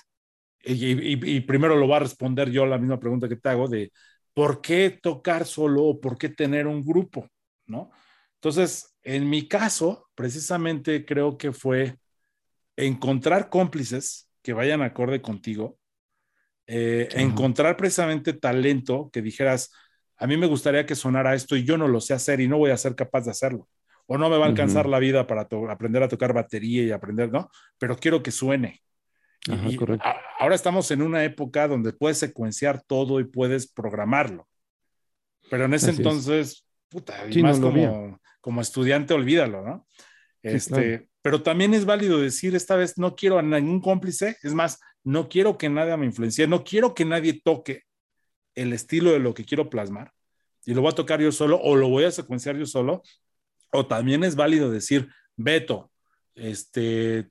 y, 0.66 0.92
y- 1.14 1.36
y 1.36 1.40
primero 1.42 1.76
lo 1.76 1.88
va 1.88 1.98
a 1.98 2.00
responder 2.00 2.50
yo 2.50 2.66
la 2.66 2.78
misma 2.78 3.00
pregunta 3.00 3.28
que 3.28 3.36
te 3.36 3.48
hago 3.50 3.68
de 3.68 3.92
por 4.34 4.60
qué 4.60 4.90
tocar 5.02 5.46
solo 5.46 5.84
o 5.84 6.00
por 6.00 6.18
qué 6.18 6.28
tener 6.30 6.66
un 6.66 6.84
grupo, 6.84 7.28
¿no? 7.66 7.90
Entonces, 8.36 8.96
en 9.02 9.28
mi 9.30 9.48
caso, 9.48 10.08
precisamente 10.14 11.04
creo 11.06 11.38
que 11.38 11.52
fue 11.52 11.98
encontrar 12.76 13.50
cómplices 13.50 14.30
que 14.42 14.52
vayan 14.54 14.82
acorde 14.82 15.22
contigo, 15.22 15.78
eh, 16.66 17.08
encontrar 17.14 17.76
precisamente 17.76 18.32
talento 18.32 19.10
que 19.12 19.22
dijeras, 19.22 19.72
a 20.18 20.26
mí 20.26 20.36
me 20.36 20.46
gustaría 20.46 20.86
que 20.86 20.94
sonara 20.94 21.34
esto 21.34 21.56
y 21.56 21.64
yo 21.64 21.78
no 21.78 21.88
lo 21.88 22.00
sé 22.00 22.14
hacer 22.14 22.40
y 22.40 22.48
no 22.48 22.58
voy 22.58 22.70
a 22.70 22.76
ser 22.76 22.94
capaz 22.94 23.22
de 23.24 23.30
hacerlo. 23.30 23.68
O 24.06 24.18
no 24.18 24.30
me 24.30 24.38
va 24.38 24.44
a 24.46 24.48
alcanzar 24.48 24.88
la 24.88 24.98
vida 24.98 25.26
para 25.26 25.48
aprender 25.70 26.02
a 26.02 26.08
tocar 26.08 26.32
batería 26.32 26.84
y 26.84 26.90
aprender, 26.92 27.30
¿no? 27.32 27.50
Pero 27.78 27.96
quiero 27.96 28.22
que 28.22 28.30
suene. 28.30 28.82
Y- 29.46 29.52
Ajá, 29.52 29.68
y 29.68 29.76
correcto. 29.76 30.06
a- 30.06 30.20
ahora 30.40 30.54
estamos 30.54 30.90
en 30.90 31.02
una 31.02 31.24
época 31.24 31.68
donde 31.68 31.92
puedes 31.92 32.18
secuenciar 32.18 32.82
todo 32.82 33.20
y 33.20 33.24
puedes 33.24 33.70
programarlo. 33.70 34.48
Pero 35.50 35.66
en 35.66 35.74
ese 35.74 35.86
Así 35.90 35.92
es. 35.94 35.98
entonces, 35.98 36.66
puta, 36.88 37.26
y 37.28 37.32
Sí, 37.34 37.42
más 37.42 37.60
como, 37.60 38.18
como 38.40 38.60
estudiante, 38.60 39.14
olvídalo, 39.14 39.62
¿no? 39.62 39.86
Sí, 40.42 40.48
Este, 40.48 40.70
claro. 40.98 41.04
Pero 41.22 41.42
también 41.42 41.74
es 41.74 41.84
válido 41.84 42.20
decir, 42.20 42.54
esta 42.54 42.76
vez 42.76 42.98
no 42.98 43.16
quiero 43.16 43.38
a 43.38 43.42
ningún 43.42 43.80
cómplice, 43.80 44.36
es 44.42 44.54
más, 44.54 44.78
no 45.02 45.28
quiero 45.28 45.58
que 45.58 45.68
nadie 45.68 45.96
me 45.96 46.06
influencie, 46.06 46.46
no 46.46 46.62
quiero 46.62 46.94
que 46.94 47.04
nadie 47.04 47.40
toque 47.44 47.82
el 48.54 48.72
estilo 48.72 49.10
de 49.10 49.18
lo 49.18 49.34
que 49.34 49.44
quiero 49.44 49.68
plasmar 49.68 50.12
y 50.64 50.72
lo 50.74 50.82
voy 50.82 50.90
a 50.92 50.94
tocar 50.94 51.20
yo 51.20 51.30
solo 51.32 51.60
o 51.60 51.74
lo 51.76 51.88
voy 51.88 52.04
a 52.04 52.10
secuenciar 52.12 52.56
yo 52.56 52.64
solo. 52.66 53.02
O 53.72 53.86
también 53.86 54.22
es 54.24 54.36
válido 54.36 54.70
decir, 54.70 55.08
Beto, 55.36 55.90
este, 56.36 57.28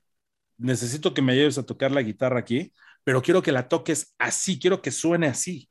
necesito 0.58 1.14
que 1.14 1.22
me 1.22 1.32
ayudes 1.32 1.58
a 1.58 1.66
tocar 1.66 1.90
la 1.90 2.02
guitarra 2.02 2.40
aquí, 2.40 2.72
pero 3.04 3.22
quiero 3.22 3.42
que 3.42 3.52
la 3.52 3.68
toques 3.68 4.14
así, 4.18 4.58
quiero 4.58 4.82
que 4.82 4.90
suene 4.90 5.26
así. 5.26 5.68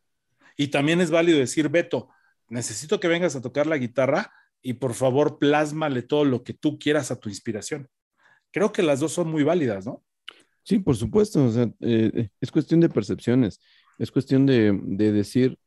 Y 0.58 0.70
también 0.70 1.02
es 1.02 1.12
válido 1.12 1.40
decir, 1.40 1.70
Beto, 1.70 2.10
necesito 2.48 3.00
que 3.00 3.08
vengas 3.08 3.36
a 3.36 3.42
tocar 3.42 3.68
la 3.68 3.78
guitarra 3.78 4.32
y 4.62 4.74
por 4.74 4.94
favor 4.94 5.38
plásmale 5.38 6.02
todo 6.02 6.26
lo 6.26 6.44
que 6.44 6.54
tú 6.54 6.80
quieras 6.80 7.12
a 7.12 7.20
tu 7.20 7.30
inspiración. 7.30 7.88
Creo 8.52 8.72
que 8.72 8.84
las 8.84 9.00
dos 9.00 9.12
son 9.12 9.30
muy 9.30 9.44
válidas, 9.44 9.86
¿no? 9.86 10.04
Sí, 10.64 10.80
por 10.80 10.96
supuesto. 10.96 11.46
O 11.46 11.52
sea, 11.52 11.70
eh, 11.82 12.30
es 12.42 12.52
cuestión 12.52 12.80
de 12.80 12.90
percepciones. 12.90 13.60
Es 14.00 14.12
cuestión 14.12 14.46
de, 14.46 14.80
de 14.84 15.12
decir 15.12 15.60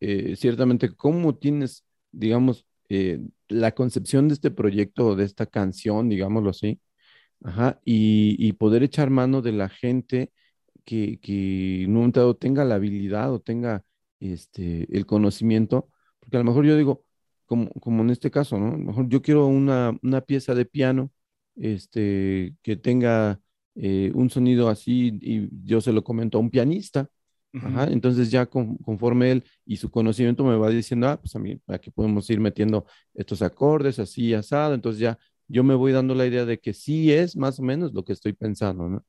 eh, 0.00 0.36
ciertamente 0.36 0.94
cómo 0.94 1.36
tienes, 1.36 1.84
digamos, 2.12 2.66
eh, 2.88 3.20
la 3.48 3.72
concepción 3.72 4.28
de 4.28 4.34
este 4.34 4.50
proyecto 4.50 5.08
o 5.08 5.16
de 5.16 5.24
esta 5.24 5.46
canción, 5.46 6.08
digámoslo 6.08 6.50
así, 6.50 6.80
ajá, 7.42 7.80
y, 7.84 8.36
y 8.38 8.52
poder 8.54 8.82
echar 8.82 9.10
mano 9.10 9.42
de 9.42 9.52
la 9.52 9.68
gente 9.68 10.32
que, 10.84 11.20
que 11.20 11.82
en 11.84 11.90
un 11.90 11.96
momento 11.96 12.20
dado 12.20 12.36
tenga 12.36 12.64
la 12.64 12.76
habilidad 12.76 13.32
o 13.32 13.40
tenga 13.40 13.84
este, 14.20 14.86
el 14.96 15.06
conocimiento, 15.06 15.88
porque 16.20 16.36
a 16.36 16.40
lo 16.40 16.44
mejor 16.46 16.66
yo 16.66 16.76
digo, 16.76 17.04
como, 17.46 17.70
como 17.80 18.02
en 18.02 18.10
este 18.10 18.30
caso, 18.30 18.58
¿no? 18.58 18.68
A 18.68 18.72
lo 18.72 18.78
mejor 18.78 19.08
yo 19.08 19.22
quiero 19.22 19.46
una, 19.46 19.96
una 20.02 20.20
pieza 20.22 20.54
de 20.54 20.64
piano 20.66 21.12
este, 21.56 22.54
que 22.62 22.76
tenga 22.76 23.40
eh, 23.76 24.12
un 24.14 24.30
sonido 24.30 24.68
así 24.68 25.18
y 25.22 25.48
yo 25.66 25.80
se 25.80 25.92
lo 25.92 26.04
comento 26.04 26.38
a 26.38 26.40
un 26.40 26.50
pianista. 26.50 27.08
Ajá, 27.60 27.84
entonces 27.86 28.30
ya 28.30 28.44
con- 28.46 28.76
conforme 28.78 29.30
él 29.32 29.44
y 29.64 29.76
su 29.78 29.90
conocimiento 29.90 30.44
me 30.44 30.56
va 30.56 30.68
diciendo, 30.70 31.08
ah, 31.08 31.18
pues 31.20 31.34
a 31.34 31.38
mí 31.38 31.58
aquí 31.68 31.90
podemos 31.90 32.28
ir 32.30 32.38
metiendo 32.40 32.84
estos 33.14 33.40
acordes 33.42 33.98
así 33.98 34.34
asado, 34.34 34.74
entonces 34.74 35.00
ya 35.00 35.18
yo 35.48 35.62
me 35.62 35.74
voy 35.74 35.92
dando 35.92 36.14
la 36.14 36.26
idea 36.26 36.44
de 36.44 36.58
que 36.58 36.72
sí 36.72 37.12
es 37.12 37.36
más 37.36 37.58
o 37.58 37.62
menos 37.62 37.92
lo 37.92 38.04
que 38.04 38.12
estoy 38.12 38.32
pensando, 38.32 38.88
¿no? 38.88 39.02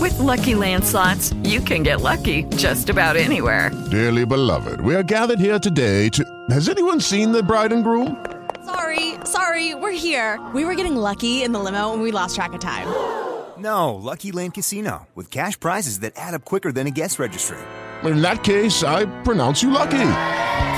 With 0.00 0.18
Lucky 0.18 0.54
Land 0.54 0.84
slots, 0.84 1.34
you 1.44 1.60
can 1.60 1.82
get 1.82 2.00
lucky 2.00 2.44
just 2.56 2.88
about 2.88 3.16
anywhere. 3.16 3.70
Dearly 3.90 4.24
beloved, 4.24 4.80
we 4.80 4.94
are 4.94 5.02
gathered 5.02 5.38
here 5.38 5.58
today 5.58 6.08
to. 6.10 6.24
Has 6.50 6.68
anyone 6.68 7.00
seen 7.00 7.32
the 7.32 7.42
bride 7.42 7.72
and 7.72 7.84
groom? 7.84 8.16
Sorry, 8.64 9.14
sorry, 9.24 9.74
we're 9.74 9.92
here. 9.92 10.40
We 10.54 10.64
were 10.64 10.74
getting 10.74 10.96
lucky 10.96 11.42
in 11.42 11.52
the 11.52 11.58
limo 11.60 11.92
and 11.92 12.02
we 12.02 12.12
lost 12.12 12.34
track 12.34 12.52
of 12.54 12.60
time. 12.60 12.88
No, 13.56 13.94
Lucky 13.94 14.32
Land 14.32 14.54
Casino, 14.54 15.06
with 15.14 15.30
cash 15.30 15.58
prizes 15.58 16.00
that 16.00 16.14
add 16.16 16.34
up 16.34 16.44
quicker 16.44 16.72
than 16.72 16.88
a 16.88 16.90
guest 16.90 17.20
registry. 17.20 17.56
In 18.02 18.20
that 18.20 18.42
case, 18.42 18.82
I 18.82 19.04
pronounce 19.22 19.62
you 19.62 19.70
lucky. 19.70 20.10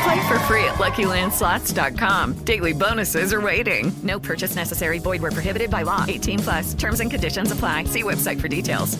Play 0.06 0.28
for 0.28 0.38
free 0.46 0.64
at 0.64 0.76
LuckyLandSlots.com. 0.78 2.34
Daily 2.44 2.72
bonuses 2.72 3.32
are 3.32 3.40
waiting. 3.40 3.90
No 4.04 4.20
purchase 4.20 4.54
necessary. 4.54 5.00
Void 5.00 5.20
where 5.20 5.32
prohibited 5.32 5.68
by 5.68 5.82
law. 5.82 6.04
18 6.06 6.38
plus. 6.38 6.74
Terms 6.74 7.00
and 7.00 7.10
conditions 7.10 7.50
apply. 7.50 7.84
See 7.84 8.04
website 8.04 8.40
for 8.40 8.46
details. 8.46 8.96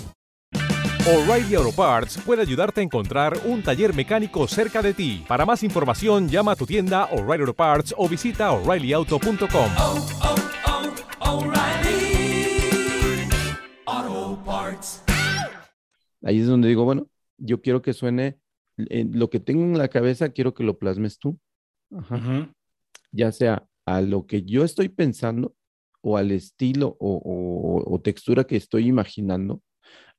O'Reilly 1.07 1.55
Auto 1.55 1.71
Parts 1.71 2.19
puede 2.19 2.43
ayudarte 2.43 2.81
a 2.81 2.83
encontrar 2.83 3.39
un 3.45 3.63
taller 3.63 3.95
mecánico 3.95 4.49
cerca 4.49 4.83
de 4.83 4.95
ti. 4.95 5.25
Para 5.29 5.47
más 5.47 5.63
información, 5.63 6.29
llama 6.29 6.51
a 6.53 6.57
tu 6.57 6.67
tienda 6.67 7.05
O'Reilly 7.13 7.43
Auto 7.43 7.55
Parts 7.55 7.95
o 7.97 8.09
visita 8.09 8.51
oreillyauto.com. 8.51 9.71
Auto 13.87 14.43
Parts. 14.45 15.05
Ahí 16.25 16.41
es 16.41 16.49
donde 16.49 16.67
digo, 16.67 16.83
bueno, 16.83 17.07
yo 17.39 17.61
quiero 17.61 17.81
que 17.81 17.93
suene 17.93 18.41
eh, 18.79 19.07
lo 19.11 19.31
que 19.31 19.41
tengo 19.41 19.63
en 19.65 19.79
la 19.79 19.89
cabeza, 19.89 20.31
quiero 20.31 20.55
que 20.55 20.65
lo 20.65 20.79
plasmes 20.79 21.19
tú. 21.19 21.39
Ajá. 21.91 22.53
Ya 23.13 23.33
sea 23.33 23.67
a 23.87 24.01
lo 24.01 24.27
que 24.27 24.43
yo 24.43 24.65
estoy 24.65 24.89
pensando 24.89 25.55
o 26.03 26.17
al 26.17 26.31
estilo 26.33 26.97
o, 27.01 27.17
o- 27.17 27.95
o 27.95 28.01
textura 28.01 28.45
que 28.45 28.57
estoy 28.57 28.87
imaginando, 28.87 29.63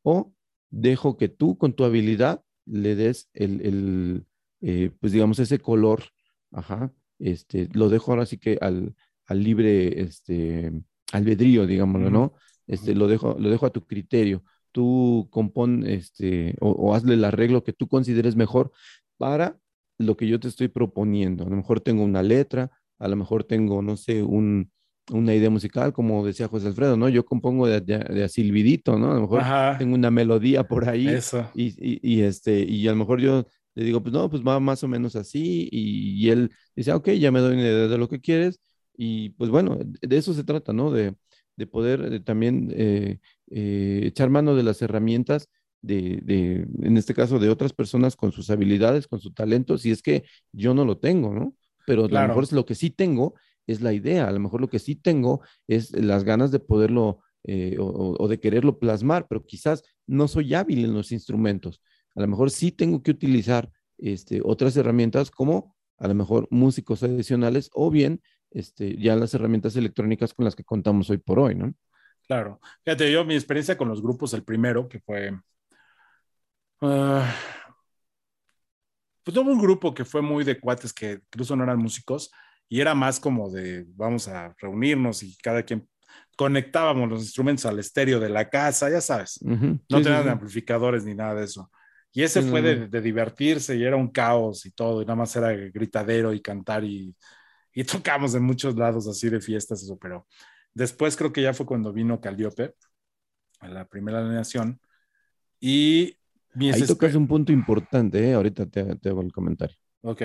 o 0.04 0.34
dejo 0.70 1.18
que 1.18 1.30
tú 1.30 1.58
con 1.58 1.74
tu 1.74 1.84
habilidad 1.86 2.44
le 2.66 2.96
des 2.96 3.30
el, 3.34 3.62
el, 3.62 4.26
eh, 4.62 4.92
pues 5.00 5.14
digamos, 5.14 5.40
ese 5.40 5.60
color, 5.60 6.04
ajá, 6.52 6.92
este, 7.20 7.70
lo 7.74 7.90
dejo 7.90 8.12
ahora 8.12 8.26
sí 8.26 8.38
que 8.38 8.58
al, 8.62 8.96
al 9.26 9.44
libre, 9.44 10.02
este, 10.02 10.72
albedrío, 11.14 11.66
digámoslo, 11.68 12.10
¿no? 12.12 12.34
Este, 12.68 12.96
lo 12.96 13.08
dejo, 13.08 13.36
lo 13.40 13.50
dejo 13.50 13.66
a 13.66 13.72
tu 13.72 13.86
criterio. 13.86 14.44
Tú 14.72 15.28
compón, 15.32 15.86
este, 15.88 16.56
o, 16.62 16.72
o 16.72 16.94
hazle 16.96 17.16
el 17.16 17.24
arreglo 17.26 17.64
que 17.64 17.74
tú 17.74 17.88
consideres 17.88 18.36
mejor 18.36 18.72
para 19.18 19.58
lo 19.98 20.16
que 20.18 20.28
yo 20.28 20.40
te 20.40 20.48
estoy 20.48 20.68
proponiendo. 20.68 21.46
A 21.46 21.50
lo 21.50 21.56
mejor 21.56 21.82
tengo 21.82 22.04
una 22.04 22.22
letra, 22.24 22.72
a 23.00 23.08
lo 23.08 23.16
mejor 23.16 23.44
tengo, 23.44 23.82
no 23.82 23.98
sé, 23.98 24.22
un, 24.24 24.72
una 25.12 25.34
idea 25.34 25.50
musical, 25.50 25.94
como 25.94 26.26
decía 26.26 26.48
José 26.48 26.68
Alfredo, 26.68 26.98
¿no? 26.98 27.10
Yo 27.10 27.26
compongo 27.26 27.68
de, 27.68 27.82
de, 27.82 28.00
de 28.00 28.24
a 28.24 28.30
silbidito, 28.30 28.98
¿no? 29.00 29.12
A 29.12 29.16
lo 29.16 29.22
mejor 29.22 29.48
Ajá. 29.48 29.78
tengo 29.78 29.96
una 29.96 30.12
melodía 30.12 30.64
por 30.68 30.88
ahí 30.90 31.20
Eso. 31.20 31.48
y, 31.54 31.68
y, 31.80 32.00
y, 32.04 32.22
este, 32.22 32.60
y 32.62 32.88
a 32.88 32.92
lo 32.92 32.98
mejor 32.98 33.20
yo 33.22 33.46
le 33.76 33.84
digo, 33.86 34.02
pues 34.02 34.14
no, 34.14 34.30
pues 34.30 34.42
va 34.44 34.60
más 34.60 34.84
o 34.84 34.88
menos 34.88 35.16
así, 35.16 35.70
y, 35.72 36.26
y 36.26 36.30
él 36.32 36.52
dice, 36.76 36.92
"Ah, 36.92 36.96
ok, 36.98 37.10
ya 37.12 37.32
me 37.32 37.40
doy 37.40 37.54
una 37.54 37.62
idea 37.62 37.88
de 37.88 37.98
lo 37.98 38.10
que 38.10 38.20
quieres, 38.20 38.60
y 38.98 39.30
pues 39.32 39.50
bueno, 39.52 39.78
de 39.80 40.18
eso 40.18 40.34
se 40.34 40.44
trata, 40.44 40.74
¿no? 40.74 40.92
De, 40.92 41.16
de 41.58 41.68
poder 41.68 42.14
eh, 42.14 42.20
también 42.22 42.72
eh, 42.76 43.20
eh, 43.52 44.02
echar 44.06 44.30
mano 44.30 44.56
de 44.56 44.64
las 44.64 44.82
herramientas 44.82 45.50
de, 45.82 46.22
de, 46.24 46.68
en 46.84 46.98
este 46.98 47.14
caso, 47.14 47.40
de 47.40 47.50
otras 47.50 47.74
personas 47.74 48.16
con 48.16 48.32
sus 48.32 48.50
habilidades, 48.50 49.08
con 49.08 49.20
su 49.20 49.32
talento, 49.32 49.78
si 49.78 49.92
es 49.92 50.02
que 50.02 50.24
yo 50.52 50.74
no 50.74 50.86
lo 50.86 50.98
tengo, 50.98 51.34
¿no? 51.34 51.56
Pero 51.86 52.06
a 52.06 52.08
lo 52.10 52.22
mejor 52.22 52.44
es 52.44 52.52
lo 52.52 52.66
que 52.66 52.76
sí 52.76 52.90
tengo 52.90 53.36
es 53.68 53.82
la 53.82 53.94
idea, 53.94 54.28
a 54.28 54.32
lo 54.32 54.40
mejor 54.40 54.62
lo 54.62 54.70
que 54.70 54.80
sí 54.80 54.96
tengo 54.96 55.42
es 55.68 55.92
las 55.92 56.24
ganas 56.24 56.52
de 56.52 56.60
poderlo 56.60 57.20
eh, 57.44 57.76
o, 57.80 57.84
o- 57.86 58.24
o 58.24 58.28
de 58.28 58.40
quererlo 58.40 58.80
plasmar, 58.80 59.28
pero 59.28 59.46
quizás 59.46 59.84
no 60.08 60.28
soy 60.28 60.54
hábil 60.54 60.86
en 60.86 60.94
los 60.94 61.12
instrumentos. 61.12 61.82
A 62.16 62.22
lo 62.22 62.28
mejor 62.28 62.50
sí 62.52 62.72
tengo 62.72 63.04
que 63.04 63.12
utilizar 63.12 63.70
este, 63.98 64.42
otras 64.44 64.76
herramientas 64.78 65.32
como 65.32 65.76
a 65.98 66.08
lo 66.08 66.14
mejor 66.16 66.48
músicos 66.50 67.04
adicionales 67.04 67.70
o 67.74 67.90
bien 67.92 68.22
este, 68.52 68.98
ya 68.98 69.16
las 69.16 69.34
herramientas 69.34 69.76
electrónicas 69.76 70.34
con 70.34 70.46
las 70.46 70.56
que 70.56 70.64
contamos 70.64 71.10
hoy 71.10 71.18
por 71.18 71.40
hoy, 71.40 71.56
¿no? 71.56 71.74
Claro. 72.28 72.60
Fíjate, 72.84 73.12
yo 73.12 73.24
mi 73.26 73.36
experiencia 73.36 73.78
con 73.78 73.88
los 73.88 74.02
grupos, 74.02 74.34
el 74.34 74.44
primero, 74.44 74.88
que 74.90 75.00
fue. 75.00 75.32
ah, 76.82 77.34
pues 79.24 79.36
tuve 79.36 79.52
un 79.52 79.60
grupo 79.60 79.94
que 79.94 80.06
fue 80.06 80.22
muy 80.22 80.44
de 80.44 80.60
cuates 80.60 80.94
que 80.94 81.14
incluso 81.14 81.56
no 81.56 81.64
eran 81.64 81.80
músicos 81.80 82.32
y 82.70 82.80
era 82.82 82.96
más 82.96 83.20
como 83.20 83.50
de 83.50 83.86
vamos 83.90 84.28
a 84.28 84.54
reunirnos 84.60 85.24
y 85.24 85.36
cada 85.38 85.64
quien 85.64 85.88
conectábamos 86.38 87.10
los 87.10 87.22
instrumentos 87.22 87.66
al 87.66 87.80
estéreo 87.80 88.20
de 88.20 88.30
la 88.30 88.50
casa, 88.50 88.90
ya 88.90 89.02
sabes. 89.02 89.40
Ujú, 89.42 89.80
No 89.90 90.02
sí, 90.02 90.04
tenían 90.04 90.28
sí. 90.28 90.30
amplificadores 90.30 91.04
ni 91.06 91.14
nada 91.16 91.36
de 91.36 91.46
eso. 91.46 91.70
Y 92.14 92.24
ese 92.24 92.42
fue 92.42 92.62
de, 92.62 92.88
de 92.88 93.02
divertirse 93.02 93.76
y 93.76 93.84
era 93.84 93.96
un 93.96 94.10
caos 94.12 94.66
y 94.66 94.72
todo, 94.72 95.02
y 95.02 95.06
nada 95.06 95.16
más 95.16 95.36
era 95.36 95.52
gritadero 95.54 96.34
y 96.34 96.42
cantar 96.42 96.84
y, 96.84 97.16
y 97.78 97.84
tocamos 97.84 98.34
en 98.34 98.42
muchos 98.42 98.76
lados 98.76 99.08
así 99.08 99.30
de 99.30 99.40
fiestas, 99.40 99.84
eso, 99.84 99.98
pero 99.98 100.26
después 100.74 101.16
creo 101.16 101.32
que 101.32 101.44
ya 101.44 101.54
fue 101.54 101.68
cuando 101.68 101.94
vino 101.94 102.20
Calliope 102.20 102.74
a 103.60 103.68
la 103.68 103.86
primera 103.86 104.20
alineación 104.20 104.82
y 105.60 106.18
mi 106.56 106.72
Ahí 106.72 106.88
tocas 106.88 107.14
un 107.14 107.28
punto 107.28 107.52
importante, 107.52 108.30
¿eh? 108.30 108.34
Ahorita 108.34 108.66
te, 108.66 108.96
te 108.96 109.10
hago 109.10 109.22
el 109.22 109.32
comentario. 109.32 109.78
Ok. 110.02 110.24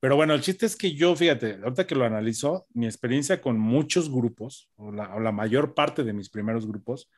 Pero 0.00 0.16
bueno, 0.16 0.32
el 0.32 0.40
chiste 0.40 0.64
es 0.64 0.76
que 0.76 0.94
yo, 0.94 1.14
fíjate, 1.14 1.58
ahorita 1.62 1.86
que 1.86 1.94
lo 1.94 2.06
analizo, 2.06 2.66
mi 2.72 2.86
experiencia 2.86 3.42
con 3.42 3.58
muchos 3.58 4.10
grupos, 4.10 4.70
o 4.76 4.90
la, 4.90 5.14
o 5.14 5.20
la 5.20 5.32
mayor 5.32 5.74
parte 5.74 6.04
de 6.04 6.14
mis 6.14 6.30
primeros 6.30 6.66
grupos, 6.66 7.10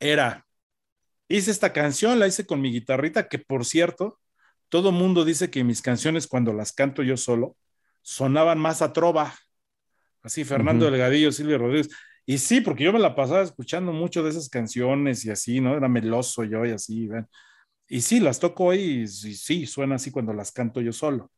era, 0.00 0.46
hice 1.28 1.52
esta 1.52 1.72
canción, 1.72 2.18
la 2.18 2.26
hice 2.26 2.44
con 2.44 2.60
mi 2.60 2.72
guitarrita, 2.72 3.28
que 3.28 3.38
por 3.38 3.64
cierto, 3.64 4.18
todo 4.68 4.90
mundo 4.90 5.24
dice 5.24 5.48
que 5.48 5.62
mis 5.62 5.80
canciones 5.80 6.26
cuando 6.26 6.52
las 6.52 6.72
canto 6.72 7.04
yo 7.04 7.16
solo, 7.16 7.56
sonaban 8.02 8.58
más 8.58 8.82
a 8.82 8.92
trova. 8.92 9.34
Así, 10.22 10.44
Fernando 10.44 10.86
Ujú. 10.86 10.92
Delgadillo, 10.92 11.32
Silvio 11.32 11.58
Rodríguez. 11.58 11.88
Y 12.24 12.38
sí, 12.38 12.60
porque 12.60 12.84
yo 12.84 12.92
me 12.92 13.00
la 13.00 13.14
pasaba 13.14 13.42
escuchando 13.42 13.92
mucho 13.92 14.22
de 14.22 14.30
esas 14.30 14.48
canciones 14.48 15.24
y 15.24 15.30
así, 15.30 15.60
¿no? 15.60 15.76
Era 15.76 15.88
meloso 15.88 16.44
yo 16.44 16.64
y 16.64 16.70
así, 16.70 17.08
¿ven? 17.08 17.26
Y 17.88 18.00
sí, 18.00 18.20
las 18.20 18.38
toco 18.38 18.66
hoy 18.66 18.78
y 18.78 19.08
sí, 19.08 19.34
sí, 19.34 19.66
suena 19.66 19.96
así 19.96 20.10
cuando 20.10 20.32
las 20.32 20.52
canto 20.52 20.80
yo 20.80 20.92
solo. 20.92 21.30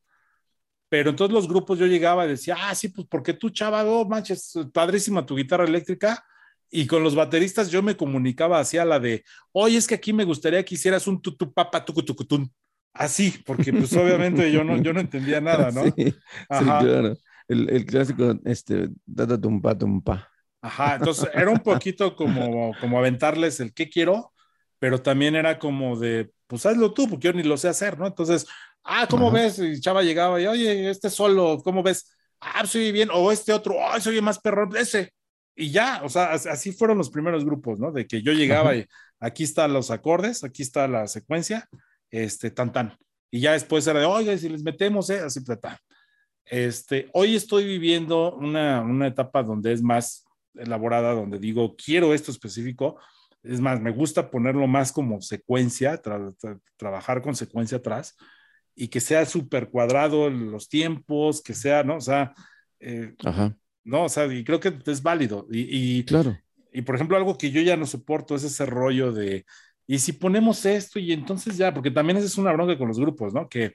Pero 0.88 1.10
en 1.10 1.16
todos 1.16 1.32
los 1.32 1.48
grupos 1.48 1.78
yo 1.78 1.86
llegaba 1.86 2.26
y 2.26 2.28
decía, 2.28 2.56
ah, 2.58 2.74
sí, 2.74 2.88
pues 2.88 3.08
porque 3.10 3.32
tú, 3.32 3.50
chaval, 3.50 3.86
oh, 3.88 4.04
manches, 4.04 4.54
padrísima 4.72 5.26
tu 5.26 5.34
guitarra 5.36 5.64
eléctrica. 5.64 6.24
Y 6.70 6.86
con 6.86 7.02
los 7.02 7.14
bateristas 7.14 7.70
yo 7.70 7.82
me 7.82 7.96
comunicaba 7.96 8.60
hacia 8.60 8.84
la 8.84 9.00
de, 9.00 9.24
oye, 9.52 9.78
es 9.78 9.86
que 9.86 9.94
aquí 9.94 10.12
me 10.12 10.24
gustaría 10.24 10.64
que 10.64 10.74
hicieras 10.74 11.06
un 11.06 11.20
tutu 11.20 11.52
papa 11.52 11.84
tucu 11.84 12.02
tucutún. 12.04 12.52
Así, 12.94 13.42
porque 13.44 13.72
pues 13.74 13.94
obviamente 13.96 14.52
yo 14.52 14.62
no, 14.64 14.78
yo 14.78 14.92
no 14.92 15.00
entendía 15.00 15.40
nada, 15.40 15.72
¿no? 15.72 15.96
Sí, 15.96 16.14
sí, 16.50 16.64
Ajá. 16.64 16.78
claro. 16.78 17.14
El, 17.48 17.68
el 17.70 17.84
clásico, 17.86 18.34
este, 18.44 18.88
data 19.04 19.38
tumpa 19.40 19.76
tumpa. 19.76 20.30
Ajá, 20.62 20.94
entonces 20.96 21.28
era 21.34 21.50
un 21.50 21.62
poquito 21.62 22.16
como, 22.16 22.78
como 22.78 22.98
aventarles 22.98 23.60
el 23.60 23.74
qué 23.74 23.90
quiero, 23.90 24.32
pero 24.78 25.02
también 25.02 25.34
era 25.36 25.58
como 25.58 25.98
de, 25.98 26.32
pues 26.46 26.64
hazlo 26.66 26.94
tú, 26.94 27.08
porque 27.08 27.28
yo 27.28 27.32
ni 27.34 27.42
lo 27.42 27.56
sé 27.58 27.68
hacer, 27.68 27.98
¿no? 27.98 28.06
Entonces, 28.06 28.46
ah, 28.82 29.06
¿cómo 29.10 29.30
Ajá. 29.30 29.30
ves? 29.30 29.58
Y 29.58 29.80
Chava 29.80 30.02
llegaba 30.02 30.40
y, 30.40 30.46
oye, 30.46 30.88
este 30.90 31.10
solo, 31.10 31.58
¿cómo 31.62 31.82
ves? 31.82 32.10
Ah, 32.40 32.66
se 32.66 32.78
oye 32.78 32.92
bien, 32.92 33.10
o 33.12 33.30
este 33.30 33.52
otro, 33.52 33.74
se 34.00 34.08
oye 34.10 34.22
más 34.22 34.38
perrón, 34.40 34.74
ese. 34.76 35.12
Y 35.54 35.70
ya, 35.70 36.00
o 36.02 36.08
sea, 36.08 36.32
as- 36.32 36.46
así 36.46 36.72
fueron 36.72 36.96
los 36.98 37.10
primeros 37.10 37.44
grupos, 37.44 37.78
¿no? 37.78 37.92
De 37.92 38.06
que 38.06 38.22
yo 38.22 38.32
llegaba 38.32 38.74
Ajá. 38.74 38.76
y 38.76 38.86
aquí 39.20 39.44
están 39.44 39.72
los 39.74 39.90
acordes, 39.90 40.44
aquí 40.44 40.62
está 40.62 40.88
la 40.88 41.06
secuencia, 41.08 41.68
este, 42.10 42.50
tan, 42.50 42.72
tan. 42.72 42.96
Y 43.30 43.40
ya 43.40 43.52
después 43.52 43.86
era 43.86 44.00
de, 44.00 44.06
oye, 44.06 44.38
si 44.38 44.48
les 44.48 44.62
metemos, 44.62 45.10
¿eh? 45.10 45.20
Así, 45.20 45.42
ta, 45.44 45.56
ta. 45.56 45.80
Este, 46.44 47.08
hoy 47.14 47.34
estoy 47.34 47.66
viviendo 47.66 48.34
una, 48.36 48.82
una 48.82 49.06
etapa 49.06 49.42
donde 49.42 49.72
es 49.72 49.82
más 49.82 50.24
elaborada, 50.54 51.12
donde 51.14 51.38
digo, 51.38 51.74
quiero 51.76 52.14
esto 52.14 52.30
específico. 52.30 52.98
Es 53.42 53.60
más, 53.60 53.80
me 53.80 53.90
gusta 53.90 54.30
ponerlo 54.30 54.66
más 54.66 54.92
como 54.92 55.20
secuencia, 55.20 56.00
tra- 56.00 56.34
tra- 56.38 56.60
trabajar 56.76 57.22
con 57.22 57.34
secuencia 57.34 57.78
atrás 57.78 58.16
y 58.74 58.88
que 58.88 59.00
sea 59.00 59.26
súper 59.26 59.68
cuadrado 59.68 60.30
los 60.30 60.68
tiempos, 60.68 61.42
que 61.42 61.54
sea, 61.54 61.82
¿no? 61.82 61.96
O 61.96 62.00
sea, 62.00 62.32
eh, 62.80 63.14
Ajá, 63.24 63.56
no, 63.84 64.04
o 64.04 64.08
sea, 64.08 64.26
y 64.32 64.44
creo 64.44 64.60
que 64.60 64.74
es 64.86 65.02
válido. 65.02 65.46
Y, 65.50 65.98
y, 65.98 66.04
claro. 66.04 66.38
y, 66.72 66.82
por 66.82 66.94
ejemplo, 66.94 67.16
algo 67.16 67.36
que 67.36 67.50
yo 67.50 67.60
ya 67.60 67.76
no 67.76 67.86
soporto 67.86 68.34
es 68.34 68.44
ese 68.44 68.64
rollo 68.64 69.12
de, 69.12 69.44
y 69.86 69.98
si 69.98 70.12
ponemos 70.12 70.64
esto 70.64 70.98
y 70.98 71.12
entonces 71.12 71.56
ya, 71.56 71.72
porque 71.72 71.90
también 71.90 72.16
esa 72.16 72.26
es 72.26 72.38
una 72.38 72.52
bronca 72.52 72.78
con 72.78 72.88
los 72.88 72.98
grupos, 72.98 73.34
¿no? 73.34 73.48
Que, 73.48 73.72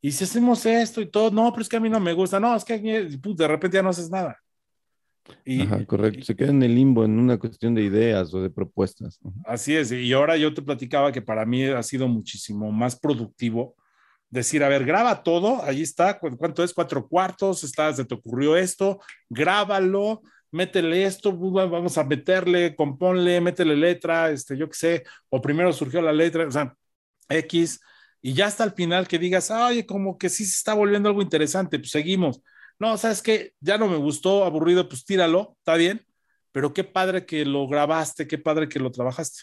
y 0.00 0.12
si 0.12 0.24
hacemos 0.24 0.66
esto 0.66 1.00
y 1.00 1.10
todo, 1.10 1.30
no, 1.30 1.50
pero 1.52 1.62
es 1.62 1.68
que 1.68 1.76
a 1.76 1.80
mí 1.80 1.88
no 1.88 2.00
me 2.00 2.12
gusta, 2.12 2.38
no, 2.40 2.54
es 2.54 2.64
que 2.64 2.76
y, 2.76 3.34
de 3.34 3.48
repente 3.48 3.76
ya 3.76 3.82
no 3.82 3.90
haces 3.90 4.10
nada. 4.10 4.38
Y, 5.44 5.62
Ajá, 5.62 5.84
correcto. 5.86 6.22
Se 6.24 6.36
queda 6.36 6.50
en 6.50 6.62
el 6.62 6.74
limbo 6.74 7.04
en 7.04 7.18
una 7.18 7.38
cuestión 7.38 7.74
de 7.74 7.82
ideas 7.82 8.34
o 8.34 8.42
de 8.42 8.50
propuestas. 8.50 9.18
Así 9.46 9.74
es, 9.74 9.90
y 9.92 10.12
ahora 10.12 10.36
yo 10.36 10.52
te 10.52 10.60
platicaba 10.60 11.12
que 11.12 11.22
para 11.22 11.46
mí 11.46 11.64
ha 11.64 11.82
sido 11.82 12.08
muchísimo 12.08 12.70
más 12.70 12.98
productivo 12.98 13.74
decir, 14.28 14.64
a 14.64 14.68
ver, 14.68 14.84
graba 14.84 15.22
todo, 15.22 15.62
ahí 15.62 15.80
está, 15.80 16.18
¿cu- 16.18 16.36
¿cuánto 16.36 16.64
es? 16.64 16.74
Cuatro 16.74 17.06
cuartos, 17.06 17.62
está, 17.62 17.92
se 17.92 18.04
te 18.04 18.14
ocurrió 18.14 18.56
esto, 18.56 19.00
grábalo, 19.30 20.22
métele 20.54 21.04
esto, 21.04 21.36
vamos 21.36 21.98
a 21.98 22.04
meterle, 22.04 22.76
componle, 22.76 23.40
métele 23.40 23.74
letra, 23.76 24.30
este, 24.30 24.56
yo 24.56 24.68
qué 24.68 24.76
sé, 24.76 25.04
o 25.28 25.40
primero 25.42 25.72
surgió 25.72 26.00
la 26.00 26.12
letra, 26.12 26.46
o 26.46 26.50
sea, 26.50 26.76
X, 27.28 27.80
y 28.22 28.34
ya 28.34 28.46
hasta 28.46 28.64
el 28.64 28.72
final 28.72 29.08
que 29.08 29.18
digas, 29.18 29.50
oye, 29.50 29.84
como 29.84 30.16
que 30.16 30.28
sí 30.28 30.44
se 30.44 30.52
está 30.52 30.74
volviendo 30.74 31.08
algo 31.08 31.22
interesante, 31.22 31.78
pues 31.78 31.90
seguimos. 31.90 32.40
No, 32.78 32.96
sabes 32.96 33.20
que 33.20 33.52
ya 33.60 33.78
no 33.78 33.88
me 33.88 33.96
gustó, 33.96 34.44
aburrido, 34.44 34.88
pues 34.88 35.04
tíralo, 35.04 35.56
está 35.58 35.74
bien, 35.74 36.06
pero 36.52 36.72
qué 36.72 36.84
padre 36.84 37.26
que 37.26 37.44
lo 37.44 37.66
grabaste, 37.66 38.28
qué 38.28 38.38
padre 38.38 38.68
que 38.68 38.78
lo 38.78 38.92
trabajaste. 38.92 39.42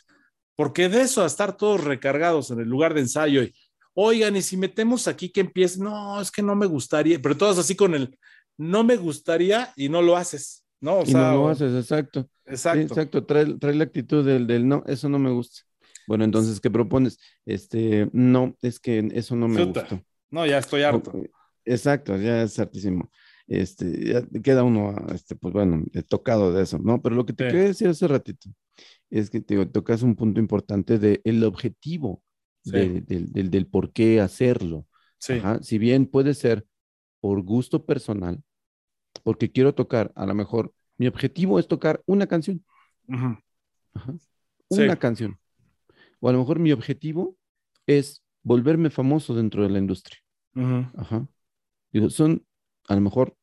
Porque 0.55 0.89
de 0.89 1.01
eso 1.01 1.23
a 1.23 1.27
estar 1.27 1.57
todos 1.57 1.83
recargados 1.83 2.51
en 2.51 2.61
el 2.61 2.69
lugar 2.69 2.93
de 2.93 3.01
ensayo 3.01 3.43
y, 3.43 3.53
oigan, 3.93 4.37
y 4.37 4.41
si 4.41 4.55
metemos 4.57 5.07
aquí 5.07 5.29
que 5.29 5.41
empiece, 5.41 5.79
no, 5.79 6.21
es 6.21 6.31
que 6.31 6.41
no 6.41 6.55
me 6.55 6.67
gustaría, 6.67 7.21
pero 7.21 7.35
todos 7.37 7.59
así 7.59 7.75
con 7.75 7.95
el, 7.95 8.17
no 8.57 8.83
me 8.83 8.95
gustaría 8.95 9.73
y 9.75 9.89
no 9.89 10.01
lo 10.01 10.15
haces, 10.15 10.60
¿no? 10.81 10.99
O 10.99 11.03
y 11.03 11.07
sea, 11.07 11.31
no 11.31 11.37
lo 11.43 11.49
haces, 11.49 11.73
exacto. 11.75 12.23
Sí, 12.45 12.51
Exacto. 12.53 12.81
exacto, 12.81 13.25
trae, 13.25 13.45
trae 13.57 13.75
la 13.75 13.83
actitud 13.85 14.25
del, 14.25 14.45
del 14.47 14.67
no, 14.67 14.83
eso 14.87 15.07
no 15.07 15.19
me 15.19 15.31
gusta. 15.31 15.61
Bueno, 16.07 16.23
entonces, 16.25 16.59
¿qué 16.59 16.69
propones? 16.69 17.19
Este, 17.45 18.09
no, 18.11 18.55
es 18.61 18.79
que 18.79 19.07
eso 19.13 19.35
no 19.35 19.47
me 19.47 19.63
gustó. 19.63 20.01
No, 20.29 20.45
ya 20.45 20.57
estoy 20.57 20.81
harto. 20.83 21.13
Exacto, 21.63 22.17
ya 22.17 22.41
es 22.43 22.57
hartísimo. 22.59 23.09
Este, 23.47 24.05
ya 24.13 24.41
queda 24.41 24.63
uno, 24.63 24.95
este, 25.13 25.35
pues 25.35 25.53
bueno, 25.53 25.83
tocado 26.07 26.51
de 26.53 26.63
eso, 26.63 26.79
¿no? 26.79 27.01
Pero 27.01 27.15
lo 27.15 27.25
que 27.25 27.33
te 27.33 27.45
Sí. 27.45 27.51
quería 27.51 27.67
decir 27.67 27.87
hace 27.89 28.07
ratito 28.07 28.49
es 29.09 29.29
que 29.29 29.41
te 29.41 29.65
tocas 29.67 30.01
un 30.03 30.15
punto 30.15 30.39
importante 30.39 30.97
de 30.99 31.21
el 31.23 31.43
objetivo 31.43 32.23
Sí. 32.63 32.71
de- 32.71 33.01
del, 33.01 33.31
del, 33.31 33.49
del 33.51 33.67
por 33.67 33.91
qué 33.93 34.21
hacerlo. 34.21 34.87
Sí. 35.19 35.33
Ajá, 35.33 35.61
Si 35.63 35.77
bien 35.77 36.05
puede 36.07 36.33
ser 36.33 36.65
por 37.21 37.41
gusto 37.43 37.85
personal, 37.85 38.41
porque 39.23 39.51
quiero 39.51 39.73
tocar, 39.73 40.11
a 40.15 40.25
lo 40.25 40.33
mejor 40.35 40.73
mi 40.97 41.07
objetivo 41.07 41.59
es 41.59 41.67
tocar 41.67 42.01
una 42.05 42.27
canción, 42.27 42.63
Ujú. 43.07 43.37
ajá, 43.93 44.13
Sí. 44.69 44.81
una 44.83 44.95
canción. 44.97 45.37
O 46.19 46.29
a 46.29 46.31
lo 46.31 46.39
mejor 46.39 46.59
mi 46.59 46.71
objetivo 46.71 47.35
es 47.87 48.23
volverme 48.43 48.89
famoso 48.89 49.33
dentro 49.35 49.63
de 49.63 49.69
la 49.69 49.79
industria. 49.79 50.17
Ujú. 50.55 50.85
Ajá. 50.95 51.27
Digo, 51.91 52.09
son 52.09 52.45
a 52.87 52.95
lo 52.95 53.01
mejor 53.01 53.35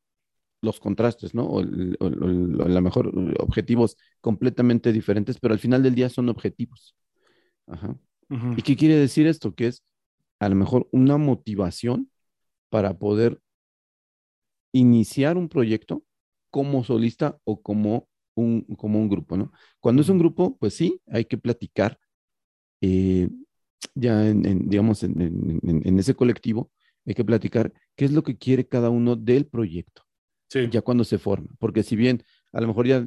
los 0.63 0.81
contrastes, 0.81 1.35
¿no? 1.35 1.45
O, 1.47 1.61
el- 1.61 1.97
o 2.01 2.07
el- 2.09 2.23
o 2.23 2.27
el- 2.29 2.61
o 2.61 2.65
a 2.65 2.69
lo 2.69 2.81
mejor 2.81 3.13
objetivos 3.39 3.97
completamente 4.21 4.93
diferentes, 4.93 5.39
pero 5.39 5.55
al 5.55 5.61
final 5.61 5.83
del 5.83 5.95
día 5.95 6.09
son 6.09 6.29
objetivos. 6.29 6.97
Ajá. 7.67 7.97
¿Y 8.57 8.63
qué 8.63 8.77
quiere 8.77 8.97
decir 8.97 9.27
esto? 9.27 9.55
Que 9.55 9.69
es 9.69 9.83
a 10.41 10.49
lo 10.49 10.55
mejor 10.55 10.89
una 10.93 11.17
motivación 11.17 12.11
para 12.71 12.99
poder 12.99 13.41
iniciar 14.79 15.37
un 15.37 15.49
proyecto 15.49 16.05
como 16.51 16.85
solista 16.85 17.39
o 17.45 17.61
como 17.61 18.09
un, 18.35 18.63
como 18.77 18.99
un 18.99 19.09
grupo, 19.09 19.37
¿no? 19.37 19.53
Cuando 19.81 20.03
es 20.03 20.09
un 20.09 20.19
grupo, 20.19 20.57
pues 20.59 20.75
sí, 20.75 21.01
hay 21.07 21.25
que 21.25 21.39
platicar 21.39 21.99
eh, 22.81 23.29
ya 23.95 24.29
en, 24.29 24.47
en, 24.47 24.69
digamos, 24.69 25.03
en, 25.03 25.21
en, 25.21 25.83
en, 25.85 25.99
ese 25.99 26.15
colectivo, 26.15 26.71
hay 27.05 27.15
que 27.15 27.25
platicar 27.25 27.73
qué 27.97 28.05
es 28.05 28.13
lo 28.13 28.23
que 28.23 28.37
quiere 28.37 28.67
cada 28.67 28.91
uno 28.91 29.17
del 29.17 29.47
proyecto. 29.47 30.03
Sí. 30.49 30.69
Ya 30.71 30.81
cuando 30.81 31.05
se 31.05 31.19
forma, 31.19 31.49
porque 31.59 31.83
si 31.83 31.95
bien 31.95 32.23
a 32.53 32.61
lo 32.61 32.69
mejor 32.69 32.87
ya 32.87 33.07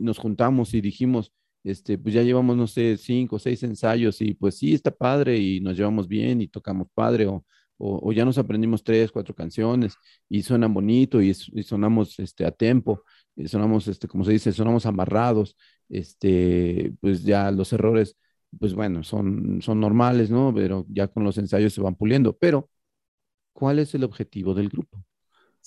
nos 0.00 0.18
juntamos 0.18 0.72
y 0.74 0.80
dijimos, 0.80 1.32
este, 1.64 1.98
pues 1.98 2.14
ya 2.14 2.22
llevamos, 2.22 2.56
no 2.56 2.68
sé, 2.68 2.96
cinco 2.96 3.36
o 3.36 3.38
seis 3.40 3.62
ensayos 3.64 4.20
y 4.20 4.34
pues 4.34 4.56
sí, 4.56 4.74
está 4.74 4.92
padre 4.92 5.36
y 5.36 5.60
nos 5.60 5.76
llevamos 5.76 6.06
bien 6.06 6.40
y 6.40 6.46
tocamos 6.46 6.86
padre 6.94 7.26
o, 7.26 7.44
o, 7.78 8.08
o 8.08 8.12
ya 8.12 8.24
nos 8.24 8.38
aprendimos 8.38 8.82
tres, 8.84 9.12
cuatro 9.12 9.34
canciones 9.34 9.94
y 10.28 10.42
suenan 10.42 10.72
bonito 10.74 11.22
y, 11.22 11.30
y 11.30 11.62
sonamos 11.62 12.18
este, 12.18 12.44
a 12.46 12.50
tempo, 12.50 13.02
y 13.36 13.48
sonamos, 13.48 13.86
este, 13.88 14.08
como 14.08 14.24
se 14.24 14.32
dice, 14.32 14.52
sonamos 14.52 14.86
amarrados, 14.86 15.56
este, 15.88 16.92
pues 17.00 17.22
ya 17.22 17.50
los 17.50 17.72
errores, 17.72 18.16
pues 18.58 18.74
bueno, 18.74 19.02
son, 19.02 19.60
son 19.62 19.80
normales, 19.80 20.30
¿no? 20.30 20.52
Pero 20.54 20.86
ya 20.88 21.08
con 21.08 21.24
los 21.24 21.36
ensayos 21.38 21.72
se 21.74 21.82
van 21.82 21.94
puliendo. 21.94 22.36
Pero, 22.36 22.70
¿cuál 23.52 23.78
es 23.78 23.94
el 23.94 24.04
objetivo 24.04 24.54
del 24.54 24.68
grupo? 24.68 25.04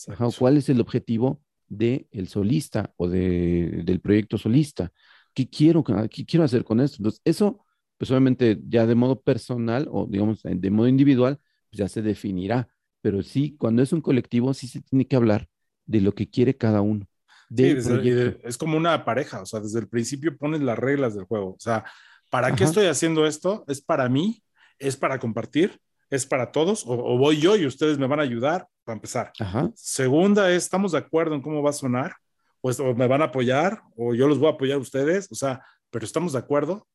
Ajá, 0.08 0.28
¿Cuál 0.38 0.58
es 0.58 0.70
el 0.70 0.82
objetivo 0.82 1.42
del 1.68 2.08
el 2.12 2.28
solista 2.28 2.94
o 2.98 3.08
de, 3.08 3.84
del 3.86 4.00
proyecto 4.00 4.38
solista? 4.38 4.92
¿Qué 5.34 5.50
quiero, 5.50 5.84
¿Qué 5.84 6.26
quiero 6.26 6.44
hacer 6.44 6.64
con 6.64 6.80
esto? 6.80 6.98
Entonces, 7.00 7.22
eso, 7.26 7.66
pues 7.98 8.10
obviamente 8.12 8.60
ya 8.68 8.86
de 8.88 8.96
modo 8.96 9.22
personal 9.22 9.88
o 9.92 10.08
digamos 10.08 10.42
de 10.44 10.72
modo 10.72 10.88
individual, 10.88 11.40
pues 11.70 11.80
ya 11.80 11.88
se 11.88 12.02
definirá. 12.02 12.70
Pero 13.02 13.24
sí, 13.24 13.56
cuando 13.58 13.82
es 13.82 13.94
un 13.94 14.02
colectivo, 14.02 14.54
sí 14.54 14.68
se 14.68 14.82
tiene 14.82 15.08
que 15.08 15.16
hablar 15.16 15.48
de 15.86 16.02
lo 16.02 16.14
que 16.14 16.30
quiere 16.30 16.58
cada 16.58 16.82
uno. 16.82 17.08
Sí, 17.50 17.74
desde, 17.74 18.40
es 18.44 18.58
como 18.58 18.78
una 18.78 19.04
pareja, 19.06 19.42
o 19.42 19.46
sea, 19.46 19.60
desde 19.60 19.80
el 19.80 19.88
principio 19.88 20.38
pones 20.38 20.62
las 20.62 20.78
reglas 20.78 21.16
del 21.16 21.26
juego. 21.26 21.52
O 21.52 21.60
sea, 21.60 21.84
¿para 22.30 22.48
Ajá. 22.48 22.56
qué 22.56 22.64
estoy 22.66 22.86
haciendo 22.86 23.26
esto? 23.26 23.64
¿Es 23.68 23.82
para 23.82 24.08
mí? 24.08 24.44
¿Es 24.78 24.96
para 24.96 25.18
compartir? 25.20 25.80
¿Es 26.10 26.26
para 26.26 26.52
todos? 26.52 26.86
¿O, 26.86 26.92
o 26.92 27.18
voy 27.18 27.40
yo 27.40 27.56
y 27.56 27.66
ustedes 27.66 27.98
me 27.98 28.08
van 28.08 28.20
a 28.20 28.24
ayudar 28.24 28.68
para 28.84 28.96
empezar? 28.96 29.32
Ajá. 29.40 29.72
Segunda 29.76 30.52
es, 30.52 30.64
¿estamos 30.64 30.92
de 30.92 31.00
acuerdo 31.00 31.34
en 31.36 31.42
cómo 31.42 31.64
va 31.64 31.72
a 31.72 31.74
sonar? 31.74 32.14
Pues, 32.62 32.80
o 32.80 32.94
me 32.94 33.08
van 33.08 33.22
a 33.22 33.26
apoyar, 33.26 33.82
o 33.96 34.14
yo 34.14 34.28
los 34.28 34.38
voy 34.38 34.50
a 34.50 34.54
apoyar 34.54 34.78
a 34.78 34.82
ustedes, 34.82 35.32
o 35.32 35.36
sea, 35.36 35.64
pero 35.90 36.06
estamos 36.06 36.34
de 36.34 36.40
acuerdo. 36.40 36.88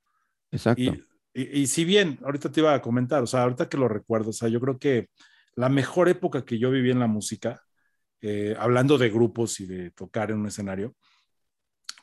Exacto. 0.50 0.82
Y, 0.82 1.04
y, 1.34 1.66
si 1.66 1.84
bien, 1.84 2.20
ahorita 2.24 2.50
te 2.52 2.60
iba 2.60 2.74
a 2.74 2.80
comentar, 2.80 3.22
o 3.22 3.26
sea, 3.26 3.42
ahorita 3.42 3.68
que 3.68 3.76
lo 3.76 3.88
recuerdo, 3.88 4.30
o 4.30 4.32
sea, 4.32 4.48
yo 4.48 4.60
creo 4.60 4.78
que 4.78 5.08
la 5.56 5.68
mejor 5.68 6.08
época 6.08 6.44
que 6.44 6.58
yo 6.58 6.70
viví 6.70 6.90
en 6.90 7.00
la 7.00 7.08
música, 7.08 7.62
eh, 8.20 8.54
hablando 8.58 8.98
de 8.98 9.10
grupos 9.10 9.58
y 9.60 9.66
de 9.66 9.90
tocar 9.90 10.30
en 10.30 10.38
un 10.38 10.46
escenario, 10.46 10.94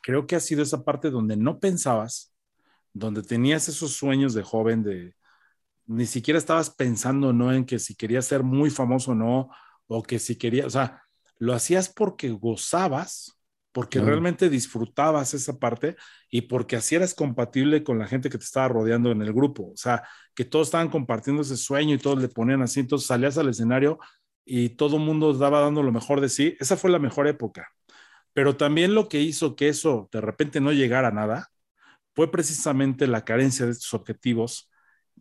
creo 0.04 0.28
que 0.28 0.36
ha 0.36 0.40
sido 0.40 0.64
esa 0.64 0.84
parte 0.84 1.10
donde 1.10 1.38
no 1.38 1.60
pensabas, 1.60 2.36
donde 2.94 3.24
tenías 3.24 3.70
esos 3.70 3.94
sueños 3.94 4.34
de 4.34 4.44
joven, 4.44 4.84
de 4.84 5.16
ni 5.86 6.06
siquiera 6.06 6.38
estabas 6.38 6.70
pensando 6.70 7.34
no 7.34 7.54
en 7.54 7.66
que 7.66 7.80
si 7.80 7.96
querías 7.96 8.26
ser 8.26 8.44
muy 8.44 8.70
famoso 8.70 9.12
o 9.12 9.16
no, 9.16 9.50
o 9.88 10.04
que 10.04 10.20
si 10.20 10.36
querías, 10.36 10.68
o 10.68 10.70
sea, 10.70 11.04
lo 11.38 11.54
hacías 11.54 11.90
porque 11.90 12.30
gozabas, 12.32 13.41
porque 13.72 14.00
claro. 14.00 14.12
realmente 14.12 14.50
disfrutabas 14.50 15.34
esa 15.34 15.58
parte 15.58 15.96
y 16.30 16.42
porque 16.42 16.76
así 16.76 16.96
eras 16.96 17.14
compatible 17.14 17.84
con 17.84 18.00
la 18.00 18.08
gente 18.08 18.30
que 18.30 18.38
te 18.38 18.44
estaba 18.44 18.68
rodeando 18.68 19.12
en 19.12 19.22
el 19.22 19.34
grupo, 19.34 19.72
o 19.74 19.78
sea, 19.78 20.04
que 20.36 20.46
todos 20.46 20.68
estaban 20.68 20.90
compartiendo 20.90 21.42
ese 21.42 21.58
sueño 21.58 21.96
y 21.96 22.00
todos 22.00 22.22
le 22.22 22.28
ponían 22.30 22.62
así, 22.62 22.82
entonces 22.82 23.08
salías 23.08 23.38
al 23.38 23.50
escenario 23.50 24.00
y 24.46 24.70
todo 24.70 24.98
el 24.98 25.04
mundo 25.04 25.34
daba 25.34 25.62
dando 25.62 25.84
lo 25.84 25.92
mejor 25.92 26.22
de 26.22 26.30
sí, 26.30 26.56
esa 26.60 26.78
fue 26.78 26.92
la 26.92 27.00
mejor 27.00 27.28
época. 27.28 27.70
Pero 28.34 28.56
también 28.56 28.96
lo 28.96 29.10
que 29.10 29.22
hizo 29.22 29.56
que 29.56 29.70
eso 29.70 30.10
de 30.12 30.22
repente 30.22 30.62
no 30.62 30.72
llegara 30.72 31.10
a 31.10 31.12
nada 31.12 31.50
fue 32.16 32.32
precisamente 32.32 33.08
la 33.08 33.24
carencia 33.26 33.66
de 33.66 33.74
estos 33.74 33.94
objetivos, 33.94 34.70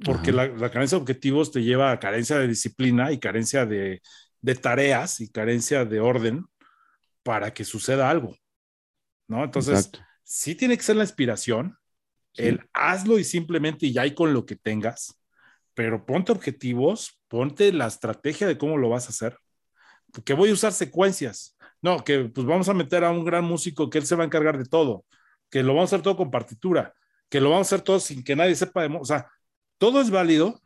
porque 0.05 0.33
la, 0.33 0.49
la, 0.49 0.71
carencia 0.71 0.97
de 0.97 1.03
objetivos 1.03 1.53
te 1.53 1.63
lleva 1.63 1.93
a 1.93 2.01
carencia 2.01 2.39
de 2.39 2.49
disciplina 2.49 3.13
y 3.13 3.19
carencia 3.19 3.67
de, 3.67 4.01
de, 4.41 4.55
tareas 4.55 5.21
y 5.21 5.31
carencia 5.31 5.85
de 5.85 6.01
orden 6.01 6.47
para 7.23 7.53
que 7.53 7.65
suceda 7.65 8.09
algo, 8.11 8.37
¿no? 9.31 9.45
Entonces, 9.45 9.87
Exacto. 9.87 10.01
sí 10.25 10.57
tiene 10.57 10.77
que 10.77 10.83
ser 10.83 10.97
la 10.97 11.05
inspiración, 11.05 11.79
sí. 12.33 12.43
el 12.43 12.69
hazlo 12.75 13.19
y 13.19 13.25
simplemente 13.25 13.87
y 13.87 13.93
ya 13.93 14.03
hay 14.03 14.13
con 14.13 14.35
lo 14.35 14.45
que 14.45 14.57
tengas, 14.57 15.19
pero 15.73 16.05
ponte 16.05 16.33
objetivos, 16.33 17.23
ponte 17.29 17.73
la 17.73 17.87
estrategia 17.87 18.49
de 18.49 18.59
cómo 18.59 18.77
lo 18.77 18.89
vas 18.89 19.07
a 19.07 19.11
hacer, 19.11 19.39
que 20.25 20.35
voy 20.35 20.51
a 20.51 20.53
usar 20.53 20.73
secuencias, 20.73 21.57
no, 21.81 22.03
que 22.03 22.25
pues 22.25 22.45
vamos 22.45 22.69
a 22.69 22.75
meter 22.75 23.05
a 23.05 23.13
un 23.13 23.25
gran 23.25 23.45
músico 23.45 23.89
que 23.89 23.99
él 23.99 24.07
se 24.07 24.17
va 24.17 24.25
a 24.25 24.27
encargar 24.27 24.59
de 24.59 24.65
todo, 24.65 25.05
que 25.49 25.63
lo 25.63 25.75
vamos 25.75 25.93
a 25.93 25.95
hacer 25.95 26.03
todo 26.03 26.17
con 26.17 26.33
partitura, 26.33 26.93
que 27.29 27.41
lo 27.41 27.51
vamos 27.51 27.69
a 27.69 27.77
hacer 27.77 27.85
todo 27.85 28.01
sin 28.01 28.25
que 28.25 28.35
nadie 28.35 28.57
sepa 28.57 28.83
de, 28.83 28.99
o 29.01 29.05
sea, 29.05 29.31
todo 29.79 30.01
es 30.01 30.11
válido, 30.11 30.61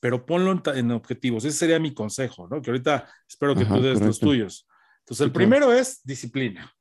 pero 0.00 0.24
ponlo 0.24 0.52
en, 0.52 0.62
en, 0.76 0.90
objetivos. 0.92 1.44
Ese 1.44 1.58
sería 1.58 1.78
mi 1.78 1.92
consejo, 1.92 2.48
¿no? 2.48 2.62
Que 2.62 2.70
ahorita 2.70 3.08
espero 3.28 3.54
que 3.54 3.62
Ajá, 3.62 3.74
tú 3.74 3.82
des 3.82 3.94
correcto. 3.94 4.06
los 4.06 4.20
tuyos. 4.20 4.68
Entonces, 5.00 5.24
el 5.26 5.32
primero 5.32 5.72
es 5.72 6.00
disciplina. 6.04 6.75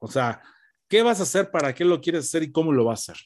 O 0.00 0.08
sea, 0.08 0.42
¿qué 0.88 1.02
vas 1.02 1.20
a 1.20 1.22
hacer? 1.22 1.50
¿Para 1.50 1.74
qué 1.74 1.84
lo 1.84 2.00
quieres 2.00 2.26
hacer 2.26 2.42
y 2.42 2.50
cómo 2.50 2.72
lo 2.72 2.84
vas 2.84 3.08
a 3.08 3.12
hacer? 3.12 3.24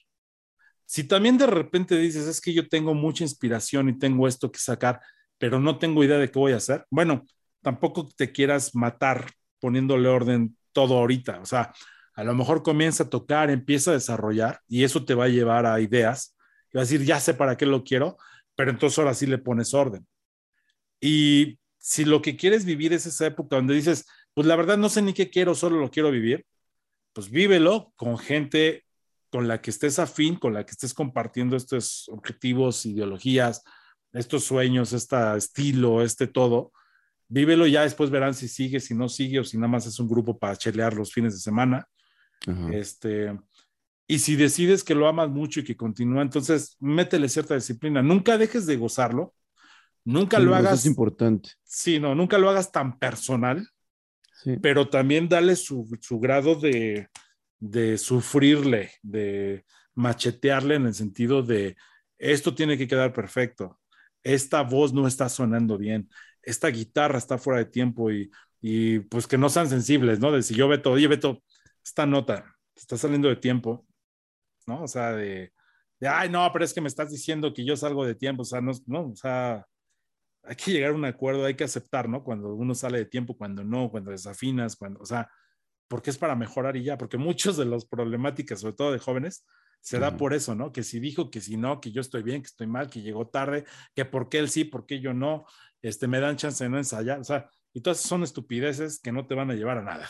Si 0.85 1.05
también 1.05 1.39
de 1.39 1.47
repente 1.47 1.97
dices, 1.97 2.27
es 2.27 2.41
que 2.41 2.53
yo 2.53 2.69
tengo 2.69 2.95
mucha 2.95 3.25
inspiración 3.25 3.89
y 3.89 3.99
tengo 3.99 4.29
esto 4.29 4.53
que 4.53 4.59
sacar, 4.59 5.01
pero 5.39 5.59
no 5.59 5.79
tengo 5.79 6.05
idea 6.05 6.19
de 6.19 6.31
qué 6.31 6.39
voy 6.39 6.53
a 6.53 6.57
hacer, 6.59 6.85
bueno, 6.91 7.25
tampoco 7.63 8.09
te 8.15 8.33
quieras 8.33 8.75
matar 8.75 9.31
poniéndole 9.61 10.09
orden 10.09 10.57
todo 10.73 10.99
ahorita. 10.99 11.41
O 11.41 11.47
sea, 11.47 11.73
a 12.15 12.25
lo 12.25 12.35
mejor 12.35 12.63
comienza 12.63 13.05
a 13.05 13.11
tocar, 13.11 13.51
empieza 13.51 13.91
a 13.91 13.95
desarrollar 13.95 14.61
y 14.69 14.85
eso 14.85 15.05
te 15.05 15.15
va 15.15 15.25
a 15.25 15.29
llevar 15.29 15.67
a 15.67 15.81
ideas 15.81 16.37
y 16.71 16.77
va 16.77 16.83
a 16.83 16.85
decir, 16.85 17.03
ya 17.05 17.19
sé 17.21 17.35
para 17.35 17.57
qué 17.57 17.67
lo 17.67 17.83
quiero, 17.83 18.19
pero 18.55 18.71
entonces 18.71 18.99
ahora 18.99 19.15
sí 19.15 19.27
le 19.27 19.39
pones 19.39 19.73
orden. 19.75 20.07
Y 21.01 21.59
si 21.79 22.05
lo 22.05 22.23
que 22.23 22.37
quieres 22.37 22.65
vivir 22.65 22.93
es 22.93 23.07
esa 23.07 23.27
época 23.27 23.57
donde 23.57 23.75
dices, 23.75 24.07
pues 24.35 24.47
la 24.47 24.57
verdad 24.57 24.77
no 24.77 24.89
sé 24.89 25.03
ni 25.03 25.13
qué 25.13 25.31
quiero, 25.31 25.55
solo 25.55 25.79
lo 25.79 25.91
quiero 25.91 26.11
vivir, 26.11 26.47
pues 27.15 27.31
vívelo 27.31 27.93
con 27.97 28.19
gente 28.19 28.85
con 29.31 29.49
la 29.49 29.61
que 29.61 29.71
estés 29.71 29.99
afín, 29.99 30.37
con 30.37 30.53
la 30.53 30.67
que 30.67 30.73
estés 30.73 30.93
compartiendo 30.93 31.57
estos 31.57 32.09
objetivos, 32.11 32.85
ideologías, 32.85 33.65
estos 34.13 34.45
sueños, 34.45 34.93
este 34.93 35.17
estilo, 35.37 36.03
este 36.03 36.27
todo. 36.27 36.73
Vívelo 37.29 37.67
ya, 37.67 37.83
después 37.83 38.11
verán 38.11 38.35
si 38.35 38.49
sigue, 38.49 38.79
si 38.79 38.95
no 38.95 39.09
sigue 39.09 39.41
o 39.41 39.45
si 39.45 39.57
nada 39.57 39.69
más 39.69 39.87
es 39.87 39.99
un 39.99 40.09
grupo 40.09 40.39
para 40.39 40.57
chelear 40.57 40.95
los 40.95 41.13
fines 41.13 41.35
de 41.35 41.41
semana. 41.41 41.89
Este, 42.71 43.37
y 44.07 44.19
si 44.19 44.37
decides 44.37 44.85
que 44.85 44.95
lo 44.95 45.09
amas 45.09 45.31
mucho 45.31 45.61
y 45.61 45.65
que 45.65 45.77
continúa, 45.77 46.23
entonces 46.23 46.77
métele 46.79 47.29
cierta 47.29 47.55
disciplina. 47.55 48.03
Nunca 48.03 48.37
dejes 48.37 48.67
de 48.67 48.77
gozarlo. 48.77 49.35
Nunca 50.05 50.37
sí, 50.37 50.43
lo 50.45 50.55
hagas. 50.55 50.81
es 50.81 50.87
importante. 50.87 51.51
Sí, 51.65 51.99
no, 51.99 52.15
nunca 52.15 52.37
lo 52.39 52.51
hagas 52.51 52.71
tan 52.71 52.99
personal. 52.99 53.67
Pero 54.61 54.89
también 54.89 55.29
dale 55.29 55.57
su, 55.57 55.89
su 56.01 56.19
grado 56.21 56.55
de, 56.55 57.09
de 57.59 57.99
sufrirle, 57.99 58.93
de 59.03 59.65
machetearle 59.95 60.75
en 60.75 60.87
el 60.87 60.95
sentido 60.95 61.43
de 61.43 61.77
esto 62.19 62.55
tiene 62.55 62.79
que 62.79 62.89
quedar 62.89 63.13
perfecto. 63.13 63.81
Esta 64.23 64.63
voz 64.63 64.93
no 64.93 65.07
está 65.07 65.29
sonando 65.29 65.79
bien. 65.79 66.09
Esta 66.43 66.69
guitarra 66.69 67.19
está 67.19 67.39
fuera 67.39 67.59
de 67.59 67.67
tiempo 67.67 68.11
y, 68.11 68.31
y 68.61 69.01
pues 69.01 69.27
que 69.27 69.39
no 69.39 69.49
sean 69.49 69.69
sensibles, 69.69 70.21
¿no? 70.21 70.33
De 70.33 70.43
si 70.43 70.55
yo 70.55 70.69
veto, 70.69 70.91
oye, 70.93 71.09
veto, 71.09 71.43
esta 71.85 72.07
nota 72.07 72.57
está 72.75 72.97
saliendo 72.97 73.29
de 73.29 73.37
tiempo, 73.37 73.87
¿no? 74.67 74.83
O 74.83 74.89
sea, 74.89 75.13
de, 75.13 75.53
de, 76.01 76.09
ay, 76.09 76.29
no, 76.29 76.49
pero 76.53 76.65
es 76.65 76.75
que 76.75 76.81
me 76.81 76.89
estás 76.89 77.11
diciendo 77.11 77.53
que 77.55 77.65
yo 77.65 77.77
salgo 77.77 78.05
de 78.07 78.15
tiempo, 78.15 78.43
o 78.43 78.45
sea, 78.45 78.61
no, 78.61 78.73
no, 78.87 79.09
o 79.09 79.17
sea, 79.17 79.67
hay 80.47 80.57
que 80.57 80.73
llegar 80.73 80.91
a 80.91 80.95
un 80.95 81.05
acuerdo, 81.05 81.45
hay 81.45 81.55
que 81.55 81.65
aceptar, 81.65 82.09
¿no? 82.09 82.23
Cuando 82.23 82.55
uno 82.55 82.75
sale 82.75 82.99
de 82.99 83.07
tiempo, 83.07 83.37
cuando 83.37 83.65
no, 83.65 83.91
cuando 83.91 84.11
desafinas, 84.11 84.77
cuando, 84.77 85.01
o 85.01 85.07
sea, 85.07 85.31
porque 85.89 86.11
es 86.11 86.19
para 86.19 86.37
mejorar 86.37 86.77
y 86.77 86.85
ya, 86.85 86.99
porque 86.99 87.19
muchos 87.19 87.57
de 87.57 87.65
las 87.65 87.85
problemáticas, 87.85 88.61
sobre 88.61 88.75
todo 88.75 88.93
de 88.93 88.99
jóvenes, 88.99 89.47
se 89.81 89.99
da 89.99 90.17
por 90.17 90.33
eso, 90.33 90.55
¿no? 90.55 90.73
Que 90.73 90.83
si 90.83 90.99
dijo, 90.99 91.31
que 91.31 91.43
si 91.43 91.59
no, 91.59 91.79
que 91.79 91.93
yo 91.93 92.01
estoy 92.01 92.23
bien, 92.23 92.41
que 92.41 92.47
estoy 92.47 92.67
mal, 92.67 92.89
que 92.89 93.03
llegó 93.03 93.29
tarde, 93.29 93.67
que 93.95 94.07
por 94.07 94.31
qué 94.31 94.39
él 94.39 94.49
sí, 94.49 94.65
por 94.65 94.87
qué 94.87 95.01
yo 95.01 95.13
no, 95.13 95.45
este, 95.83 96.09
me 96.09 96.21
dan 96.21 96.37
chance 96.37 96.65
de 96.65 96.71
no 96.71 96.79
ensayar, 96.79 97.21
o 97.21 97.25
sea, 97.25 97.51
y 97.75 97.83
todas 97.83 98.01
son 98.01 98.23
estupideces 98.23 98.99
que 98.99 99.13
no 99.13 99.27
te 99.27 99.35
van 99.35 99.51
a 99.51 99.55
llevar 99.55 99.79
a 99.79 99.83
nada. 99.83 100.09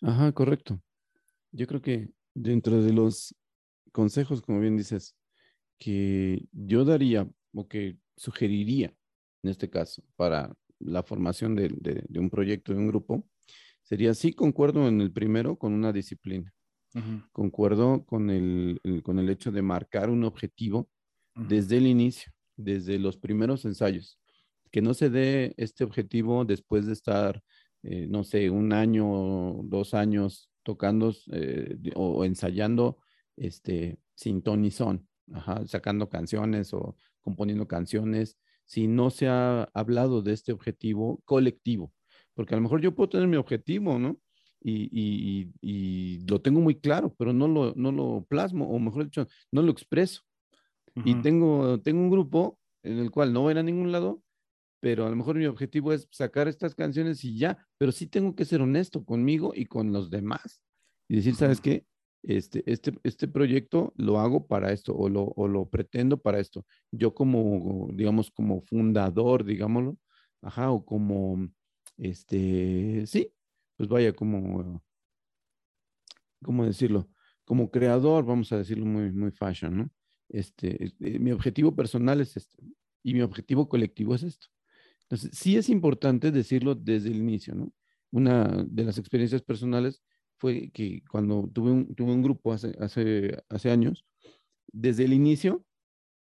Ajá, 0.00 0.30
correcto. 0.32 0.80
Yo 1.50 1.66
creo 1.66 1.82
que 1.82 2.10
dentro 2.34 2.80
de 2.82 2.92
los 2.92 3.34
consejos, 3.90 4.42
como 4.42 4.60
bien 4.60 4.76
dices, 4.76 5.16
que 5.78 6.46
yo 6.52 6.84
daría 6.84 7.28
o 7.52 7.66
que 7.66 7.98
sugeriría 8.16 8.94
en 9.44 9.50
este 9.50 9.68
caso 9.68 10.02
para 10.16 10.52
la 10.80 11.02
formación 11.02 11.54
de, 11.54 11.68
de, 11.68 12.04
de 12.08 12.18
un 12.18 12.30
proyecto, 12.30 12.72
de 12.72 12.78
un 12.78 12.88
grupo, 12.88 13.24
sería 13.82 14.14
sí 14.14 14.32
concuerdo 14.32 14.88
en 14.88 15.00
el 15.00 15.12
primero 15.12 15.56
con 15.56 15.72
una 15.72 15.92
disciplina. 15.92 16.52
Uh 16.94 17.00
-huh. 17.00 17.28
Concuerdo 17.32 18.04
con 18.06 18.30
el, 18.30 18.80
el, 18.82 19.02
con 19.02 19.18
el 19.18 19.28
hecho 19.28 19.52
de 19.52 19.62
marcar 19.62 20.08
un 20.10 20.24
objetivo 20.24 20.78
uh 21.36 21.40
-huh. 21.40 21.46
desde 21.48 21.76
el 21.76 21.86
inicio, 21.86 22.32
desde 22.56 22.98
los 22.98 23.16
primeros 23.16 23.64
ensayos. 23.64 24.18
Que 24.72 24.80
no 24.80 24.94
se 24.94 25.10
dé 25.10 25.52
este 25.56 25.84
objetivo 25.84 26.44
después 26.44 26.86
de 26.86 26.92
estar, 26.92 27.42
eh, 27.82 28.06
no 28.08 28.24
sé, 28.24 28.48
un 28.50 28.72
año, 28.72 29.60
dos 29.64 29.92
años 29.94 30.48
tocando 30.62 31.12
eh, 31.32 31.76
o, 31.94 32.18
o, 32.18 32.24
ensayando 32.24 32.96
este, 33.36 33.98
sin 34.14 34.42
ton 34.42 34.60
ni 34.62 34.70
son. 34.70 35.06
ajá, 35.32 35.66
sacando 35.66 36.08
canciones 36.08 36.72
o 36.72 36.96
componiendo 37.20 37.66
canciones, 37.66 38.36
si 38.64 38.86
no 38.88 39.10
se 39.10 39.28
ha 39.28 39.64
hablado 39.74 40.22
de 40.22 40.32
este 40.32 40.52
objetivo 40.52 41.20
colectivo. 41.24 41.92
Porque 42.34 42.54
a 42.54 42.56
lo 42.58 42.62
mejor 42.62 42.80
yo 42.80 42.94
puedo 42.94 43.08
tener 43.10 43.28
mi 43.28 43.36
objetivo, 43.36 43.98
¿no? 43.98 44.18
Y, 44.60 44.84
y- 44.92 45.52
y- 45.62 46.16
y 46.20 46.26
lo 46.26 46.40
tengo 46.40 46.60
muy 46.60 46.76
claro, 46.80 47.14
pero 47.18 47.32
no 47.32 47.46
lo, 47.48 47.74
no 47.76 47.92
lo 47.92 48.24
plasmo, 48.28 48.68
o 48.70 48.78
mejor 48.78 49.04
dicho, 49.04 49.26
no 49.52 49.62
lo 49.62 49.70
expreso. 49.72 50.22
Y 51.02 51.16
tengo, 51.16 51.80
tengo 51.82 52.00
un 52.00 52.10
grupo 52.10 52.58
en 52.82 52.98
el 52.98 53.10
cual 53.10 53.32
no 53.32 53.42
voy 53.42 53.50
a 53.50 53.52
ir 53.52 53.58
a 53.58 53.62
ningún 53.62 53.92
lado, 53.92 54.22
pero 54.80 55.06
a 55.06 55.10
lo 55.10 55.16
mejor 55.16 55.36
mi 55.36 55.46
objetivo 55.46 55.92
es 55.92 56.08
sacar 56.12 56.48
estas 56.48 56.74
canciones 56.74 57.24
y 57.24 57.38
ya, 57.38 57.66
pero 57.78 57.92
sí 57.92 58.06
tengo 58.08 58.34
que 58.36 58.44
ser 58.46 58.62
honesto 58.62 59.04
conmigo 59.04 59.52
y 59.54 59.66
con 59.66 59.92
los 59.92 60.10
demás 60.10 60.62
y 61.08 61.16
decir, 61.16 61.36
¿sabes 61.36 61.60
qué? 61.60 61.86
Este, 62.26 62.62
este, 62.66 62.94
este 63.02 63.28
proyecto 63.28 63.92
lo 63.96 64.18
hago 64.18 64.46
para 64.46 64.72
esto 64.72 64.96
o 64.96 65.10
lo, 65.10 65.24
o 65.36 65.46
lo 65.46 65.68
pretendo 65.68 66.16
para 66.16 66.40
esto. 66.40 66.64
Yo 66.90 67.14
como, 67.14 67.90
digamos, 67.92 68.30
como 68.30 68.62
fundador, 68.62 69.44
digámoslo, 69.44 69.98
ajá, 70.40 70.70
o 70.70 70.84
como, 70.86 71.48
este, 71.98 73.06
sí, 73.06 73.30
pues 73.76 73.90
vaya, 73.90 74.14
como, 74.14 74.82
¿cómo 76.42 76.64
decirlo? 76.64 77.08
Como 77.44 77.70
creador, 77.70 78.24
vamos 78.24 78.50
a 78.52 78.58
decirlo 78.58 78.86
muy, 78.86 79.12
muy 79.12 79.30
fashion, 79.30 79.76
¿no? 79.76 79.90
Este, 80.30 80.82
este, 80.82 81.18
mi 81.18 81.30
objetivo 81.30 81.76
personal 81.76 82.20
es 82.22 82.36
este 82.38 82.58
y 83.02 83.12
mi 83.12 83.20
objetivo 83.20 83.68
colectivo 83.68 84.14
es 84.14 84.22
esto. 84.22 84.46
Entonces, 85.02 85.38
sí 85.38 85.56
es 85.56 85.68
importante 85.68 86.30
decirlo 86.32 86.74
desde 86.74 87.10
el 87.10 87.16
inicio, 87.16 87.54
¿no? 87.54 87.70
Una 88.10 88.64
de 88.66 88.84
las 88.84 88.96
experiencias 88.96 89.42
personales 89.42 90.02
fue 90.44 90.70
que 90.72 91.02
cuando 91.10 91.48
tuve 91.50 91.70
un, 91.70 91.94
tuve 91.94 92.12
un 92.12 92.22
grupo 92.22 92.52
hace, 92.52 92.76
hace, 92.78 93.38
hace 93.48 93.70
años, 93.70 94.04
desde 94.70 95.06
el 95.06 95.14
inicio 95.14 95.64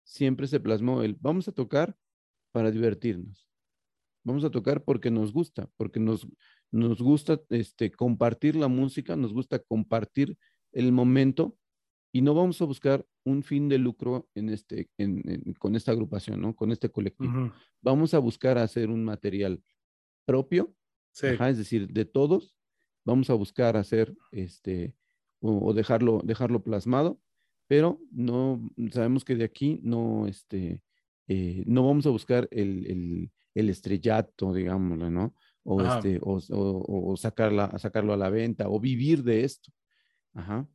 siempre 0.04 0.46
se 0.46 0.60
plasmó 0.60 1.02
el 1.02 1.16
vamos 1.18 1.48
a 1.48 1.52
tocar 1.52 1.96
para 2.52 2.70
divertirnos. 2.70 3.48
Vamos 4.22 4.44
a 4.44 4.50
tocar 4.50 4.84
porque 4.84 5.10
nos 5.10 5.32
gusta, 5.32 5.70
porque 5.78 6.00
nos, 6.00 6.28
nos 6.70 7.00
gusta 7.00 7.40
este, 7.48 7.90
compartir 7.90 8.56
la 8.56 8.68
música, 8.68 9.16
nos 9.16 9.32
gusta 9.32 9.58
compartir 9.58 10.36
el 10.72 10.92
momento 10.92 11.56
y 12.12 12.20
no 12.20 12.34
vamos 12.34 12.60
a 12.60 12.66
buscar 12.66 13.06
un 13.24 13.42
fin 13.42 13.70
de 13.70 13.78
lucro 13.78 14.28
en 14.34 14.50
este, 14.50 14.90
en- 14.98 15.22
en- 15.30 15.54
con 15.54 15.76
esta 15.76 15.92
agrupación, 15.92 16.42
¿no? 16.42 16.54
Con 16.54 16.72
este 16.72 16.90
colectivo. 16.90 17.54
Vamos 17.80 18.12
a 18.12 18.18
buscar 18.18 18.58
hacer 18.58 18.90
un 18.90 19.02
material 19.02 19.62
propio, 20.26 20.74
Sí. 21.12 21.28
ajá, 21.28 21.48
es 21.48 21.56
decir, 21.56 21.88
de 21.88 22.04
todos. 22.04 22.54
Vamos 23.10 23.28
a 23.30 23.34
buscar 23.34 23.76
hacer 23.76 24.14
este 24.32 24.94
o, 25.40 25.68
o 25.68 25.74
dejarlo, 25.74 26.20
dejarlo 26.24 26.62
plasmado, 26.62 27.20
pero 27.66 28.00
no 28.12 28.60
sabemos 28.92 29.24
que 29.24 29.34
de 29.36 29.44
aquí 29.44 29.80
no, 29.82 30.26
este, 30.26 30.82
eh, 31.28 31.64
no 31.66 31.86
vamos 31.86 32.06
a 32.06 32.10
buscar 32.10 32.48
el, 32.50 32.86
el- 32.86 33.32
el 33.54 33.68
estrellato, 33.68 34.52
digámoslo, 34.54 35.10
¿no? 35.10 35.34
O, 35.64 35.80
Ajá. 35.80 35.96
este, 35.96 36.18
o, 36.22 36.38
o- 36.50 37.10
o 37.12 37.16
sacarla, 37.16 37.76
sacarlo 37.78 38.12
a 38.12 38.16
la 38.16 38.30
venta, 38.30 38.68
o 38.68 38.78
vivir 38.78 39.22
de 39.24 39.44
esto. 39.44 39.72
Ajá 40.34 40.68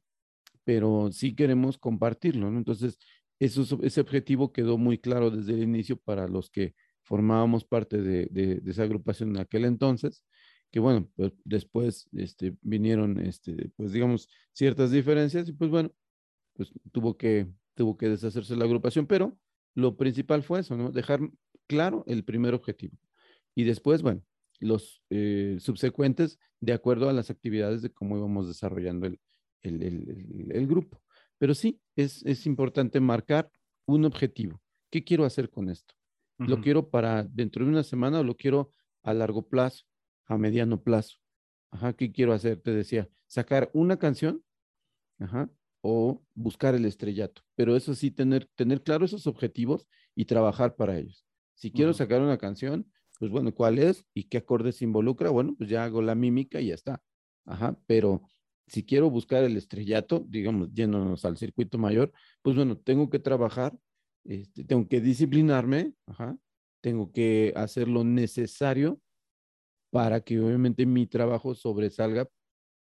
pero 0.64 1.12
sí 1.12 1.36
queremos 1.36 1.78
compartirlo, 1.78 2.49
¿no? 2.49 2.57
Entonces, 2.57 2.98
eso, 3.40 3.62
es- 3.62 3.76
ese 3.84 4.02
objetivo 4.02 4.52
quedó 4.52 4.78
muy 4.78 4.98
claro 4.98 5.30
desde 5.30 5.53
el 5.53 5.62
inicio 5.64 5.98
para 5.98 6.28
los 6.28 6.49
que 6.49 6.74
formábamos 7.03 7.66
parte 7.66 8.02
de, 8.02 8.28
de- 8.32 8.56
de 8.62 8.72
esa 8.72 8.84
agrupación 8.84 9.30
en 9.30 9.38
aquel 9.40 9.66
entonces, 9.66 10.24
que 10.76 10.81
bueno, 10.81 11.10
pues 11.15 11.31
después 11.45 12.10
este, 12.11 12.57
vinieron, 12.61 13.22
este, 13.22 13.72
pues 13.77 13.93
digamos, 13.93 14.27
ciertas 14.52 14.91
diferencias 14.91 15.47
y 15.47 15.53
pues 15.53 15.72
bueno, 15.72 15.95
pues 16.53 16.72
tuvo 16.91 17.18
que, 17.18 17.47
tuvo 17.76 17.97
que 17.97 18.10
deshacerse 18.10 18.57
la 18.57 18.65
agrupación, 18.65 19.07
pero 19.07 19.39
lo 19.73 19.95
principal 19.95 20.43
fue 20.43 20.60
eso, 20.60 20.76
¿no? 20.77 20.91
Dejar 20.91 21.22
claro 21.68 22.03
el 22.07 22.26
primer 22.26 22.53
objetivo. 22.53 22.97
Y 23.56 23.64
después, 23.64 24.02
bueno, 24.02 24.22
los 24.60 25.02
eh, 25.10 25.57
subsecuentes 25.61 26.39
de 26.60 26.73
acuerdo 26.73 27.10
a 27.10 27.14
las 27.14 27.30
actividades 27.30 27.81
de 27.81 27.91
cómo 27.93 28.18
íbamos 28.18 28.47
desarrollando 28.49 29.07
el, 29.07 29.22
el, 29.61 29.81
el- 29.81 30.10
el- 30.10 30.52
el 30.52 30.68
grupo. 30.68 31.02
Pero 31.38 31.56
sí, 31.56 31.81
es, 31.95 32.26
es 32.26 32.45
importante 32.45 32.99
marcar 32.99 33.49
un 33.85 34.06
objetivo. 34.06 34.61
¿Qué 34.91 35.06
quiero 35.06 35.26
hacer 35.26 35.49
con 35.49 35.69
esto? 35.69 35.95
¿Lo 36.45 36.60
quiero 36.61 36.89
para 36.89 37.23
dentro 37.23 37.64
de 37.64 37.72
una 37.72 37.84
semana 37.84 38.19
o 38.19 38.23
lo 38.26 38.35
quiero 38.35 38.72
a 39.03 39.14
largo 39.14 39.47
plazo, 39.47 39.85
a 40.26 40.38
mediano 40.38 40.81
plazo? 40.81 41.18
Ajá, 41.72 41.93
¿qué 41.93 42.11
quiero 42.11 42.34
hacer? 42.34 42.61
Te 42.61 42.72
decía, 42.72 43.10
sacar 43.27 43.69
una 43.73 43.97
canción, 43.97 44.43
ajá, 45.19 45.49
o 45.81 46.23
buscar 46.34 46.73
el 46.76 46.85
estrellato. 46.85 47.43
Pero 47.56 47.76
eso 47.76 47.93
sí, 47.93 48.11
tener, 48.11 48.49
tener 48.56 48.81
claro 48.81 49.06
esos 49.06 49.27
objetivos 49.27 49.88
y 50.15 50.26
trabajar 50.26 50.76
para 50.76 50.97
ellos. 50.97 51.26
Si 51.53 51.72
quiero 51.72 51.93
sacar 51.93 52.22
una 52.22 52.38
canción, 52.38 52.91
pues 53.19 53.31
bueno, 53.31 53.53
¿cuál 53.53 53.80
es 53.80 54.06
y 54.14 54.26
qué 54.26 54.38
acordes 54.38 54.81
involucra? 54.81 55.30
Bueno, 55.30 55.56
pues 55.57 55.69
ya 55.69 55.84
hago 55.84 56.02
la 56.02 56.15
mímica 56.15 56.60
y 56.60 56.68
ya 56.68 56.76
está. 56.76 57.02
Ajá, 57.45 57.77
pero 57.85 58.23
si 58.68 58.84
quiero 58.84 59.10
buscar 59.10 59.43
el 59.43 59.56
estrellato, 59.57 60.26
digamos, 60.27 60.73
yéndonos 60.73 61.23
al 61.23 61.38
circuito 61.38 61.77
mayor, 61.77 62.11
pues 62.41 62.56
bueno, 62.56 62.77
tengo 62.77 63.10
que 63.10 63.19
trabajar, 63.19 63.77
este, 64.23 64.64
tengo 64.64 64.88
que 64.88 64.99
disciplinarme, 65.02 65.93
ajá, 66.07 66.38
tengo 66.81 67.11
que 67.11 67.53
hacer 67.56 67.88
lo 67.88 68.03
necesario 68.03 68.99
para 69.95 70.19
que 70.19 70.41
obviamente 70.41 70.85
mi 70.85 71.07
trabajo 71.07 71.55
sobresalga 71.55 72.27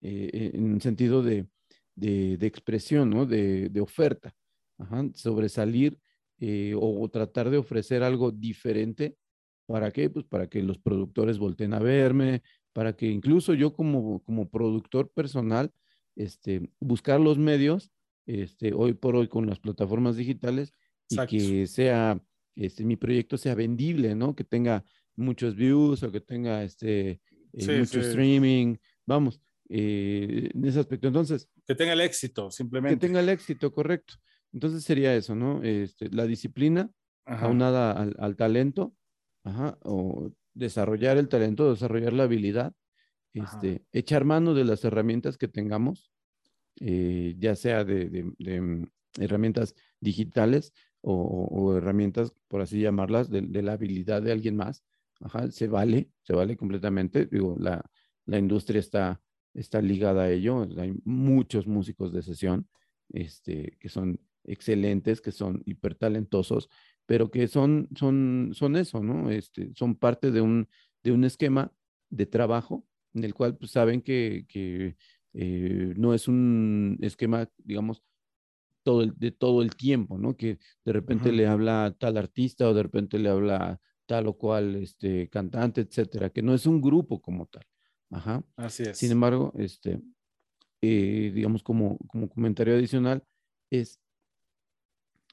eh, 0.02 0.52
en 0.54 0.80
sentido 0.80 1.22
de, 1.22 1.46
de, 1.94 2.38
de 2.38 2.48
expresión, 2.48 3.10
¿no? 3.10 3.26
De, 3.26 3.68
de 3.68 3.82
oferta, 3.82 4.34
ajá, 4.78 5.10
sobresalir 5.14 6.00
eh, 6.40 6.74
o, 6.74 7.02
o 7.02 7.10
tratar 7.10 7.50
de 7.50 7.58
ofrecer 7.58 8.02
algo 8.02 8.32
diferente. 8.32 9.18
¿Para 9.68 9.92
qué? 9.92 10.10
Pues 10.10 10.26
para 10.26 10.48
que 10.48 10.64
los 10.64 10.80
productores 10.80 11.38
volteen 11.38 11.74
a 11.74 11.80
verme, 11.80 12.44
para 12.72 12.96
que 12.96 13.08
incluso 13.08 13.56
yo 13.56 13.74
como, 13.74 14.24
como 14.24 14.50
productor 14.50 15.12
personal, 15.12 15.70
este, 16.16 16.70
buscar 16.80 17.20
los 17.20 17.38
medios, 17.38 17.92
este, 18.26 18.72
hoy 18.72 18.94
por 18.94 19.18
hoy 19.18 19.28
con 19.28 19.48
las 19.48 19.60
plataformas 19.60 20.16
digitales 20.16 20.72
Exacto. 21.10 21.36
y 21.36 21.40
que 21.40 21.68
sea, 21.68 22.24
este, 22.56 22.86
mi 22.86 22.96
proyecto 22.96 23.36
sea 23.38 23.54
vendible, 23.54 24.16
¿no? 24.16 24.34
Que 24.34 24.46
tenga 24.46 24.86
muchos 25.16 25.56
views 25.56 26.04
o 26.04 26.12
que 26.12 26.22
tenga 26.22 26.64
este, 26.64 27.22
eh, 27.54 27.66
Sí, 27.66 27.72
mucho 27.72 28.00
sí. 28.02 28.08
streaming, 28.08 28.78
vamos, 29.06 29.42
eh, 29.70 30.50
en 30.54 30.66
ese 30.66 30.80
aspecto. 30.80 31.08
Entonces, 31.08 31.50
Que 31.66 31.76
tenga 31.76 31.94
el 31.94 32.02
éxito, 32.02 32.50
que 32.50 32.56
simplemente. 32.58 33.08
tenga 33.08 33.20
el 33.20 33.30
éxito, 33.30 33.72
correcto. 33.74 34.16
Entonces 34.54 34.84
sería 34.84 35.16
eso, 35.16 35.36
¿no? 35.36 35.64
Este, 35.64 36.10
la 36.10 36.26
disciplina 36.26 36.92
Ajá. 37.26 37.46
aunada 37.48 37.92
al, 37.94 38.16
al 38.20 38.36
talento, 38.36 38.96
ajá, 39.44 39.78
o 39.84 40.32
desarrollar 40.54 41.18
el 41.18 41.30
talento, 41.30 41.70
desarrollar 41.72 42.14
la 42.14 42.24
habilidad, 42.24 42.74
este, 43.34 43.86
echar 43.94 44.26
mano 44.26 44.54
de 44.54 44.66
las 44.66 44.84
herramientas 44.86 45.38
que 45.38 45.48
tengamos, 45.48 46.12
eh, 46.82 47.36
ya 47.40 47.56
sea 47.56 47.84
de, 47.86 48.10
de- 48.10 48.34
de, 48.40 48.62
mm, 48.62 48.88
herramientas 49.20 49.76
digitales 50.02 50.74
o 51.02 51.76
herramientas, 51.76 52.34
por 52.48 52.62
así 52.62 52.82
llamarlas, 52.82 53.30
de, 53.30 53.42
de 53.42 53.62
la 53.64 53.74
habilidad 53.74 54.22
de 54.22 54.32
alguien 54.32 54.56
más. 54.58 54.84
Ajá, 55.22 55.50
se 55.52 55.68
vale, 55.68 56.10
se 56.24 56.34
vale 56.34 56.58
completamente. 56.58 57.26
Digo, 57.26 57.56
la, 57.60 57.84
la 58.26 58.38
industria 58.40 58.80
está, 58.80 59.22
está 59.54 59.82
ligada 59.82 60.24
a 60.24 60.32
ello. 60.32 60.68
Hay 60.78 60.94
muchos 61.04 61.68
músicos 61.68 62.12
de 62.12 62.22
sesión 62.22 62.68
este, 63.10 63.78
que 63.80 63.90
son 63.90 64.20
excelentes, 64.44 65.22
que 65.22 65.32
son 65.32 65.62
hipertalentosos, 65.66 66.70
pero 67.06 67.30
que 67.30 67.48
son, 67.48 67.90
son, 67.96 68.52
son 68.54 68.76
eso, 68.76 69.02
¿no? 69.04 69.30
Este, 69.30 69.72
son 69.76 69.96
parte 69.96 70.32
de 70.32 70.42
un, 70.42 70.68
de 71.04 71.12
un 71.12 71.24
esquema 71.24 71.72
de 72.10 72.26
trabajo 72.26 72.86
en 73.14 73.24
el 73.24 73.34
cual 73.34 73.58
pues, 73.58 73.72
saben 73.72 74.02
que, 74.02 74.46
que 74.48 74.96
eh, 75.34 75.94
no 75.98 76.14
es 76.14 76.28
un 76.28 76.98
esquema, 77.02 77.50
digamos, 77.58 78.04
todo 78.84 79.04
el, 79.04 79.14
de 79.18 79.32
todo 79.32 79.62
el 79.62 79.76
tiempo, 79.76 80.18
¿no? 80.18 80.36
Que 80.36 80.58
de 80.86 80.94
repente 80.94 81.30
Ujú. 81.30 81.38
le 81.38 81.48
habla 81.48 81.96
tal 82.00 82.18
artista 82.18 82.68
o 82.68 82.74
de 82.74 82.84
repente 82.84 83.20
le 83.20 83.30
habla 83.30 83.80
tal 84.06 84.28
o 84.28 84.34
cual 84.38 84.76
este, 84.76 85.30
cantante, 85.30 85.82
etcétera, 85.82 86.30
que 86.30 86.42
no 86.42 86.54
es 86.54 86.66
un 86.66 86.82
grupo 86.82 87.22
como 87.22 87.46
tal. 87.46 87.66
Ajá. 88.10 88.44
Así 88.56 88.84
es. 88.84 88.98
Sin 88.98 89.12
embargo, 89.12 89.54
este, 89.58 90.02
eh, 90.82 91.32
digamos, 91.34 91.64
como, 91.64 91.98
como 92.08 92.30
comentario 92.30 92.76
adicional, 92.76 93.24
es 93.70 94.02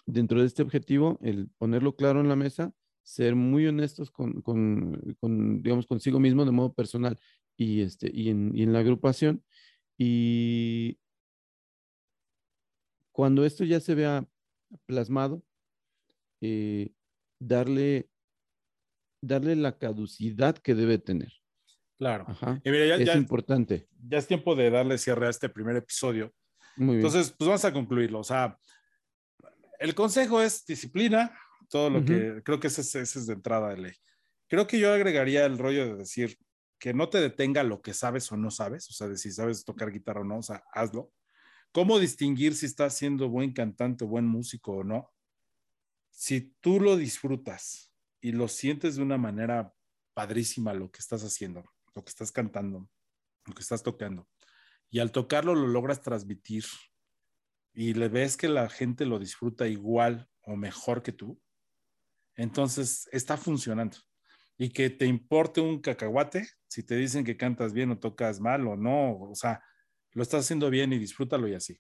dentro 0.06 0.40
de 0.40 0.46
este 0.46 0.62
objetivo, 0.62 1.18
el 1.22 1.48
ponerlo 1.58 1.96
claro 1.96 2.20
en 2.20 2.28
la 2.28 2.36
mesa, 2.36 2.72
ser 3.02 3.34
muy 3.34 3.66
honestos 3.66 4.10
con, 4.10 4.42
con, 4.42 5.16
con, 5.20 5.62
digamos, 5.62 5.86
consigo 5.86 6.20
mismo 6.20 6.44
de 6.44 6.50
modo 6.50 6.72
personal 6.72 7.18
y, 7.56 7.80
este, 7.80 8.10
y, 8.12 8.28
en, 8.28 8.54
y 8.54 8.62
en 8.62 8.72
la 8.72 8.80
agrupación. 8.80 9.42
Y 9.96 10.98
cuando 13.12 13.44
esto 13.44 13.64
ya 13.64 13.80
se 13.80 13.94
vea 13.94 14.28
plasmado, 14.86 15.42
eh, 16.40 16.92
darle, 17.40 18.08
darle 19.20 19.56
la 19.56 19.78
caducidad 19.78 20.56
que 20.58 20.74
debe 20.74 20.98
tener. 20.98 21.32
Claro. 21.96 22.24
Ajá. 22.28 22.60
Y 22.64 22.70
mira, 22.70 22.86
ya, 22.86 22.94
es 22.96 23.06
ya- 23.06 23.16
importante. 23.16 23.88
ya 24.08 24.18
es 24.18 24.26
tiempo 24.26 24.54
de 24.54 24.70
darle 24.70 24.98
cierre 24.98 25.26
a 25.26 25.30
este 25.30 25.48
primer 25.48 25.76
episodio. 25.76 26.32
Muy 26.76 26.96
bien. 26.96 27.06
Entonces, 27.06 27.34
pues 27.36 27.48
vamos 27.48 27.64
a 27.64 27.72
concluirlo. 27.72 28.20
O 28.20 28.24
sea, 28.24 28.56
el 29.80 29.94
consejo 29.94 30.40
es 30.40 30.64
disciplina, 30.64 31.36
todo 31.68 31.90
lo 31.90 32.04
que 32.04 32.40
creo 32.44 32.60
que 32.60 32.68
ese, 32.68 32.80
es- 32.82 32.94
ese 32.94 33.18
es 33.18 33.26
de 33.26 33.34
entrada 33.34 33.70
de 33.70 33.78
ley. 33.78 33.92
Creo 34.48 34.66
que 34.66 34.78
yo 34.78 34.92
agregaría 34.92 35.44
el 35.44 35.58
rollo 35.58 35.86
de 35.86 35.96
decir 35.96 36.38
que 36.78 36.94
no 36.94 37.08
te 37.08 37.20
detenga 37.20 37.64
lo 37.64 37.82
que 37.82 37.92
sabes 37.92 38.30
o 38.30 38.36
no 38.36 38.50
sabes, 38.52 38.88
o 38.88 38.92
sea, 38.92 39.08
de 39.08 39.18
si 39.18 39.32
sabes 39.32 39.64
tocar 39.64 39.90
guitarra 39.90 40.20
o 40.20 40.24
no, 40.24 40.38
o 40.38 40.42
sea, 40.42 40.62
hazlo. 40.72 41.12
¿Cómo 41.72 41.98
distinguir 41.98 42.54
si 42.54 42.66
estás 42.66 42.94
siendo 42.96 43.28
buen 43.28 43.52
cantante, 43.52 44.04
buen 44.04 44.24
músico 44.24 44.76
o 44.76 44.84
no? 44.84 45.10
Si 46.10 46.54
tú 46.60 46.80
lo 46.80 46.96
disfrutas 46.96 47.87
y 48.20 48.32
lo 48.32 48.48
sientes 48.48 48.96
de 48.96 49.02
una 49.02 49.18
manera 49.18 49.74
padrísima 50.14 50.74
lo 50.74 50.90
que 50.90 50.98
estás 50.98 51.22
haciendo, 51.22 51.64
lo 51.94 52.04
que 52.04 52.10
estás 52.10 52.32
cantando, 52.32 52.88
lo 53.44 53.54
que 53.54 53.62
estás 53.62 53.82
tocando, 53.82 54.28
y 54.90 55.00
al 55.00 55.12
tocarlo 55.12 55.54
lo 55.54 55.66
logras 55.66 56.02
transmitir 56.02 56.64
y 57.72 57.94
le 57.94 58.08
ves 58.08 58.36
que 58.36 58.48
la 58.48 58.68
gente 58.68 59.06
lo 59.06 59.18
disfruta 59.18 59.68
igual 59.68 60.28
o 60.42 60.56
mejor 60.56 61.02
que 61.02 61.12
tú, 61.12 61.40
entonces 62.34 63.08
está 63.12 63.36
funcionando. 63.36 63.98
Y 64.60 64.70
que 64.70 64.90
te 64.90 65.06
importe 65.06 65.60
un 65.60 65.80
cacahuate 65.80 66.48
si 66.66 66.82
te 66.82 66.96
dicen 66.96 67.24
que 67.24 67.36
cantas 67.36 67.72
bien 67.72 67.92
o 67.92 67.98
tocas 67.98 68.40
mal 68.40 68.66
o 68.66 68.76
no, 68.76 69.16
o 69.16 69.34
sea, 69.36 69.62
lo 70.12 70.22
estás 70.22 70.44
haciendo 70.44 70.70
bien 70.70 70.92
y 70.92 70.98
disfrútalo 70.98 71.46
y 71.46 71.54
así. 71.54 71.78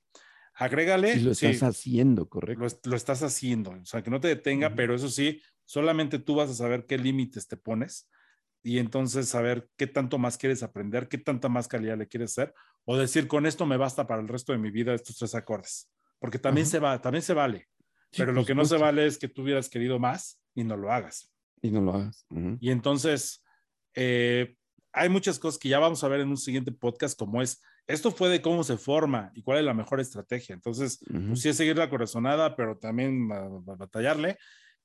Agrégale. 0.54 1.14
Y 1.14 1.20
lo 1.20 1.34
sí, 1.34 1.46
estás 1.46 1.70
haciendo, 1.70 2.28
correcto. 2.28 2.64
lo 2.84 2.96
estás 2.96 3.22
haciendo, 3.22 3.70
o 3.70 3.84
sea, 3.84 4.02
que 4.02 4.10
no 4.10 4.20
te 4.20 4.28
detenga, 4.28 4.74
pero 4.74 4.94
eso 4.94 5.08
sí, 5.08 5.42
solamente 5.68 6.18
tú 6.18 6.34
vas 6.34 6.48
a 6.48 6.54
saber 6.54 6.86
qué 6.86 6.96
límites 6.96 7.46
te 7.46 7.58
pones 7.58 8.08
y 8.62 8.78
entonces 8.78 9.28
saber 9.28 9.68
qué 9.76 9.86
tanto 9.86 10.16
más 10.16 10.38
quieres 10.38 10.62
aprender, 10.62 11.08
qué 11.08 11.18
tanta 11.18 11.50
más 11.50 11.68
calidad 11.68 11.98
le 11.98 12.08
quieres 12.08 12.30
hacer, 12.32 12.54
o 12.86 12.96
decir, 12.96 13.28
con 13.28 13.44
esto 13.44 13.66
me 13.66 13.76
basta 13.76 14.06
para 14.06 14.22
el 14.22 14.28
resto 14.28 14.52
de 14.52 14.58
mi 14.58 14.70
vida 14.70 14.94
estos 14.94 15.18
tres 15.18 15.34
acordes, 15.34 15.90
porque 16.18 16.38
también, 16.38 16.64
Ajá. 16.64 16.70
se, 16.70 16.78
va, 16.78 17.00
también 17.02 17.22
se 17.22 17.34
vale, 17.34 17.68
Sí, 18.10 18.22
pero 18.22 18.32
lo 18.32 18.46
que 18.46 18.54
no 18.54 18.64
se 18.64 18.78
vale 18.78 19.04
es 19.06 19.18
que 19.18 19.28
tú 19.28 19.42
hubieras 19.42 19.68
querido 19.68 19.98
más 19.98 20.40
y 20.54 20.64
no 20.64 20.78
lo 20.78 20.90
hagas. 20.90 21.30
Y 21.60 21.70
no 21.70 21.82
lo 21.82 21.92
hagas. 21.92 22.26
Y 22.60 22.70
entonces, 22.70 23.44
eh, 23.94 24.56
hay 24.92 25.10
muchas 25.10 25.38
cosas 25.38 25.58
que 25.58 25.68
ya 25.68 25.78
vamos 25.78 26.02
a 26.02 26.08
ver 26.08 26.20
en 26.20 26.28
un 26.30 26.38
siguiente 26.38 26.72
podcast, 26.72 27.18
como 27.18 27.42
es, 27.42 27.60
esto 27.86 28.10
fue 28.10 28.30
de 28.30 28.40
cómo 28.40 28.64
se 28.64 28.78
forma 28.78 29.30
y 29.34 29.42
cuál 29.42 29.58
es 29.58 29.64
la 29.66 29.74
mejor 29.74 30.00
estrategia. 30.00 30.54
Entonces, 30.54 30.98
pues 31.28 31.42
sí 31.42 31.50
es 31.50 31.56
seguir 31.58 31.76
la 31.76 31.90
corazonada, 31.90 32.56
pero 32.56 32.78
también 32.78 33.28
ba- 33.28 33.76
batallarle. 33.76 34.38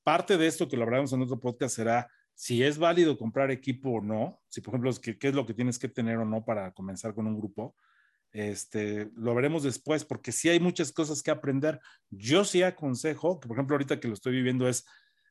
Parte 0.04 0.38
de 0.38 0.48
esto 0.48 0.68
que 0.68 0.76
lo 0.78 0.84
hablaremos 0.84 1.14
en 1.14 1.22
otro 1.22 1.40
podcast 1.40 1.76
será 1.76 2.10
si 2.36 2.64
es 2.64 2.78
válido 2.78 3.18
comprar 3.18 3.52
equipo 3.52 3.92
o 3.92 4.02
no, 4.02 4.42
si 4.50 4.62
por 4.62 4.74
ejemplo, 4.74 4.92
que- 5.02 5.18
qué 5.18 5.28
es 5.30 5.36
lo 5.36 5.46
que 5.46 5.54
tienes 5.54 5.78
que 5.80 5.88
tener 5.88 6.18
o 6.18 6.26
no 6.26 6.44
para 6.44 6.72
comenzar 6.74 7.14
con 7.14 7.28
un 7.28 7.38
grupo. 7.38 7.76
Este, 8.32 9.12
lo 9.16 9.36
veremos 9.36 9.62
después, 9.64 10.04
porque 10.04 10.32
sí 10.32 10.50
hay 10.50 10.60
muchas 10.60 10.92
cosas 10.92 11.22
que 11.22 11.30
aprender. 11.32 11.80
Yo 12.10 12.44
sí 12.44 12.64
aconsejo, 12.64 13.40
que 13.40 13.48
por 13.48 13.56
ejemplo 13.56 13.76
ahorita 13.76 14.00
que 14.00 14.08
lo 14.08 14.16
estoy 14.16 14.34
viviendo 14.34 14.68
es, 14.68 14.86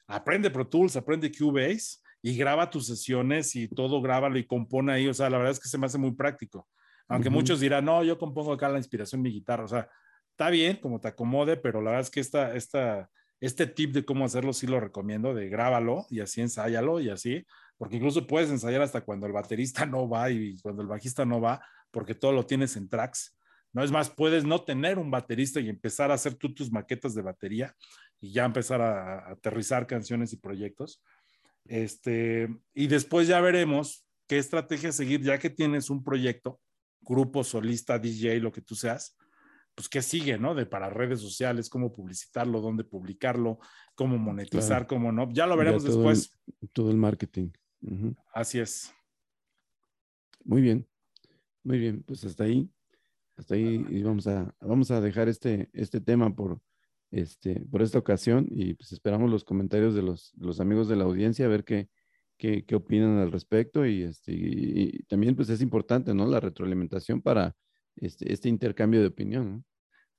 aprende 0.06 0.50
Pro 0.50 0.66
Tools, 0.68 0.96
aprende 0.96 1.32
Cubase 1.36 1.98
y 2.22 2.36
graba 2.36 2.70
tus 2.70 2.86
sesiones 2.86 3.56
y 3.56 3.66
todo 3.66 4.00
grábalo 4.00 4.38
y 4.38 4.46
compone 4.46 4.92
ahí. 4.92 5.08
O 5.08 5.14
sea, 5.14 5.28
la 5.28 5.38
verdad 5.38 5.52
es 5.52 5.60
que 5.60 5.68
se 5.68 5.78
me 5.78 5.86
hace 5.86 5.98
muy 5.98 6.12
práctico. 6.12 6.68
Aunque 7.08 7.28
Ujú. 7.28 7.38
muchos 7.38 7.58
dirán, 7.58 7.84
no, 7.84 8.04
yo 8.04 8.16
compongo 8.16 8.52
acá 8.52 8.68
la 8.68 8.78
inspiración 8.78 9.18
en 9.18 9.22
mi 9.24 9.32
guitarra. 9.32 9.64
O 9.64 9.68
sea, 9.68 9.88
está 10.30 10.48
bien 10.50 10.76
como 10.76 11.00
te 11.00 11.08
acomode, 11.08 11.56
pero 11.56 11.80
la 11.82 11.90
verdad 11.90 12.02
es 12.06 12.10
que 12.10 12.20
esta, 12.20 12.54
esta, 12.54 13.10
este 13.42 13.66
tip 13.66 13.92
de 13.92 14.04
cómo 14.04 14.24
hacerlo 14.24 14.52
sí 14.52 14.68
lo 14.68 14.78
recomiendo, 14.78 15.34
de 15.34 15.48
grábalo 15.48 16.06
y 16.08 16.20
así 16.20 16.40
ensáyalo 16.40 17.00
y 17.00 17.10
así, 17.10 17.44
porque 17.76 17.96
incluso 17.96 18.24
puedes 18.28 18.48
ensayar 18.50 18.82
hasta 18.82 19.00
cuando 19.00 19.26
el 19.26 19.32
baterista 19.32 19.84
no 19.84 20.08
va 20.08 20.30
y 20.30 20.56
cuando 20.60 20.80
el 20.80 20.88
bajista 20.88 21.24
no 21.24 21.40
va, 21.40 21.60
porque 21.90 22.14
todo 22.14 22.30
lo 22.30 22.46
tienes 22.46 22.76
en 22.76 22.88
tracks. 22.88 23.36
No 23.72 23.82
es 23.82 23.90
más, 23.90 24.10
puedes 24.10 24.44
no 24.44 24.62
tener 24.62 24.96
un 24.96 25.10
baterista 25.10 25.58
y 25.58 25.68
empezar 25.68 26.12
a 26.12 26.14
hacer 26.14 26.34
tú 26.34 26.54
tus 26.54 26.70
maquetas 26.70 27.16
de 27.16 27.22
batería 27.22 27.74
y 28.20 28.30
ya 28.32 28.44
empezar 28.44 28.80
a, 28.80 29.32
aterrizar 29.32 29.88
canciones 29.88 30.32
y 30.32 30.36
proyectos. 30.36 31.02
Este, 31.64 32.48
y 32.74 32.86
después 32.86 33.26
ya 33.26 33.40
veremos 33.40 34.06
qué 34.28 34.38
estrategia 34.38 34.92
seguir, 34.92 35.20
ya 35.20 35.40
que 35.40 35.50
tienes 35.50 35.90
un 35.90 36.04
proyecto, 36.04 36.60
grupo, 37.00 37.42
solista, 37.42 37.98
DJ, 37.98 38.38
lo 38.38 38.52
que 38.52 38.62
tú 38.62 38.76
seas, 38.76 39.16
pues 39.74 39.88
qué 39.88 40.02
sigue, 40.02 40.38
¿no? 40.38 40.54
De 40.54 40.66
para 40.66 40.90
redes 40.90 41.20
sociales, 41.20 41.68
cómo 41.70 41.92
publicitarlo, 41.92 42.60
dónde 42.60 42.84
publicarlo, 42.84 43.58
cómo 43.94 44.18
monetizar, 44.18 44.68
Claro. 44.68 44.86
cómo 44.86 45.12
no. 45.12 45.30
Ya 45.32 45.46
lo 45.46 45.54
Ya 45.54 45.58
veremos 45.58 45.84
todo 45.84 45.96
después. 45.96 46.32
el- 46.60 46.68
todo 46.70 46.90
el 46.90 46.96
marketing. 46.98 47.50
Así 48.34 48.58
es. 48.60 48.92
Muy 50.44 50.60
bien, 50.60 50.86
muy 51.62 51.78
bien, 51.78 52.02
pues 52.02 52.24
hasta 52.24 52.44
ahí, 52.44 52.68
hasta 53.36 53.54
ahí 53.54 53.84
y 53.88 54.02
vamos 54.02 54.26
a, 54.26 54.54
vamos 54.60 54.90
a 54.90 55.00
dejar 55.00 55.28
este, 55.28 55.70
este 55.72 56.00
tema 56.00 56.34
por, 56.34 56.60
este, 57.10 57.60
por 57.70 57.80
esta 57.82 57.98
ocasión 57.98 58.46
y 58.50 58.74
pues 58.74 58.92
esperamos 58.92 59.30
los 59.30 59.44
comentarios 59.44 59.94
de 59.94 60.02
los, 60.02 60.32
los 60.36 60.60
amigos 60.60 60.88
de 60.88 60.96
la 60.96 61.04
audiencia 61.04 61.46
a 61.46 61.48
ver 61.48 61.64
qué, 61.64 61.88
qué, 62.36 62.64
qué 62.64 62.74
opinan 62.74 63.18
al 63.18 63.30
respecto 63.32 63.86
y, 63.86 64.02
este, 64.02 64.32
y, 64.32 64.90
y 64.96 65.02
también 65.04 65.36
pues 65.36 65.48
es 65.48 65.62
importante, 65.62 66.12
¿no? 66.12 66.26
La 66.26 66.40
retroalimentación 66.40 67.22
para 67.22 67.54
este, 67.96 68.32
este 68.32 68.48
intercambio 68.48 69.00
de 69.00 69.08
opinión, 69.08 69.52
¿no? 69.52 69.64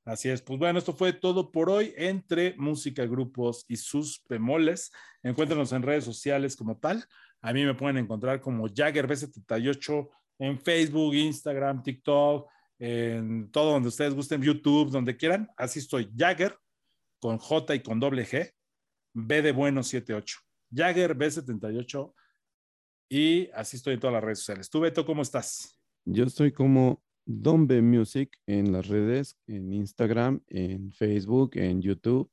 Así 0.06 0.30
es. 0.30 0.42
Pues 0.42 0.60
bueno, 0.60 0.80
esto 0.80 0.94
fue 0.94 1.14
todo 1.14 1.50
por 1.52 1.70
hoy 1.70 1.94
entre 1.96 2.56
música, 2.58 3.06
grupos 3.06 3.64
y 3.70 3.78
sus 3.78 4.22
bemoles. 4.28 4.92
Encuéntranos 5.22 5.72
en 5.72 5.82
redes 5.82 6.04
sociales 6.04 6.58
como 6.58 6.78
tal. 6.78 7.06
A 7.42 7.54
mí 7.54 7.64
me 7.64 7.74
pueden 7.74 7.98
encontrar 7.98 8.42
como 8.42 8.68
Jagger 8.68 9.08
B78 9.08 10.10
en 10.40 10.60
Facebook, 10.60 11.14
Instagram, 11.14 11.84
TikTok, 11.84 12.50
en 12.80 13.50
todo 13.50 13.72
donde 13.72 13.88
ustedes 13.88 14.14
gusten, 14.14 14.42
YouTube, 14.42 14.92
donde 14.92 15.16
quieran. 15.16 15.50
Así 15.56 15.80
estoy, 15.80 16.12
Jagger 16.16 16.58
con 17.20 17.38
J 17.38 17.76
y 17.76 17.80
con 17.80 18.02
doble 18.02 18.26
G, 18.26 18.52
B 19.14 19.42
de 19.42 19.54
bueno 19.54 19.82
78. 19.82 20.40
Jagger 20.76 21.18
B78 21.18 22.14
y 23.10 23.50
así 23.52 23.78
estoy 23.78 23.94
en 23.94 24.00
todas 24.02 24.16
las 24.16 24.24
redes 24.24 24.40
sociales. 24.40 24.70
¿Tú, 24.70 24.82
Beto, 24.82 25.06
cómo 25.06 25.22
estás? 25.22 25.80
Yo 26.04 26.26
estoy 26.26 26.52
como 26.52 27.02
Dombe 27.26 27.82
Music 27.82 28.38
en 28.46 28.72
las 28.72 28.88
redes, 28.88 29.38
en 29.48 29.74
Instagram, 29.74 30.42
en 30.48 30.92
Facebook, 30.92 31.52
en 31.56 31.82
YouTube. 31.82 32.30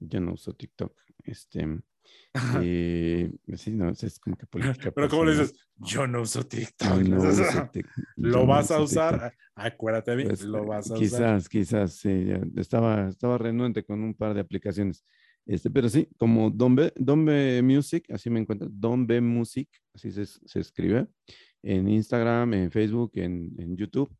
Ya 0.00 0.20
no 0.20 0.32
uso 0.34 0.54
TikTok. 0.54 0.94
Este, 1.24 1.66
eh, 2.60 3.30
sí, 3.56 3.70
no, 3.72 3.90
es 3.90 4.18
como 4.18 4.36
que 4.36 4.46
política. 4.46 4.90
Pero 4.90 5.08
¿cómo 5.08 5.24
le 5.24 5.32
dices? 5.32 5.54
Yo 5.76 6.06
no 6.06 6.22
uso 6.22 6.44
TikTok. 6.44 6.88
No, 7.02 7.16
no 7.16 7.22
uso 7.30 7.42
tic- 7.72 7.88
lo 8.16 8.40
no 8.40 8.46
vas 8.46 8.70
a 8.70 8.80
usar. 8.80 9.14
TikTok. 9.20 9.38
Acuérdate 9.54 10.16
bien, 10.16 10.28
Pues, 10.28 10.42
lo 10.42 10.64
vas 10.64 10.90
a 10.90 10.94
usar. 10.94 10.98
quizás, 10.98 11.48
quizás, 11.48 11.92
sí, 11.94 12.26
estaba, 12.56 13.08
estaba 13.08 13.38
renuente 13.38 13.84
con 13.84 14.02
un 14.02 14.14
par 14.14 14.34
de 14.34 14.40
aplicaciones. 14.40 15.04
Este, 15.46 15.70
pero 15.70 15.88
sí, 15.88 16.08
como 16.18 16.50
Dombe, 16.50 16.92
Dombe 16.96 17.60
Music, 17.62 18.06
así 18.10 18.30
me 18.30 18.40
encuentro, 18.40 18.68
Dombe 18.70 19.20
Music, 19.20 19.68
así 19.94 20.10
se, 20.12 20.24
se 20.26 20.60
escribe, 20.60 21.06
en 21.62 21.88
Instagram, 21.88 22.54
en 22.54 22.70
Facebook, 22.70 23.12
en, 23.16 23.52
en 23.58 23.76
YouTube. 23.76 24.10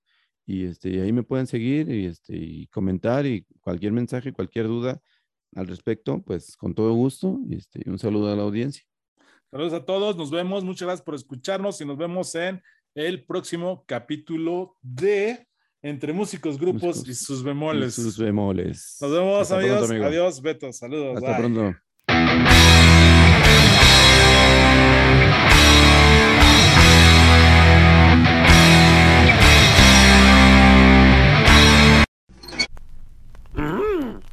Y 0.46 0.64
este, 0.64 1.00
ahí 1.00 1.12
me 1.12 1.22
pueden 1.22 1.46
seguir 1.46 1.88
y, 1.90 2.06
este, 2.06 2.36
y 2.36 2.66
comentar 2.66 3.26
y 3.26 3.44
cualquier 3.60 3.92
mensaje, 3.92 4.32
cualquier 4.32 4.66
duda 4.66 5.00
al 5.54 5.66
respecto, 5.66 6.22
pues 6.22 6.56
con 6.56 6.74
todo 6.74 6.92
gusto. 6.94 7.38
Y 7.48 7.56
este, 7.56 7.88
un 7.88 7.98
saludo 7.98 8.32
a 8.32 8.36
la 8.36 8.42
audiencia. 8.42 8.82
Saludos 9.50 9.74
a 9.74 9.84
todos, 9.84 10.16
nos 10.16 10.30
vemos, 10.30 10.64
muchas 10.64 10.86
gracias 10.86 11.04
por 11.04 11.14
escucharnos 11.14 11.78
y 11.80 11.84
nos 11.84 11.98
vemos 11.98 12.34
en 12.34 12.62
el 12.94 13.24
próximo 13.24 13.84
capítulo 13.86 14.76
de 14.80 15.46
Entre 15.82 16.14
Músicos, 16.14 16.58
Grupos 16.58 16.82
Músicos 16.82 17.08
y 17.08 17.14
sus 17.14 17.42
bemoles. 17.42 17.98
Y 17.98 18.02
sus 18.02 18.18
bemoles. 18.18 18.96
Nos 19.00 19.12
vemos, 19.12 19.42
Hasta 19.42 19.58
amigos. 19.58 19.76
pronto, 19.76 19.92
amigo. 19.92 20.06
Adiós, 20.06 20.40
Beto. 20.40 20.72
Saludos. 20.72 21.16
Hasta 21.16 21.38
bye. 21.38 21.38
pronto. 21.38 21.76